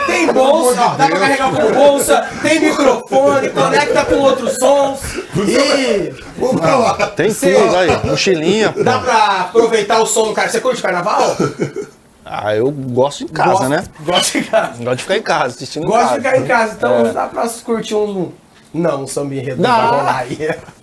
Tem 0.07 0.31
bolsa, 0.31 0.75
dá 0.75 1.07
pra 1.07 1.19
carregar 1.19 1.51
com 1.53 1.73
bolsa, 1.73 2.29
tem 2.43 2.61
microfone, 2.61 3.49
conecta 3.49 4.05
com 4.05 4.15
outros 4.17 4.57
sons 4.57 5.01
e 5.49 6.13
Vamos 6.39 6.61
pra 6.61 6.77
lá. 6.77 6.95
Tem 7.17 7.33
tudo 7.33 7.77
aí. 7.77 8.07
Mochilinha. 8.07 8.73
pô. 8.73 8.85
dá 8.85 8.99
pra 8.99 9.41
aproveitar 9.41 9.99
o 10.03 10.07
som 10.07 10.27
do 10.27 10.33
cara. 10.35 10.51
Você 10.51 10.61
curte 10.61 10.83
carnaval? 10.83 11.35
Ah, 12.27 12.55
eu 12.55 12.71
gosto 12.71 13.25
em 13.25 13.29
casa, 13.29 13.51
Gosta- 13.53 13.69
né? 13.71 13.85
Gosta 14.01 14.39
de 14.39 14.45
casa. 14.45 14.73
Gosto 14.85 14.97
de 14.97 15.03
ficar 15.03 15.17
em 15.17 15.23
casa, 15.23 15.47
assistindo 15.47 15.85
em 15.85 15.87
Gosta 15.87 16.03
casa. 16.09 16.21
de 16.21 16.27
ficar 16.29 16.39
em 16.39 16.47
casa, 16.47 16.75
então 16.77 17.07
É. 17.07 17.13
dá 17.15 17.27
pra 17.27 17.49
curtir 17.65 17.95
um. 17.95 18.31
Não, 18.75 19.05
um 19.05 19.07
samba 19.07 19.35
enredo 19.35 19.63
Dá. 19.63 19.69
não 19.71 19.77
vai 19.79 19.99
rolar 19.99 20.19
aí. 20.19 20.39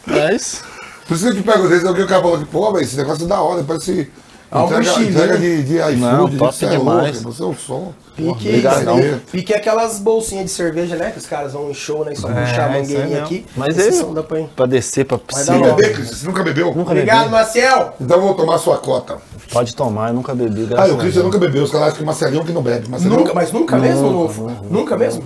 É 0.09 0.34
isso. 0.36 0.63
Por 1.07 1.13
isso 1.13 1.24
que 1.26 1.30
eu 1.30 1.36
te 1.36 1.43
perguntei, 1.43 1.80
se 1.80 1.88
alguém 1.88 2.03
o 2.03 2.07
cara 2.07 2.24
falou 2.24 2.39
que, 2.39 2.45
pô, 2.45 2.72
velho, 2.74 2.84
esse 2.84 2.97
negócio 2.97 3.26
é 3.26 3.28
da 3.28 3.39
hora, 3.39 3.63
parece 3.63 4.11
Ah, 4.18 4.24
entrega, 4.52 4.78
mochilinho. 4.84 5.10
entrega 5.12 5.38
de, 5.38 5.64
de 5.64 5.78
iFood, 5.78 5.96
Não, 5.98 6.30
de 6.30 6.38
top 6.38 6.56
você 6.56 6.66
é 6.66 6.70
demais. 6.70 7.22
louco, 7.24 7.32
Você 7.38 7.43
é 7.43 7.46
um 7.46 7.56
som. 7.56 7.93
Pique, 8.16 8.30
Obrigadão. 8.30 8.98
pique 9.30 9.54
aquelas 9.54 10.00
bolsinhas 10.00 10.46
de 10.46 10.52
cerveja, 10.52 10.96
né? 10.96 11.12
Que 11.12 11.18
os 11.18 11.26
caras 11.26 11.52
vão 11.52 11.70
em 11.70 11.74
show, 11.74 12.06
né? 12.06 12.14
E 12.14 12.16
só 12.16 12.28
puxar 12.30 12.39
a 12.39 12.78
É, 12.78 12.82
isso 12.82 12.91
aí 12.91 12.98
mangueirinha 12.98 13.24
aqui. 13.24 13.46
Mas 13.58 13.78
Esse 13.78 14.00
som 14.00 14.14
dá 14.14 14.24
pra 14.24 14.66
descer 14.66 15.04
pra 15.06 15.18
Você 15.18 15.24
piscina, 15.26 15.58
logo. 15.58 15.74
bebeu, 15.76 15.93
Cris? 15.96 16.10
Você 16.12 16.26
nunca 16.26 16.43
bebeu? 16.43 16.68
Nunca 16.74 16.91
Obrigado, 16.91 17.20
bebi. 17.24 17.32
Maciel. 17.32 17.93
Então 18.00 18.18
eu 18.18 18.24
vou 18.24 18.34
tomar 18.34 18.58
sua 18.60 18.78
cota. 18.78 19.18
Pode 19.52 19.76
tomar, 19.76 20.10
eu 20.10 20.14
nunca 20.14 20.34
bebi, 20.34 20.66
Ah, 20.78 20.86
o 20.88 20.93
a 20.93 20.98
Cristian 20.98 21.12
Deus. 21.12 21.26
nunca 21.26 21.38
bebeu. 21.39 21.64
Os 21.64 21.72
caras 21.72 21.88
acham 21.88 21.98
que 21.98 22.04
o 22.04 22.06
Marcelinho 22.06 22.46
que 22.46 22.54
não 22.54 22.62
bebe. 22.62 22.88
Marcelinho, 22.88 23.20
Nunca, 23.20 23.34
mas 23.34 23.52
nunca 23.52 23.78
mesmo? 23.78 24.10
Nunca, 24.10 24.54
nunca 24.70 24.98
mesmo? 24.98 25.24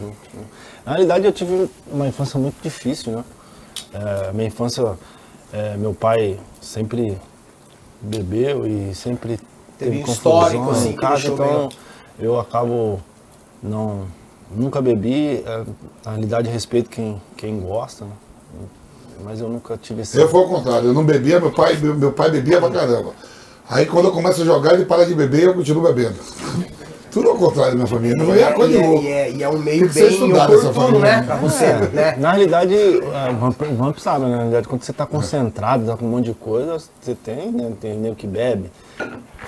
Na 0.84 0.94
realidade, 0.94 1.26
eu 1.26 1.32
tive 1.32 1.70
uma 1.92 2.08
infância 2.08 2.40
muito 2.40 2.56
difícil, 2.64 3.12
né? 3.14 3.24
É, 3.94 4.32
minha 4.34 4.48
infância, 4.48 4.84
é, 5.54 5.78
meu 5.78 5.94
pai 5.94 6.40
sempre 6.60 7.16
bebeu 8.02 8.66
e 8.68 8.94
sempre 8.96 9.40
Teve 9.78 10.00
teve 10.00 10.12
histórico, 10.12 10.70
assim, 10.72 10.90
em 10.90 10.96
casa, 10.96 11.28
então 11.30 11.46
meio- 11.46 11.70
eu 12.20 12.40
acabo 12.40 13.00
não 13.64 14.06
nunca 14.54 14.82
bebi. 14.82 15.44
é, 15.46 15.64
na 16.06 16.12
realidade, 16.12 16.50
respeito 16.50 16.90
quem 16.90 17.22
quem 17.38 17.60
gosta, 17.60 18.06
né? 18.06 18.12
Mas 19.24 19.40
eu 19.42 19.50
nunca 19.50 19.78
tive 19.78 20.02
esse 20.02 20.18
Eu 20.18 20.30
fui 20.30 20.40
ao 20.42 20.48
contrário, 20.48 20.90
eu 20.90 20.94
não 20.94 21.04
bebia, 21.06 21.40
meu 21.40 21.52
pai, 21.52 21.76
meu, 21.78 21.94
meu 21.96 22.12
pai 22.12 22.30
bebia 22.32 22.60
pra 22.60 22.70
caramba. 22.70 23.14
Aí 23.70 23.86
quando 23.86 24.06
eu 24.06 24.12
começo 24.12 24.42
a 24.42 24.46
jogar, 24.46 24.74
ele 24.74 24.86
para 24.86 25.06
de 25.06 25.14
beber 25.14 25.42
e 25.42 25.46
eu 25.46 25.54
continuo 25.54 25.84
bebendo. 25.84 26.16
Tudo 27.12 27.30
ao 27.30 27.36
contrário 27.36 27.72
da 27.72 27.76
minha 27.78 27.88
família. 27.88 28.16
Não 28.18 28.34
é 28.34 28.52
coisa 28.54 28.74
e, 28.74 28.78
de 28.78 28.84
é, 28.84 28.88
louco. 28.88 29.04
e, 29.04 29.08
é, 29.12 29.32
e 29.32 29.44
é 29.44 29.50
um 29.50 29.54
Tem 29.54 29.62
meio 29.64 29.90
bem 29.90 30.08
estudado 30.08 30.54
essa 30.54 30.70
oportuno, 30.70 31.00
família. 31.00 31.18
né? 31.18 31.24
Pra 31.26 31.36
você, 31.38 31.66
né? 31.94 32.16
Na 32.18 32.32
realidade, 32.32 32.76
é, 32.76 33.32
o 33.32 33.76
Vamp, 33.76 33.98
sabe, 33.98 34.26
né? 34.26 34.32
Na 34.32 34.38
realidade, 34.38 34.68
quando 34.68 34.84
você 34.84 34.92
está 34.92 35.06
concentrado, 35.06 35.86
tá 35.86 35.98
com 35.98 36.06
um 36.06 36.10
monte 36.10 36.26
de 36.26 36.34
coisa, 36.34 36.78
você 37.02 37.16
tem, 37.16 37.52
né? 37.52 37.72
Tem 37.82 37.98
nego 37.98 38.16
que 38.16 38.28
bebe, 38.28 38.72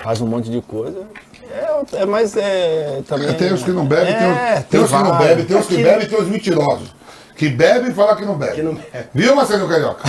faz 0.02 0.20
um 0.20 0.26
monte 0.26 0.50
de 0.50 0.60
coisa. 0.62 1.02
É, 1.50 2.02
é 2.02 2.06
mais 2.06 2.36
é, 2.36 3.02
também. 3.06 3.32
Tem 3.34 3.52
os 3.52 3.62
que 3.62 3.70
não 3.70 3.84
bebem, 3.84 4.14
tem, 4.14 4.26
É, 4.26 4.58
os, 4.58 4.64
tem 4.64 4.80
os 4.80 4.90
que 4.90 4.96
não 4.96 5.18
bebem, 5.18 5.44
tem 5.44 5.56
os 5.56 5.66
que 5.66 5.76
bebem 5.76 6.06
e 6.06 6.08
tem 6.08 6.18
os 6.18 6.28
mentirosos. 6.28 6.94
Que 7.36 7.48
bebem 7.48 7.90
e 7.90 7.94
falam 7.94 8.16
que 8.16 8.24
não 8.24 8.34
bebem. 8.34 8.54
Que 8.54 8.62
não 8.62 8.74
bebe. 8.74 8.88
Viu, 9.14 9.34
Marcelinho 9.36 9.68
Carioca? 9.68 10.02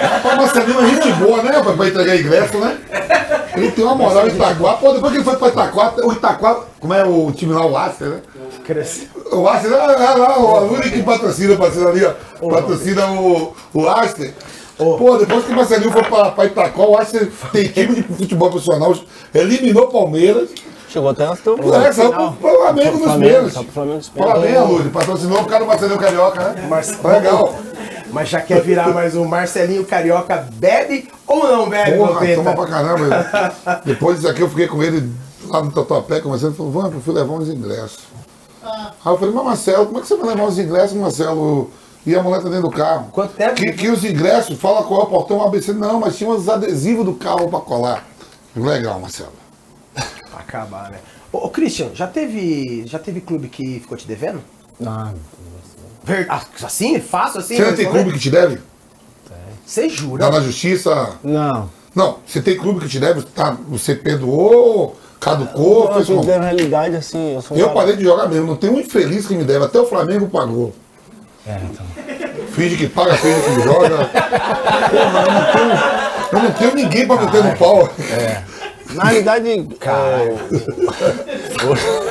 Rapaz, 0.00 0.36
Marcelinho 0.36 0.80
é 0.80 0.86
gente 0.88 1.12
boa, 1.14 1.42
né, 1.42 1.62
pra 1.62 1.86
entregar 1.88 2.16
ingresso, 2.16 2.58
né? 2.58 2.78
Ele 3.58 3.70
tem 3.72 3.84
uma 3.84 3.94
moral 3.94 4.26
em 4.26 4.30
Itaquá. 4.30 4.72
Pô, 4.74 4.92
depois 4.92 5.12
que 5.12 5.18
ele 5.18 5.24
foi 5.24 5.36
pra 5.36 5.48
Itaquá, 5.48 5.92
o 6.04 6.12
Itaquá, 6.12 6.60
como 6.80 6.94
é 6.94 7.04
o 7.04 7.30
time 7.32 7.52
lá, 7.52 7.66
o 7.66 7.76
Aster, 7.76 8.08
né? 8.08 8.20
Cresceu. 8.64 9.08
O 9.32 9.48
Aster, 9.48 9.72
ah, 9.72 9.96
ah, 9.98 10.14
lá, 10.18 10.38
o 10.38 10.72
único 10.72 10.90
que 10.90 11.02
patrocina, 11.02 11.56
patrocina 11.56 11.88
ali, 11.90 12.04
ó. 12.04 12.48
Patrocina 12.48 13.06
o, 13.10 13.54
o 13.74 13.88
Aster. 13.88 14.32
Pô, 14.76 15.16
depois 15.18 15.44
que 15.44 15.52
o 15.52 15.56
Marcelinho 15.56 15.90
foi 15.90 16.04
pra, 16.04 16.30
pra 16.30 16.44
Itaquá, 16.44 16.82
o 16.82 16.96
Aster 16.96 17.30
tem 17.52 17.66
time 17.68 17.96
de 17.96 18.02
futebol 18.04 18.48
profissional, 18.50 18.94
eliminou 19.34 19.84
o 19.84 19.88
Palmeiras. 19.90 20.50
Chegou 20.88 21.10
até 21.10 21.24
até 21.26 21.50
o 21.50 21.74
É, 21.74 21.92
só 21.92 22.08
pro 22.10 22.32
Flamengo 22.40 22.92
nos 22.92 23.02
Flamengo, 23.02 23.50
pro 23.50 23.62
Flamengo 23.64 23.96
nos 23.96 24.08
Fala 24.08 24.26
pênaltis. 24.40 24.50
bem, 24.50 24.56
Alud, 24.56 24.88
patrocinou 24.88 25.40
o 25.40 25.44
cara 25.44 25.64
do 25.64 25.66
Marcelinho 25.68 25.98
Carioca, 25.98 26.40
né? 26.40 26.66
Mas- 26.68 27.02
Legal. 27.04 27.54
Mas 28.12 28.28
já 28.28 28.40
quer 28.40 28.62
virar 28.62 28.88
mais 28.88 29.14
um 29.14 29.24
Marcelinho 29.24 29.84
Carioca 29.84 30.48
bebe 30.54 31.08
ou 31.26 31.46
não 31.46 31.68
bebe, 31.68 31.96
Porra, 31.96 32.34
toma 32.34 32.54
pra 32.54 32.66
caramba. 32.66 33.82
Depois 33.84 34.16
disso 34.16 34.28
aqui 34.28 34.40
eu 34.40 34.48
fiquei 34.48 34.66
com 34.66 34.82
ele 34.82 35.12
lá 35.46 35.62
no 35.62 35.70
Tatuapé, 35.70 36.20
conversando, 36.20 36.50
ele 36.50 36.56
falou, 36.56 36.72
vamos, 36.72 36.94
eu 36.94 37.00
fui 37.00 37.14
levar 37.14 37.34
uns 37.34 37.48
ingressos. 37.48 38.00
Aí 38.62 39.12
eu 39.12 39.18
falei, 39.18 39.34
mas 39.34 39.44
Marcelo, 39.44 39.86
como 39.86 39.98
é 39.98 40.00
que 40.02 40.08
você 40.08 40.16
vai 40.16 40.28
levar 40.28 40.44
uns 40.44 40.58
ingressos, 40.58 40.96
Marcelo? 40.96 41.70
E 42.06 42.14
a 42.14 42.22
mulher 42.22 42.42
tá 42.42 42.48
dentro 42.48 42.68
do 42.68 42.70
carro. 42.70 43.08
Quanto 43.12 43.34
tempo? 43.34 43.54
Que, 43.54 43.72
que 43.72 43.88
os 43.88 44.04
ingressos, 44.04 44.58
fala 44.58 44.82
qual 44.82 45.02
é 45.02 45.04
o 45.04 45.06
portão 45.08 45.42
ABC. 45.42 45.72
Não, 45.72 46.00
mas 46.00 46.16
tinha 46.16 46.30
uns 46.30 46.48
adesivos 46.48 47.04
do 47.04 47.14
carro 47.14 47.48
pra 47.48 47.60
colar. 47.60 48.06
Legal, 48.56 48.98
Marcelo. 48.98 49.32
Pra 49.94 50.40
acabar, 50.40 50.90
né? 50.90 50.98
Ô, 51.32 51.38
ô, 51.38 51.50
Christian, 51.50 51.90
já 51.94 52.06
teve, 52.06 52.86
já 52.86 52.98
teve 52.98 53.20
clube 53.20 53.48
que 53.48 53.80
ficou 53.80 53.96
te 53.96 54.06
devendo? 54.06 54.42
Ah, 54.86 55.12
Ver- 56.08 56.26
ah, 56.30 56.40
Assim? 56.64 56.98
Fácil 57.00 57.40
assim? 57.40 57.56
Você 57.56 57.64
não 57.64 57.74
tem 57.76 57.86
clube 57.90 58.12
que 58.12 58.18
te 58.18 58.30
deve? 58.30 58.58
Você 59.66 59.82
Tá 59.82 59.88
jura? 59.94 60.30
na 60.30 60.40
justiça? 60.40 61.10
não. 61.22 61.76
Não, 61.94 62.18
você 62.24 62.40
tem 62.40 62.56
clube 62.56 62.80
que 62.80 62.88
te 62.88 63.00
deve, 63.00 63.22
tá, 63.22 63.56
você 63.68 63.92
perdoou, 63.94 64.96
caducou, 65.18 65.86
Não, 65.86 65.94
fez 65.94 66.06
como? 66.06 66.22
na 66.24 66.44
realidade, 66.44 66.94
assim, 66.94 67.34
eu 67.34 67.42
sou 67.42 67.56
Eu 67.56 67.70
parei 67.70 67.96
de 67.96 68.04
jogar 68.04 68.28
mesmo, 68.28 68.46
não 68.46 68.54
tem 68.56 68.70
um 68.70 68.78
infeliz 68.78 69.26
que 69.26 69.34
me 69.34 69.42
deve, 69.42 69.64
até 69.64 69.80
o 69.80 69.86
Flamengo 69.86 70.28
pagou. 70.28 70.72
É, 71.44 71.58
então. 71.64 71.84
Finge 72.52 72.76
que 72.76 72.88
paga, 72.88 73.14
finge 73.16 73.40
que 73.40 73.62
joga. 73.62 74.04
Porra, 74.90 75.22
eu 75.22 75.32
não 75.32 75.52
tenho, 75.52 76.32
eu 76.32 76.42
não 76.42 76.52
tenho 76.52 76.74
ninguém 76.74 77.06
pra 77.06 77.16
meter 77.16 77.42
no 77.42 77.56
pau. 77.56 77.88
Na 78.94 79.04
realidade, 79.04 79.48
é, 79.50 79.60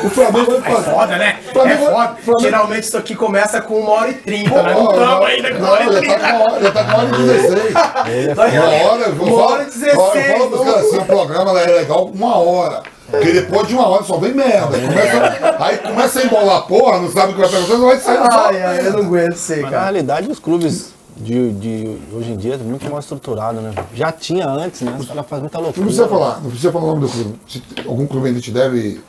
O 0.05 0.09
Flamengo 0.09 0.59
vai 0.59 0.71
É 0.71 0.75
fazer. 0.75 0.91
foda, 0.91 1.17
né? 1.17 1.39
Flamengo- 1.51 1.83
é 1.85 1.91
foda. 1.91 2.15
Flamengo- 2.23 2.39
Geralmente 2.41 2.83
isso 2.83 2.97
aqui 2.97 3.15
começa 3.15 3.61
com 3.61 3.79
uma 3.79 3.91
hora 3.91 4.09
e 4.11 4.13
trinta, 4.13 4.49
Pô, 4.51 4.61
né? 4.61 4.73
Não 4.73 4.91
estamos 4.91 5.25
ainda 5.27 5.51
com 5.51 5.57
uma 5.59 5.71
hora 5.71 5.83
e 5.83 5.85
Não, 5.87 5.93
já 5.93 5.99
trinta. 5.99 6.19
tá 6.19 6.29
com 6.29 6.35
uma 6.37 6.43
hora, 6.51 6.61
já 6.63 6.71
tá 6.71 6.83
com 6.83 6.89
uma 6.91 6.97
hora 6.97 7.07
e 7.07 7.11
16. 7.23 7.73
Uma 7.73 8.89
hora, 8.91 9.01
eu 9.03 9.15
vou 9.15 9.39
hora 9.39 9.63
e 9.63 9.65
16, 9.65 9.97
ó, 9.97 10.13
Eu 10.15 10.37
falo 10.37 10.49
pros 10.49 10.65
caras 10.65 10.85
assim, 10.85 10.97
o 10.97 11.05
programa 11.05 11.59
é 11.61 11.65
legal 11.65 12.05
uma 12.13 12.37
hora. 12.37 12.83
Porque 13.09 13.31
depois 13.31 13.67
de 13.69 13.73
uma 13.73 13.87
hora 13.87 14.03
só 14.03 14.17
vem 14.17 14.33
merda. 14.33 14.75
Aí 14.75 14.85
começa, 14.85 15.55
aí 15.63 15.77
começa 15.77 16.19
a 16.19 16.23
embolar 16.25 16.57
a 16.57 16.61
porra, 16.61 16.99
não 16.99 17.09
sabe 17.11 17.31
o 17.31 17.35
que 17.35 17.39
vai 17.41 17.49
perguntar, 17.49 17.77
não 17.77 17.85
vai 17.87 17.97
sair. 17.99 18.17
Ai, 18.19 18.61
ai, 18.63 18.79
eu 18.87 18.91
não 18.93 18.99
aguento 18.99 19.35
ser, 19.37 19.55
Mas 19.61 19.63
na 19.63 19.69
cara. 19.71 19.83
realidade, 19.83 20.29
os 20.29 20.39
clubes 20.39 20.91
de, 21.19 21.51
de 21.53 21.97
hoje 22.13 22.31
em 22.31 22.37
dia 22.37 22.53
é 22.55 22.57
muito 22.57 22.89
mais 22.89 23.05
estruturado, 23.05 23.59
né? 23.61 23.73
Já 23.93 24.11
tinha 24.11 24.47
antes, 24.47 24.81
né? 24.81 24.95
Os 24.99 25.07
caras 25.07 25.25
fazem 25.27 25.43
muita 25.43 25.57
loucura. 25.59 25.79
Não 25.81 25.87
precisa 25.87 26.07
falar, 26.07 26.41
não 26.41 26.49
precisa 26.49 26.71
falar 26.71 26.85
o 26.85 26.87
nome 26.87 27.01
do 27.01 27.09
clube. 27.09 27.39
Se 27.47 27.63
algum 27.87 28.05
clube 28.07 28.27
ainda 28.27 28.39
te 28.39 28.51
deve 28.51 29.01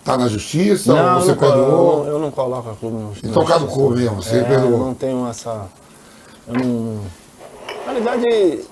estar 0.00 0.16
na 0.18 0.28
justiça, 0.28 0.92
Não, 0.94 1.14
ou 1.16 1.20
você 1.22 1.30
eu, 1.32 1.36
não, 1.36 1.42
eu, 1.44 1.52
perdoou. 1.54 2.04
não, 2.04 2.12
eu 2.12 2.18
não 2.18 2.30
coloco 2.30 2.70
a 2.70 2.74
clube 2.74 2.96
no 2.96 3.12
Então 3.18 3.42
no- 3.42 3.48
caducou 3.48 3.90
mesmo, 3.90 4.22
você 4.22 4.38
é, 4.38 4.44
perdoou. 4.44 4.78
não 4.78 4.94
tenho 4.94 5.26
essa. 5.28 5.66
Eu 6.46 6.54
não. 6.54 7.00
Na 7.86 7.92
realidade, 7.92 8.64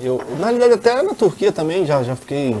eu, 0.00 0.20
na 0.38 0.46
realidade 0.46 0.72
até 0.74 1.02
na 1.02 1.14
Turquia 1.14 1.52
também 1.52 1.84
já, 1.86 2.02
já 2.02 2.16
fiquei 2.16 2.56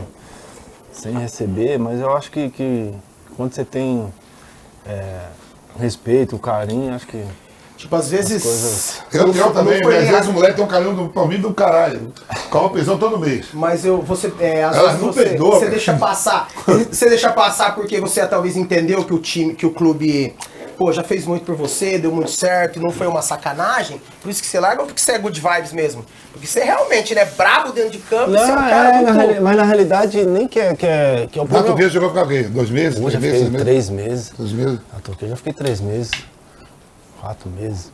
sem 0.92 1.12
receber, 1.18 1.78
mas 1.78 2.00
eu 2.00 2.14
acho 2.16 2.30
que, 2.30 2.48
que 2.50 2.92
quando 3.36 3.52
você 3.52 3.64
tem 3.64 4.06
é, 4.86 5.20
respeito, 5.78 6.38
carinho, 6.38 6.94
acho 6.94 7.06
que. 7.06 7.22
Tipo, 7.76 7.94
às 7.96 8.08
vezes. 8.08 8.42
coisas- 8.42 9.02
Eu, 9.12 9.34
eu 9.34 9.50
também, 9.52 9.82
foi 9.82 9.98
às 9.98 10.04
vezes 10.08 10.26
a- 10.26 10.30
a 10.30 10.32
mulher 10.32 10.54
tem 10.54 10.64
um 10.64 10.68
carinho 10.68 10.94
do, 10.94 11.08
pra 11.08 11.26
mim 11.26 11.38
do 11.38 11.52
caralho. 11.52 12.12
Cobra 12.50 12.70
pensão 12.78 12.96
todo 12.96 13.18
mês. 13.18 13.46
Mas 13.52 13.84
eu, 13.84 14.00
você, 14.00 14.32
é, 14.40 14.64
às 14.64 14.76
Ela 14.76 14.88
vezes 14.88 15.02
não 15.02 15.12
você, 15.12 15.22
perdoa, 15.24 15.50
você 15.52 15.58
cara. 15.60 15.70
deixa 15.70 15.94
passar. 15.94 16.48
Você 16.90 17.08
deixa 17.08 17.30
passar 17.30 17.74
porque 17.74 18.00
você 18.00 18.26
talvez 18.26 18.56
entendeu 18.56 19.04
que 19.04 19.12
o 19.12 19.18
time, 19.18 19.54
que 19.54 19.66
o 19.66 19.70
clube 19.70 20.34
pô, 20.78 20.92
já 20.92 21.02
fez 21.02 21.24
muito 21.24 21.44
por 21.44 21.54
você, 21.54 21.98
deu 21.98 22.12
muito 22.12 22.30
certo, 22.30 22.78
não 22.80 22.90
foi 22.90 23.06
uma 23.06 23.22
sacanagem, 23.22 23.98
por 24.20 24.30
isso 24.30 24.42
que 24.42 24.46
você 24.48 24.60
larga 24.60 24.82
ou 24.82 24.86
porque 24.86 25.00
você 25.00 25.12
é 25.12 25.18
good 25.18 25.40
vibes 25.40 25.72
mesmo? 25.72 26.04
Porque 26.32 26.46
você 26.46 26.62
realmente, 26.62 27.14
né, 27.14 27.24
brabo 27.24 27.72
dentro 27.72 27.92
de 27.92 27.98
campo, 27.98 28.30
Não, 28.30 28.38
você 28.38 28.50
é 28.50 28.54
um 28.54 28.56
cara 28.58 28.88
é, 28.88 28.92
muito... 28.96 29.06
na 29.06 29.22
reali- 29.22 29.40
mas 29.40 29.56
na 29.56 29.62
realidade 29.64 30.24
nem 30.26 30.46
que 30.46 30.60
é, 30.60 30.74
que 30.74 30.86
é, 30.86 31.28
que 31.32 31.38
é 31.38 31.42
o 31.42 31.44
Na 31.46 31.50
problema. 31.50 31.76
Turquia 31.78 31.86
o 32.24 32.26
quê? 32.28 32.42
Dois 32.42 32.68
meses? 32.70 33.00
Eu 33.00 33.10
já 33.10 33.18
Três 33.18 33.34
fiquei 33.34 33.50
meses? 33.50 33.62
três 33.64 33.90
meses. 33.90 34.28
Três 34.36 34.52
meses? 34.52 34.78
Na 34.92 35.00
Turquia 35.00 35.26
eu 35.26 35.30
já 35.30 35.36
fiquei 35.36 35.52
três 35.54 35.80
meses, 35.80 36.10
quatro 37.26 37.50
meses. 37.50 37.90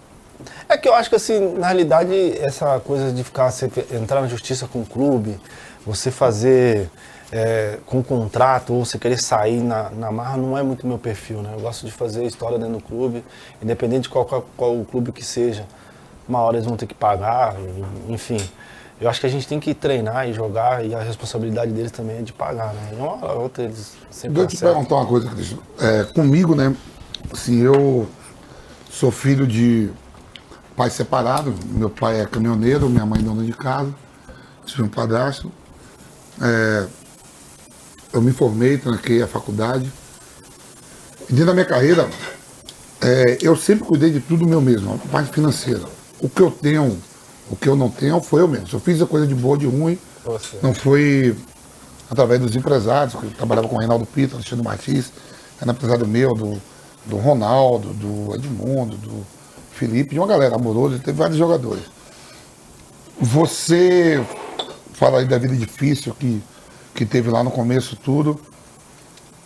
É 0.68 0.76
que 0.76 0.88
eu 0.88 0.94
acho 0.94 1.08
que 1.08 1.16
assim, 1.16 1.54
na 1.54 1.68
realidade, 1.68 2.36
essa 2.38 2.78
coisa 2.80 3.12
de 3.12 3.24
ficar, 3.24 3.50
você 3.50 3.70
entrar 3.92 4.20
na 4.20 4.26
justiça 4.26 4.66
com 4.66 4.80
o 4.80 4.86
clube, 4.86 5.40
você 5.86 6.10
fazer 6.10 6.90
é, 7.30 7.78
com 7.86 8.02
contrato 8.02 8.74
ou 8.74 8.84
você 8.84 8.98
querer 8.98 9.18
sair 9.18 9.60
na, 9.60 9.90
na 9.90 10.10
marra 10.10 10.36
não 10.36 10.58
é 10.58 10.62
muito 10.62 10.86
meu 10.86 10.98
perfil, 10.98 11.42
né? 11.42 11.50
Eu 11.54 11.60
gosto 11.60 11.86
de 11.86 11.92
fazer 11.92 12.24
história 12.24 12.58
dentro 12.58 12.74
do 12.74 12.80
clube, 12.80 13.24
independente 13.62 14.02
de 14.02 14.08
qual, 14.08 14.24
qual, 14.24 14.46
qual 14.56 14.78
o 14.78 14.84
clube 14.84 15.12
que 15.12 15.24
seja. 15.24 15.64
Uma 16.28 16.40
hora 16.40 16.56
eles 16.56 16.66
vão 16.66 16.76
ter 16.76 16.86
que 16.86 16.94
pagar, 16.94 17.56
enfim. 18.08 18.40
Eu 19.00 19.08
acho 19.08 19.20
que 19.20 19.26
a 19.26 19.30
gente 19.30 19.48
tem 19.48 19.58
que 19.58 19.74
treinar 19.74 20.28
e 20.28 20.32
jogar 20.32 20.84
e 20.84 20.94
a 20.94 21.00
responsabilidade 21.00 21.72
deles 21.72 21.90
também 21.90 22.18
é 22.18 22.22
de 22.22 22.32
pagar, 22.32 22.72
né? 22.74 22.90
E 22.92 22.96
uma 22.96 23.12
hora 23.14 23.32
ou 23.32 23.42
outra 23.42 23.64
eles 23.64 23.94
sempre 24.10 24.44
Deixa 24.44 24.54
eu 24.54 24.58
te 24.58 24.64
perguntar 24.64 24.94
uma 24.96 25.06
coisa, 25.06 25.28
Cristian. 25.30 25.58
É, 25.80 26.04
comigo, 26.04 26.54
né? 26.54 26.74
Assim, 27.32 27.60
eu 27.60 28.08
sou 28.92 29.10
filho 29.10 29.46
de 29.46 29.90
pais 30.76 30.92
separados. 30.92 31.54
Meu 31.64 31.90
pai 31.90 32.20
é 32.20 32.26
caminhoneiro, 32.26 32.88
minha 32.88 33.06
mãe 33.06 33.20
é 33.20 33.22
dona 33.22 33.42
de 33.42 33.52
casa. 33.52 33.92
Tive 34.66 34.82
um 34.82 34.88
padrasto. 34.88 35.50
É, 36.40 36.86
eu 38.12 38.20
me 38.20 38.32
formei, 38.32 38.76
tranquei 38.76 39.22
a 39.22 39.26
faculdade. 39.26 39.90
E 41.28 41.32
dentro 41.32 41.46
da 41.46 41.54
minha 41.54 41.64
carreira, 41.64 42.08
é, 43.00 43.38
eu 43.40 43.56
sempre 43.56 43.84
cuidei 43.84 44.10
de 44.10 44.20
tudo 44.20 44.46
meu 44.46 44.60
mesmo, 44.60 44.94
a 44.94 45.08
parte 45.08 45.32
financeira. 45.32 45.82
O 46.20 46.28
que 46.28 46.40
eu 46.40 46.50
tenho, 46.50 47.00
o 47.50 47.56
que 47.56 47.68
eu 47.68 47.74
não 47.74 47.88
tenho, 47.88 48.20
foi 48.20 48.42
eu 48.42 48.48
mesmo. 48.48 48.68
Se 48.68 48.74
eu 48.74 48.80
fiz 48.80 49.00
a 49.00 49.06
coisa 49.06 49.26
de 49.26 49.34
boa, 49.34 49.56
de 49.56 49.66
ruim, 49.66 49.98
Você. 50.24 50.58
não 50.62 50.74
foi 50.74 51.34
através 52.10 52.40
dos 52.40 52.54
empresários, 52.54 53.14
que 53.14 53.24
eu 53.24 53.30
trabalhava 53.30 53.68
com 53.68 53.76
o 53.76 53.78
Reinaldo 53.78 54.04
Pita, 54.04 54.34
Alexandre 54.34 54.64
Martins, 54.64 55.10
era 55.60 55.72
empresário 55.72 56.06
meu, 56.06 56.34
do, 56.34 56.60
do 57.06 57.16
Ronaldo, 57.16 57.92
do 57.92 58.34
Edmundo, 58.34 58.96
do 58.96 59.26
Felipe, 59.72 60.14
de 60.14 60.20
uma 60.20 60.26
galera 60.26 60.54
amorosa, 60.54 60.98
teve 60.98 61.18
vários 61.18 61.36
jogadores. 61.36 61.84
Você 63.20 64.24
fala 64.92 65.18
aí 65.18 65.26
da 65.26 65.38
vida 65.38 65.56
difícil 65.56 66.14
que, 66.14 66.42
que 66.94 67.04
teve 67.04 67.30
lá 67.30 67.42
no 67.42 67.50
começo 67.50 67.96
tudo. 67.96 68.40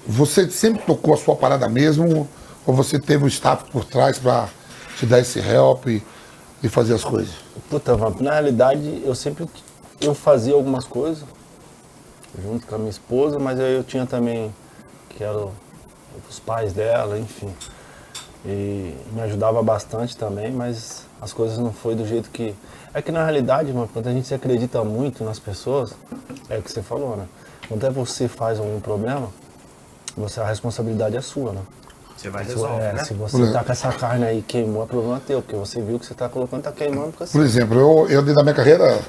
Você 0.07 0.51
sempre 0.51 0.85
tocou 0.85 1.15
a 1.15 1.17
sua 1.17 1.35
parada 1.35 1.69
mesmo? 1.69 2.29
Ou 2.67 2.75
você 2.75 2.99
teve 2.99 3.25
um 3.25 3.29
staff 3.29 3.71
por 3.71 3.85
trás 3.85 4.19
para 4.19 4.49
te 4.99 5.07
dar 5.07 5.21
esse 5.21 5.39
help 5.39 5.87
e, 5.87 6.03
e 6.63 6.69
fazer 6.69 6.95
as 6.95 7.05
coisas? 7.05 7.35
Puta, 7.71 7.97
na 8.21 8.33
realidade 8.33 9.03
eu 9.05 9.15
sempre 9.15 9.47
eu 10.01 10.15
fazia 10.15 10.55
algumas 10.55 10.85
coisas 10.85 11.25
junto 12.43 12.67
com 12.67 12.75
a 12.75 12.79
minha 12.79 12.91
esposa, 12.91 13.39
mas 13.39 13.59
aí 13.59 13.75
eu 13.75 13.85
tinha 13.85 14.05
também, 14.07 14.55
que 15.09 15.25
eram 15.25 15.53
os 16.29 16.39
pais 16.39 16.73
dela, 16.73 17.19
enfim. 17.19 17.53
E 18.45 18.95
me 19.13 19.23
ajudava 19.23 19.63
bastante 19.63 20.17
também, 20.17 20.53
mas 20.53 21.05
as 21.21 21.33
coisas 21.33 21.59
não 21.59 21.73
foi 21.73 21.95
do 21.95 22.07
jeito 22.07 22.31
que. 22.31 22.55
É 22.95 23.03
que 23.03 23.13
na 23.13 23.25
realidade, 23.25 23.73
mano, 23.73 23.89
quando 23.93 24.07
a 24.07 24.13
gente 24.13 24.27
se 24.27 24.35
acredita 24.35 24.83
muito 24.85 25.23
nas 25.23 25.39
pessoas, 25.39 25.93
é 26.49 26.57
o 26.57 26.63
que 26.63 26.71
você 26.71 26.83
falou, 26.83 27.17
né? 27.17 27.27
Quando 27.69 27.85
é 27.85 27.91
você 27.91 28.29
faz 28.29 28.59
algum 28.59 28.81
problema, 28.81 29.29
você, 30.17 30.41
a 30.41 30.47
responsabilidade 30.47 31.17
é 31.17 31.21
sua, 31.21 31.53
né? 31.53 31.61
Você 32.17 32.31
vai 32.31 32.45
resolver, 32.45 32.83
é, 32.83 32.93
né? 32.95 33.05
se 33.05 33.13
você 33.13 33.53
tá 33.53 33.63
com 33.63 33.73
essa 33.73 33.93
carne 33.93 34.25
aí 34.25 34.41
queimou, 34.41 34.85
é 34.85 34.87
problema 34.87 35.21
teu, 35.27 35.43
porque 35.43 35.55
você 35.55 35.83
viu 35.83 35.99
que 35.99 36.07
você 36.07 36.15
tá 36.15 36.29
colocando, 36.29 36.63
tá 36.63 36.73
queimando, 36.73 37.09
porque 37.09 37.25
assim. 37.25 37.39
Por 37.39 37.45
exemplo, 37.45 37.79
eu, 37.79 38.09
eu 38.09 38.23
dentro 38.23 38.37
da 38.37 38.43
minha 38.43 38.55
carreira, 38.55 39.01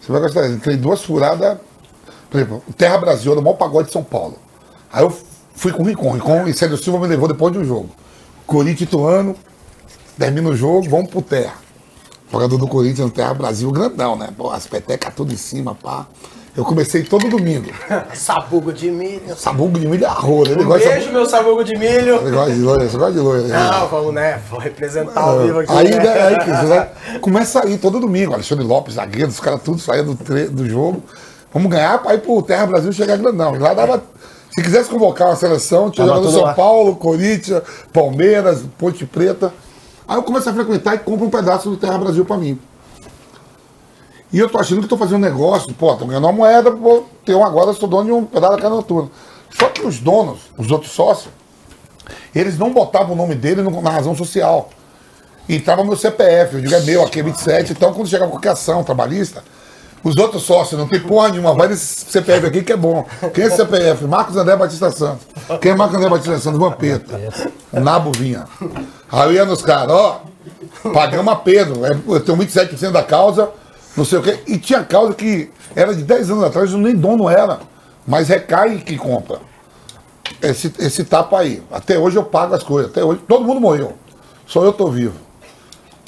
você 0.00 0.10
vai 0.10 0.20
gostar, 0.22 0.46
eu 0.46 0.54
entrei 0.54 0.76
duas 0.76 1.04
furadas, 1.04 1.58
por 2.30 2.38
exemplo, 2.38 2.62
Terra 2.76 2.96
Brasil, 2.96 3.32
era 3.32 3.40
o 3.40 3.44
maior 3.44 3.56
pagode 3.56 3.88
de 3.88 3.92
São 3.92 4.02
Paulo. 4.02 4.38
Aí 4.90 5.02
eu 5.02 5.14
fui 5.58 5.72
com 5.72 5.82
o 5.82 5.86
Ricon, 5.86 6.12
Ricon 6.12 6.46
e 6.48 6.54
Célio 6.54 6.76
Silva 6.78 6.98
me 7.00 7.06
levou 7.06 7.28
depois 7.28 7.52
de 7.52 7.58
um 7.58 7.64
jogo. 7.64 7.90
Corinthians 8.46 8.88
Ituano, 8.88 9.36
termina 10.18 10.48
o 10.48 10.56
jogo, 10.56 10.88
vamos 10.88 11.10
pro 11.10 11.20
Terra. 11.20 11.54
Jogador 12.32 12.56
do 12.58 12.66
Corinthians 12.68 13.06
no 13.06 13.10
Terra 13.10 13.34
Brasil, 13.34 13.70
grandão, 13.70 14.16
né? 14.16 14.28
Pô, 14.36 14.50
as 14.50 14.66
petecas 14.66 15.12
tudo 15.14 15.32
em 15.32 15.36
cima, 15.36 15.74
pá. 15.74 16.06
Eu 16.56 16.64
comecei 16.64 17.04
todo 17.04 17.28
domingo. 17.28 17.70
Sabugo 18.14 18.72
de 18.72 18.90
milho. 18.90 19.36
Sabugo 19.36 19.78
de 19.78 19.86
milho 19.86 20.04
é 20.04 20.08
arroz, 20.08 20.50
ele 20.50 20.64
Um 20.64 20.68
beijo, 20.68 21.12
meu 21.12 21.24
sabugo 21.24 21.62
de 21.62 21.76
milho. 21.76 22.16
Ele 22.16 22.30
gosta 22.32 22.52
de 22.52 22.60
loira, 22.60 22.88
você 22.88 22.96
gosta 22.98 23.12
de 23.12 23.18
loira. 23.20 23.42
né? 23.46 23.70
Não, 23.70 23.88
vamos, 23.88 24.12
né? 24.14 24.40
Vou 24.50 24.58
representar 24.58 25.20
ao 25.20 25.40
vivo 25.40 25.60
aqui. 25.60 25.72
Aí, 25.72 25.90
né? 25.90 25.98
né, 26.02 26.22
aí 26.22 26.38
que 26.38 26.50
você 26.50 27.18
começa 27.20 27.64
a 27.64 27.66
ir 27.70 27.78
todo 27.78 28.00
domingo. 28.00 28.34
Alexandre 28.34 28.64
Lopes, 28.64 28.94
zagueiro, 28.94 29.28
os 29.28 29.38
caras 29.40 29.62
tudo 29.62 29.78
saíam 29.78 30.04
do, 30.06 30.16
tre- 30.16 30.48
do 30.48 30.68
jogo. 30.68 31.02
Vamos 31.54 31.70
ganhar 31.70 32.02
para 32.02 32.14
ir 32.14 32.20
pro 32.22 32.42
Terra 32.42 32.66
Brasil 32.66 32.92
chegar 32.92 33.16
grandão. 33.16 33.54
E 33.54 33.58
lá 33.58 33.72
dava. 33.72 34.02
Se 34.50 34.62
quisesse 34.62 34.88
convocar 34.88 35.28
uma 35.28 35.36
seleção, 35.36 35.90
tinha 35.90 36.06
Tava 36.06 36.18
jogador 36.18 36.20
do 36.20 36.26
tudo 36.26 36.38
São 36.38 36.44
lá. 36.44 36.54
Paulo, 36.54 36.96
Corinthians, 36.96 37.62
Palmeiras, 37.92 38.64
Ponte 38.76 39.06
Preta. 39.06 39.52
Aí 40.06 40.16
eu 40.16 40.22
começo 40.22 40.48
a 40.48 40.52
frequentar 40.52 40.94
e 40.94 40.98
compro 40.98 41.26
um 41.26 41.30
pedaço 41.30 41.68
do 41.70 41.76
Terra 41.76 41.98
Brasil 41.98 42.24
para 42.24 42.36
mim. 42.36 42.58
E 44.32 44.38
eu 44.38 44.48
tô 44.48 44.58
achando 44.58 44.82
que 44.82 44.88
tô 44.88 44.96
fazendo 44.96 45.16
um 45.16 45.20
negócio, 45.20 45.72
pô, 45.74 45.94
tô 45.96 46.04
ganhando 46.04 46.24
uma 46.24 46.32
moeda, 46.32 46.70
vou 46.70 47.08
ter 47.24 47.34
um 47.34 47.44
agora, 47.44 47.72
sou 47.72 47.88
dono 47.88 48.04
de 48.04 48.12
um 48.12 48.24
pedaço 48.24 48.56
da 48.56 48.62
casa 48.62 48.74
noturna. 48.74 49.10
Só 49.50 49.68
que 49.68 49.86
os 49.86 49.98
donos, 49.98 50.40
os 50.56 50.70
outros 50.70 50.92
sócios, 50.92 51.32
eles 52.34 52.58
não 52.58 52.72
botavam 52.72 53.14
o 53.14 53.16
nome 53.16 53.34
dele 53.34 53.62
na 53.62 53.90
razão 53.90 54.14
social. 54.14 54.68
E 55.48 55.56
entrava 55.56 55.82
meu 55.82 55.96
CPF, 55.96 56.56
eu 56.56 56.60
digo, 56.60 56.74
é 56.74 56.80
meu, 56.80 57.02
aqui 57.02 57.20
é 57.20 57.22
27. 57.22 57.72
Então, 57.72 57.92
quando 57.94 58.06
chegava 58.06 58.30
qualquer 58.30 58.50
ação 58.50 58.84
trabalhista, 58.84 59.42
os 60.02 60.16
outros 60.16 60.42
sócios, 60.42 60.78
não 60.78 60.86
tem 60.86 61.00
porra 61.00 61.30
nenhuma, 61.30 61.54
vai 61.54 61.68
nesse 61.68 62.04
CPF 62.10 62.46
aqui 62.46 62.62
que 62.62 62.72
é 62.72 62.76
bom. 62.76 63.06
Quem 63.34 63.44
é 63.44 63.50
CPF? 63.50 64.04
Marcos 64.04 64.36
André 64.36 64.56
Batista 64.56 64.90
Santos. 64.90 65.26
Quem 65.60 65.72
é 65.72 65.74
Marcos 65.74 65.96
André 65.96 66.08
Batista 66.08 66.38
Santos? 66.38 66.58
Vampeta. 66.58 67.20
Nabo 67.72 68.12
vinha. 68.16 68.44
Aí 69.10 69.34
ia 69.34 69.44
nos 69.44 69.62
caras, 69.62 69.90
ó, 69.90 70.22
pagamos 70.92 71.32
a 71.32 71.36
Pedro, 71.36 71.84
é, 71.84 71.90
eu 72.06 72.20
tenho 72.20 72.38
27% 72.38 72.90
da 72.92 73.02
causa, 73.02 73.50
não 73.96 74.04
sei 74.04 74.18
o 74.18 74.22
quê. 74.22 74.40
E 74.46 74.58
tinha 74.58 74.84
causa 74.84 75.14
que 75.14 75.50
era 75.74 75.94
de 75.94 76.02
10 76.02 76.30
anos 76.30 76.44
atrás, 76.44 76.72
nem 76.72 76.94
dono 76.94 77.28
era, 77.28 77.60
mas 78.06 78.28
recai 78.28 78.78
que 78.78 78.96
compra. 78.96 79.40
Esse, 80.40 80.72
esse 80.78 81.04
tapa 81.04 81.40
aí. 81.40 81.62
Até 81.70 81.98
hoje 81.98 82.16
eu 82.16 82.24
pago 82.24 82.54
as 82.54 82.62
coisas. 82.62 82.90
Até 82.90 83.02
hoje, 83.02 83.20
todo 83.26 83.44
mundo 83.44 83.60
morreu. 83.60 83.94
Só 84.46 84.62
eu 84.64 84.72
tô 84.72 84.88
vivo. 84.88 85.27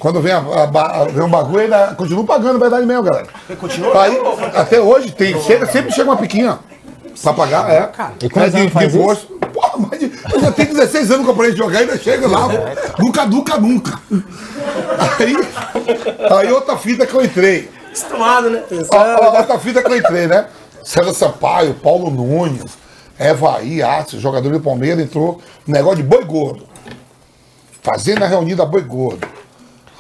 Quando 0.01 0.21
vem, 0.21 0.33
a, 0.33 0.39
a, 0.39 0.67
ba- 0.67 1.05
vem 1.05 1.23
um 1.23 1.29
bagulho, 1.29 1.61
ainda 1.61 1.95
continuo 1.95 2.25
pagando, 2.25 2.59
verdade 2.59 2.87
mesmo, 2.87 3.03
galera. 3.03 3.29
Continua? 3.61 4.03
Aí, 4.03 4.19
até 4.57 4.81
hoje 4.81 5.13
tem, 5.13 5.39
chega, 5.43 5.67
sempre 5.67 5.93
chega 5.93 6.09
uma 6.11 6.17
piquinha 6.17 6.59
pra 7.23 7.33
pagar, 7.35 7.71
é. 7.71 7.83
cara. 7.89 8.15
E 8.23 8.29
quantos 8.31 8.55
é 8.55 8.67
de, 8.67 8.79
anos 8.79 8.95
imposto. 8.95 9.27
Porra, 9.53 9.73
mas 9.91 10.01
de- 10.01 10.11
eu 10.33 10.41
já 10.41 10.51
tenho 10.53 10.69
16 10.75 11.11
anos 11.11 11.25
que 11.25 11.31
eu 11.31 11.37
parei 11.37 11.53
de 11.53 11.59
jogar 11.59 11.81
e 11.81 11.83
ainda 11.83 11.99
chega 11.99 12.27
lá. 12.27 12.49
Nunca, 12.99 13.27
nunca, 13.27 13.59
nunca. 13.59 14.01
Aí, 15.19 15.37
aí 16.39 16.53
outra 16.53 16.77
fita 16.79 17.07
que 17.07 17.15
eu 17.15 17.23
entrei. 17.23 17.71
Acostumado, 17.89 18.49
né? 18.51 18.63
Ó, 18.91 18.97
ó, 18.97 19.37
outra 19.39 19.59
fita 19.59 19.83
que 19.83 19.93
eu 19.93 19.97
entrei, 19.99 20.27
né? 20.27 20.47
César 20.83 21.13
Sampaio, 21.13 21.75
Paulo 21.75 22.11
Nunes, 22.11 22.65
Evaí, 23.19 23.83
Arce, 23.83 24.19
jogador 24.19 24.51
do 24.51 24.61
Palmeiras, 24.61 25.05
entrou 25.05 25.41
no 25.67 25.75
negócio 25.75 25.99
de 25.99 26.05
boi 26.05 26.25
gordo. 26.25 26.67
Fazendo 27.83 28.23
a 28.25 28.27
reunida 28.27 28.65
boi 28.65 28.81
gordo. 28.83 29.27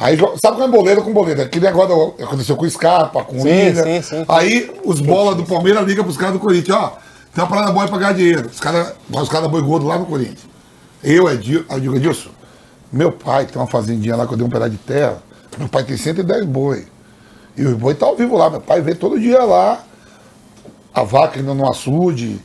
Aí, 0.00 0.16
sabe 0.42 0.56
qual 0.56 0.62
é 0.62 0.68
boleiro 0.68 1.02
com 1.02 1.12
boleiro? 1.12 1.42
Aquele 1.42 1.66
negócio 1.66 2.14
aconteceu 2.24 2.56
com 2.56 2.64
o 2.64 2.70
Scarpa, 2.70 3.22
com 3.22 3.36
o 3.36 3.42
Sim, 3.42 3.48
William. 3.48 3.84
sim, 3.84 4.02
sim. 4.02 4.24
Aí 4.26 4.72
os 4.82 4.98
bolas 4.98 5.36
do 5.36 5.44
Palmeiras 5.44 5.86
ligam 5.86 6.02
pros 6.02 6.16
caras 6.16 6.32
do 6.32 6.40
Corinthians, 6.40 6.74
ó, 6.74 6.96
tem 7.34 7.44
uma 7.44 7.50
parada 7.50 7.70
boa 7.70 7.86
pra 7.86 7.98
ganhar 7.98 8.14
dinheiro. 8.14 8.48
Os 8.50 8.58
caras 8.58 8.94
os 9.10 9.28
caras 9.28 9.50
boi 9.50 9.60
gordo 9.60 9.86
lá 9.86 9.98
no 9.98 10.06
Corinthians. 10.06 10.48
Eu, 11.04 11.30
Edil, 11.30 11.66
eu 11.70 11.80
digo, 11.80 11.96
Edilson, 11.96 12.30
meu 12.90 13.12
pai 13.12 13.44
tem 13.44 13.60
uma 13.60 13.66
fazendinha 13.68 14.16
lá 14.16 14.26
que 14.26 14.32
eu 14.32 14.38
dei 14.38 14.46
um 14.46 14.50
pedaço 14.50 14.70
de 14.70 14.78
terra. 14.78 15.18
Meu 15.58 15.68
pai 15.68 15.84
tem 15.84 15.96
110 15.96 16.46
boi. 16.46 16.86
E 17.54 17.64
os 17.64 17.74
boi 17.74 17.94
tá 17.94 18.06
ao 18.06 18.16
vivo 18.16 18.36
lá. 18.38 18.48
Meu 18.48 18.60
pai 18.60 18.80
vê 18.80 18.94
todo 18.94 19.20
dia 19.20 19.44
lá. 19.44 19.84
A 20.94 21.02
vaca 21.02 21.38
indo 21.38 21.54
no 21.54 21.68
açude. 21.68 22.40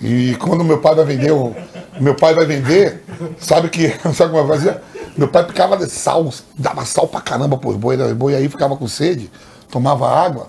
E 0.00 0.34
quando 0.40 0.64
meu 0.64 0.78
pai 0.78 0.94
vai 0.94 1.04
vender, 1.04 1.30
o, 1.30 1.54
meu 2.00 2.14
pai 2.14 2.34
vai 2.34 2.44
vender, 2.46 3.02
sabe 3.38 3.68
que, 3.68 3.88
sabe 4.14 4.30
como 4.32 4.38
eu 4.38 4.48
fazia? 4.48 4.82
Meu 5.16 5.28
pai 5.28 5.44
picava 5.44 5.76
de 5.76 5.88
sal, 5.88 6.32
dava 6.56 6.84
sal 6.84 7.06
pra 7.06 7.20
caramba 7.20 7.56
pros 7.56 7.76
boi, 7.76 7.96
né? 7.96 8.04
Os 8.06 8.12
boi 8.12 8.34
aí 8.34 8.48
ficava 8.48 8.76
com 8.76 8.86
sede, 8.86 9.30
tomava 9.70 10.08
água. 10.08 10.48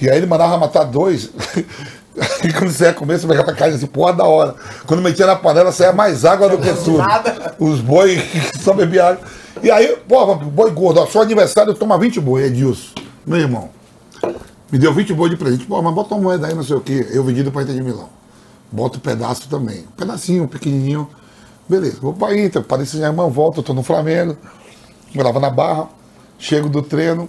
E 0.00 0.08
aí 0.08 0.16
ele 0.16 0.26
mandava 0.26 0.56
matar 0.58 0.84
dois. 0.84 1.30
E 2.44 2.52
quando 2.52 2.72
você 2.72 2.86
ia 2.86 2.92
comer, 2.92 3.18
você 3.18 3.28
pegava 3.28 3.52
a 3.52 3.54
carne 3.54 3.76
assim, 3.76 3.86
porra, 3.86 4.12
da 4.12 4.24
hora. 4.24 4.54
Quando 4.86 5.00
metia 5.00 5.24
na 5.24 5.36
panela, 5.36 5.70
saía 5.70 5.92
mais 5.92 6.24
água 6.24 6.48
do 6.48 6.58
que 6.58 6.72
tudo. 6.82 6.98
Nada. 6.98 7.54
Os 7.60 7.80
boi 7.80 8.20
só 8.60 8.72
bebiam 8.72 9.06
água. 9.06 9.24
E 9.62 9.70
aí, 9.70 9.96
pô, 10.08 10.34
boi 10.34 10.70
gordo, 10.70 11.00
ó, 11.00 11.06
seu 11.06 11.20
aniversário 11.20 11.74
toma 11.74 11.98
20 11.98 12.20
boi, 12.20 12.44
Edilson. 12.44 12.94
Meu 13.26 13.38
irmão, 13.38 13.70
me 14.70 14.78
deu 14.78 14.92
20 14.92 15.12
boi 15.14 15.30
de 15.30 15.36
presente. 15.36 15.64
Pô, 15.64 15.80
mas 15.80 15.94
bota 15.94 16.14
uma 16.14 16.22
moeda 16.22 16.46
aí, 16.46 16.54
não 16.54 16.62
sei 16.62 16.76
o 16.76 16.80
quê. 16.80 17.06
Eu 17.10 17.24
vendi 17.24 17.42
do 17.42 17.50
Paita 17.50 17.72
de 17.72 17.80
Milão. 17.80 18.08
Bota 18.70 18.98
um 18.98 19.00
pedaço 19.00 19.48
também. 19.48 19.80
Um 19.80 19.96
pedacinho, 19.96 20.46
pequenininho. 20.46 21.08
Beleza, 21.68 21.98
vou 22.00 22.14
pra 22.14 22.34
Inter, 22.34 22.62
Paris 22.62 22.88
Saint-Germain, 22.88 23.28
volto, 23.28 23.58
eu 23.58 23.62
tô 23.62 23.74
no 23.74 23.82
Flamengo, 23.82 24.36
morava 25.14 25.38
na 25.38 25.50
Barra, 25.50 25.88
chego 26.38 26.66
do 26.66 26.80
treino, 26.80 27.28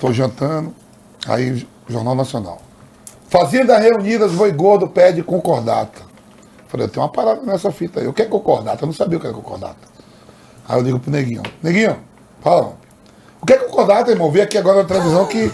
tô 0.00 0.10
jantando, 0.14 0.74
aí 1.26 1.66
Jornal 1.86 2.14
Nacional. 2.14 2.58
Fazenda 3.28 3.76
Reunidas, 3.76 4.32
Boi 4.32 4.50
Gordo 4.50 4.88
pede 4.88 5.22
concordata. 5.22 6.00
Falei, 6.68 6.86
eu 6.86 6.90
tenho 6.90 7.04
uma 7.04 7.12
parada 7.12 7.42
nessa 7.42 7.70
fita 7.70 8.00
aí. 8.00 8.06
O 8.06 8.12
que 8.14 8.22
é 8.22 8.24
concordata? 8.24 8.82
Eu 8.82 8.86
não 8.86 8.94
sabia 8.94 9.18
o 9.18 9.20
que 9.20 9.26
era 9.26 9.36
concordata. 9.36 9.76
Aí 10.66 10.78
eu 10.78 10.82
digo 10.82 10.98
pro 10.98 11.10
Neguinho, 11.10 11.42
Neguinho, 11.62 11.98
fala, 12.40 12.72
o 13.40 13.46
que 13.46 13.52
é 13.52 13.56
concordata, 13.56 14.10
irmão? 14.10 14.30
Vi 14.30 14.40
aqui 14.40 14.58
agora 14.58 14.78
na 14.78 14.84
televisão 14.84 15.24
que 15.26 15.50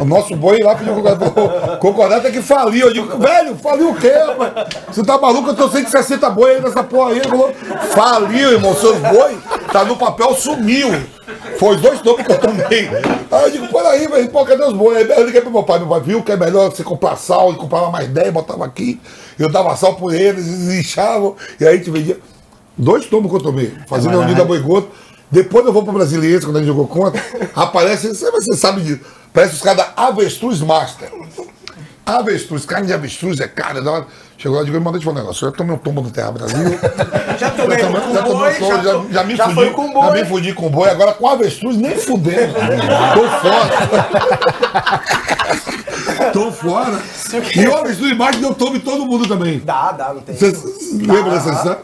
o 0.00 0.04
nosso 0.04 0.34
boi 0.34 0.58
lá 0.58 0.74
pediu 0.74 0.94
concordata. 0.94 1.76
Concordata 1.76 2.28
é 2.28 2.30
que 2.32 2.42
faliu. 2.42 2.88
Eu 2.88 2.92
digo, 2.92 3.18
velho, 3.18 3.56
faliu 3.56 3.90
o 3.90 3.94
quê, 3.94 4.10
rapaz? 4.10 4.52
Você 4.88 5.04
tá 5.04 5.16
maluco? 5.18 5.50
Eu 5.50 5.54
tô 5.54 5.68
160 5.68 6.28
boi 6.30 6.56
aí 6.56 6.60
nessa 6.60 6.82
porra 6.82 7.12
aí. 7.12 7.20
Falou, 7.20 7.52
faliu, 7.94 8.52
irmão. 8.52 8.74
Seus 8.74 8.98
boi 8.98 9.38
tá 9.72 9.84
no 9.84 9.96
papel, 9.96 10.34
sumiu. 10.34 10.90
Foi 11.58 11.76
dois 11.76 12.02
nomes 12.02 12.26
que 12.26 12.32
eu 12.32 12.38
tomei. 12.38 12.90
Aí 13.30 13.44
eu 13.44 13.50
digo, 13.50 13.68
peraí, 13.68 14.08
velho, 14.08 14.28
pô, 14.28 14.44
cadê 14.44 14.64
os 14.64 14.72
boi? 14.72 14.96
Aí 14.96 15.08
eu 15.08 15.26
liguei 15.26 15.40
pro 15.40 15.50
meu 15.52 15.62
pai. 15.62 15.78
Meu 15.78 15.88
pai 15.88 16.00
viu 16.00 16.22
que 16.24 16.32
é 16.32 16.36
melhor 16.36 16.70
você 16.70 16.82
comprar 16.82 17.16
sal. 17.16 17.52
e 17.52 17.56
comprava 17.56 17.88
mais 17.88 18.08
10, 18.08 18.32
botava 18.32 18.64
aqui. 18.64 19.00
Eu 19.38 19.48
dava 19.48 19.76
sal 19.76 19.94
por 19.94 20.12
eles, 20.12 20.44
eles 20.44 20.76
lixavam. 20.76 21.36
E 21.60 21.64
aí 21.64 21.74
a 21.74 21.76
gente 21.76 21.90
vendia. 21.90 22.18
Dois 22.76 23.06
tomos 23.06 23.30
que 23.30 23.36
eu 23.36 23.42
tomei. 23.42 23.72
Fazendo 23.86 24.18
a 24.18 24.20
unida 24.24 24.44
boi 24.44 24.58
gordo. 24.58 24.88
Depois 25.32 25.64
eu 25.64 25.72
vou 25.72 25.82
pro 25.82 25.92
Brasiliense, 25.94 26.44
quando 26.44 26.56
a 26.56 26.58
gente 26.60 26.68
jogou 26.68 26.86
contra, 26.86 27.20
aparece, 27.56 28.08
você, 28.08 28.54
sabe 28.56 28.82
disso, 28.82 29.00
parece 29.32 29.54
os 29.54 29.62
caras 29.62 29.78
da 29.78 29.92
Avestruz 29.96 30.60
Master. 30.60 31.10
Avestruz, 32.04 32.66
carne 32.66 32.88
de 32.88 32.92
avestruz 32.92 33.40
é 33.40 33.48
cara, 33.48 33.80
da 33.80 33.90
hora. 33.90 34.06
Chegou 34.36 34.56
lá 34.56 34.64
e 34.64 34.66
digo, 34.66 34.80
mandei 34.80 35.00
te 35.00 35.04
falar 35.04 35.18
um 35.18 35.20
negócio, 35.20 35.46
eu 35.46 35.52
tomei 35.52 35.72
um 35.72 35.78
tombo 35.78 36.02
no 36.02 36.10
Terra 36.10 36.32
Brasil. 36.32 36.58
Já 37.38 37.50
tomei 37.50 37.78
já, 37.78 37.86
com 37.86 37.92
já 38.12 38.22
tomei 38.22 38.34
boi, 38.34 38.52
um 38.52 38.58
tombo, 38.58 38.82
já, 38.82 39.04
já 39.12 39.24
me 39.24 39.36
já 39.36 39.44
fudi, 39.44 39.54
foi 39.54 39.70
com 39.70 39.86
já 39.86 39.92
boi. 39.92 40.12
me 40.20 40.24
fudi 40.26 40.52
com 40.52 40.68
boi, 40.68 40.90
agora 40.90 41.12
com 41.12 41.28
avestruz 41.28 41.76
nem 41.76 41.96
fudendo. 41.96 42.52
Tô 43.14 43.28
fora. 43.40 43.70
Tô 46.32 46.52
fora. 46.52 47.00
E 47.54 47.66
o 47.68 47.76
avestruz 47.76 48.12
embaixo 48.12 48.40
deu 48.40 48.52
tombo 48.54 48.76
em 48.76 48.80
todo 48.80 49.06
mundo 49.06 49.26
também. 49.28 49.60
Dá, 49.60 49.92
dá, 49.92 50.12
não 50.12 50.20
tem. 50.20 50.34
Você 50.36 50.52
lembra 50.92 51.30
dessa 51.30 51.52
história? 51.52 51.78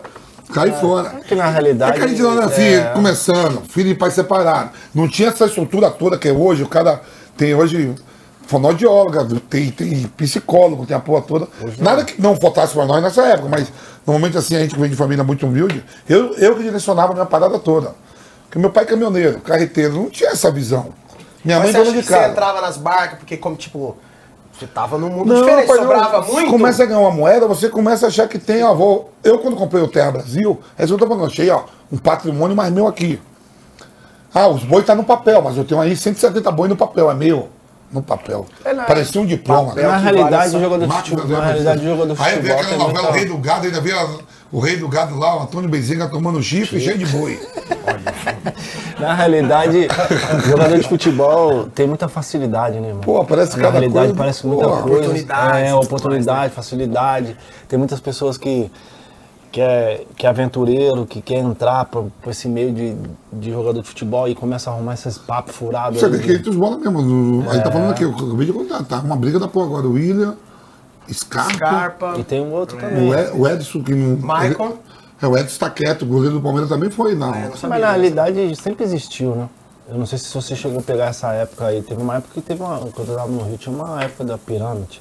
Cai 0.53 0.73
fora. 0.73 1.11
Que 1.27 1.35
na 1.35 1.49
realidade. 1.49 1.97
É 1.97 2.01
que 2.01 2.05
a 2.05 2.09
gente 2.09 2.25
era 2.25 2.45
assim, 2.47 2.63
é, 2.63 2.85
começando, 2.95 3.63
filho 3.69 3.91
e 3.91 3.95
pai 3.95 4.11
separado. 4.11 4.71
Não 4.95 5.09
tinha 5.09 5.29
essa 5.29 5.47
estrutura 5.47 5.91
toda 5.91 6.17
que 6.17 6.29
é 6.29 6.33
hoje. 6.33 6.63
O 6.63 6.69
cara 6.69 7.03
tem 7.37 7.55
hoje 7.55 7.95
fonoaudióloga, 8.47 9.27
tem, 9.51 9.71
tem 9.71 10.05
psicólogo, 10.17 10.87
tem 10.87 10.97
a 10.97 11.01
porra 11.01 11.21
toda. 11.23 11.49
Nada 11.79 12.03
que 12.03 12.21
não 12.21 12.35
faltasse 12.35 12.73
pra 12.73 12.87
nós 12.87 13.03
nessa 13.03 13.23
época, 13.27 13.49
mas 13.49 13.71
normalmente 14.07 14.39
assim, 14.39 14.57
a 14.57 14.61
gente 14.61 14.75
que 14.75 14.81
vem 14.81 14.89
de 14.89 14.97
família 14.97 15.23
muito 15.23 15.47
humilde, 15.47 15.85
eu, 16.09 16.35
eu 16.39 16.57
que 16.57 16.63
direcionava 16.63 17.13
a 17.13 17.15
minha 17.15 17.27
parada 17.27 17.59
toda. 17.59 17.95
Porque 18.45 18.59
meu 18.59 18.71
pai 18.71 18.85
é 18.85 18.87
caminhoneiro, 18.87 19.41
carreteiro, 19.41 19.93
não 19.93 20.09
tinha 20.09 20.31
essa 20.31 20.51
visão. 20.51 20.89
Minha 21.45 21.59
Mas 21.59 21.73
mãe 21.73 21.85
dona 21.85 21.97
de 21.97 22.03
que 22.03 22.09
você 22.09 22.15
casa. 22.15 22.33
entrava 22.33 22.61
nas 22.63 22.79
barcas, 22.79 23.19
porque 23.19 23.37
como, 23.37 23.55
tipo, 23.55 23.97
você 24.59 24.67
tava 24.67 24.99
num 24.99 25.09
mundo 25.11 25.33
Não, 25.33 25.41
diferente, 25.41 25.69
não. 25.69 25.77
sobrava 25.77 26.23
Você 26.23 26.33
muito. 26.33 26.51
começa 26.51 26.83
a 26.83 26.87
ganhar 26.87 27.01
uma 27.01 27.11
moeda, 27.11 27.47
você 27.47 27.69
começa 27.69 28.07
a 28.07 28.09
achar 28.09 28.27
que 28.29 28.39
tem 28.39 28.63
avô. 28.63 29.07
Eu, 29.23 29.39
quando 29.39 29.57
comprei 29.57 29.83
o 29.83 29.89
Terra 29.89 30.11
Brasil, 30.13 30.61
é 30.79 30.85
isso 30.85 30.97
que 30.97 31.03
eu 31.03 31.07
tô 31.07 31.07
falando, 31.07 31.25
eu 31.25 31.31
achei, 31.31 31.49
ó, 31.51 31.63
um 31.93 31.97
patrimônio 31.99 32.57
mais 32.57 32.73
meu 32.73 32.87
aqui. 32.87 33.21
Ah, 34.35 34.49
os 34.49 34.63
bois 34.65 34.85
tá 34.85 34.95
no 34.95 35.05
papel, 35.05 35.41
mas 35.43 35.57
eu 35.57 35.65
tenho 35.65 35.81
aí 35.81 35.97
170 35.97 36.51
boi 36.53 36.69
no 36.69 36.77
papel, 36.77 37.11
é 37.11 37.15
meu. 37.15 37.49
No 37.91 38.03
papel. 38.03 38.45
É, 38.67 38.75
não, 38.75 38.85
Parecia 38.85 39.19
um 39.19 39.25
diploma. 39.25 39.69
papel. 39.71 39.83
né? 39.85 39.89
Na 39.89 39.97
realidade, 39.97 40.31
vale 40.37 40.49
o 40.57 40.61
jogador 40.61 40.83
de 40.83 40.87
Máquina 40.89 41.03
futebol, 41.17 41.27
do 41.27 41.33
na 41.33 41.39
Brasil. 41.39 41.53
realidade, 41.63 41.81
o 41.81 41.91
jogador 41.97 42.15
de 42.15 42.23
Aí 42.23 42.33
vê 42.35 42.41
futebol 42.41 42.61
aquela 42.61 42.79
novela 42.89 43.09
O 43.09 43.13
Rei 43.13 43.25
do 43.25 43.39
Gado, 43.39 43.67
ainda 43.67 43.81
vê 43.81 43.93
a- 43.93 44.09
o 44.53 44.61
Rei 44.61 44.77
do 44.77 44.89
Gado 44.89 45.19
lá, 45.19 45.37
o 45.37 45.43
Antônio 45.43 45.69
Bezinga 45.69 46.09
tomando 46.09 46.43
chifre 46.43 46.81
cheio 46.81 46.99
de 46.99 47.07
boi. 47.07 47.39
Na 48.99 49.15
realidade, 49.15 49.87
o 50.37 50.49
jogador 50.49 50.79
de 50.79 50.89
futebol 50.89 51.65
tem 51.75 51.87
muita 51.87 52.09
facilidade, 52.09 52.81
né, 52.81 52.89
irmão? 52.89 53.03
Pô, 53.03 53.25
parece 53.25 53.53
Na 53.57 53.63
cada 53.65 53.79
realidade, 53.79 54.07
coisa. 54.09 54.19
parece 54.19 54.47
muita 54.47 54.65
Pô, 54.65 54.71
coisa. 54.71 54.87
oportunidade, 54.89 55.59
É, 55.59 55.71
tudo 55.71 55.85
oportunidade, 55.85 56.53
facilidade. 56.55 57.37
Tem 57.69 57.79
muitas 57.79 58.01
pessoas 58.01 58.37
que, 58.37 58.71
que, 59.53 59.61
é, 59.61 60.05
que 60.17 60.27
é 60.27 60.29
aventureiro, 60.29 61.07
que 61.07 61.21
quer 61.23 61.39
entrar 61.39 61.85
para 61.85 62.03
esse 62.27 62.49
meio 62.49 62.73
de, 62.73 62.97
de 63.33 63.51
jogador 63.53 63.81
de 63.81 63.87
futebol 63.89 64.27
e 64.29 64.35
começa 64.35 64.69
a 64.71 64.73
arrumar 64.73 64.95
esses 64.95 65.17
papos 65.17 65.55
furados. 65.55 66.01
Você 66.01 66.07
aí 66.07 66.13
vê 66.13 66.19
de- 66.37 66.43
que 66.43 66.51
os 66.51 66.57
bolas 66.57 66.81
mesmo. 66.81 67.45
A 67.49 67.55
gente 67.55 67.63
tá 67.65 67.71
falando 67.71 67.91
aqui, 67.93 68.03
eu 68.03 68.11
acabei 68.11 68.47
de 68.47 68.53
contar, 68.53 68.83
tá? 68.83 68.99
Uma 68.99 69.17
briga 69.17 69.39
da 69.39 69.47
porra 69.47 69.67
agora. 69.67 69.87
O 69.87 69.93
William, 69.93 70.35
Scarpa, 71.13 71.53
Scarpa. 71.55 72.15
E 72.19 72.25
tem 72.25 72.41
um 72.41 72.53
outro 72.53 72.77
também. 72.79 73.09
o, 73.11 73.15
Ed- 73.15 73.31
o 73.35 73.49
Edson, 73.49 73.83
que 73.83 73.95
não. 73.95 74.17
Maicon. 74.19 74.67
ele- 74.67 74.75
É, 75.23 75.27
o 75.27 75.37
Edson 75.37 75.59
tá 75.59 75.71
quieto, 75.71 76.03
o 76.03 76.07
goleiro 76.07 76.37
do 76.37 76.41
Palmeiras 76.41 76.69
também 76.69 76.91
foi, 76.91 77.15
não. 77.15 77.35
eu 77.35 77.51
não. 77.51 77.69
Mas 77.69 77.81
na 77.81 77.91
realidade 77.91 78.55
sempre 78.57 78.85
existiu, 78.85 79.35
né? 79.35 79.49
Eu 79.91 79.97
não 79.97 80.05
sei 80.05 80.19
se 80.19 80.33
você 80.35 80.55
chegou 80.55 80.81
a 80.81 80.83
pegar 80.83 81.07
essa 81.07 81.33
época 81.33 81.65
aí. 81.65 81.81
Teve 81.81 82.03
uma 82.03 82.17
época 82.17 82.35
que 82.35 82.43
teve 82.43 82.63
uma. 82.63 82.79
Quando 82.79 83.09
eu 83.09 83.17
tava 83.17 83.29
no 83.33 83.43
Rio, 83.43 83.57
tinha 83.57 83.75
uma 83.75 84.05
época 84.05 84.23
da 84.23 84.37
pirâmide. 84.37 85.01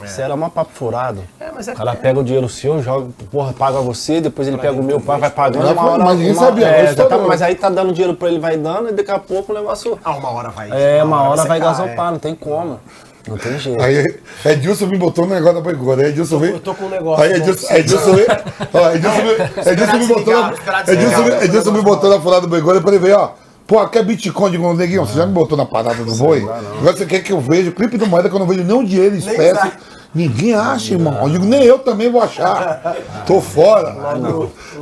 É. 0.00 0.04
Isso 0.06 0.20
era 0.20 0.32
uma 0.32 0.48
papo 0.48 0.70
furado. 0.72 1.20
É, 1.40 1.50
mas 1.52 1.66
é- 1.66 1.72
o 1.72 1.76
cara 1.76 1.96
pega 1.96 2.20
o 2.20 2.22
dinheiro 2.22 2.48
seu, 2.48 2.80
joga, 2.80 3.08
porra, 3.32 3.52
paga 3.52 3.80
você, 3.80 4.20
depois 4.20 4.46
ele 4.46 4.58
pega 4.58 4.80
o 4.80 4.82
meu, 4.84 5.00
pai, 5.00 5.18
vai 5.18 5.28
pagando. 5.28 5.68
Uma 5.72 5.90
hora, 5.90 6.04
mas 6.04 6.18
ninguém 6.18 6.34
uma, 6.34 6.46
sabia, 6.46 6.66
é, 6.68 6.94
tá- 6.94 7.18
mas 7.18 7.42
aí 7.42 7.56
tá 7.56 7.68
dando 7.68 7.92
dinheiro 7.92 8.14
pra 8.16 8.28
ele, 8.28 8.38
vai 8.38 8.56
dando, 8.56 8.90
e 8.90 8.92
daqui 8.92 9.10
a 9.10 9.18
pouco 9.18 9.50
o 9.50 9.54
negócio. 9.56 9.98
Ah, 10.04 10.12
uma 10.14 10.30
hora 10.30 10.50
vai. 10.50 10.70
É, 10.70 11.02
uma 11.02 11.20
hora 11.22 11.42
você 11.42 11.48
vai 11.48 11.58
cai, 11.60 11.68
gasopar, 11.68 12.12
não 12.12 12.18
tem 12.20 12.36
como. 12.36 12.78
Não 13.28 13.36
tem 13.36 13.58
jeito. 13.58 13.80
Aí 13.82 14.18
Edilson 14.44 14.86
me 14.86 14.98
botou 14.98 15.26
no 15.26 15.34
negócio 15.34 15.54
da 15.56 15.60
boigora. 15.60 16.02
Aí 16.02 16.08
Edilson 16.08 16.38
veio. 16.38 16.54
eu 16.54 16.60
tô 16.60 16.74
com 16.74 16.86
um 16.86 16.88
negócio 16.88 17.22
Aí 17.24 17.30
bom 17.30 17.36
Edilson. 17.36 17.74
Edilson 17.74 18.12
veio. 18.14 18.26
Ó, 18.74 18.90
Edilson, 18.90 19.22
me- 19.22 19.72
Edilson 19.72 19.98
me 19.98 20.06
botou. 20.06 20.34
Edilson, 20.88 21.44
Edilson 21.44 21.70
me 21.72 21.82
botou 21.82 22.10
na 22.10 22.20
furada 22.20 22.42
do 22.42 22.48
boigora 22.48 22.78
e 22.78 22.82
falei, 22.82 22.98
veio, 22.98 23.16
ó. 23.18 23.30
Pô, 23.66 23.86
quer 23.86 24.04
Bitcoin? 24.04 24.50
Digo, 24.50 24.74
neguinho, 24.74 25.06
você 25.06 25.14
já 25.16 25.24
me 25.26 25.32
botou 25.32 25.56
na 25.56 25.64
parada 25.64 26.02
do 26.04 26.14
boi? 26.16 26.42
Agora 26.42 26.96
você 26.96 27.06
quer 27.06 27.20
que 27.20 27.32
eu 27.32 27.40
veja 27.40 27.70
o 27.70 27.72
clipe 27.72 27.96
do 27.96 28.06
moeda 28.06 28.28
que 28.28 28.34
eu 28.34 28.38
não 28.40 28.46
vejo 28.46 28.64
nenhum 28.64 28.84
dinheiro 28.84 29.14
espécie. 29.16 29.70
Ninguém 30.14 30.52
acha, 30.54 30.92
irmão. 30.92 31.16
Eu 31.22 31.30
digo, 31.30 31.46
nem 31.46 31.62
eu 31.62 31.78
também 31.78 32.10
vou 32.10 32.20
achar. 32.20 32.96
Tô 33.26 33.40
fora. 33.40 33.96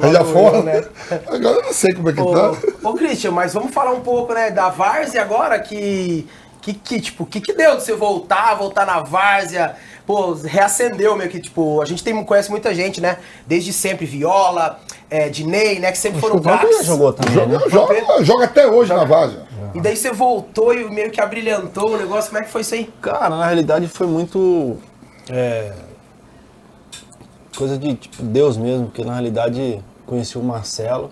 Aí 0.02 0.12
já 0.12 0.22
logo 0.22 0.32
fora. 0.32 0.56
eu, 0.56 0.62
né? 0.64 0.84
Agora 1.28 1.56
eu 1.58 1.62
não 1.62 1.72
sei 1.72 1.94
como 1.94 2.08
é 2.08 2.12
que 2.12 2.18
tá. 2.18 2.50
Ô, 2.82 2.88
ô 2.88 2.94
Christian, 2.94 3.30
mas 3.30 3.54
vamos 3.54 3.72
falar 3.72 3.92
um 3.92 4.00
pouco, 4.00 4.32
né, 4.34 4.50
da 4.50 4.70
Várzea 4.70 5.22
agora, 5.22 5.56
que, 5.60 6.26
que, 6.60 6.74
que 6.74 7.00
tipo, 7.00 7.24
que 7.26 7.40
que 7.40 7.52
deu 7.52 7.76
de 7.76 7.82
você 7.82 7.94
voltar, 7.94 8.54
voltar 8.54 8.86
na 8.86 9.00
Várzea? 9.00 9.76
Pô, 10.06 10.32
reacendeu 10.32 11.16
meio 11.16 11.30
que, 11.30 11.40
tipo, 11.40 11.80
a 11.80 11.84
gente 11.84 12.02
tem, 12.02 12.24
conhece 12.24 12.50
muita 12.50 12.74
gente, 12.74 13.00
né, 13.00 13.18
desde 13.46 13.72
sempre, 13.72 14.06
Viola, 14.06 14.80
é, 15.08 15.28
Dinei, 15.28 15.78
né, 15.78 15.92
que 15.92 15.98
sempre 15.98 16.20
foram 16.20 16.40
craques. 16.40 16.84
jogou 16.84 17.12
também, 17.12 17.46
né? 17.46 17.58
Joga, 17.68 17.94
joga, 17.94 18.24
joga 18.24 18.44
até 18.44 18.66
hoje 18.66 18.92
na 18.92 19.04
Várzea. 19.04 19.46
E 19.72 19.80
daí 19.80 19.96
você 19.96 20.10
voltou 20.10 20.74
e 20.74 20.90
meio 20.90 21.10
que 21.10 21.20
abrilhantou 21.20 21.94
o 21.94 21.96
negócio, 21.96 22.30
como 22.30 22.42
é 22.42 22.44
que 22.44 22.50
foi 22.50 22.62
isso 22.62 22.74
aí? 22.74 22.92
Cara, 23.00 23.36
na 23.36 23.46
realidade 23.46 23.86
foi 23.86 24.06
muito. 24.06 24.78
é, 25.28 25.72
coisa 27.56 27.78
de 27.78 27.94
tipo, 27.94 28.22
Deus 28.22 28.56
mesmo, 28.56 28.86
porque 28.86 29.04
na 29.04 29.12
realidade 29.12 29.80
conheci 30.06 30.36
o 30.36 30.42
Marcelo 30.42 31.10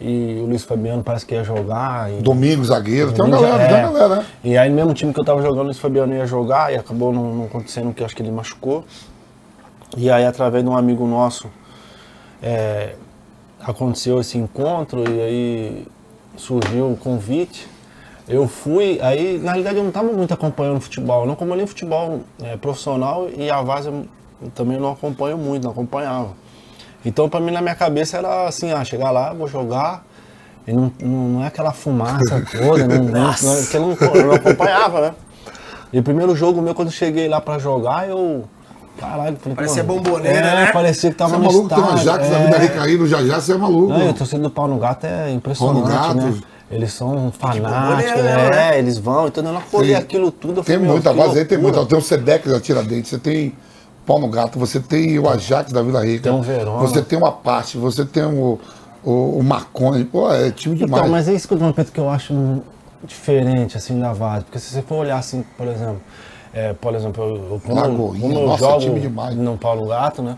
e 0.00 0.40
o 0.42 0.46
Luiz 0.46 0.64
Fabiano 0.64 1.02
parece 1.02 1.26
que 1.26 1.34
ia 1.34 1.42
jogar. 1.42 2.12
E, 2.12 2.22
Domingos, 2.22 2.68
zagueiro, 2.68 3.12
tem 3.12 3.24
uma 3.24 3.36
Domingo 3.36 3.52
galera, 3.52 3.68
tem 3.68 3.78
é. 3.78 3.86
uma 3.86 3.98
galera, 3.98 4.20
né? 4.20 4.26
E 4.44 4.56
aí 4.56 4.70
no 4.70 4.76
mesmo 4.76 4.94
time 4.94 5.12
que 5.12 5.18
eu 5.18 5.24
tava 5.24 5.42
jogando, 5.42 5.60
o 5.60 5.64
Luiz 5.64 5.78
Fabiano 5.78 6.14
ia 6.14 6.26
jogar 6.26 6.72
e 6.72 6.76
acabou 6.76 7.12
não, 7.12 7.34
não 7.34 7.44
acontecendo, 7.46 7.92
que 7.92 8.04
acho 8.04 8.14
que 8.14 8.22
ele 8.22 8.30
machucou. 8.30 8.84
E 9.96 10.10
aí 10.10 10.24
através 10.24 10.62
de 10.62 10.70
um 10.70 10.76
amigo 10.76 11.06
nosso 11.06 11.48
é, 12.42 12.94
aconteceu 13.60 14.20
esse 14.20 14.38
encontro 14.38 15.02
e 15.10 15.20
aí 15.20 15.86
surgiu 16.36 16.92
o 16.92 16.96
convite. 16.96 17.66
Eu 18.28 18.46
fui, 18.46 19.00
aí 19.00 19.38
na 19.38 19.52
realidade 19.52 19.78
eu 19.78 19.82
não 19.82 19.88
estava 19.88 20.12
muito 20.12 20.32
acompanhando 20.34 20.80
futebol, 20.80 21.22
eu 21.22 21.26
não 21.26 21.32
acompanhei 21.32 21.66
futebol 21.66 22.20
é, 22.42 22.56
profissional 22.56 23.28
e 23.34 23.50
a 23.50 23.62
Vaza 23.62 23.92
também 24.54 24.78
não 24.78 24.92
acompanho 24.92 25.38
muito, 25.38 25.64
não 25.64 25.70
acompanhava. 25.70 26.30
Então 27.04 27.28
para 27.28 27.40
mim 27.40 27.50
na 27.52 27.60
minha 27.62 27.74
cabeça 27.74 28.16
era 28.18 28.48
assim, 28.48 28.72
ah, 28.72 28.84
chegar 28.84 29.10
lá, 29.10 29.32
vou 29.32 29.46
jogar, 29.48 30.04
e 30.66 30.72
não, 30.72 30.92
não, 31.00 31.28
não 31.28 31.44
é 31.44 31.46
aquela 31.46 31.72
fumaça 31.72 32.44
toda, 32.50 32.86
não, 32.86 33.04
não, 33.04 33.22
não, 33.22 33.32
porque 33.62 33.76
eu 33.76 33.80
não, 33.80 33.96
eu 34.14 34.26
não 34.26 34.34
acompanhava, 34.34 35.00
né? 35.00 35.14
E 35.92 35.98
o 35.98 36.02
primeiro 36.02 36.36
jogo 36.36 36.60
meu, 36.60 36.74
quando 36.74 36.88
eu 36.88 36.92
cheguei 36.92 37.28
lá 37.28 37.40
pra 37.40 37.58
jogar, 37.58 38.08
eu. 38.08 38.44
Caralho, 38.98 39.36
falei, 39.36 39.54
Parecia 39.54 39.84
bomboneira, 39.84 40.38
é, 40.38 40.54
né? 40.56 40.72
parecia 40.72 41.08
que 41.10 41.16
tava 41.16 41.30
Você 41.30 41.36
é 41.36 41.38
no 41.38 41.44
maluco, 41.44 41.68
tem 41.68 41.78
uma 41.78 41.94
estádio, 41.94 42.04
Jax 42.04 42.26
é. 42.32 42.44
vida 42.44 42.58
recaído, 42.58 43.06
já 43.06 43.24
já 43.24 43.40
você 43.40 43.52
é 43.52 43.56
maluco. 43.56 43.92
Não, 43.92 44.06
e 44.06 44.08
o 44.08 44.12
torcedor 44.12 44.42
do 44.42 44.50
pau 44.50 44.66
no 44.66 44.76
gato 44.76 45.04
é 45.06 45.30
impressionante, 45.30 45.88
Pau 45.88 46.14
no 46.14 46.20
né? 46.20 46.30
Gato. 46.32 46.42
Eles 46.70 46.92
são 46.92 47.32
fanáticos, 47.38 47.70
bomboneira, 47.70 48.18
é, 48.18 48.50
né? 48.50 48.78
eles 48.78 48.98
vão, 48.98 49.28
então 49.28 49.42
eu 49.44 49.52
não 49.52 49.60
acordei 49.60 49.90
Tem- 49.92 49.96
aquilo 50.02 50.30
tudo. 50.32 50.60
eu 50.60 50.64
Tem 50.64 50.76
falei, 50.76 50.90
muita 50.90 51.10
que 51.12 51.16
base 51.16 51.38
aí, 51.38 51.44
tem 51.44 51.56
muita. 51.58 51.86
Tem 51.86 51.96
o 51.96 52.02
Sedex 52.02 52.50
da 52.52 52.60
Tiradentes, 52.60 53.08
você 53.10 53.18
tem 53.18 53.54
Pau 54.08 54.18
no 54.18 54.28
Gato, 54.28 54.58
você 54.58 54.80
tem 54.80 55.18
o 55.18 55.28
Ajax 55.28 55.70
da 55.70 55.82
Vila 55.82 56.04
Rica. 56.04 56.24
Tem 56.24 56.32
o 56.32 56.42
Verona. 56.42 56.78
Você 56.78 57.02
tem 57.02 57.18
o 57.18 57.26
Apache, 57.26 57.76
você 57.76 58.04
tem 58.04 58.24
o, 58.24 58.58
o, 59.04 59.38
o 59.38 59.42
Marconi. 59.44 60.04
Pô, 60.04 60.32
é 60.32 60.50
time 60.50 60.74
demais. 60.74 61.02
Então, 61.02 61.12
mas 61.12 61.28
é 61.28 61.34
isso 61.34 61.46
que 61.46 61.54
eu 61.54 61.84
que 61.92 62.00
eu 62.00 62.08
acho 62.08 62.62
diferente, 63.04 63.76
assim, 63.76 64.00
da 64.00 64.12
Vaz. 64.12 64.44
Porque 64.44 64.58
se 64.58 64.72
você 64.72 64.80
for 64.80 64.96
olhar, 64.96 65.18
assim, 65.18 65.44
por 65.56 65.68
exemplo, 65.68 66.00
é, 66.54 66.72
por 66.72 66.94
exemplo, 66.94 67.22
eu, 67.22 67.36
eu, 67.36 67.60
como, 67.64 67.80
Lagoinha, 67.80 68.20
como 68.20 68.34
eu 68.34 68.46
nossa, 68.46 68.64
jogo 68.64 68.80
time 68.80 69.00
demais. 69.00 69.36
no 69.36 69.58
Paulo 69.58 69.86
Gato, 69.86 70.22
né? 70.22 70.36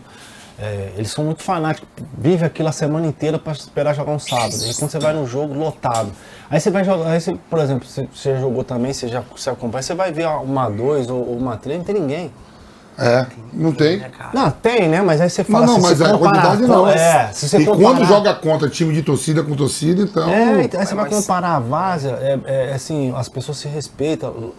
é, 0.61 0.91
eles 0.95 1.09
são 1.09 1.25
muito 1.25 1.41
fanáticos, 1.41 1.89
vive 2.15 2.45
aquilo 2.45 2.69
a 2.69 2.71
semana 2.71 3.07
inteira 3.07 3.39
para 3.39 3.51
esperar 3.53 3.95
jogar 3.95 4.11
um 4.11 4.19
sábado. 4.19 4.53
E 4.53 4.73
quando 4.75 4.91
você 4.91 4.99
vai 4.99 5.11
no 5.11 5.25
jogo, 5.25 5.55
lotado. 5.55 6.11
Aí 6.49 6.59
você 6.59 6.69
vai 6.69 6.83
jogar, 6.83 7.09
aí 7.09 7.19
você, 7.19 7.35
por 7.49 7.57
exemplo, 7.57 7.87
você, 7.87 8.07
você 8.13 8.37
jogou 8.37 8.63
também, 8.63 8.93
você 8.93 9.07
já 9.07 9.23
você 9.35 9.49
acompanha, 9.49 9.81
você 9.81 9.95
vai 9.95 10.11
ver 10.11 10.27
uma 10.27 10.69
2 10.69 11.09
ou, 11.09 11.29
ou 11.29 11.37
uma 11.37 11.57
3, 11.57 11.79
não 11.79 11.85
tem 11.85 11.95
ninguém. 11.95 12.31
É, 12.97 13.25
não 13.53 13.71
tem. 13.71 13.97
Né? 13.97 14.11
Não, 14.33 14.51
tem, 14.51 14.87
né? 14.87 15.01
Mas 15.01 15.19
aí 15.21 15.29
você 15.29 15.43
fala 15.43 15.65
Não, 15.65 15.73
não, 15.73 15.81
se 15.81 15.87
mas 15.89 16.01
a 16.01 16.11
comparar 16.11 16.41
quantidade 16.41 16.61
não. 16.67 16.87
É, 16.87 17.29
se 17.33 17.49
você 17.49 17.57
e 17.59 17.65
comparar... 17.65 17.83
quando 17.95 18.05
joga 18.05 18.33
contra 18.35 18.69
time 18.69 18.93
de 18.93 19.01
torcida 19.01 19.41
com 19.43 19.55
torcida, 19.55 20.03
então. 20.03 20.29
É, 20.29 20.63
então, 20.63 20.79
aí 20.79 20.85
você 20.85 20.93
vai 20.95 21.05
mas- 21.09 21.15
comparar 21.19 21.55
a 21.55 21.59
várzea, 21.59 22.11
é, 22.21 22.39
é, 22.69 22.73
assim, 22.73 23.11
as 23.15 23.27
pessoas 23.27 23.57
se 23.57 23.67
respeitam. 23.67 24.51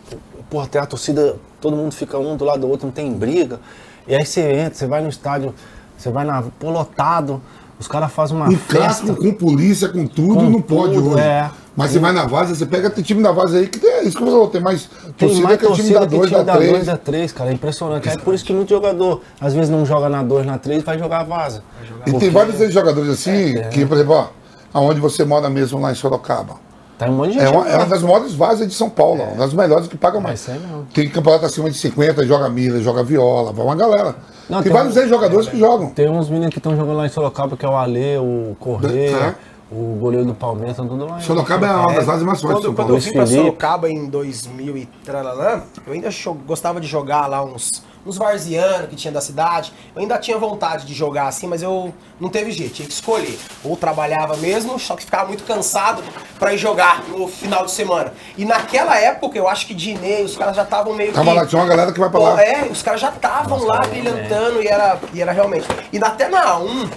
Porra, 0.51 0.67
tem 0.67 0.81
a 0.81 0.87
torcida, 0.87 1.37
todo 1.61 1.77
mundo 1.77 1.95
fica 1.95 2.19
um 2.19 2.37
do 2.37 2.45
lado 2.45 2.61
do 2.61 2.69
outro, 2.69 2.87
não 2.87 2.93
tem 2.93 3.13
briga. 3.13 3.61
E 4.09 4.15
aí 4.15 4.25
você 4.27 4.41
entra, 4.41 4.75
você 4.75 4.87
vai 4.87 5.01
no 5.03 5.09
estádio, 5.09 5.55
você 5.97 6.11
vai 6.11 6.25
na. 6.25 6.43
Pô, 6.59 6.71
lotado, 6.71 7.41
os 7.79 7.87
caras 7.87 8.11
fazem 8.13 8.37
uma 8.37 8.53
Em 8.53 8.57
festa. 8.57 8.77
clássico, 8.77 9.15
com 9.17 9.33
polícia, 9.33 9.89
com 9.89 10.07
tudo, 10.07 10.35
Com 10.35 10.51
não 10.51 10.61
pode 10.61 10.95
tudo, 10.95 11.11
hoje. 11.13 11.21
é. 11.21 11.49
Mas 11.75 11.91
você 11.91 11.99
vai 11.99 12.13
na 12.13 12.27
Várzea, 12.27 12.55
você 12.55 12.67
pega 12.67 12.91
tem 12.91 13.03
time 13.03 13.23
da 13.23 13.33
Várzea 13.33 13.61
aí 13.61 13.67
que 13.67 13.79
tem 13.79 13.91
é 13.91 14.03
isso 14.05 14.17
que 14.19 14.23
você 14.25 14.31
falou, 14.31 14.49
tem 14.49 14.61
mais 14.61 14.89
Tem 15.17 15.29
torcida 15.29 15.43
mais 15.45 15.59
que 15.59 15.67
o 15.67 15.73
time 15.73 15.77
torcida 15.95 16.01
da 16.01 16.07
2, 16.07 16.23
time 16.29 16.37
da 16.37 16.43
da 16.53 16.59
2 16.59 16.69
3. 16.71 16.87
da 16.87 16.97
3, 16.99 17.33
cara. 17.33 17.51
É 17.51 17.53
impressionante. 17.55 18.09
É 18.09 18.17
por 18.19 18.35
isso 18.35 18.45
que 18.45 18.53
muito 18.53 18.69
jogador, 18.69 19.23
às 19.41 19.55
vezes, 19.55 19.71
não 19.71 19.87
joga 19.87 20.09
na 20.09 20.23
2, 20.23 20.45
na 20.45 20.59
3, 20.59 20.83
vai 20.83 20.99
jogar 20.99 21.21
a 21.21 21.25
vaza. 21.25 21.63
E 22.07 22.13
tem 22.13 22.29
vários 22.31 22.73
jogadores 22.73 23.09
assim, 23.11 23.57
É, 23.57 23.63
que, 23.69 23.87
por 23.87 23.95
exemplo, 23.97 24.15
ó, 24.15 24.27
aonde 24.75 25.01
você 25.01 25.25
mora 25.25 25.49
mesmo 25.49 25.81
lá 25.81 25.91
em 25.91 25.95
Sorocaba. 25.95 26.57
Tá 26.99 27.07
um 27.07 27.13
monte 27.15 27.29
de 27.33 27.39
gente. 27.41 27.47
É 27.47 27.49
uma, 27.49 27.69
é 27.69 27.77
uma 27.77 27.87
das 27.87 28.03
maiores 28.03 28.35
várzeas 28.35 28.69
de 28.69 28.75
São 28.75 28.91
Paulo, 28.91 29.23
uma 29.25 29.37
das 29.37 29.55
melhores 29.55 29.89
que 29.89 29.97
pagam 29.97 30.21
mais. 30.21 30.47
não. 30.49 30.85
Tem 30.93 31.09
campeonato 31.09 31.47
acima 31.47 31.71
de 31.71 31.77
50, 31.79 32.25
joga 32.27 32.49
milha, 32.51 32.81
joga 32.81 33.03
viola, 33.03 33.51
vai 33.51 33.65
uma 33.65 33.75
galera. 33.75 34.15
Não, 34.49 34.59
tem 34.59 34.65
tem 34.65 34.73
vários 34.73 34.95
um- 34.97 35.01
ex-jogadores 35.01 35.49
que 35.49 35.59
jogam. 35.59 35.89
Tem 35.91 36.09
uns 36.09 36.29
meninos 36.29 36.53
que 36.53 36.59
estão 36.59 36.77
jogando 36.77 36.99
lá 36.99 37.07
em 37.07 37.09
Sorocaba, 37.09 37.57
que 37.57 37.65
é 37.65 37.69
o 37.69 37.75
Alê, 37.75 38.19
o 38.19 38.55
Correia, 38.61 39.17
É. 39.17 39.35
o 39.73 39.97
goleiro 39.99 40.27
do 40.27 40.35
Palmeiras, 40.35 40.73
estão 40.73 40.87
tudo 40.87 41.07
lá. 41.07 41.19
Sorocaba 41.21 41.67
é 41.67 41.75
uma 41.75 41.95
das 41.95 42.05
várzeas 42.05 42.27
mais 42.27 42.41
fortes 42.43 42.63
São 42.63 42.75
Quando, 42.75 42.95
eu 42.95 43.01
vim 43.01 43.13
pra 43.13 43.27
Felipe. 43.27 43.43
Sorocaba 43.43 43.91
em 43.91 44.07
2000 44.07 44.77
e 44.77 44.87
tralalã, 45.05 45.63
eu 45.87 45.93
ainda 45.95 46.11
gostava 46.47 46.81
de 46.81 46.87
jogar 46.87 47.27
lá 47.27 47.43
uns, 47.43 47.83
uns 48.05 48.17
varzianos 48.17 48.89
que 48.89 48.97
tinha 48.97 49.13
da 49.13 49.21
cidade. 49.21 49.73
Eu 49.95 50.03
ainda 50.03 50.19
tinha 50.19 50.37
vontade 50.39 50.87
de 50.87 50.95
jogar 50.95 51.29
assim, 51.29 51.47
mas 51.47 51.63
eu 51.63 51.93
não 52.21 52.29
teve 52.29 52.51
jeito, 52.53 52.75
tinha 52.75 52.87
que 52.89 52.93
escolher. 52.95 53.39
Ou 53.65 53.77
trabalhava 53.77 54.37
mesmo, 54.37 54.79
só 54.79 54.97
que 54.97 55.05
ficava 55.05 55.29
muito 55.29 55.45
cansado 55.45 56.03
pra 56.39 56.53
ir 56.53 56.59
jogar 56.59 57.03
no 57.09 57.29
final 57.29 57.65
de 57.65 57.71
semana. 57.73 58.13
E 58.37 58.45
naquela 58.45 58.99
época, 58.99 59.39
eu 59.39 59.49
acho 59.49 59.67
que 59.67 59.75
Dinei, 59.75 60.25
os 60.25 60.37
caras 60.37 60.57
já 60.57 60.63
estavam 60.63 60.95
meio 60.95 61.13
Tava 61.13 61.31
que... 61.31 61.37
lá, 61.37 61.47
tinha 61.47 61.61
uma 61.63 61.69
galera 61.69 61.93
que 61.93 62.01
vai 62.01 62.11
pra 62.11 62.19
Pô, 62.21 62.27
lá. 62.27 62.43
É, 62.43 62.65
os 62.71 62.83
caras 62.83 63.01
já 63.01 63.11
estavam 63.11 63.65
lá 63.65 63.81
brilhantando 63.87 64.63
e 64.63 64.67
era, 64.69 64.99
e 65.13 65.21
era 65.23 65.33
realmente. 65.33 65.67
E 65.93 65.99
na- 65.99 66.09
até 66.09 66.29
na 66.29 66.57
A1, 66.59 66.89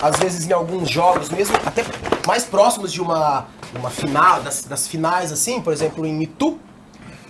às 0.00 0.16
vezes 0.18 0.48
em 0.48 0.52
alguns 0.52 0.90
jogos 0.90 1.28
mesmo, 1.30 1.56
até 1.64 1.84
mais 2.26 2.44
próximos 2.44 2.92
de 2.92 3.00
uma, 3.00 3.46
uma 3.74 3.90
final, 3.90 4.42
das, 4.42 4.64
das 4.64 4.86
finais 4.88 5.30
assim, 5.32 5.60
por 5.60 5.72
exemplo, 5.72 6.04
em 6.06 6.22
Itu, 6.22 6.58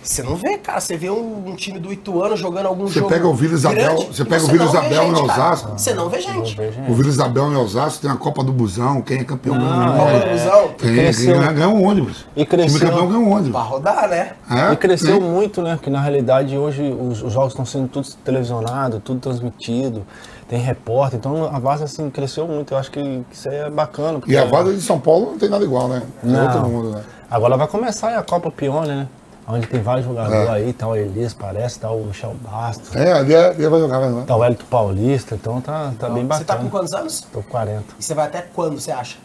você 0.03 0.23
não 0.23 0.35
vê, 0.37 0.59
cara, 0.59 0.81
você 0.81 0.97
vê 0.97 1.09
um, 1.11 1.49
um 1.49 1.55
time 1.55 1.79
do 1.79 1.93
Ituano 1.93 2.37
jogando 2.37 2.67
algum 2.67 2.87
Você 2.87 2.99
jogo. 2.99 3.09
pega 3.11 3.27
o 3.27 3.35
Vila 3.35 3.55
Isabel- 3.55 3.95
grande, 3.97 4.17
você 4.17 4.25
pega 4.25 4.43
o 4.43 4.47
não 4.47 4.53
Vila 4.53 4.65
vê 4.65 4.71
Isabel 4.71 5.03
em 5.05 5.15
gente, 5.17 5.27
cara. 5.29 5.43
Osasco. 5.43 5.73
Você 5.79 5.95
não 5.95 6.09
vê 6.09 6.21
gente. 6.21 6.57
O 6.89 6.95
Vila 6.95 7.09
Isabel 7.09 7.53
em 7.53 7.57
Osasco 7.57 8.03
tem 8.03 8.11
a 8.11 8.17
Copa 8.17 8.43
do 8.45 8.53
Busão, 8.53 9.01
quem 9.03 9.21
é 9.21 9.25
campeão 9.25 9.57
ganha 9.59 9.71
um 9.71 9.93
Copa 9.97 10.03
ônibus. 10.03 10.25
do 10.25 10.31
Busão, 10.31 10.69
Tem, 10.79 10.95
Cresceu. 10.95 11.39
ganha, 11.39 11.53
ganha 11.53 11.69
um 11.69 11.87
ônibus. 11.87 12.27
E 12.35 12.45
cresceu. 12.47 12.79
time 12.79 12.91
campeão 12.91 13.07
ganha 13.09 13.19
um 13.21 13.31
ônibus. 13.33 13.51
pra 13.53 13.61
rodar, 13.61 14.09
né? 14.09 14.33
É, 14.51 14.73
E 14.73 14.77
cresceu 14.77 15.21
muito, 15.21 15.63
né? 15.63 15.75
Porque 15.77 15.91
na 15.91 16.01
realidade 16.01 16.57
hoje 16.59 16.83
os, 16.99 17.23
os 17.23 17.33
jogos 17.33 17.53
estão 17.53 17.65
sendo 17.65 17.89
tudo 17.89 18.09
televisionado, 18.25 19.01
tudo 19.01 19.21
transmitido, 19.21 20.05
tem 20.49 20.59
repórter, 20.61 21.19
então 21.19 21.47
a 21.47 21.59
base 21.61 21.85
assim 21.85 22.11
cresceu 22.11 22.47
muito. 22.47 22.75
Eu 22.75 22.79
acho 22.79 22.91
que, 22.91 23.23
isso 23.31 23.49
aí 23.49 23.57
é 23.57 23.71
bacana. 23.71 24.19
porque- 24.19 24.33
E 24.33 24.37
a 24.37 24.45
Várzea 24.45 24.75
de 24.75 24.83
São 24.83 24.99
Paulo 24.99 25.31
não 25.31 25.39
tem 25.39 25.49
nada 25.49 25.65
igual, 25.65 25.89
né? 25.89 26.03
É 26.23 26.27
Não. 26.27 26.43
outro 26.45 26.69
mundo, 26.69 26.91
né? 26.91 27.03
Agora 27.31 27.57
vai 27.57 27.67
começar 27.67 28.19
a 28.19 28.23
Copa 28.23 28.51
Pione, 28.51 28.89
né? 28.89 29.09
Onde 29.47 29.67
tem 29.67 29.83
vários 29.83 30.07
jogadores 30.07 30.49
É. 30.49 30.53
aí, 30.53 30.73
tá 30.73 30.87
o 30.87 30.95
Elias, 30.95 31.35
parece, 31.35 31.79
tá 31.81 31.91
o 31.91 32.05
Michel 32.05 32.35
Bastos, 32.43 32.95
É, 32.95 33.13
ali, 33.13 33.35
é- 33.35 33.49
ali 33.49 33.67
vai 33.69 33.81
jogar, 33.81 33.99
né? 34.09 34.25
tá 34.27 34.37
o 34.37 34.45
Hélito 34.45 34.65
Paulista, 34.67 35.35
então 35.35 35.61
tá, 35.61 35.93
tá 35.99 36.09
bem 36.09 36.23
Você 36.27 36.45
tá 36.45 36.55
bacana. 36.55 36.71
com 36.71 36.71
quantos 36.79 36.93
anos? 36.95 37.21
Tô 37.33 37.43
com 37.43 37.51
40. 37.51 37.85
E 37.99 38.03
você 38.03 38.15
vai 38.15 38.27
até 38.27 38.41
quando, 38.43 38.79
você 38.81 38.93
acha? 38.93 39.19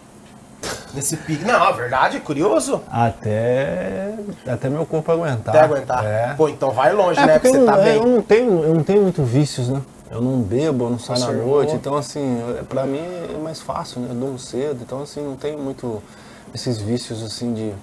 Nesse 0.94 1.16
pique. 1.18 1.46
Não, 1.46 1.64
a 1.64 1.72
verdade, 1.72 2.20
curioso. 2.20 2.82
Até, 2.92 4.16
até 4.48 4.70
meu 4.70 4.86
corpo 4.88 5.12
aguentar. 5.12 5.56
Até 5.56 5.64
aguentar. 5.66 6.04
É. 6.04 6.34
Pô, 6.36 6.50
então 6.50 6.72
vai 6.72 6.92
longe, 6.94 7.20
É, 7.20 7.26
né? 7.26 7.34
porque 7.34 7.50
Porque 7.50 7.60
você 7.60 7.66
não- 7.66 7.74
tá 7.74 7.80
é, 7.82 7.84
bem. 7.84 7.96
eu 7.98 8.08
não 8.08 8.22
tenho, 8.22 8.64
eu 8.64 8.74
não 8.74 8.84
tenho 8.84 9.02
muito 9.04 9.24
vícios, 9.24 9.70
né? 9.70 9.82
Eu 10.10 10.22
não 10.22 10.40
bebo, 10.40 10.86
eu 10.86 10.90
não 10.92 11.00
saio 11.00 11.20
na 11.20 11.32
noite, 11.32 11.76
então 11.76 11.96
assim, 11.96 12.42
é- 12.60 12.64
pra 12.64 12.86
mim 12.86 12.98
é 13.00 13.38
mais 13.38 13.62
fácil, 13.62 14.02
né? 14.02 14.08
Eu 14.10 14.16
durmo 14.16 14.40
cedo, 14.40 14.80
então 14.82 15.02
assim, 15.04 15.22
não 15.22 15.36
tenho 15.36 15.60
muito 15.60 16.02
esses 16.56 16.80
vícios 16.80 17.22
assim 17.24 17.54
de. 17.54 17.74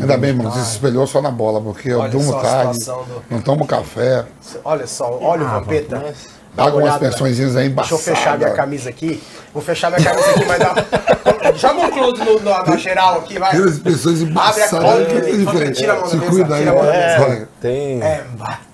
Ainda 0.00 0.16
bem, 0.18 0.32
mano, 0.32 0.50
você 0.50 0.60
se 0.64 0.72
espelhou 0.72 1.06
só 1.06 1.20
na 1.22 1.30
bola, 1.30 1.60
porque 1.60 1.88
eu 1.90 2.00
Olha 2.00 2.10
durmo 2.10 2.32
tarde, 2.40 2.78
do- 2.84 3.22
não 3.30 3.40
tomo 3.40 3.66
café, 3.66 4.24
Olha 4.64 4.86
só, 4.86 5.18
olha 5.20 5.42
o 5.44 5.46
Ah, 5.46 5.58
Vampeta. 5.60 6.00
mas- 6.04 6.38
Dá 6.54 6.64
uma 6.64 6.72
pago 6.72 6.82
umas 6.84 6.98
pensõezinhas 6.98 7.54
aí 7.56 7.68
Deixa 7.68 7.94
eu 7.94 7.98
fechar 7.98 8.36
minha 8.36 8.50
camisa 8.50 8.90
aqui. 8.90 9.22
Vou 9.54 9.62
fechar 9.62 9.90
minha 9.92 10.02
camisa 10.02 10.30
aqui, 10.30 10.44
mas 10.44 10.58
dá. 10.58 10.74
Joga 11.54 11.80
um 11.82 11.90
close 11.90 12.24
no, 12.24 12.40
na, 12.40 12.64
na 12.64 12.76
geral 12.76 13.18
aqui, 13.18 13.38
vai. 13.38 13.50
Aquelas 13.50 13.78
pessoas 13.78 14.22
Abre 14.22 14.62
a 14.62 14.68
que 15.06 15.62
é 15.62 15.70
tira 15.70 15.92
a 15.92 15.96
mão 16.00 16.08
da 16.08 16.16
mesa, 16.16 16.30
cuida 16.30 16.54
aí, 16.56 16.60
tira 16.60 16.70
a 16.72 16.74
mão 16.74 16.84
da 16.84 16.92
mesa. 16.92 17.18
vai. 17.26 17.46
Tem. 17.60 18.02
É, 18.02 18.24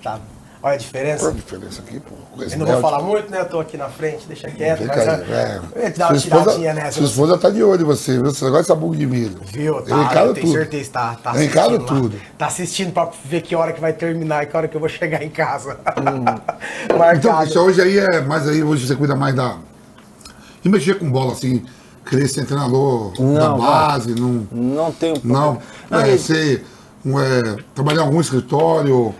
tá. 0.03 0.19
Olha 0.65 0.73
a 0.73 0.77
diferença. 0.77 1.19
Qual 1.25 1.31
a 1.31 1.35
diferença 1.35 1.81
aqui, 1.83 1.99
pô? 1.99 2.15
Eu 2.41 2.57
não 2.57 2.65
vou 2.65 2.81
falar 2.81 2.99
muito, 2.99 3.29
né? 3.29 3.41
Eu 3.41 3.45
tô 3.45 3.59
aqui 3.59 3.77
na 3.77 3.87
frente, 3.87 4.25
deixa 4.27 4.49
quieto. 4.49 4.79
Fica 4.81 4.95
Mas, 4.95 5.07
aí, 5.07 5.31
é, 5.31 5.35
é. 5.35 5.61
eu 5.75 5.83
ia 5.83 5.91
te 5.91 5.99
dar 5.99 6.09
uma 6.11 6.19
tiradinha 6.19 6.73
nessa. 6.73 6.91
sua 6.97 7.05
esposa 7.05 7.37
tá 7.37 7.49
de 7.51 7.61
olho 7.61 7.81
em 7.83 7.85
você, 7.85 8.13
viu? 8.13 8.25
Você 8.25 8.45
gosta 8.45 8.57
dessa 8.57 8.75
bug 8.75 8.97
de 8.97 9.05
milho. 9.05 9.37
Viu? 9.45 9.75
Eu 9.75 9.83
Tá, 9.83 10.25
eu 10.25 10.33
tenho 10.33 10.47
tudo. 10.47 10.57
certeza, 10.57 10.89
tá, 10.91 11.15
tá 11.21 11.29
Eu 11.35 11.35
assistindo 11.35 11.81
lá. 11.81 11.87
tudo. 11.87 12.21
Tá 12.35 12.45
assistindo 12.47 12.91
pra 12.93 13.11
ver 13.25 13.41
que 13.43 13.55
hora 13.55 13.73
que 13.73 13.79
vai 13.79 13.93
terminar 13.93 14.41
e 14.43 14.47
que 14.47 14.57
hora 14.57 14.67
que 14.67 14.75
eu 14.75 14.79
vou 14.79 14.89
chegar 14.89 15.21
em 15.21 15.29
casa. 15.29 15.77
Então, 16.85 16.97
Marcado. 16.97 17.37
Cristian, 17.41 17.61
hoje 17.61 17.81
aí 17.83 17.99
é 17.99 18.21
mais 18.21 18.47
aí, 18.47 18.63
hoje 18.63 18.87
você 18.87 18.95
cuida 18.95 19.15
mais 19.15 19.35
da. 19.35 19.57
E 20.63 20.69
mexer 20.69 20.97
com 20.97 21.11
bola, 21.11 21.33
assim, 21.33 21.63
querer 22.09 22.27
ser 22.27 22.43
treinador 22.45 23.13
da 23.13 23.23
Não, 23.23 23.57
base, 23.59 24.19
não. 24.19 24.47
Não 24.51 24.91
tenho. 24.91 25.15
Não. 25.23 25.59
Não, 25.91 25.99
É, 25.99 26.15
e- 26.15 26.17
você 26.17 26.63
um, 27.05 27.19
é, 27.19 27.57
trabalhar 27.75 28.01
em 28.01 28.05
algum 28.05 28.19
escritório 28.19 29.13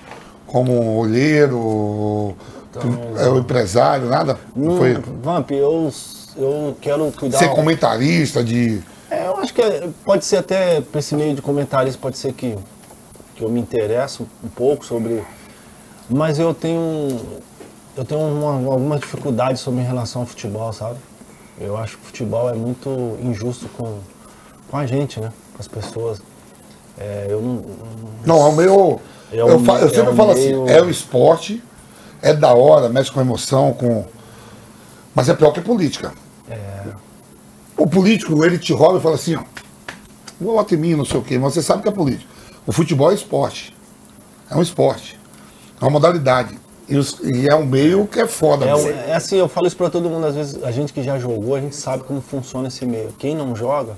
como 0.47 0.97
olheiro, 0.97 2.35
é, 3.17 3.27
o 3.29 3.39
empresário, 3.39 4.07
nada? 4.07 4.37
não, 4.55 4.77
Foi 4.77 4.93
Vamp, 5.23 5.51
eu, 5.51 5.91
eu 6.37 6.77
quero 6.81 7.11
cuidar. 7.11 7.37
ser 7.39 7.49
comentarista 7.49 8.43
de. 8.43 8.81
É, 9.09 9.27
eu 9.27 9.37
acho 9.37 9.53
que 9.53 9.61
é- 9.61 9.87
pode 10.03 10.25
ser 10.25 10.37
até, 10.37 10.81
para 10.81 10.99
esse 10.99 11.15
meio 11.15 11.35
de 11.35 11.41
comentários, 11.41 11.95
pode 11.95 12.17
ser 12.17 12.33
que, 12.33 12.57
que 13.35 13.43
eu 13.43 13.49
me 13.49 13.59
interesso 13.59 14.27
um 14.43 14.49
pouco 14.49 14.85
sobre. 14.85 15.23
Mas 16.09 16.37
eu 16.39 16.53
tenho. 16.53 17.19
Eu 17.97 18.03
tenho 18.03 18.19
uma, 18.21 18.51
alguma 18.73 18.97
dificuldade 18.99 19.57
sobre 19.57 19.79
em 19.81 19.85
relação 19.85 20.21
ao 20.23 20.27
futebol, 20.27 20.71
sabe? 20.73 20.97
Eu 21.59 21.77
acho 21.77 21.97
que 21.97 22.03
o 22.03 22.05
futebol 22.07 22.49
é 22.49 22.53
muito 22.53 23.17
injusto 23.23 23.69
com, 23.69 23.99
com 24.69 24.77
a 24.77 24.85
gente, 24.85 25.19
né? 25.21 25.31
Com 25.53 25.61
as 25.61 25.67
pessoas. 25.67 26.21
É, 26.97 27.27
eu 27.29 27.41
não. 27.41 27.63
Não, 28.25 28.45
é 28.45 28.49
o 28.49 28.51
meu. 28.51 29.01
É 29.31 29.43
o 29.43 29.49
eu, 29.49 29.59
fa- 29.59 29.79
eu 29.79 29.85
me- 29.87 29.93
sempre 29.93 30.09
é 30.09 30.13
o 30.13 30.15
falo 30.15 30.33
meio- 30.33 30.63
assim, 30.63 30.71
é 30.73 30.81
o 30.81 30.89
esporte, 30.89 31.63
é 32.21 32.33
da 32.33 32.53
hora, 32.53 32.89
mexe 32.89 33.11
com 33.11 33.21
emoção, 33.21 33.73
com. 33.73 34.05
Mas 35.13 35.29
é 35.29 35.33
pior 35.33 35.51
que 35.51 35.61
política. 35.61 36.11
É. 36.49 36.83
O 37.77 37.87
político, 37.87 38.43
ele 38.45 38.57
te 38.57 38.71
rouba 38.73 38.99
e 38.99 39.01
fala 39.01 39.15
assim, 39.15 39.35
ó, 39.35 39.43
vota 40.39 40.73
em 40.75 40.77
mim, 40.77 40.95
não 40.95 41.05
sei 41.05 41.19
o 41.19 41.23
quê, 41.23 41.37
mas 41.37 41.53
você 41.53 41.61
sabe 41.61 41.81
que 41.83 41.89
é 41.89 41.91
político. 41.91 42.29
O 42.65 42.71
futebol 42.71 43.11
é 43.11 43.15
esporte. 43.15 43.75
É 44.49 44.55
um 44.55 44.61
esporte. 44.61 45.19
É 45.81 45.83
uma 45.83 45.91
modalidade. 45.91 46.57
E, 46.87 46.95
os- 46.97 47.19
e 47.23 47.47
é 47.49 47.55
um 47.55 47.65
meio 47.65 48.05
que 48.07 48.19
é 48.19 48.27
foda. 48.27 48.65
É, 48.65 48.75
um- 48.75 48.87
é 48.89 49.13
assim, 49.15 49.37
eu 49.37 49.47
falo 49.49 49.65
isso 49.67 49.75
pra 49.75 49.89
todo 49.89 50.09
mundo, 50.09 50.25
às 50.27 50.35
vezes, 50.35 50.63
a 50.63 50.71
gente 50.71 50.93
que 50.93 51.01
já 51.03 51.17
jogou, 51.17 51.55
a 51.55 51.59
gente 51.59 51.75
sabe 51.75 52.03
como 52.03 52.21
funciona 52.21 52.67
esse 52.67 52.85
meio. 52.85 53.09
Quem 53.17 53.35
não 53.35 53.55
joga, 53.55 53.93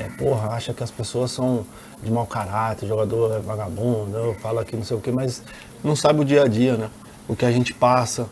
é, 0.00 0.08
porra, 0.16 0.48
acha 0.54 0.72
que 0.72 0.82
as 0.82 0.90
pessoas 0.90 1.30
são 1.30 1.66
de 2.02 2.10
mau 2.10 2.26
caráter, 2.26 2.86
jogador 2.86 3.36
é 3.36 3.38
vagabundo, 3.38 4.16
eu 4.16 4.34
falo 4.34 4.58
aqui 4.58 4.74
não 4.74 4.82
sei 4.82 4.96
o 4.96 5.00
quê, 5.00 5.12
mas 5.12 5.42
não 5.84 5.94
sabe 5.94 6.20
o 6.20 6.24
dia 6.24 6.44
a 6.44 6.48
dia, 6.48 6.76
né? 6.76 6.88
O 7.28 7.36
que 7.36 7.44
a 7.44 7.52
gente 7.52 7.74
passa, 7.74 8.26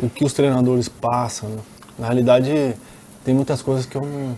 o 0.00 0.08
que 0.08 0.24
os 0.24 0.32
treinadores 0.32 0.88
passam, 0.88 1.50
né? 1.50 1.58
Na 1.98 2.06
realidade, 2.06 2.74
tem 3.22 3.34
muitas 3.34 3.60
coisas 3.60 3.84
que 3.84 3.96
eu 3.96 4.00
não, 4.00 4.36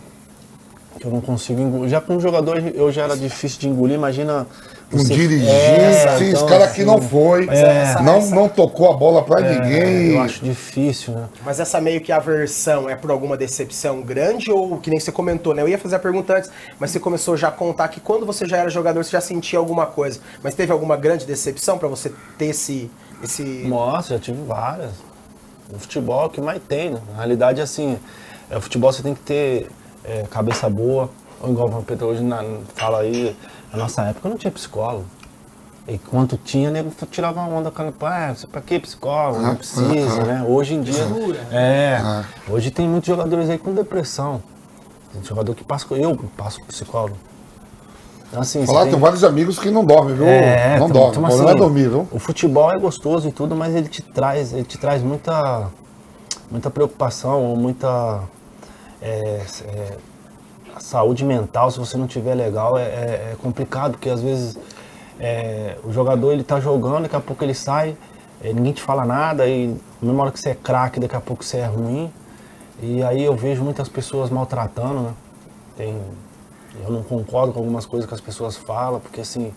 que 0.99 1.07
eu 1.07 1.11
não 1.13 1.21
consigo 1.21 1.61
engolir. 1.61 1.89
Já 1.89 2.01
como 2.01 2.21
jogador 2.21 2.59
eu 2.59 2.91
já 2.91 3.05
era 3.05 3.17
difícil 3.17 3.61
de 3.61 3.69
engolir, 3.69 3.95
imagina 3.95 4.47
um 4.93 5.05
dirigente, 5.05 5.51
É, 5.51 6.15
esse 6.15 6.25
então, 6.31 6.47
cara 6.47 6.69
que 6.69 6.85
não 6.85 6.97
assim, 6.97 7.09
foi, 7.09 7.49
É. 7.49 8.01
não, 8.03 8.25
não 8.31 8.49
tocou 8.49 8.91
a 8.93 8.97
bola 8.97 9.23
pra 9.23 9.41
ninguém. 9.41 10.15
Eu 10.15 10.21
acho 10.23 10.45
difícil, 10.45 11.15
né? 11.15 11.29
Mas 11.45 11.61
essa 11.61 11.81
meio 11.81 12.01
que 12.01 12.13
aversão 12.13 12.89
é 12.89 12.95
por 12.97 13.11
alguma 13.11 13.37
decepção 13.37 14.03
grande 14.03 14.51
ou 14.51 14.79
que 14.79 14.91
nem 14.91 15.01
você 15.01 15.11
comentou, 15.11 15.55
né? 15.55 15.63
Eu 15.63 15.69
ia 15.69 15.79
fazer 15.79 15.97
a 15.97 15.99
pergunta 15.99 16.37
antes, 16.37 16.51
mas 16.79 16.91
você 16.91 17.01
começou 17.01 17.37
já 17.37 17.49
a 17.49 17.53
contar 17.53 17.89
que 17.89 18.01
quando 18.01 18.27
você 18.27 18.47
já 18.47 18.59
era 18.59 18.69
jogador, 18.69 19.03
você 19.03 19.11
já 19.11 19.21
sentia 19.21 19.59
alguma 19.59 19.87
coisa. 19.87 20.21
Mas 20.43 20.55
teve 20.55 20.73
alguma 20.73 20.97
grande 20.97 21.25
decepção 21.27 21.79
pra 21.79 21.89
você 21.89 22.13
ter 22.37 22.47
esse. 22.47 22.91
esse... 23.23 23.43
Nossa, 23.43 24.15
já 24.15 24.19
tive 24.21 24.43
várias. 24.47 24.91
O 25.75 25.79
futebol 25.79 26.23
é 26.25 26.27
o 26.27 26.31
que 26.31 26.41
mais 26.41 26.61
tem, 26.69 26.91
né? 26.91 27.01
Na 27.13 27.19
realidade, 27.19 27.61
assim, 27.61 27.99
é, 28.51 28.57
o 28.57 28.61
futebol 28.61 28.93
você 28.93 29.03
tem 29.03 29.15
que 29.15 29.21
ter 29.21 29.69
é, 30.05 30.25
cabeça 30.31 30.69
boa. 30.69 31.09
Ou 31.41 31.51
igual 31.51 31.69
o 31.69 31.83
Pedro 31.83 32.07
hoje 32.09 32.23
na, 32.23 32.45
fala 32.77 33.01
aí, 33.01 33.35
na 33.73 33.79
nossa 33.79 34.03
época 34.03 34.29
não 34.29 34.37
tinha 34.37 34.51
psicólogo. 34.51 35.07
E 35.89 35.99
quando 35.99 36.37
tinha, 36.37 36.71
nego 36.71 36.93
tirava 37.11 37.41
uma 37.41 37.59
onda 37.59 37.71
com 37.71 37.83
ah, 37.83 38.35
pra 38.53 38.61
que 38.61 38.79
psicólogo? 38.79 39.41
Não 39.41 39.57
precisa, 39.57 40.23
né? 40.23 40.45
Hoje 40.47 40.75
em 40.75 40.83
dia. 40.83 41.05
É. 41.51 42.25
Hoje 42.49 42.71
tem 42.71 42.89
muitos 42.89 43.09
jogadores 43.09 43.51
aí 43.51 43.59
com 43.59 43.75
depressão. 43.75 44.41
Tem 45.13 45.23
jogador 45.25 45.55
que 45.55 45.65
passa. 45.65 45.87
Eu 45.95 46.17
passo 46.37 46.63
psicólogo. 46.67 47.17
Então, 48.29 48.41
assim, 48.41 48.65
Falar, 48.65 48.83
tem... 48.83 48.93
tem... 48.93 49.01
vários 49.01 49.25
amigos 49.25 49.59
que 49.59 49.71
não 49.71 49.85
dormem, 49.85 50.15
viu? 50.15 50.27
É, 50.27 50.79
não 50.79 50.89
dormem. 50.89 51.11
Então, 51.11 51.27
assim, 51.27 51.43
não 51.43 51.51
é 51.51 51.55
dormir, 51.55 51.89
viu? 51.89 52.09
O 52.13 52.19
futebol 52.19 52.73
é 52.73 52.79
gostoso 52.79 53.29
e 53.29 53.33
tudo, 53.33 53.55
mas 53.57 53.75
ele 53.75 53.89
te 53.89 54.01
traz, 54.01 54.53
ele 54.55 54.65
te 54.65 54.79
traz 54.79 55.03
muita, 55.03 55.69
muita 56.51 56.71
preocupação, 56.71 57.55
muita 57.57 58.23
é, 59.03 59.43
é, 59.65 59.97
saúde 60.83 61.25
mental. 61.25 61.71
Se 61.71 61.79
você 61.79 61.97
não 61.97 62.07
tiver 62.07 62.35
legal, 62.35 62.77
é, 62.77 62.83
é, 62.83 63.31
é 63.33 63.37
complicado, 63.41 63.93
porque 63.93 64.11
às 64.11 64.21
vezes 64.21 64.59
é, 65.19 65.77
o 65.85 65.93
jogador 65.93 66.33
ele 66.33 66.43
tá 66.43 66.61
jogando, 66.61 67.03
daqui 67.03 67.17
a 67.17 67.21
pouco 67.21 67.45
ele 67.45 67.55
sai, 67.55 67.97
ninguém 68.43 68.73
te 68.73 68.83
fala 68.83 69.05
nada, 69.05 69.47
e 69.47 69.69
na 69.69 70.09
mesma 70.09 70.25
hora 70.25 70.33
que 70.33 70.41
você 70.41 70.51
é 70.51 70.55
craque, 70.55 70.99
daqui 70.99 71.15
a 71.15 71.21
pouco 71.21 71.45
você 71.45 71.59
é 71.59 71.67
ruim. 71.67 72.13
E 72.83 73.03
aí 73.03 73.23
eu 73.23 73.37
vejo 73.37 73.63
muitas 73.63 73.89
pessoas 73.89 74.31
maltratando, 74.31 75.01
né? 75.01 75.13
Tem 75.77 76.01
eu 76.81 76.91
não 76.91 77.03
concordo 77.03 77.53
com 77.53 77.59
algumas 77.59 77.85
coisas 77.85 78.09
que 78.09 78.15
as 78.15 78.21
pessoas 78.21 78.57
falam, 78.57 78.99
porque 78.99 79.21
assim, 79.21 79.53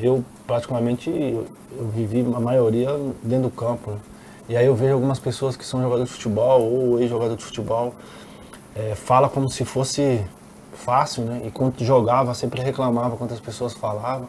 eu 0.00 0.24
praticamente 0.46 1.08
eu, 1.08 1.46
eu 1.78 1.86
vivi 1.88 2.20
a 2.34 2.40
maioria 2.40 2.88
dentro 3.22 3.48
do 3.48 3.50
campo. 3.50 3.92
Né? 3.92 3.96
E 4.48 4.56
aí 4.56 4.66
eu 4.66 4.74
vejo 4.74 4.94
algumas 4.94 5.18
pessoas 5.18 5.56
que 5.56 5.64
são 5.64 5.80
jogadores 5.80 6.08
de 6.08 6.16
futebol 6.16 6.60
ou 6.62 7.00
ex-jogador 7.00 7.36
de 7.36 7.44
futebol, 7.44 7.94
é, 8.74 8.94
fala 8.94 9.28
como 9.28 9.50
se 9.50 9.64
fosse 9.64 10.24
fácil, 10.74 11.24
né? 11.24 11.42
E 11.44 11.50
quando 11.50 11.82
jogava, 11.84 12.34
sempre 12.34 12.60
reclamava 12.60 13.16
quanto 13.16 13.34
as 13.34 13.40
pessoas 13.40 13.72
falavam. 13.72 14.28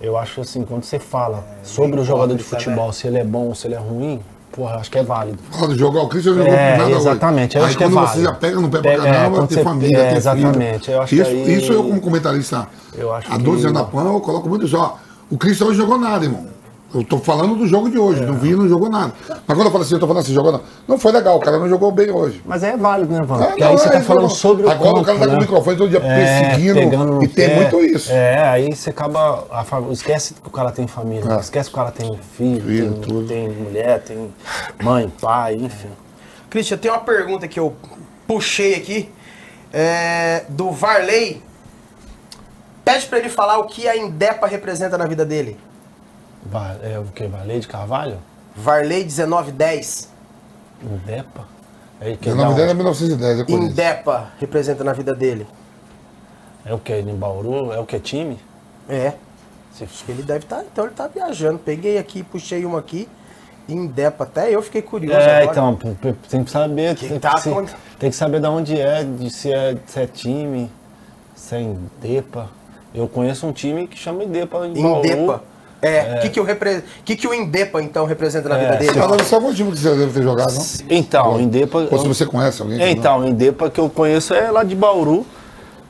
Eu 0.00 0.18
acho 0.18 0.40
assim, 0.40 0.64
quando 0.64 0.84
você 0.84 0.98
fala 0.98 1.44
é, 1.60 1.64
sobre 1.64 2.00
o 2.00 2.04
jogador 2.04 2.36
de 2.36 2.42
futebol, 2.42 2.92
se 2.92 3.06
ele 3.06 3.18
é 3.18 3.24
bom 3.24 3.46
ou 3.46 3.54
se 3.54 3.66
ele 3.66 3.74
é 3.74 3.78
ruim, 3.78 4.20
Porra, 4.52 4.76
acho 4.76 4.90
que 4.90 4.98
é 4.98 5.02
válido. 5.02 5.38
Quando 5.50 5.76
jogar 5.78 6.02
o 6.02 6.08
Cristian 6.08 6.34
jogou 6.34 6.52
é, 6.52 6.76
nada 6.76 6.90
Exatamente, 6.90 7.56
eu 7.56 7.62
aí 7.62 7.68
acho 7.68 7.78
que 7.78 7.84
é 7.84 7.88
válido. 7.88 8.12
você 8.12 8.22
já 8.22 8.32
pega 8.34 8.60
no 8.60 8.68
pé 8.68 8.82
pra 8.82 8.96
caramba, 8.98 9.44
é, 9.44 9.46
ter 9.46 9.64
família, 9.64 9.98
é, 9.98 10.10
ter 10.10 10.16
Exatamente, 10.16 10.84
filho. 10.84 10.94
eu 10.94 11.02
acho 11.02 11.14
isso, 11.14 11.24
que 11.24 11.36
aí... 11.36 11.56
isso 11.56 11.72
eu 11.72 11.82
como 11.82 12.00
comentarista 12.02 12.68
eu 12.94 13.14
acho 13.14 13.32
há 13.32 13.38
12 13.38 13.62
anos 13.68 13.72
na 13.72 13.84
PAN, 13.84 14.04
eu 14.04 14.20
coloco 14.20 14.48
muito 14.50 14.68
só. 14.68 14.98
O 15.30 15.38
Cristian 15.38 15.68
não 15.68 15.74
jogou 15.74 15.98
nada, 15.98 16.26
irmão. 16.26 16.46
Eu 16.94 17.02
tô 17.02 17.18
falando 17.18 17.54
do 17.54 17.66
jogo 17.66 17.90
de 17.90 17.98
hoje, 17.98 18.22
é. 18.22 18.26
não 18.26 18.34
vi, 18.34 18.54
não 18.54 18.68
jogou 18.68 18.90
nada. 18.90 19.14
Mas 19.28 19.56
quando 19.56 19.66
eu 19.66 19.70
falo 19.70 19.82
assim, 19.82 19.94
eu 19.94 20.00
tô 20.00 20.06
falando 20.06 20.22
assim, 20.22 20.34
jogou 20.34 20.52
não. 20.52 20.60
Não 20.86 20.98
foi 20.98 21.10
legal, 21.12 21.36
o 21.36 21.40
cara 21.40 21.58
não 21.58 21.68
jogou 21.68 21.90
bem 21.90 22.10
hoje. 22.10 22.42
Mas 22.44 22.62
é 22.62 22.76
válido, 22.76 23.14
né, 23.14 23.20
Van? 23.24 23.42
É, 23.42 23.46
Porque 23.46 23.64
aí 23.64 23.72
você 23.72 23.88
tá 23.88 23.98
é, 23.98 24.02
falando 24.02 24.28
sobre 24.28 24.66
o 24.66 24.70
Agora 24.70 24.90
campo, 24.90 25.00
o 25.00 25.04
cara 25.04 25.18
tá 25.18 25.24
com 25.24 25.30
o 25.30 25.34
né? 25.34 25.40
microfone 25.40 25.76
todo 25.78 25.88
dia 25.88 26.00
é, 26.04 26.50
perseguindo 26.50 27.22
e 27.24 27.28
tem 27.28 27.56
muito 27.56 27.80
isso. 27.80 28.12
É, 28.12 28.46
aí 28.46 28.74
você 28.74 28.90
acaba. 28.90 29.44
A, 29.50 29.64
esquece 29.90 30.34
que 30.34 30.46
o 30.46 30.50
cara 30.50 30.70
tem 30.70 30.86
família, 30.86 31.32
é. 31.32 31.40
esquece 31.40 31.70
que 31.70 31.74
o 31.74 31.78
cara 31.78 31.90
tem 31.90 32.18
filho, 32.36 32.62
filho 32.62 32.92
tem, 32.94 33.26
tem, 33.26 33.48
mulher, 33.48 34.02
tem 34.02 34.32
mãe, 34.82 35.10
pai, 35.20 35.54
enfim. 35.54 35.88
Cristian, 36.50 36.76
tem 36.76 36.90
uma 36.90 37.00
pergunta 37.00 37.48
que 37.48 37.58
eu 37.58 37.74
puxei 38.26 38.74
aqui 38.74 39.10
é, 39.72 40.44
do 40.48 40.70
Varley. 40.70 41.42
Pede 42.84 43.06
pra 43.06 43.18
ele 43.18 43.30
falar 43.30 43.58
o 43.58 43.64
que 43.64 43.88
a 43.88 43.96
Indepa 43.96 44.46
representa 44.46 44.98
na 44.98 45.06
vida 45.06 45.24
dele. 45.24 45.56
É 46.82 46.98
o 46.98 47.04
que? 47.04 47.26
Varley 47.26 47.60
de 47.60 47.68
Carvalho? 47.68 48.18
Varley 48.56 49.04
1910. 49.04 50.10
Indepa? 50.82 51.46
É, 52.00 52.16
que 52.16 52.28
1910 52.28 52.70
é 52.70 52.74
1910, 52.74 53.40
é 53.40 53.52
Indepa 53.52 54.32
representa 54.40 54.82
na 54.82 54.92
vida 54.92 55.14
dele. 55.14 55.46
É 56.64 56.74
o 56.74 56.78
que? 56.78 56.92
Em 56.92 57.14
Bauru? 57.14 57.72
É 57.72 57.78
o 57.78 57.86
que? 57.86 57.98
Time? 58.00 58.38
É. 58.88 59.12
Acho 59.80 60.04
que 60.04 60.12
ele 60.12 60.22
deve 60.22 60.40
estar. 60.40 60.56
Tá, 60.56 60.64
então 60.70 60.84
ele 60.84 60.94
tá 60.94 61.06
viajando. 61.06 61.58
Peguei 61.58 61.98
aqui, 61.98 62.22
puxei 62.22 62.64
uma 62.64 62.78
aqui. 62.78 63.08
Indepa, 63.68 64.24
até 64.24 64.54
eu 64.54 64.60
fiquei 64.60 64.82
curioso. 64.82 65.18
É, 65.18 65.42
agora. 65.42 65.76
então, 65.78 66.16
tem 66.28 66.44
que 66.44 66.50
saber. 66.50 66.94
Que 66.96 67.08
tem, 67.08 67.18
tá 67.18 67.34
que, 67.34 67.40
se, 67.40 67.50
tem 67.98 68.10
que 68.10 68.16
saber 68.16 68.40
de 68.40 68.46
onde 68.48 68.78
é, 68.78 69.04
de 69.04 69.30
se 69.30 69.52
é, 69.52 69.76
se 69.86 70.00
é 70.00 70.06
time, 70.06 70.70
se 71.34 71.54
é 71.54 71.60
Indepa. 71.60 72.50
Eu 72.92 73.08
conheço 73.08 73.46
um 73.46 73.52
time 73.52 73.86
que 73.86 73.96
chama 73.96 74.24
Indepa 74.24 74.66
em 74.66 74.82
Bauru. 74.82 75.40
É, 75.82 75.88
o 75.88 75.90
é. 75.90 76.18
que, 76.20 76.28
que, 76.30 76.40
o 76.40 76.44
repre... 76.44 76.84
que, 77.04 77.16
que 77.16 77.26
o 77.26 77.34
Indepa, 77.34 77.82
então, 77.82 78.06
representa 78.06 78.48
na 78.48 78.56
é, 78.56 78.64
vida 78.64 78.76
dele? 78.76 79.00
Fala 79.00 79.24
só 79.24 79.36
algum 79.36 79.52
time 79.52 79.72
que 79.72 79.78
você 79.78 79.90
deve 79.96 80.12
ter 80.12 80.22
jogado, 80.22 80.54
não? 80.54 80.62
Então, 80.88 81.34
o 81.34 81.40
Indepa... 81.40 81.88
Ou 81.90 81.98
se 81.98 82.06
você 82.06 82.24
conhece 82.24 82.62
alguém. 82.62 82.92
Então, 82.92 83.18
o 83.18 83.28
Indepa 83.28 83.68
que 83.68 83.80
eu 83.80 83.90
conheço 83.90 84.32
é 84.32 84.48
lá 84.50 84.62
de 84.62 84.76
Bauru. 84.76 85.26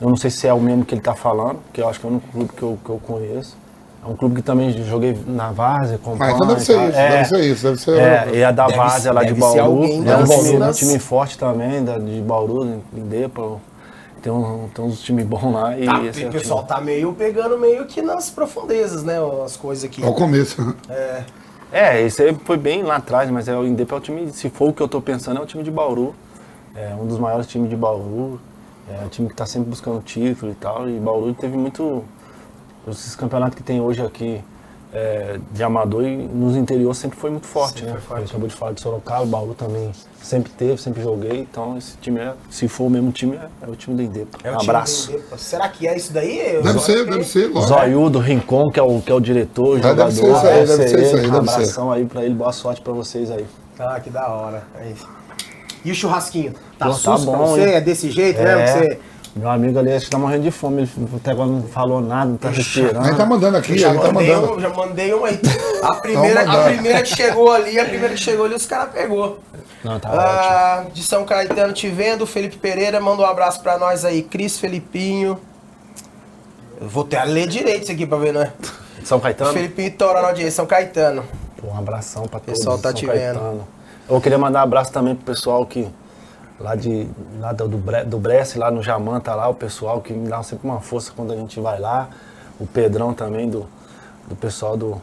Eu 0.01 0.09
não 0.09 0.17
sei 0.17 0.31
se 0.31 0.49
é 0.49 0.53
o 0.53 0.59
mesmo 0.59 0.85
que 0.85 0.95
ele 0.95 1.01
está 1.01 1.15
falando, 1.15 1.61
que 1.73 1.81
eu 1.81 1.89
acho 1.89 2.01
que 2.01 2.07
é 2.07 2.09
o 2.09 2.13
único 2.13 2.29
clube 2.33 2.53
que 2.57 2.63
eu, 2.63 2.79
que 2.83 2.91
eu 2.91 3.01
conheço. 3.07 3.57
É 4.05 4.11
um 4.11 4.17
clube 4.17 4.35
que 4.37 4.43
também 4.43 4.73
joguei 4.85 5.17
na 5.29 5.53
Várzea, 5.53 5.97
com 5.97 6.17
Ah, 6.19 6.33
então 6.33 6.49
deve 6.49 6.61
ser 6.61 6.73
isso, 6.89 6.99
é, 6.99 7.09
deve 7.11 7.25
ser 7.29 7.41
isso, 7.41 7.63
deve 7.63 7.81
ser. 7.81 7.99
É, 7.99 8.31
e 8.35 8.43
a 8.43 8.51
da 8.51 8.67
Várzea 8.67 9.13
lá 9.13 9.23
de 9.23 9.33
Bauru. 9.33 9.85
É 9.85 10.17
um 10.17 10.25
time, 10.25 10.57
um 10.57 10.73
time 10.73 10.99
forte 10.99 11.39
também, 11.39 11.85
da, 11.85 11.99
de 11.99 12.21
Bauru, 12.21 12.81
Indepa. 12.93 13.61
Tem, 14.23 14.33
um, 14.33 14.69
tem 14.73 14.85
uns 14.85 15.03
times 15.03 15.27
bons 15.27 15.53
lá 15.53 15.77
e. 15.77 15.85
Tá, 15.85 15.99
o 15.99 16.33
pessoal 16.33 16.63
tá 16.63 16.81
meio 16.81 17.13
pegando 17.13 17.59
meio 17.59 17.87
que 17.87 18.01
nas 18.01 18.31
profundezas, 18.31 19.03
né? 19.03 19.17
As 19.45 19.57
coisas 19.57 19.85
aqui. 19.85 20.03
Ao 20.05 20.15
começo, 20.15 20.63
né? 20.63 20.75
É. 20.89 21.25
É, 21.73 22.03
esse 22.03 22.23
aí 22.23 22.37
foi 22.45 22.59
bem 22.59 22.83
lá 22.83 22.97
atrás, 22.97 23.31
mas 23.31 23.49
é 23.49 23.57
o 23.57 23.67
Indep 23.67 23.91
é 23.91 23.97
o 23.97 24.01
time, 24.01 24.31
se 24.31 24.51
for 24.51 24.69
o 24.69 24.73
que 24.75 24.83
eu 24.83 24.89
tô 24.89 25.01
pensando, 25.01 25.41
é 25.41 25.43
o 25.43 25.47
time 25.47 25.65
de 25.65 25.71
Bauru. 25.71 26.15
É 26.75 26.95
um 26.95 27.07
dos 27.07 27.19
maiores 27.19 27.47
times 27.47 27.69
de 27.69 27.77
Bauru. 27.77 28.39
É 28.89 29.05
um 29.05 29.09
time 29.09 29.29
que 29.29 29.35
tá 29.35 29.47
sempre 29.47 29.71
buscando 29.71 30.03
título 30.03 30.53
e 30.53 30.55
tal. 30.55 30.89
E 30.89 30.99
Bauru 31.01 31.35
teve 31.35 31.57
muito. 31.57 32.05
Esses 32.87 33.17
campeonatos 33.17 33.57
que 33.57 33.63
tem 33.63 33.81
hoje 33.81 34.03
aqui 34.03 34.43
é, 34.93 35.39
de 35.51 35.63
amador 35.63 36.05
e 36.05 36.17
nos 36.17 36.57
interiores 36.57 36.99
sempre 36.99 37.19
foi 37.19 37.31
muito 37.31 37.47
forte, 37.47 37.81
sempre 37.81 37.95
né? 37.95 38.01
Forte. 38.01 38.25
Acabou 38.31 38.49
de 38.49 38.55
falar 38.55 38.73
de 38.73 38.81
Sorocaba, 38.81 39.25
Bauru 39.25 39.55
também 39.55 39.91
sempre 40.23 40.53
teve, 40.53 40.81
sempre 40.81 41.03
joguei, 41.03 41.41
então 41.41 41.77
esse 41.77 41.97
time 41.97 42.21
é, 42.21 42.35
se 42.49 42.69
for 42.69 42.85
o 42.85 42.91
mesmo 42.91 43.11
time, 43.11 43.37
é, 43.37 43.67
é 43.67 43.71
o 43.71 43.75
time 43.75 43.97
do 43.97 44.03
Indepa. 44.03 44.39
É 44.45 44.53
um 44.53 44.61
abraço. 44.61 45.13
Será 45.37 45.69
que 45.69 45.87
é 45.89 45.97
isso 45.97 46.13
daí? 46.13 46.61
Deve 46.63 46.79
ser, 46.79 47.05
deve 47.07 47.25
ser. 47.25 47.51
Zóio 47.53 48.07
Rincon, 48.19 48.71
que 48.71 48.79
é 48.79 48.83
o, 48.83 49.01
que 49.01 49.11
é 49.11 49.15
o 49.15 49.21
diretor, 49.21 49.77
o 49.79 49.83
jogador. 49.83 50.13
Deve 50.13 50.13
ser 50.13 50.31
isso 50.31 50.47
aí, 50.47 50.67
deve 50.67 50.89
ser 50.89 51.03
isso 51.03 51.17
aí. 51.17 51.27
Um 51.29 51.37
abração 51.37 51.93
aí 51.93 52.05
pra 52.05 52.25
ele, 52.25 52.35
boa 52.35 52.53
sorte 52.53 52.81
pra 52.81 52.93
vocês 52.93 53.31
aí. 53.31 53.47
Ah, 53.79 53.99
que 53.99 54.11
da 54.11 54.29
hora. 54.29 54.63
É 54.79 54.93
e 55.85 55.91
o 55.91 55.95
churrasquinho? 55.95 56.53
Tá, 56.79 56.87
Pô, 56.89 56.95
tá 56.95 57.19
bom, 57.19 57.33
pra 57.33 57.47
você? 57.47 57.61
Hein? 57.61 57.75
É 57.75 57.81
desse 57.81 58.11
jeito 58.11 58.39
é. 58.41 58.65
Que 58.65 58.73
você 58.73 59.01
meu 59.35 59.51
amigo 59.51 59.79
ali 59.79 59.93
acho 59.93 60.05
que 60.05 60.11
tá 60.11 60.19
morrendo 60.19 60.43
de 60.43 60.51
fome, 60.51 60.83
ele 60.83 60.91
até 61.17 61.31
agora 61.31 61.49
não 61.49 61.63
falou 61.63 62.03
nada, 62.03 62.31
não 62.31 62.37
tá 62.37 62.51
respirando. 62.51 63.07
Ele 63.07 63.17
tá 63.17 63.25
mandando 63.25 63.57
aqui, 63.57 63.79
já, 63.79 63.95
tá 63.95 64.13
mandando. 64.13 64.55
Um, 64.55 64.61
já 64.61 64.69
mandei 64.69 65.15
uma 65.15 65.29
aí. 65.29 65.41
A 65.83 65.95
primeira, 65.95 66.43
a 66.43 66.65
primeira 66.65 67.03
que 67.03 67.17
chegou 67.17 67.51
ali, 67.51 67.79
a 67.79 67.85
primeira 67.87 68.15
que 68.15 68.21
chegou 68.21 68.45
ali, 68.45 68.55
os 68.55 68.67
caras 68.67 68.93
pegou. 68.93 69.39
Não, 69.83 69.99
tá 69.99 70.11
ah, 70.13 70.77
ótimo. 70.81 70.95
De 70.95 71.03
São 71.03 71.25
Caetano 71.25 71.73
te 71.73 71.89
vendo, 71.89 72.27
Felipe 72.27 72.59
Pereira, 72.59 73.01
manda 73.01 73.23
um 73.23 73.27
abraço 73.27 73.63
pra 73.63 73.79
nós 73.79 74.05
aí. 74.05 74.23
Cris 74.23 74.59
Felipinho. 74.59 75.41
Eu 76.79 76.89
vou 76.89 77.05
até 77.05 77.25
ler 77.25 77.49
direito 77.49 77.85
isso 77.85 77.93
aqui 77.93 78.07
pra 78.07 78.19
ver, 78.19 78.35
né? 78.35 78.53
São 79.03 79.19
Caetano? 79.19 79.53
Felipinho 79.53 79.93
Tora 79.93 80.21
na 80.21 80.29
audiência, 80.29 80.53
São 80.53 80.67
Caetano. 80.67 81.25
Pô, 81.57 81.69
um 81.69 81.79
abração 81.79 82.25
pra 82.25 82.39
todos. 82.39 82.55
O 82.55 82.59
pessoal 82.59 82.77
tá 82.77 82.91
São 82.91 82.95
te 82.95 83.07
Caetano. 83.07 83.41
vendo. 83.41 83.69
Eu 84.11 84.21
queria 84.21 84.39
mandar 84.39 84.61
um 84.61 84.65
abraço 84.65 84.93
também 84.93 85.15
pro 85.15 85.25
pessoal 85.25 85.65
que 85.65 85.89
lá, 86.59 86.75
de, 86.75 87.09
lá 87.41 87.53
do, 87.53 87.69
do 87.69 88.19
Bresse, 88.19 88.59
lá 88.59 88.71
no 88.71 88.83
Jamanta, 88.83 89.35
lá, 89.35 89.49
o 89.49 89.55
pessoal 89.55 90.01
que 90.01 90.13
me 90.13 90.29
dá 90.29 90.43
sempre 90.43 90.69
uma 90.69 90.81
força 90.81 91.13
quando 91.15 91.33
a 91.33 91.37
gente 91.37 91.59
vai 91.61 91.79
lá. 91.79 92.09
O 92.61 92.67
Pedrão 92.67 93.13
também, 93.13 93.49
do, 93.49 93.67
do 94.29 94.37
pessoal 94.37 94.77
do, 94.77 95.01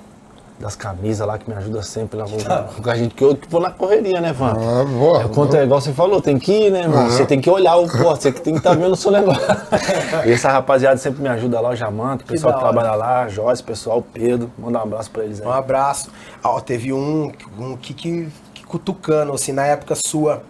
das 0.60 0.76
camisas 0.76 1.26
lá, 1.26 1.38
que 1.38 1.50
me 1.50 1.56
ajuda 1.56 1.82
sempre 1.82 2.18
lá 2.18 2.26
com, 2.26 2.90
a 2.90 2.96
gente, 2.96 3.16
que 3.16 3.24
eu 3.24 3.36
que 3.36 3.50
vou 3.50 3.62
na 3.62 3.72
correria, 3.72 4.20
né, 4.20 4.34
Van? 4.34 4.52
Ah, 4.52 4.86
boa, 4.86 5.24
é, 5.24 5.28
quanto, 5.28 5.56
é 5.56 5.64
igual 5.64 5.80
você 5.80 5.94
falou, 5.94 6.22
tem 6.22 6.38
que 6.38 6.52
ir, 6.52 6.72
né, 6.72 6.82
irmão? 6.82 7.04
Uhum. 7.04 7.10
Você 7.10 7.26
tem 7.26 7.40
que 7.40 7.50
olhar 7.50 7.78
o 7.78 7.88
pô, 7.88 8.16
você 8.16 8.32
que 8.32 8.42
tem 8.42 8.54
que 8.54 8.60
estar 8.60 8.72
tá 8.72 8.76
vendo 8.76 8.92
o 8.92 8.96
seu 8.96 9.12
negócio. 9.12 9.42
e 10.26 10.32
essa 10.34 10.52
rapaziada 10.52 10.98
sempre 10.98 11.22
me 11.22 11.30
ajuda 11.30 11.60
lá, 11.60 11.70
o 11.70 11.76
Jamanta, 11.76 12.24
o 12.24 12.28
pessoal 12.28 12.54
que, 12.54 12.60
que 12.60 12.66
trabalha 12.66 12.94
lá, 12.94 13.28
Joyce, 13.30 13.64
pessoal, 13.64 14.04
Pedro, 14.14 14.52
manda 14.58 14.80
um 14.80 14.82
abraço 14.84 15.10
pra 15.12 15.24
eles 15.24 15.40
aí. 15.42 15.48
Um 15.48 15.52
abraço. 15.52 16.10
Ó, 16.44 16.60
teve 16.60 16.92
um, 16.92 17.32
um 17.58 17.78
que, 17.78 17.94
que, 17.94 18.30
que 18.54 18.66
cutucando, 18.66 19.34
assim, 19.34 19.54
na 19.54 19.66
época 19.66 19.96
sua 19.96 20.44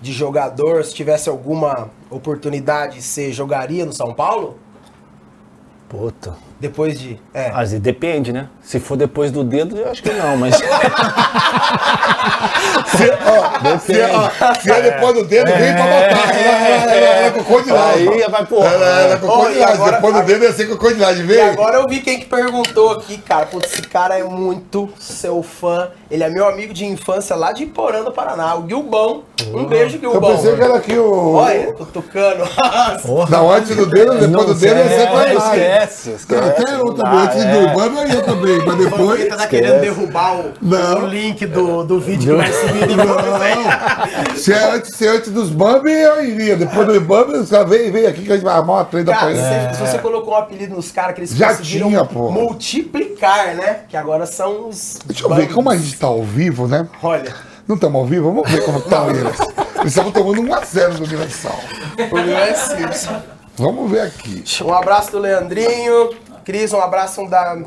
de 0.00 0.12
jogador, 0.12 0.84
se 0.84 0.94
tivesse 0.94 1.28
alguma 1.28 1.90
oportunidade, 2.10 3.02
você 3.02 3.32
jogaria 3.32 3.84
no 3.84 3.92
São 3.92 4.14
Paulo? 4.14 4.58
Puta, 5.88 6.36
Depois 6.60 6.98
de. 6.98 7.20
É. 7.32 7.50
Às 7.50 7.70
vezes 7.70 7.80
depende, 7.80 8.32
né? 8.32 8.48
Se 8.60 8.80
for 8.80 8.96
depois 8.96 9.30
do 9.30 9.44
dedo, 9.44 9.76
eu 9.76 9.90
acho 9.90 10.02
que 10.02 10.10
não, 10.12 10.36
mas. 10.36 10.56
Se, 12.96 13.10
ó, 13.10 13.78
se, 13.78 13.92
ó, 14.00 14.54
se 14.60 14.70
é 14.70 14.82
depois 14.82 15.14
do 15.14 15.24
dedo, 15.24 15.50
vem 15.52 15.74
pra 15.74 15.84
matar. 15.84 16.34
Ela, 16.36 16.92
ela, 16.94 17.26
é 17.26 17.30
crocodilagem. 17.30 18.08
Aí 18.08 18.28
vai, 18.30 18.46
porra. 18.46 18.66
Ela, 18.68 19.12
é 19.12 19.16
crocodilagem. 19.16 19.74
agora- 19.74 19.92
Depois 19.96 20.14
do 20.14 20.22
dedo 20.22 20.44
ia 20.44 20.52
ser 20.52 20.66
crocodilagem, 20.66 21.24
E 21.24 21.26
vem. 21.26 21.40
agora 21.42 21.76
eu 21.78 21.88
vi 21.88 22.00
quem 22.00 22.18
que 22.18 22.26
perguntou 22.26 22.92
aqui, 22.92 23.18
cara. 23.18 23.46
Putz, 23.46 23.72
esse 23.72 23.82
cara 23.82 24.18
é 24.18 24.24
muito 24.24 24.88
seu 24.98 25.42
fã. 25.42 25.88
Ele 26.10 26.22
é 26.24 26.30
meu 26.30 26.48
amigo 26.48 26.72
de 26.72 26.86
infância 26.86 27.36
lá 27.36 27.52
de 27.52 27.66
Porã 27.66 28.02
do 28.02 28.12
Paraná, 28.12 28.56
o 28.56 28.66
Gilbão. 28.66 29.24
Um 29.52 29.64
beijo, 29.66 29.96
Eu 30.02 30.12
Gilbão. 30.12 30.36
pensei 30.36 30.54
que 30.56 30.62
era 30.62 30.76
aqui 30.76 30.96
o. 30.98 31.34
Olha, 31.34 31.72
tô 31.74 31.84
tocando. 31.86 32.44
Não, 33.28 33.50
antes 33.50 33.76
do 33.76 33.86
dedo, 33.86 34.14
depois 34.18 34.46
do 34.46 34.54
dedo 34.54 34.78
ia 34.78 34.88
ser 34.88 34.94
é, 35.02 35.06
crocodilagem. 35.06 35.58
esquece, 35.62 36.10
esquece. 36.12 36.47
Até 36.48 36.74
eu 36.74 36.92
também, 36.94 37.12
Ah, 37.18 37.22
antes 37.24 37.44
do 37.44 37.74
bando 37.74 37.98
eu 38.00 38.08
ia 38.08 38.22
também, 38.22 38.58
mas 38.64 38.74
Ele 38.80 38.84
depois. 38.90 39.28
tá 39.28 39.46
querendo 39.46 39.80
derrubar 39.80 40.36
o, 40.40 40.52
Não. 40.60 41.04
o 41.04 41.06
link 41.06 41.46
do, 41.46 41.84
do 41.84 42.00
vídeo 42.00 42.32
que 42.32 42.36
vai 42.36 42.52
subir? 42.52 42.86
Não, 42.96 44.36
se 44.36 44.52
é 44.52 44.70
antes, 44.74 44.94
se 44.96 45.06
é 45.06 45.10
antes 45.10 45.30
dos 45.30 45.50
Bambi, 45.50 45.90
eu 45.92 46.24
iria. 46.24 46.56
Depois 46.56 46.86
do 46.86 47.00
Bambi, 47.00 47.34
os 47.34 47.50
caras 47.50 47.68
vem, 47.68 47.90
vem 47.90 48.06
aqui 48.06 48.22
que 48.22 48.32
a 48.32 48.34
gente 48.36 48.44
vai 48.44 48.54
armar 48.54 48.76
uma 48.76 48.84
treta 48.84 49.10
pra 49.12 49.20
Cara, 49.20 49.30
ele. 49.32 49.72
se, 49.72 49.76
se 49.78 49.86
você 49.86 49.98
colocou 49.98 50.34
um 50.34 50.36
apelido 50.36 50.74
nos 50.76 50.90
caras 50.90 51.14
que 51.14 51.20
eles 51.20 51.30
Já 51.30 51.48
conseguiram 51.50 51.88
tinha, 51.88 52.04
pô. 52.04 52.30
multiplicar, 52.30 53.54
né? 53.54 53.80
Que 53.88 53.96
agora 53.96 54.26
são 54.26 54.68
os. 54.68 54.98
Deixa 55.04 55.24
eu 55.24 55.34
ver, 55.34 55.52
como 55.52 55.70
a 55.70 55.76
gente 55.76 55.96
tá 55.96 56.06
ao 56.06 56.22
vivo, 56.22 56.66
né? 56.66 56.86
Olha, 57.02 57.34
Não 57.66 57.74
estamos 57.76 58.00
ao 58.00 58.06
vivo? 58.06 58.32
Vamos 58.32 58.50
ver 58.50 58.64
como 58.64 58.80
tá 58.80 59.06
eles. 59.08 59.38
Eles 59.80 59.88
estavam 59.92 60.10
tomando 60.10 60.42
1x0 60.42 60.94
do 60.94 61.04
Universal. 61.04 61.58
o 62.10 62.14
meu 62.16 62.36
é 62.38 62.54
Simpson. 62.54 63.22
Vamos 63.56 63.90
ver 63.90 64.00
aqui. 64.02 64.44
Um 64.64 64.72
abraço 64.72 65.10
do 65.12 65.18
Leandrinho. 65.18 66.10
Cris, 66.48 66.72
um 66.72 66.80
abraço 66.80 67.28
da, 67.28 67.58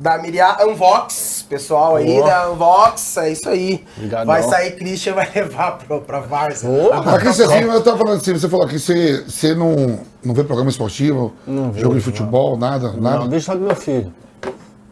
da 0.00 0.18
Miriam 0.18 0.56
Unvox, 0.66 1.46
pessoal 1.48 1.94
aí 1.94 2.06
Boa. 2.16 2.26
da 2.28 2.50
Unvox, 2.50 3.16
é 3.18 3.30
isso 3.30 3.48
aí. 3.48 3.84
Obrigadão. 3.96 4.26
Vai 4.26 4.42
sair 4.42 4.72
Christian, 4.72 5.14
vai 5.14 5.30
levar 5.32 5.78
pro, 5.78 6.00
pra 6.00 6.18
Varsa. 6.18 6.66
Ah, 6.92 7.00
Mas 7.04 7.22
Cristian, 7.22 7.46
assim, 7.46 7.60
eu 7.60 7.80
tava 7.80 7.98
falando 7.98 8.16
assim, 8.16 8.32
você 8.32 8.48
falou 8.48 8.66
que 8.66 8.76
você, 8.76 9.22
você 9.22 9.54
não, 9.54 10.00
não 10.24 10.34
vê 10.34 10.42
programa 10.42 10.68
esportivo, 10.68 11.32
Não 11.46 11.72
jogo 11.72 11.94
de 11.94 12.00
vejo, 12.00 12.06
futebol, 12.06 12.56
nada, 12.58 12.88
Não, 12.90 13.00
nada. 13.00 13.28
deixa 13.28 13.46
só 13.46 13.54
do 13.54 13.60
meu 13.60 13.76
filho. 13.76 14.12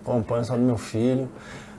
Acompanho 0.07 0.45
só 0.45 0.55
do 0.55 0.63
meu 0.63 0.79
filho. 0.79 1.29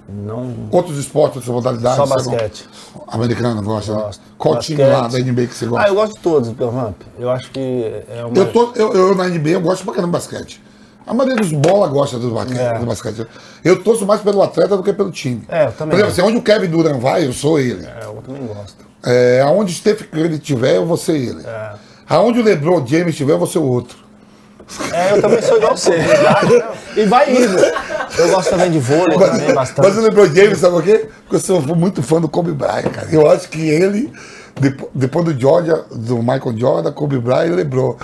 Não. 0.10 0.54
Outros 0.70 0.98
esportes, 0.98 1.38
outras 1.38 1.56
modalidades? 1.56 1.96
Só 1.96 2.06
você 2.06 2.26
não- 2.30 2.32
basquete. 2.34 2.68
Americano, 3.08 3.64
gosta, 3.64 3.96
né? 3.96 4.02
Gosto. 4.02 4.22
Qual 4.38 4.60
time 4.60 4.84
lá 4.84 4.90
da 4.96 5.02
Basquete. 5.04 5.24
NBA 5.32 5.48
que 5.48 5.56
você 5.56 5.64
Ah, 5.66 5.70
gosta? 5.70 5.88
eu 5.88 5.96
gosto 5.96 6.14
de 6.16 6.20
todos, 6.20 6.50
Vamp. 6.50 7.02
Eu 7.18 7.30
acho 7.30 7.50
que 7.52 8.04
é 8.10 8.26
uma. 8.26 8.38
Eu, 8.38 8.52
tô, 8.52 8.74
eu, 8.76 8.94
eu 8.94 9.16
na 9.16 9.30
NBA 9.30 9.52
eu 9.52 9.62
gosto 9.62 9.86
pra 9.86 9.94
caramba 9.94 10.20
de 10.20 10.26
basquete. 10.28 10.62
A 11.06 11.14
maioria 11.14 11.36
dos 11.38 11.52
bola 11.52 11.88
gosta 11.88 12.18
do 12.20 12.32
basquete, 12.32 12.60
É. 12.60 12.78
do 12.80 12.86
basquete. 12.86 13.28
Eu 13.64 13.82
torço 13.84 14.06
mais 14.06 14.22
pelo 14.22 14.42
atleta 14.42 14.78
do 14.78 14.84
que 14.84 14.94
pelo 14.94 15.12
time. 15.12 15.44
É, 15.50 15.66
eu 15.66 15.72
também. 15.72 15.98
Por 15.98 16.06
exemplo, 16.06 16.12
assim, 16.12 16.22
onde 16.22 16.38
o 16.38 16.42
Kevin 16.42 16.68
Durant 16.68 17.00
vai, 17.00 17.26
eu 17.26 17.34
sou 17.34 17.60
ele. 17.60 17.86
É, 17.86 18.06
eu 18.06 18.22
também 18.26 18.46
gosto. 18.46 18.86
É, 19.04 19.42
aonde 19.42 19.74
o 19.74 19.76
Steph 19.76 20.04
Curry 20.12 20.36
estiver, 20.36 20.76
eu 20.76 20.86
vou 20.86 20.98
ser 20.98 21.16
ele. 21.18 21.42
É. 21.46 21.72
Aonde 22.08 22.40
o 22.40 22.44
LeBron 22.44 22.86
James 22.86 23.10
estiver, 23.10 23.34
eu 23.34 23.40
vou 23.40 23.48
ser 23.48 23.58
o 23.60 23.64
outro. 23.64 23.98
É, 24.94 25.14
eu 25.14 25.22
também 25.22 25.42
sou 25.42 25.58
igual 25.58 25.76
você. 25.76 25.92
e 26.96 27.06
vai 27.06 27.32
indo. 27.36 27.58
Eu 28.18 28.30
gosto 28.30 28.50
também 28.52 28.72
de 28.72 28.80
vôlei 28.80 29.18
também, 29.18 29.48
Mas, 29.48 29.54
bastante. 29.56 29.88
mas 29.88 29.98
o 29.98 30.02
LeBron 30.02 30.26
James, 30.28 30.58
sabe 30.60 30.74
por 30.76 30.84
quê? 30.84 31.10
Porque 31.24 31.36
eu 31.36 31.40
sou 31.40 31.62
muito 31.76 32.02
fã 32.04 32.22
do 32.22 32.30
Kobe 32.30 32.52
Bryant, 32.52 32.90
cara. 32.92 33.08
Eu 33.12 33.30
acho 33.30 33.50
que 33.50 33.60
ele, 33.70 34.12
depo- 34.60 34.90
depois 34.94 35.26
do 35.26 35.38
Georgia, 35.38 35.84
do 35.92 36.18
Michael 36.20 36.58
Jordan, 36.58 36.92
Kobe 36.92 37.18
Bryant 37.20 37.56
LeBron. 37.56 37.96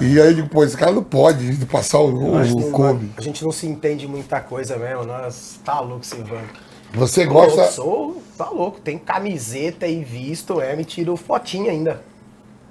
E 0.00 0.20
aí 0.20 0.28
eu 0.28 0.34
digo, 0.34 0.48
pô, 0.48 0.64
esse 0.64 0.76
cara 0.76 0.92
não 0.92 1.02
pode 1.02 1.56
passar 1.66 1.98
o, 1.98 2.32
o. 2.32 2.36
A 2.38 3.20
gente 3.20 3.44
não 3.44 3.52
se 3.52 3.66
entende 3.66 4.06
muita 4.06 4.40
coisa 4.40 4.76
mesmo. 4.76 5.04
Nós 5.04 5.58
tá 5.64 5.80
louco, 5.80 6.04
Silvano. 6.04 6.48
Você 6.94 7.24
Eu 7.24 7.28
gosta. 7.30 7.64
sou, 7.66 8.22
tá 8.36 8.48
louco. 8.50 8.80
Tem 8.80 8.96
camiseta 8.98 9.86
e 9.86 10.02
visto, 10.02 10.60
é, 10.60 10.74
me 10.74 10.84
tiro 10.84 11.16
fotinha 11.16 11.70
ainda. 11.70 12.02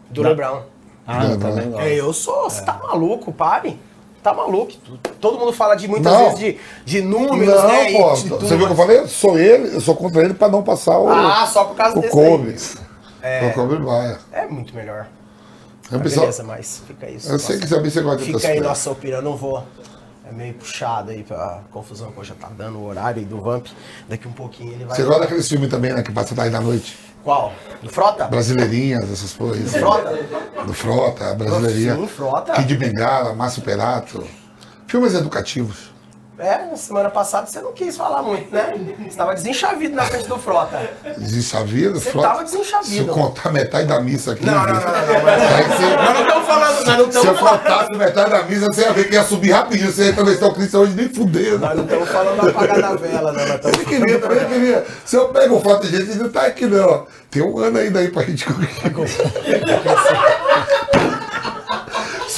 Do 0.09 0.23
Não. 0.23 0.29
Lebron. 0.29 0.63
Ah, 1.05 1.25
eu 1.25 1.39
também 1.39 1.69
gosto. 1.69 1.81
É, 1.83 1.93
eu 1.93 2.13
sou, 2.13 2.49
você 2.49 2.61
tá 2.63 2.79
maluco, 2.81 3.31
pare. 3.31 3.79
Tá 4.23 4.33
maluco. 4.33 4.73
Todo 5.21 5.37
mundo 5.39 5.53
fala 5.53 5.75
de 5.75 5.87
muitas 5.87 6.11
Não. 6.11 6.19
vezes 6.35 6.39
de, 6.39 6.57
de 6.85 7.01
números, 7.01 7.55
Não, 7.55 7.67
né? 7.67 7.91
e 7.91 7.97
pô, 7.97 8.13
de 8.13 8.29
você 8.29 8.55
viu 8.57 8.63
o 8.65 8.67
que 8.67 8.73
eu 8.73 8.77
falei? 8.77 8.97
Eu 8.99 9.07
sou 9.07 9.37
ele, 9.39 9.75
eu 9.75 9.79
sou 9.81 9.95
contra 9.95 10.21
ele 10.23 10.33
pra 10.33 10.49
não 10.49 10.63
passar 10.63 10.97
o, 10.99 11.07
Ah, 11.07 11.45
só 11.45 11.63
por 11.65 11.75
causa 11.75 11.97
o 11.97 12.01
desse 12.01 12.13
Kobe. 12.13 12.55
É. 13.21 13.47
O 13.47 13.53
Kobe 13.53 13.77
Bryant. 13.77 14.17
É 14.33 14.45
muito 14.47 14.75
melhor. 14.75 15.07
Eu, 15.91 15.99
Ah, 15.99 16.01
pessoal, 16.01 16.25
Beleza, 16.25 16.43
mas 16.43 16.81
fica 16.85 17.09
isso. 17.09 17.29
eu 17.31 17.39
sei 17.39 17.59
que 17.59 17.67
você 17.67 18.01
gosta 18.01 18.23
Fica 18.25 18.47
aí 18.47 18.59
nossa 18.59 18.91
opinião, 18.91 19.19
eu 19.19 19.23
não 19.23 19.37
vou. 19.37 19.65
É 20.29 20.31
meio 20.33 20.53
puxado 20.55 21.11
aí 21.11 21.23
pra 21.23 21.61
confusão 21.71 22.11
que 22.11 22.21
já 22.25 22.35
tá 22.35 22.49
dando 22.49 22.79
o 22.79 22.85
horário 22.85 23.19
aí 23.21 23.25
do 23.25 23.39
Vamp. 23.41 23.67
Daqui 24.09 24.27
um 24.27 24.33
pouquinho 24.33 24.73
ele 24.73 24.83
vai. 24.83 24.97
Você 24.97 25.03
gosta 25.03 25.21
daqueles 25.21 25.47
filmes 25.47 25.69
também, 25.69 25.93
né, 25.93 26.03
que 26.03 26.11
passa 26.11 26.35
daí 26.35 26.49
na 26.49 26.59
noite? 26.59 26.97
Qual? 27.23 27.53
Do 27.81 27.89
Frota? 27.89 28.25
Brasileirinhas, 28.25 29.09
essas 29.09 29.33
coisas. 29.33 29.71
Frota? 29.71 30.17
Do 30.65 30.73
Frota, 30.73 31.33
Brasileirinha. 31.33 31.95
Sim, 31.95 32.07
Frota. 32.07 32.53
Kid 32.53 32.75
Bengala, 32.75 33.33
Márcio 33.33 33.61
Perato. 33.61 34.25
Filmes 34.85 35.13
educativos. 35.13 35.91
É, 36.39 36.65
na 36.69 36.77
semana 36.77 37.09
passada 37.09 37.47
você 37.47 37.59
não 37.61 37.73
quis 37.73 37.97
falar 37.97 38.21
muito, 38.21 38.53
né? 38.53 38.71
Você 39.09 39.17
tava 39.17 39.33
desenchavido 39.33 39.95
na 39.95 40.03
frente 40.05 40.27
do 40.27 40.37
Frota. 40.37 40.87
Desenchavido, 41.17 41.99
Você 41.99 42.11
Frota. 42.11 42.27
tava 42.27 42.43
desenchavido. 42.43 42.85
Se 42.91 42.97
eu 42.99 43.07
contar 43.07 43.51
metade 43.51 43.87
da 43.87 43.99
missa 43.99 44.33
aqui. 44.33 44.45
Não, 44.45 44.53
não, 44.53 44.65
não, 44.65 44.73
não, 44.73 44.75
você- 44.75 45.95
Nós 45.95 46.13
não 46.13 46.21
estamos 46.21 46.45
falando, 46.45 46.85
nós 46.85 46.85
não 46.85 47.11
Se 47.11 47.17
eu 47.27 47.33
estamos 47.33 47.39
contasse 47.39 47.91
metade 47.97 48.29
da 48.29 48.43
missa, 48.43 48.65
você 48.67 48.81
ia 48.81 48.93
ver 48.93 49.07
que 49.09 49.15
ia 49.15 49.23
subir 49.23 49.49
rapidinho. 49.51 49.91
Você 49.91 50.03
ia 50.03 50.09
entrevistar 50.11 50.45
o 50.45 50.53
Cristo 50.53 50.77
hoje 50.77 50.93
nem 50.93 51.09
fudendo. 51.09 51.57
Nós 51.57 51.75
não 51.75 51.83
estamos 51.85 52.09
falando 52.09 52.41
da 52.43 52.49
apagar 52.49 52.81
da 52.81 52.95
vela, 52.95 53.33
estamos 53.55 53.79
Eu 53.79 53.85
queria, 53.85 54.19
também 54.19 54.45
queria. 54.47 54.85
Se 55.05 55.15
eu 55.15 55.29
pego 55.29 55.55
o 55.55 55.61
foto 55.61 55.87
de 55.87 55.97
gente, 56.05 56.19
não 56.19 56.29
tá 56.29 56.41
aqui 56.45 56.67
não. 56.67 57.07
Tem 57.31 57.41
um 57.41 57.57
ano 57.57 57.79
ainda 57.79 57.97
aí 57.99 58.09
pra 58.09 58.21
gente 58.21 58.45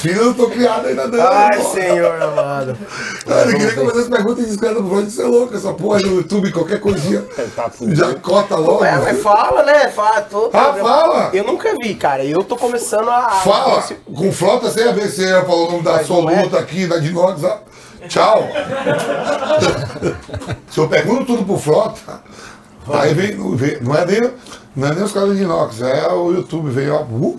Os 0.00 0.06
filhos 0.06 0.22
não 0.24 0.30
estão 0.30 0.48
criados 0.50 0.86
ainda 0.86 1.06
não. 1.08 1.20
Ai, 1.28 1.58
pô. 1.58 1.70
senhor 1.74 2.22
amado. 2.22 2.78
Cara, 3.26 3.50
eu 3.50 3.56
queria 3.58 3.68
que 3.74 3.80
vocês 3.80 4.08
perguntem 4.08 4.44
e 4.46 4.48
escrevam 4.48 4.88
pro 4.88 5.02
Você 5.04 5.22
é 5.22 5.26
louco, 5.26 5.54
essa 5.54 5.74
porra 5.74 6.00
no 6.00 6.14
YouTube, 6.16 6.50
qualquer 6.52 6.80
coisinha. 6.80 7.22
Tá 7.54 7.68
fudido. 7.68 7.96
Já 7.96 8.14
cota 8.14 8.56
logo. 8.56 8.82
É, 8.84 8.96
mas 8.96 9.20
fala, 9.22 9.62
né? 9.62 9.88
Fala. 9.90 10.22
Tô, 10.22 10.48
Ah, 10.54 10.72
fala. 10.72 11.30
Eu 11.34 11.44
nunca 11.44 11.74
vi, 11.82 11.94
cara. 11.94 12.24
Eu 12.24 12.42
tô 12.42 12.56
começando 12.56 13.10
a. 13.10 13.28
Fala, 13.28 13.84
com 14.14 14.32
flauta 14.32 14.70
sem 14.70 14.88
AVC, 14.88 15.26
falou 15.46 15.68
o 15.68 15.72
nome 15.72 15.82
da 15.84 15.92
Mas 15.94 16.06
sua 16.06 16.32
é? 16.32 16.42
luta 16.42 16.58
aqui, 16.58 16.86
da 16.86 16.96
Dinox, 16.96 17.44
ó. 17.44 17.58
Tchau. 18.08 18.48
Se 20.70 20.78
eu 20.78 20.88
pergunto 20.88 21.26
tudo 21.26 21.44
por 21.44 21.58
flauta, 21.58 22.22
aí 22.90 23.12
vem, 23.12 23.56
vem- 23.56 23.78
não, 23.82 23.94
é 23.94 24.06
nem, 24.06 24.30
não 24.74 24.88
é 24.88 24.94
nem 24.94 25.04
os 25.04 25.12
caras 25.12 25.30
de 25.32 25.36
Dinox, 25.38 25.82
é 25.82 26.08
o 26.10 26.32
YouTube, 26.32 26.70
vem, 26.70 26.90
ó. 26.90 27.02
Uh, 27.02 27.38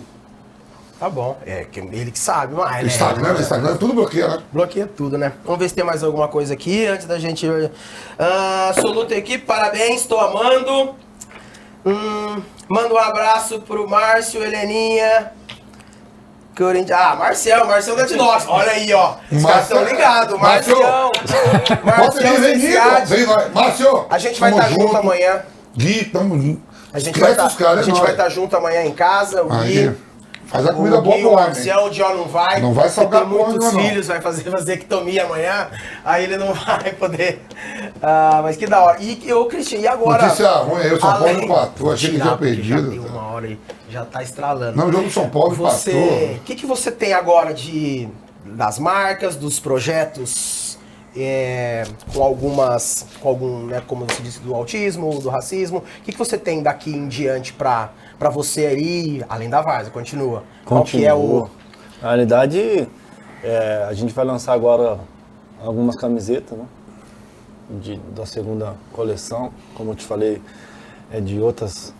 Tá 1.02 1.10
bom. 1.10 1.36
É 1.44 1.64
que 1.64 1.80
ele 1.80 2.12
que 2.12 2.18
sabe, 2.18 2.54
mas. 2.54 2.70
né? 2.70 2.82
Instagram, 2.84 3.32
Instagram, 3.32 3.76
tudo 3.76 3.92
bloqueia, 3.92 4.28
né? 4.28 4.42
Bloqueia 4.52 4.86
tudo, 4.86 5.18
né? 5.18 5.32
Vamos 5.44 5.58
ver 5.58 5.68
se 5.68 5.74
tem 5.74 5.82
mais 5.82 6.04
alguma 6.04 6.28
coisa 6.28 6.54
aqui 6.54 6.86
antes 6.86 7.06
da 7.08 7.18
gente. 7.18 7.44
Ah, 8.16 8.72
Soluta 8.80 9.12
equipe, 9.16 9.44
parabéns, 9.44 10.06
tô 10.06 10.16
amando. 10.20 10.94
Hum, 11.84 12.40
manda 12.68 12.94
um 12.94 12.98
abraço 12.98 13.60
pro 13.62 13.90
Márcio, 13.90 14.44
Heleninha. 14.44 15.32
Corinthians. 16.56 16.96
Ah, 16.96 17.16
Marcião, 17.16 17.66
Marcião 17.66 17.96
da 17.96 18.06
Dinox. 18.06 18.44
Olha 18.46 18.70
aí, 18.70 18.94
ó. 18.94 19.16
Os 19.32 19.42
caras 19.44 19.62
estão 19.64 19.84
ligados. 19.84 20.38
Cinciati. 22.12 23.06
vem 23.08 23.26
nós. 23.26 23.52
Márcio, 23.52 24.06
A 24.08 24.18
gente 24.18 24.38
vai 24.38 24.52
estar 24.52 24.68
junto 24.70 24.96
amanhã. 24.96 25.42
Gui, 25.76 26.04
tamo 26.04 26.40
junto. 26.40 26.62
A 26.92 27.00
gente 27.00 27.18
vai 27.18 27.32
os 27.32 27.36
caras, 27.56 27.88
estar 27.88 27.98
é 27.98 28.04
nóis. 28.04 28.16
tá 28.16 28.28
junto 28.28 28.56
amanhã 28.56 28.84
em 28.84 28.92
casa. 28.92 29.42
O 29.42 29.52
Aí, 29.52 29.88
Gui. 29.88 30.11
Faz 30.52 30.66
a 30.66 30.72
comida 30.74 30.98
o 30.98 31.02
boa 31.02 31.16
Gui, 31.16 31.22
pro 31.22 31.30
o 31.30 31.34
homem. 31.34 31.46
Marcial, 31.46 31.86
o 31.86 31.90
John 31.90 32.14
não 32.14 32.24
vai. 32.26 32.60
Não 32.60 32.74
vai 32.74 32.88
salgar 32.88 33.22
tem 33.22 33.30
porra 33.30 33.48
muitos 33.48 33.72
não. 33.72 33.80
filhos, 33.80 34.06
vai 34.06 34.20
fazer 34.20 34.48
vasectomia 34.50 35.24
amanhã. 35.24 35.68
Aí 36.04 36.24
ele 36.24 36.36
não 36.36 36.52
vai 36.54 36.92
poder. 36.92 37.42
Ah, 38.02 38.40
mas 38.42 38.56
que 38.56 38.66
da 38.66 38.82
hora. 38.82 38.98
E 39.00 39.22
eu, 39.26 39.46
Cristian, 39.46 39.78
e 39.78 39.86
agora? 39.88 40.24
Notícia 40.24 40.48
ruim, 40.58 40.82
aí 40.82 40.92
o 40.92 41.00
São 41.00 41.10
Paulo 41.10 41.42
empatou, 41.42 41.92
achei 41.92 42.10
que 42.10 42.20
tinha 42.20 42.36
perdido. 42.36 42.82
Já 42.82 43.02
deu 43.02 43.02
uma 43.04 43.26
hora 43.32 43.46
aí, 43.46 43.58
já 43.88 44.04
tá 44.04 44.22
estralando. 44.22 44.76
Não, 44.76 44.88
o 44.88 44.92
jogo 44.92 45.04
do 45.04 45.10
São 45.10 45.28
Paulo 45.30 45.54
Você, 45.54 45.90
empatou. 45.90 46.36
o 46.36 46.40
que, 46.40 46.54
que 46.54 46.66
você 46.66 46.92
tem 46.92 47.12
agora 47.14 47.52
de 47.54 48.08
das 48.44 48.78
marcas, 48.78 49.36
dos 49.36 49.60
projetos, 49.60 50.78
é, 51.16 51.84
com 52.12 52.22
algumas, 52.22 53.06
com 53.20 53.28
algum, 53.28 53.66
né, 53.66 53.82
como 53.86 54.04
você 54.04 54.22
disse, 54.22 54.40
do 54.40 54.54
autismo, 54.54 55.20
do 55.20 55.28
racismo? 55.28 55.78
O 55.78 56.02
que, 56.02 56.12
que 56.12 56.18
você 56.18 56.36
tem 56.36 56.62
daqui 56.62 56.90
em 56.90 57.06
diante 57.08 57.52
pra, 57.52 57.90
pra 58.22 58.30
você 58.30 58.66
aí, 58.66 59.24
além 59.28 59.50
da 59.50 59.60
Varsa, 59.60 59.90
continua? 59.90 60.44
Qual 60.64 60.84
que 60.84 61.04
é 61.04 61.12
o... 61.12 61.18
Continua. 61.18 61.50
Na 62.00 62.08
realidade, 62.10 62.88
é, 63.42 63.84
a 63.88 63.92
gente 63.94 64.14
vai 64.14 64.24
lançar 64.24 64.52
agora 64.52 65.00
algumas 65.60 65.96
camisetas, 65.96 66.56
né? 66.56 66.64
De, 67.68 67.96
da 68.14 68.24
segunda 68.24 68.74
coleção, 68.92 69.50
como 69.74 69.90
eu 69.90 69.94
te 69.96 70.04
falei, 70.04 70.40
é 71.10 71.20
de 71.20 71.40
outras 71.40 71.92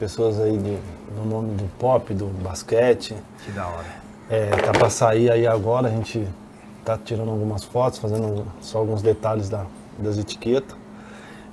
pessoas 0.00 0.40
aí 0.40 0.56
de, 0.56 0.78
do 1.14 1.24
nome 1.24 1.54
do 1.54 1.68
pop, 1.78 2.12
do 2.12 2.26
basquete. 2.42 3.14
Que 3.44 3.52
da 3.52 3.68
hora. 3.68 3.86
É, 4.28 4.48
tá 4.48 4.72
pra 4.72 4.90
sair 4.90 5.30
aí 5.30 5.46
agora, 5.46 5.86
a 5.86 5.90
gente 5.92 6.26
tá 6.84 6.98
tirando 6.98 7.30
algumas 7.30 7.62
fotos, 7.62 8.00
fazendo 8.00 8.44
só 8.60 8.78
alguns 8.78 9.00
detalhes 9.00 9.48
da, 9.48 9.64
das 9.96 10.18
etiquetas. 10.18 10.76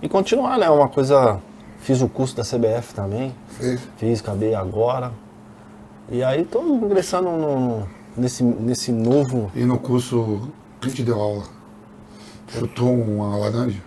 E 0.01 0.09
continuar, 0.09 0.57
né? 0.57 0.67
Uma 0.67 0.89
coisa. 0.89 1.39
Fiz 1.85 2.01
o 2.01 2.09
curso 2.09 2.35
da 2.35 2.41
CBF 2.41 2.95
também. 2.95 3.35
Fez. 3.47 3.79
Fiz, 3.97 4.19
acabei 4.19 4.55
agora. 4.55 5.11
E 6.09 6.23
aí 6.23 6.43
tô 6.43 6.63
ingressando 6.63 7.29
no, 7.29 7.87
nesse, 8.17 8.43
nesse 8.43 8.91
novo. 8.91 9.51
E 9.53 9.63
no 9.63 9.77
curso, 9.77 10.49
quem 10.81 10.91
te 10.91 11.03
deu 11.03 11.21
aula? 11.21 11.43
Chutou 12.47 12.91
uma 12.91 13.37
laranja? 13.37 13.79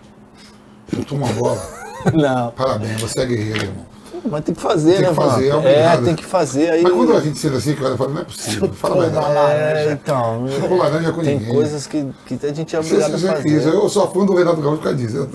Chutou 0.95 1.17
uma 1.17 1.27
bola? 1.33 1.61
Não. 2.15 2.51
Parabéns, 2.51 3.01
você 3.01 3.19
é 3.19 3.25
guerreiro, 3.25 3.63
irmão. 3.65 3.85
Mas 4.25 4.43
tem 4.43 4.53
que 4.55 4.61
fazer, 4.61 4.91
Tem 4.93 5.01
né, 5.01 5.07
que 5.09 5.15
fazer, 5.15 5.53
mano? 5.53 5.67
é 5.67 5.71
É, 5.93 5.97
tem 5.97 6.15
que 6.15 6.25
fazer. 6.25 6.69
Aí, 6.71 6.81
Mas 6.83 6.91
quando 6.93 7.15
a 7.15 7.19
gente 7.21 7.37
senta 7.39 7.57
assim, 7.57 7.73
cara, 7.75 7.95
fala, 7.97 8.09
não 8.11 8.21
é 8.21 8.23
possível. 8.23 8.69
Fala 8.73 8.95
a 8.95 8.99
verdade. 9.09 9.29
É, 9.89 9.91
então. 9.91 10.45
Chutou 10.49 10.77
laranja 10.77 11.11
com 11.11 11.21
Tem 11.21 11.37
ninguém. 11.39 11.53
coisas 11.53 11.87
que, 11.87 12.05
que 12.25 12.39
a 12.45 12.53
gente 12.53 12.75
é 12.75 12.81
Você, 12.81 12.93
obrigado 12.95 13.13
a 13.15 13.17
você 13.17 13.27
fazer. 13.27 13.43
quis, 13.43 13.65
eu 13.65 13.89
sou 13.89 14.09
fã 14.11 14.25
do 14.25 14.35
Renato 14.35 14.61
Gaúcho 14.61 14.81
por 14.81 14.95
disso. 14.95 15.27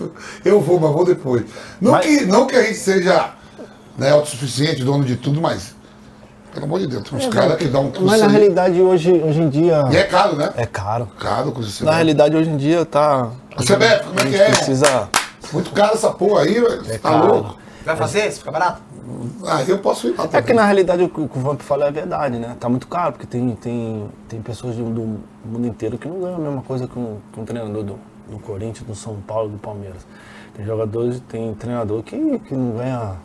Eu, 0.44 0.60
vou, 0.60 0.78
mas 0.80 0.92
vou 0.92 1.04
depois. 1.04 1.44
Não, 1.80 1.92
Mas- 1.92 2.06
que, 2.06 2.24
não 2.26 2.46
que 2.46 2.56
a 2.56 2.62
gente 2.62 2.78
seja 2.78 3.30
né, 3.96 4.10
autossuficiente, 4.10 4.82
dono 4.84 5.04
de 5.04 5.16
tudo, 5.16 5.40
mas. 5.40 5.74
Pelo 6.52 6.66
amor 6.66 6.78
de 6.78 6.86
Deus, 6.86 7.02
tem 7.02 7.18
uns 7.18 7.26
caras 7.26 7.56
que 7.56 7.64
dão 7.64 7.86
um 7.86 7.90
curso 7.90 8.04
Mas 8.06 8.20
na 8.20 8.26
aí. 8.26 8.32
realidade 8.32 8.80
hoje, 8.80 9.10
hoje 9.12 9.40
em 9.40 9.48
dia. 9.48 9.84
E 9.90 9.96
é 9.96 10.04
caro, 10.04 10.36
né? 10.36 10.50
É 10.56 10.64
caro. 10.64 11.08
Caro 11.18 11.50
com 11.50 11.60
esse 11.60 11.84
Na 11.84 11.94
realidade 11.94 12.36
hoje 12.36 12.48
em 12.48 12.56
dia 12.56 12.84
tá. 12.84 13.28
A 13.56 13.62
CBF, 13.62 14.04
como 14.04 14.20
é 14.20 14.22
a 14.22 14.26
que 14.26 14.36
é? 14.36 14.44
precisa. 14.50 15.08
Muito 15.52 15.72
caro 15.72 15.94
essa 15.94 16.10
porra 16.12 16.42
aí, 16.42 16.54
velho. 16.54 16.82
É 16.88 16.98
tá 16.98 17.10
caro. 17.10 17.26
louco? 17.26 17.56
Vai 17.84 17.96
fazer? 17.96 18.26
Isso 18.28 18.38
fica 18.38 18.50
barato? 18.50 18.80
Ah, 19.46 19.62
eu 19.62 19.78
posso 19.78 20.08
ir 20.08 20.16
lá 20.16 20.26
É 20.32 20.40
que 20.40 20.54
na 20.54 20.64
realidade 20.64 21.02
o 21.02 21.08
que 21.08 21.20
o 21.20 21.28
Vamp 21.40 21.60
fala 21.60 21.86
é 21.86 21.90
verdade, 21.90 22.38
né? 22.38 22.56
Tá 22.58 22.68
muito 22.68 22.86
caro, 22.86 23.12
porque 23.12 23.26
tem, 23.26 23.54
tem, 23.56 24.08
tem 24.28 24.40
pessoas 24.40 24.74
do, 24.76 24.84
do 24.84 25.20
mundo 25.44 25.66
inteiro 25.66 25.98
que 25.98 26.08
não 26.08 26.20
ganham 26.20 26.36
a 26.36 26.38
mesma 26.38 26.62
coisa 26.62 26.86
que 26.86 26.98
um, 26.98 27.18
que 27.32 27.40
um 27.40 27.44
treinador 27.44 27.82
do, 27.82 27.98
do 28.28 28.38
Corinthians, 28.38 28.86
do 28.86 28.94
São 28.94 29.16
Paulo, 29.26 29.50
do 29.50 29.58
Palmeiras. 29.58 30.06
Tem 30.54 30.64
jogadores, 30.64 31.20
tem 31.28 31.52
treinador 31.54 32.02
que, 32.02 32.38
que 32.38 32.54
não 32.54 32.76
ganha 32.76 33.16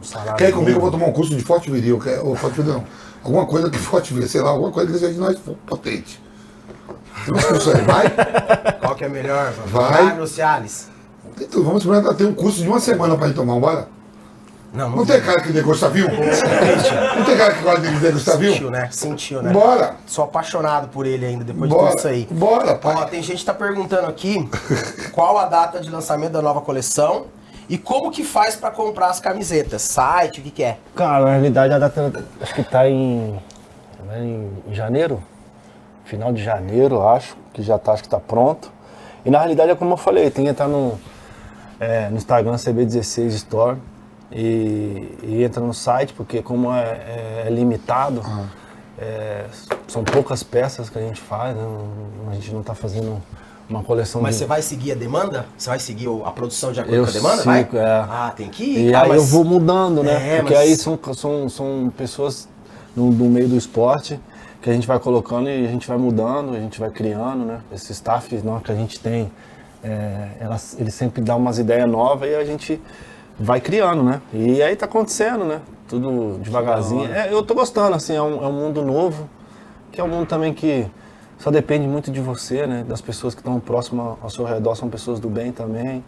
um 0.00 0.04
salário. 0.04 0.36
Quer 0.36 0.48
ir 0.48 0.52
comigo? 0.52 0.78
Eu 0.78 0.80
vou 0.80 0.90
tomar 0.90 1.06
um 1.06 1.12
curso 1.12 1.36
de 1.36 1.42
forte 1.42 1.70
viril. 1.70 1.98
Quer, 2.00 2.20
ou 2.20 2.34
forte 2.34 2.56
viril 2.56 2.74
não. 2.74 2.84
Alguma 3.22 3.44
coisa 3.44 3.68
que 3.68 3.78
forte 3.78 4.14
viril, 4.14 4.28
sei 4.28 4.40
lá, 4.40 4.50
alguma 4.50 4.70
coisa 4.70 4.90
que 4.90 4.98
seja 4.98 5.12
de 5.12 5.18
nós 5.18 5.38
potente. 5.66 6.22
Cursos 7.26 7.74
aí, 7.74 7.82
vai? 7.82 8.04
Qual 8.80 8.94
que 8.94 9.04
é 9.04 9.08
melhor? 9.08 9.52
Vai. 9.66 10.06
Carlos 10.06 10.20
ou 10.20 10.26
Cialis? 10.26 10.89
Tudo. 11.46 11.64
Vamos 11.64 11.82
experimentar. 11.82 12.14
Tem 12.14 12.26
um 12.26 12.34
curso 12.34 12.62
de 12.62 12.68
uma 12.68 12.80
semana 12.80 13.16
pra 13.16 13.26
gente 13.26 13.36
tomar, 13.36 13.58
bora? 13.58 13.88
Não, 14.72 14.90
Não 14.90 15.04
tem 15.04 15.20
cara 15.20 15.40
que 15.40 15.52
degusta 15.52 15.88
viu? 15.88 16.06
Não 17.16 17.24
tem 17.24 17.36
cara 17.36 17.54
que 17.54 17.62
gosta 17.62 17.80
de 17.80 17.98
degustar 17.98 18.38
viu? 18.38 18.52
Sentiu, 18.52 18.70
né? 18.70 18.88
Sentiu, 18.92 19.42
né? 19.42 19.52
Bora! 19.52 19.96
Sou 20.06 20.24
apaixonado 20.24 20.88
por 20.88 21.06
ele 21.06 21.26
ainda, 21.26 21.42
depois 21.42 21.68
de 21.68 21.76
Bora! 21.76 21.88
tudo 21.90 21.98
isso 21.98 22.08
aí. 22.08 22.28
Bora, 22.30 22.72
Ó, 22.72 22.76
pai! 22.76 23.10
tem 23.10 23.20
gente 23.20 23.38
que 23.38 23.44
tá 23.44 23.52
perguntando 23.54 24.06
aqui 24.06 24.48
qual 25.12 25.38
a 25.38 25.46
data 25.46 25.80
de 25.80 25.90
lançamento 25.90 26.30
da 26.32 26.40
nova 26.42 26.60
coleção 26.60 27.26
e 27.68 27.76
como 27.76 28.12
que 28.12 28.22
faz 28.22 28.54
pra 28.54 28.70
comprar 28.70 29.08
as 29.08 29.18
camisetas. 29.18 29.82
Site, 29.82 30.38
o 30.40 30.42
que 30.44 30.50
que 30.52 30.62
é? 30.62 30.76
Cara, 30.94 31.24
na 31.24 31.30
realidade 31.32 31.74
a 31.74 31.78
data 31.78 32.24
acho 32.40 32.54
que 32.54 32.62
tá 32.62 32.88
em, 32.88 33.40
né, 34.06 34.20
em 34.68 34.72
janeiro, 34.74 35.20
final 36.04 36.32
de 36.32 36.44
janeiro, 36.44 37.02
acho, 37.08 37.36
que 37.52 37.60
já 37.60 37.76
tá, 37.76 37.92
acho 37.92 38.04
que 38.04 38.08
tá 38.08 38.20
pronto. 38.20 38.70
E 39.24 39.30
na 39.30 39.38
realidade 39.38 39.72
é 39.72 39.74
como 39.74 39.94
eu 39.94 39.96
falei, 39.96 40.30
tem 40.30 40.44
que 40.44 40.50
entrar 40.50 40.68
no, 40.68 40.96
é, 41.80 42.08
no 42.10 42.16
Instagram 42.18 42.52
CB16 42.54 43.26
Store 43.28 43.76
e, 44.30 45.18
e 45.22 45.42
entra 45.42 45.60
no 45.62 45.74
site, 45.74 46.12
porque 46.12 46.42
como 46.42 46.72
é, 46.72 46.82
é- 46.82 47.44
é 47.46 47.50
limitado, 47.50 48.22
é, 48.98 49.46
são 49.88 50.04
poucas 50.04 50.42
peças 50.42 50.88
que 50.90 50.98
a 50.98 51.02
gente 51.02 51.20
faz, 51.20 51.56
né, 51.56 51.62
a 52.30 52.34
gente 52.34 52.52
não 52.52 52.62
tá 52.62 52.74
fazendo 52.74 53.20
uma 53.68 53.82
coleção 53.82 54.20
Mas 54.20 54.34
de... 54.34 54.40
você 54.40 54.46
vai 54.46 54.62
seguir 54.62 54.92
a 54.92 54.94
demanda? 54.96 55.46
Você 55.56 55.70
vai 55.70 55.78
seguir 55.78 56.08
a 56.24 56.30
produção 56.32 56.72
de 56.72 56.80
acordo 56.80 56.96
Eu 56.96 57.04
com 57.04 57.10
a 57.10 57.12
demanda? 57.12 57.36
sigo, 57.36 57.44
vai? 57.46 57.66
é. 57.80 57.86
Ah, 58.08 58.32
tem 58.36 58.48
que 58.48 58.64
ir. 58.64 58.88
E 58.90 58.94
Ah, 58.94 59.02
aí 59.02 59.08
mas- 59.10 59.18
eu 59.18 59.24
vou 59.26 59.44
mudando, 59.44 60.02
né? 60.02 60.34
É, 60.34 60.36
Porque 60.40 60.54
mas- 60.54 60.62
aí 60.64 60.76
são, 60.76 60.98
são, 61.14 61.48
são 61.48 61.92
pessoas 61.96 62.48
no, 62.96 63.12
do 63.12 63.24
meio 63.24 63.48
do 63.48 63.56
esporte 63.56 64.20
que 64.60 64.68
a 64.68 64.72
gente 64.72 64.86
vai 64.86 64.98
colocando 64.98 65.48
e 65.48 65.64
a 65.66 65.70
gente 65.70 65.86
vai 65.88 65.96
mudando, 65.96 66.54
a 66.54 66.58
gente 66.58 66.78
vai 66.80 66.90
criando, 66.90 67.44
né? 67.46 67.60
Esse 67.72 67.92
staff 67.92 68.34
não, 68.44 68.58
que 68.60 68.70
a 68.72 68.74
gente 68.74 68.98
tem, 69.00 69.30
é, 69.82 70.28
elas, 70.40 70.76
ele 70.78 70.90
sempre 70.90 71.20
dá 71.22 71.34
umas 71.36 71.58
ideias 71.58 71.88
novas 71.88 72.28
e 72.30 72.34
a 72.34 72.44
gente 72.44 72.80
vai 73.38 73.60
criando, 73.60 74.02
né? 74.02 74.20
E 74.32 74.62
aí 74.62 74.76
tá 74.76 74.86
acontecendo, 74.86 75.44
né? 75.44 75.60
Tudo 75.88 76.38
devagarzinho. 76.38 77.10
É, 77.12 77.32
eu 77.32 77.42
tô 77.42 77.54
gostando, 77.54 77.96
assim, 77.96 78.14
é 78.14 78.22
um, 78.22 78.44
é 78.44 78.46
um 78.46 78.52
mundo 78.52 78.82
novo, 78.82 79.28
que 79.90 80.00
é 80.00 80.04
um 80.04 80.08
mundo 80.08 80.26
também 80.26 80.52
que 80.54 80.86
só 81.38 81.50
depende 81.50 81.86
muito 81.86 82.10
de 82.10 82.20
você, 82.20 82.66
né? 82.66 82.84
Das 82.86 83.00
pessoas 83.00 83.34
que 83.34 83.40
estão 83.40 83.58
próximas 83.58 84.16
ao 84.22 84.28
seu 84.30 84.44
redor, 84.44 84.74
são 84.76 84.88
pessoas 84.88 85.18
do 85.18 85.28
bem 85.28 85.52
também. 85.52 86.04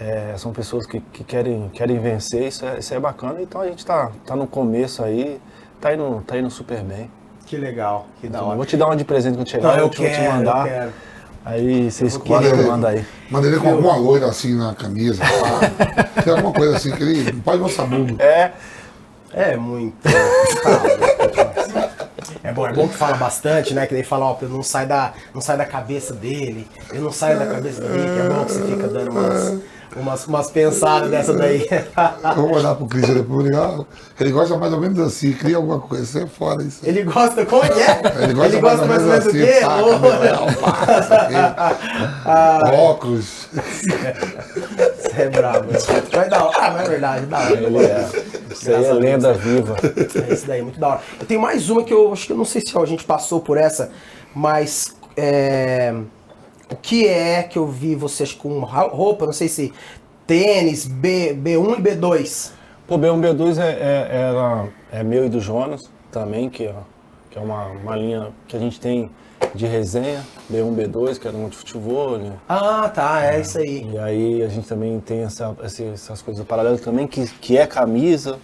É, 0.00 0.34
são 0.36 0.52
pessoas 0.52 0.86
que, 0.86 1.00
que 1.12 1.24
querem, 1.24 1.68
querem 1.74 1.98
vencer, 1.98 2.46
isso 2.46 2.64
é, 2.64 2.78
isso 2.78 2.94
é 2.94 3.00
bacana. 3.00 3.40
Então 3.42 3.60
a 3.60 3.66
gente 3.66 3.84
tá, 3.84 4.12
tá 4.24 4.36
no 4.36 4.46
começo 4.46 5.02
aí, 5.02 5.40
tá 5.80 5.92
indo, 5.92 6.22
tá 6.26 6.38
indo 6.38 6.50
super 6.50 6.82
bem. 6.82 7.10
Que 7.46 7.56
legal, 7.56 8.06
que 8.20 8.28
da 8.28 8.38
Eu 8.40 8.44
hora. 8.46 8.56
vou 8.56 8.66
te 8.66 8.76
dar 8.76 8.86
uma 8.86 8.96
de 8.96 9.04
presente 9.04 9.36
quando 9.36 9.48
chegar, 9.48 9.68
Não, 9.68 9.74
eu 9.74 9.80
vou 9.82 9.90
te, 9.90 9.98
vou 9.98 10.06
te 10.10 10.16
quero, 10.16 10.32
mandar. 10.34 10.58
eu 10.66 10.72
quero. 10.72 10.92
Aí 11.44 11.90
você 11.90 12.04
vou 12.04 12.08
escolhe 12.08 12.50
querer. 12.50 12.62
e 12.64 12.66
manda 12.66 12.88
aí. 12.88 13.06
Manda 13.30 13.46
ele 13.46 13.58
com 13.58 13.68
alguma 13.68 13.96
loira 13.96 14.26
assim 14.26 14.54
na 14.54 14.74
camisa. 14.74 15.22
Tem 16.22 16.32
alguma 16.32 16.52
coisa 16.52 16.76
assim 16.76 16.90
que 16.90 17.02
ele 17.02 17.32
não 17.32 17.40
pode 17.40 17.62
mostrar 17.62 17.86
bunda. 17.86 18.22
É, 18.22 18.52
É 19.32 19.56
muito. 19.56 19.96
É 22.42 22.52
bom, 22.52 22.66
é 22.66 22.72
bom 22.72 22.88
que 22.88 22.94
fala 22.94 23.16
bastante, 23.16 23.74
né? 23.74 23.86
Que 23.86 23.94
daí 23.94 24.02
fala, 24.02 24.26
ó, 24.26 24.36
não 24.42 24.62
sai 24.62 24.86
da, 24.86 25.12
não 25.34 25.40
sai 25.40 25.56
da 25.56 25.66
cabeça 25.66 26.14
dele, 26.14 26.66
eu 26.92 27.02
não 27.02 27.12
saio 27.12 27.38
da 27.38 27.46
cabeça 27.46 27.80
dele, 27.82 28.20
é 28.20 28.28
bom 28.28 28.44
que 28.44 28.52
você 28.52 28.62
fica 28.62 28.88
dando 28.88 29.10
umas, 29.10 29.58
umas, 29.96 30.26
umas 30.26 30.50
pensadas 30.50 31.10
dessa 31.10 31.32
daí. 31.34 31.66
Eu 32.36 32.42
vou 32.42 32.50
mandar 32.50 32.74
pro 32.74 32.86
Cris 32.86 33.08
depois 33.08 33.46
ligar. 33.46 33.80
Ele 34.20 34.30
gosta 34.30 34.56
mais 34.56 34.72
ou 34.72 34.80
menos 34.80 34.98
assim, 34.98 35.32
cria 35.32 35.56
alguma 35.56 35.80
coisa. 35.80 36.04
Isso 36.04 36.18
é 36.18 36.26
fora 36.26 36.62
isso. 36.62 36.80
Ele 36.82 37.02
gosta, 37.04 37.44
como 37.46 37.64
é 37.64 37.68
que 37.68 37.80
é? 37.80 38.24
Ele 38.24 38.34
gosta, 38.34 38.60
mais, 38.60 38.80
ou 38.80 38.86
menos 38.86 39.04
do 39.04 39.12
assim, 39.12 39.32
quê? 39.32 39.58
pá, 39.62 39.80
Ô, 39.80 40.00
cabelão, 40.00 40.46
pá, 40.54 41.00
isso 41.00 41.14
aqui. 41.14 41.34
óculos. 42.76 43.48
Você 44.96 45.22
é 45.22 45.28
brabo. 45.28 45.68
Mas 45.72 46.28
da 46.28 46.44
hora. 46.44 46.56
Ah, 46.58 46.70
mas 46.70 46.86
é 46.86 46.90
verdade, 46.90 47.26
da 47.26 47.38
hora. 47.38 47.52
ele 47.52 47.78
é. 47.78 48.08
Isso 48.50 48.70
aí 48.70 48.84
é 48.84 48.92
lenda 48.92 49.32
viva. 49.34 49.76
É 50.28 50.32
isso 50.32 50.46
daí, 50.46 50.62
muito 50.62 50.78
da 50.78 50.88
hora. 50.88 51.00
Eu 51.20 51.26
tenho 51.26 51.40
mais 51.40 51.70
uma 51.70 51.82
que 51.82 51.92
eu 51.92 52.12
acho 52.12 52.26
que 52.26 52.32
eu 52.32 52.36
não 52.36 52.44
sei 52.44 52.60
se 52.60 52.76
a 52.76 52.84
gente 52.84 53.04
passou 53.04 53.40
por 53.40 53.56
essa, 53.56 53.90
mas 54.34 54.94
é, 55.16 55.94
o 56.70 56.76
que 56.76 57.06
é 57.06 57.42
que 57.42 57.58
eu 57.58 57.66
vi 57.66 57.94
vocês 57.94 58.32
com 58.32 58.60
roupa, 58.60 59.26
não 59.26 59.32
sei 59.32 59.48
se 59.48 59.72
tênis, 60.26 60.86
B, 60.86 61.34
B1 61.34 61.78
e 61.78 61.82
B2. 61.82 62.50
Pô, 62.86 62.98
B1, 62.98 63.20
B2 63.20 63.58
é, 63.58 63.70
é, 63.70 64.20
ela 64.28 64.68
é 64.92 65.02
meu 65.02 65.26
e 65.26 65.28
do 65.28 65.40
Jonas 65.40 65.90
também, 66.10 66.48
que, 66.50 66.64
é- 66.64 66.74
que 67.30 67.38
é 67.38 67.40
uma, 67.42 67.66
uma 67.66 67.96
linha 67.96 68.28
que 68.46 68.56
a 68.56 68.60
gente 68.60 68.78
tem 68.80 69.10
de 69.54 69.66
resenha, 69.66 70.22
B1, 70.50 70.74
B2, 70.74 71.18
que 71.18 71.26
era 71.26 71.36
um 71.36 71.48
de 71.48 71.56
futebol, 71.56 72.18
né? 72.18 72.32
Ah, 72.48 72.88
tá, 72.88 73.24
é 73.24 73.40
isso 73.40 73.58
aí. 73.58 73.88
E 73.92 73.98
aí 73.98 74.42
a 74.42 74.48
gente 74.48 74.66
também 74.68 74.98
tem 75.00 75.20
essa, 75.20 75.56
essas 75.62 76.20
coisas 76.20 76.44
paralelas 76.46 76.80
também, 76.80 77.06
que, 77.06 77.26
que 77.40 77.56
é 77.56 77.66
camisa, 77.66 78.38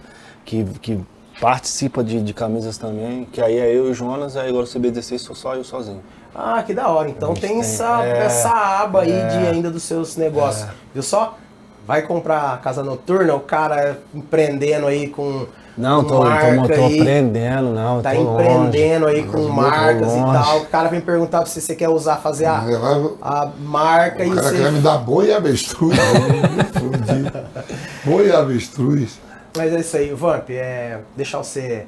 que, 0.44 0.64
que 0.80 0.98
participa 1.40 2.02
de, 2.02 2.22
de 2.22 2.32
camisas 2.32 2.78
também, 2.78 3.24
que 3.26 3.40
aí 3.40 3.58
é 3.58 3.74
eu 3.74 3.88
e 3.88 3.90
o 3.90 3.94
Jonas, 3.94 4.36
aí 4.36 4.48
agora 4.48 4.64
o 4.64 4.68
CB16 4.68 5.18
sou 5.18 5.34
só 5.34 5.54
eu 5.54 5.64
sozinho. 5.64 6.00
Ah, 6.34 6.62
que 6.66 6.74
da 6.74 6.88
hora. 6.88 7.08
Então 7.08 7.34
tem, 7.34 7.50
tem, 7.50 7.60
essa, 7.60 8.04
é, 8.04 8.26
essa 8.26 8.50
aba 8.50 9.02
aí 9.02 9.12
é. 9.12 9.26
de 9.28 9.36
ainda 9.46 9.70
dos 9.70 9.82
seus 9.84 10.16
negócios. 10.16 10.66
Viu 10.92 11.02
só? 11.02 11.38
Vai 11.86 12.02
comprar 12.02 12.60
casa 12.62 12.82
noturna, 12.82 13.34
o 13.34 13.40
cara 13.40 13.98
empreendendo 14.14 14.86
aí 14.86 15.08
com. 15.08 15.46
Não, 15.76 16.04
tô, 16.04 16.18
tô, 16.18 16.24
marca 16.24 16.68
tô 16.76 16.84
aí. 16.84 17.00
aprendendo, 17.00 17.70
não, 17.70 18.00
Tá 18.00 18.14
tô 18.14 18.20
empreendendo 18.32 19.06
longe. 19.06 19.16
aí 19.18 19.24
com 19.24 19.32
Tô 19.32 19.48
marcas 19.48 20.12
e 20.12 20.20
tal. 20.20 20.58
O 20.60 20.66
cara 20.66 20.88
vem 20.88 21.00
perguntar 21.00 21.38
pra 21.38 21.46
você 21.46 21.60
se 21.60 21.66
você 21.66 21.74
quer 21.74 21.88
usar, 21.88 22.16
fazer 22.18 22.46
a, 22.46 22.60
vai- 22.60 23.10
a 23.20 23.50
marca 23.58 24.24
e 24.24 24.30
O 24.30 24.34
cara 24.36 24.48
você. 24.50 24.56
quer 24.62 24.70
me 24.72 24.80
dar 24.80 24.98
boi 24.98 25.26
e 25.28 25.32
avestruz. 25.34 25.98
Boi 28.04 28.28
e 28.28 28.32
avestruz. 28.32 29.18
Mas 29.56 29.72
é 29.72 29.80
isso 29.80 29.96
aí, 29.96 30.12
Vamp, 30.12 30.50
é. 30.50 31.00
Deixar 31.16 31.38
você, 31.38 31.86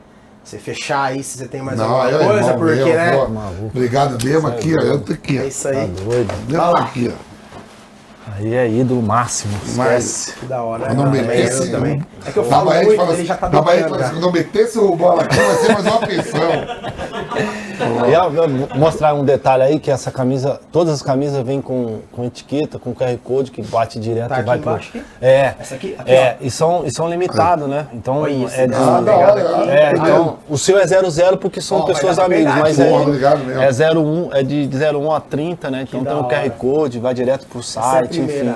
você 0.51 0.59
fechar 0.59 1.05
aí 1.05 1.23
se 1.23 1.39
você 1.39 1.49
tem 1.49 1.61
mais 1.61 1.77
Não, 1.79 1.87
alguma 1.87 2.09
é 2.09 2.25
coisa, 2.27 2.51
irmão 2.51 2.59
porque, 2.59 2.85
meu, 2.85 2.95
né? 2.95 3.17
pô. 3.17 3.29
Maluco. 3.29 3.67
Obrigado 3.75 4.25
mesmo 4.25 4.47
aqui, 4.49 4.75
ó. 4.79 4.81
Eu 4.83 5.01
tô 5.01 5.13
aqui, 5.13 5.39
É 5.39 5.47
isso 5.47 5.63
Tá 5.65 5.71
aí. 5.71 5.87
doido. 5.89 6.35
Eu 6.49 6.61
tô 6.61 6.77
aqui, 6.77 7.13
ó. 7.13 7.27
Aí 8.39 8.55
é 8.55 8.69
ídolo 8.69 9.01
máximo, 9.03 9.57
Mas-. 9.77 10.35
Que 10.39 10.47
da 10.47 10.63
hora, 10.63 10.89
né? 10.89 10.95
Quando 10.95 10.99
eu 11.01 11.05
também, 11.07 11.23
metesse. 11.27 11.63
eu 11.67 11.71
também. 11.71 12.07
É 12.27 12.31
que 12.33 12.37
eu 12.39 12.45
falo 12.45 12.73
muito, 12.75 12.97
fala 12.97 13.13
ele 13.15 13.25
já 13.25 13.37
tá 13.37 13.47
assim- 13.47 13.57
fala 13.57 13.71
assim, 13.77 13.99
já. 13.99 14.11
quando 14.11 14.23
eu 14.25 14.33
metesse 14.33 14.79
o 14.79 14.97
bola 14.97 15.23
aqui, 15.23 15.37
vai 15.37 15.57
ser 15.57 15.73
mais 15.73 15.87
uma 15.87 15.99
pensão. 16.01 16.41
E 18.09 18.15
mostrar 18.79 19.15
um 19.15 19.25
detalhe 19.25 19.63
aí 19.63 19.79
que 19.79 19.91
essa 19.91 20.11
camisa, 20.11 20.61
todas 20.73 20.95
as 20.95 21.03
camisas 21.03 21.45
vêm 21.45 21.61
com, 21.61 21.99
com 22.13 22.25
etiqueta, 22.25 22.79
com 22.79 22.95
QR 22.95 23.17
Code 23.23 23.51
que 23.51 23.63
bate 23.63 23.99
direto 24.01 24.29
Tá 24.29 24.41
e 24.41 24.43
vai 24.43 24.59
pro. 24.59 24.89
aqui? 24.89 25.05
É. 25.21 25.55
Essa 25.59 25.75
aqui? 25.75 25.95
Aqui, 25.99 26.11
é, 26.11 26.37
e 26.41 26.51
são, 26.51 26.85
e 26.87 26.91
são 26.91 27.09
limitados, 27.09 27.69
né? 27.69 27.87
Então 27.93 28.27
isso, 28.27 28.55
é 28.59 28.67
de, 28.67 28.75
Ah, 28.75 29.01
hora, 29.17 29.61
aqui. 29.61 29.71
é, 29.71 29.93
então, 29.93 30.39
o 30.49 30.57
seu 30.57 30.79
é 30.79 30.87
00 30.87 31.37
porque 31.39 31.61
são 31.61 31.79
vai 31.79 31.87
pessoas 31.87 32.19
amigas, 32.19 32.55
mas 32.55 32.79
é, 32.79 32.91
mesmo. 32.91 33.63
é 33.63 33.95
01, 33.95 34.31
é 34.35 34.43
de 34.43 34.69
01 34.97 35.13
a 35.13 35.21
30, 35.21 35.71
né? 35.71 35.83
Então 35.83 36.05
tem 36.05 36.15
o 36.15 36.25
hora. 36.25 36.43
QR 36.45 36.51
Code, 36.53 36.99
vai 36.99 37.13
direto 37.15 37.47
pro 37.47 37.61
é 37.61 37.63
site, 37.63 38.21
enfim. 38.21 38.55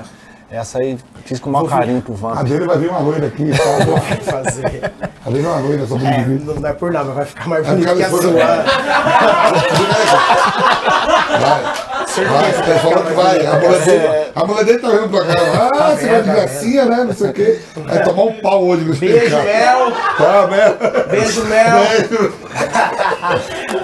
Essa 0.51 0.78
aí 0.81 0.98
fiz 1.24 1.39
com 1.39 1.48
o 1.48 1.52
maior 1.52 1.68
carinho 1.68 2.02
pro 2.02 2.12
A 2.14 2.16
Vamp. 2.35 2.48
dele 2.48 2.66
vai 2.66 2.77
vir 2.78 2.90
uma 2.90 2.98
loira 2.98 3.27
aqui. 3.28 3.51
Tá? 3.56 3.64
Vai 3.86 4.16
fazer. 4.43 4.93
Vai 5.24 5.32
vir 5.35 5.47
uma 5.47 5.59
loira 5.60 5.86
sobre 5.86 6.06
É, 6.09 6.20
o 6.20 6.24
vídeo. 6.24 6.55
não 6.60 6.68
é 6.68 6.72
por 6.72 6.90
nada, 6.93 7.12
vai 7.12 7.24
ficar 7.24 7.48
mais 7.48 7.64
Vai 7.66 7.77
bonito 7.77 7.94
que 7.97 8.02
a 8.02 8.09
sua. 8.10 8.20
Vai, 12.27 12.52
você 12.52 12.62
tá 12.72 12.78
falando 12.81 13.06
que 13.06 13.12
vai. 13.14 13.47
A 13.47 13.55
mulher 13.60 13.85
dele, 13.85 14.09
a 14.35 14.44
mulher 14.44 14.64
dele 14.64 14.78
tá 14.81 14.89
vendo 14.89 15.05
o 15.05 15.09
programa. 15.09 15.70
Ah, 15.72 15.97
você 15.97 16.06
vai 16.09 16.22
de 16.22 16.31
gracinha, 16.31 16.85
né? 16.86 17.05
Não 17.05 17.14
sei 17.14 17.31
o 17.31 17.32
quê. 17.32 17.60
Vai 17.86 18.02
tomar 18.02 18.22
um 18.24 18.32
pau 18.40 18.64
hoje 18.66 18.85
no 18.85 18.94
Beijo. 18.97 19.36
Mel. 19.36 19.93
Tá, 20.18 20.47
né? 20.48 20.74
Beijo, 21.10 21.44
Mel. 21.44 21.78
Beijo. 22.09 22.32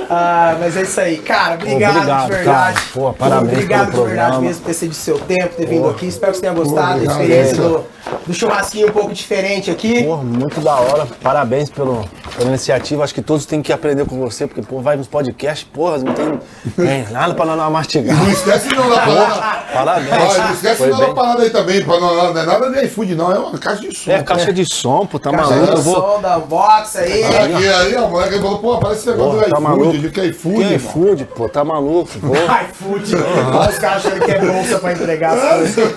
Ah, 0.08 0.56
mas 0.60 0.76
é 0.76 0.82
isso 0.82 1.00
aí. 1.00 1.18
Cara, 1.18 1.54
obrigado, 1.54 1.96
Obrigado, 1.96 2.26
de 2.26 2.32
verdade. 2.36 2.74
cara. 2.74 2.86
Pô, 2.94 3.12
parabéns 3.12 3.52
Obrigado 3.52 3.90
pelo 3.90 4.02
de 4.02 4.08
verdade 4.08 4.26
programa. 4.30 4.40
mesmo 4.46 4.62
por 4.62 4.66
ter 4.68 4.74
cedido 4.74 4.94
seu 4.96 5.18
tempo, 5.18 5.54
ter 5.56 5.66
vindo 5.66 5.88
aqui. 5.88 6.06
Espero 6.06 6.32
que 6.32 6.38
você 6.38 6.42
tenha 6.42 6.54
gostado 6.54 7.00
da 7.04 7.12
experiência 7.12 7.56
do, 7.56 7.84
do 8.26 8.34
churrasquinho 8.34 8.88
um 8.88 8.92
pouco 8.92 9.12
diferente 9.12 9.70
aqui. 9.70 10.04
Pô, 10.04 10.16
muito 10.18 10.60
da 10.60 10.74
hora. 10.76 11.06
Parabéns 11.22 11.70
pelo, 11.70 12.08
pela 12.36 12.48
iniciativa. 12.50 13.02
Acho 13.04 13.14
que 13.14 13.22
todos 13.22 13.46
têm 13.46 13.60
que 13.62 13.72
aprender 13.72 14.04
com 14.06 14.18
você, 14.20 14.46
porque, 14.46 14.62
pô, 14.62 14.80
vai 14.80 14.96
nos 14.96 15.08
podcasts, 15.08 15.66
porra, 15.72 15.98
não 15.98 16.12
tem, 16.12 16.38
tem 16.76 17.06
nada 17.10 17.34
pra 17.34 17.44
não 17.44 17.70
mastigar. 17.70 18.16
Não 18.16 18.30
esquece 18.30 18.68
de 18.68 18.74
não 18.76 18.88
dar 18.88 19.04
parada. 19.06 19.56
Parabéns. 19.72 20.12
Olha, 20.12 20.44
não 20.44 20.52
esquece 20.52 20.76
Foi 20.76 20.86
de 20.86 20.92
não 20.92 21.00
dar 21.00 21.06
bem. 21.06 21.14
parada 21.14 21.42
aí 21.42 21.50
também. 21.50 21.84
Pra 21.84 22.00
não, 22.00 22.32
não 22.32 22.40
é 22.40 22.46
nada 22.46 22.70
de 22.70 22.84
iFood, 22.86 23.14
não. 23.14 23.32
É 23.32 23.38
uma 23.38 23.58
caixa 23.58 23.82
de 23.88 23.96
som. 23.96 24.10
É 24.10 24.22
caixa 24.22 24.52
de 24.52 24.64
som, 24.64 25.04
pô, 25.06 25.18
tá 25.18 25.30
Caixa 25.30 25.50
maluco. 25.50 25.66
de 25.72 25.76
Eu 25.78 25.82
vou. 25.82 25.94
som 25.94 26.20
da 26.22 26.38
Unbox 26.38 26.96
aí. 26.96 27.24
Aqui, 27.24 27.68
aí, 27.68 27.96
a 27.96 28.02
moleque 28.02 28.38
falou, 28.38 28.58
pô, 28.58 28.78
parece 28.78 29.00
esse 29.00 29.10
negócio 29.10 29.40
do 29.40 29.50
tá 29.50 29.60
maluco. 29.60 29.95
iFood. 29.96 30.00
De 30.00 30.10
que 30.10 30.20
é 30.20 30.24
iFood, 30.26 30.68
Que 30.68 30.74
iFood, 30.74 31.24
pô, 31.34 31.48
tá 31.48 31.64
maluco. 31.64 32.10
Pô, 32.20 32.34
iFood. 32.70 33.14
Olha 33.16 33.70
os 33.70 33.78
caras 33.78 34.06
achando 34.06 34.24
que 34.24 34.30
é 34.30 34.38
bolsa 34.40 34.78
pra 34.78 34.92
entregar 34.92 35.34
as 35.34 35.74
coisas. 35.74 35.94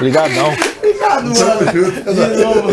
ligadão. 0.00 0.52
Obrigado, 0.90 1.24
mano. 1.24 1.70
De 2.02 2.44
novo. 2.44 2.68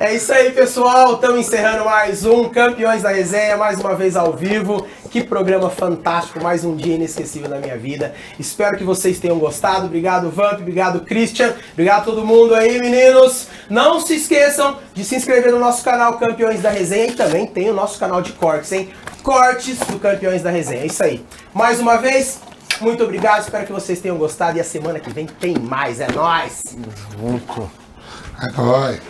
É 0.00 0.14
isso 0.14 0.32
aí, 0.32 0.50
pessoal. 0.50 1.14
Estamos 1.14 1.46
encerrando 1.46 1.84
mais 1.84 2.24
um 2.24 2.48
Campeões 2.48 3.02
da 3.02 3.10
Resenha, 3.10 3.56
mais 3.56 3.78
uma 3.78 3.94
vez 3.94 4.16
ao 4.16 4.32
vivo. 4.32 4.86
Que 5.08 5.22
programa 5.22 5.70
fantástico, 5.70 6.42
mais 6.42 6.64
um 6.64 6.74
dia 6.74 6.96
inesquecível 6.96 7.48
da 7.48 7.58
minha 7.58 7.78
vida. 7.78 8.12
Espero 8.38 8.76
que 8.76 8.82
vocês 8.82 9.20
tenham 9.20 9.38
gostado. 9.38 9.86
Obrigado, 9.86 10.30
Vamp. 10.30 10.60
Obrigado, 10.60 11.00
Christian. 11.02 11.54
Obrigado 11.72 12.00
a 12.00 12.04
todo 12.04 12.26
mundo 12.26 12.54
aí, 12.54 12.80
meninos. 12.80 13.46
Não 13.70 14.00
se 14.00 14.16
esqueçam 14.16 14.78
de 14.92 15.04
se 15.04 15.14
inscrever 15.14 15.52
no 15.52 15.60
nosso 15.60 15.84
canal 15.84 16.18
Campeões 16.18 16.60
da 16.60 16.70
Resenha 16.70 17.06
e 17.06 17.12
também 17.12 17.46
tem 17.46 17.70
o 17.70 17.74
nosso 17.74 18.00
canal 18.00 18.20
de 18.20 18.32
cortes, 18.32 18.72
hein? 18.72 18.90
Cortes 19.22 19.78
do 19.78 20.00
Campeões 20.00 20.42
da 20.42 20.50
Resenha. 20.50 20.82
É 20.82 20.86
isso 20.86 21.04
aí. 21.04 21.24
Mais 21.54 21.78
uma 21.78 21.98
vez, 21.98 22.40
muito 22.80 23.04
obrigado. 23.04 23.42
Espero 23.42 23.66
que 23.66 23.72
vocês 23.72 24.00
tenham 24.00 24.16
gostado. 24.16 24.58
E 24.58 24.60
a 24.60 24.64
semana 24.64 24.98
que 25.00 25.12
vem 25.12 25.26
tem 25.26 25.58
mais. 25.58 26.00
É 26.00 26.10
nóis! 26.10 26.76
Junto. 27.18 27.70
É 28.40 28.52
nóis. 28.52 29.00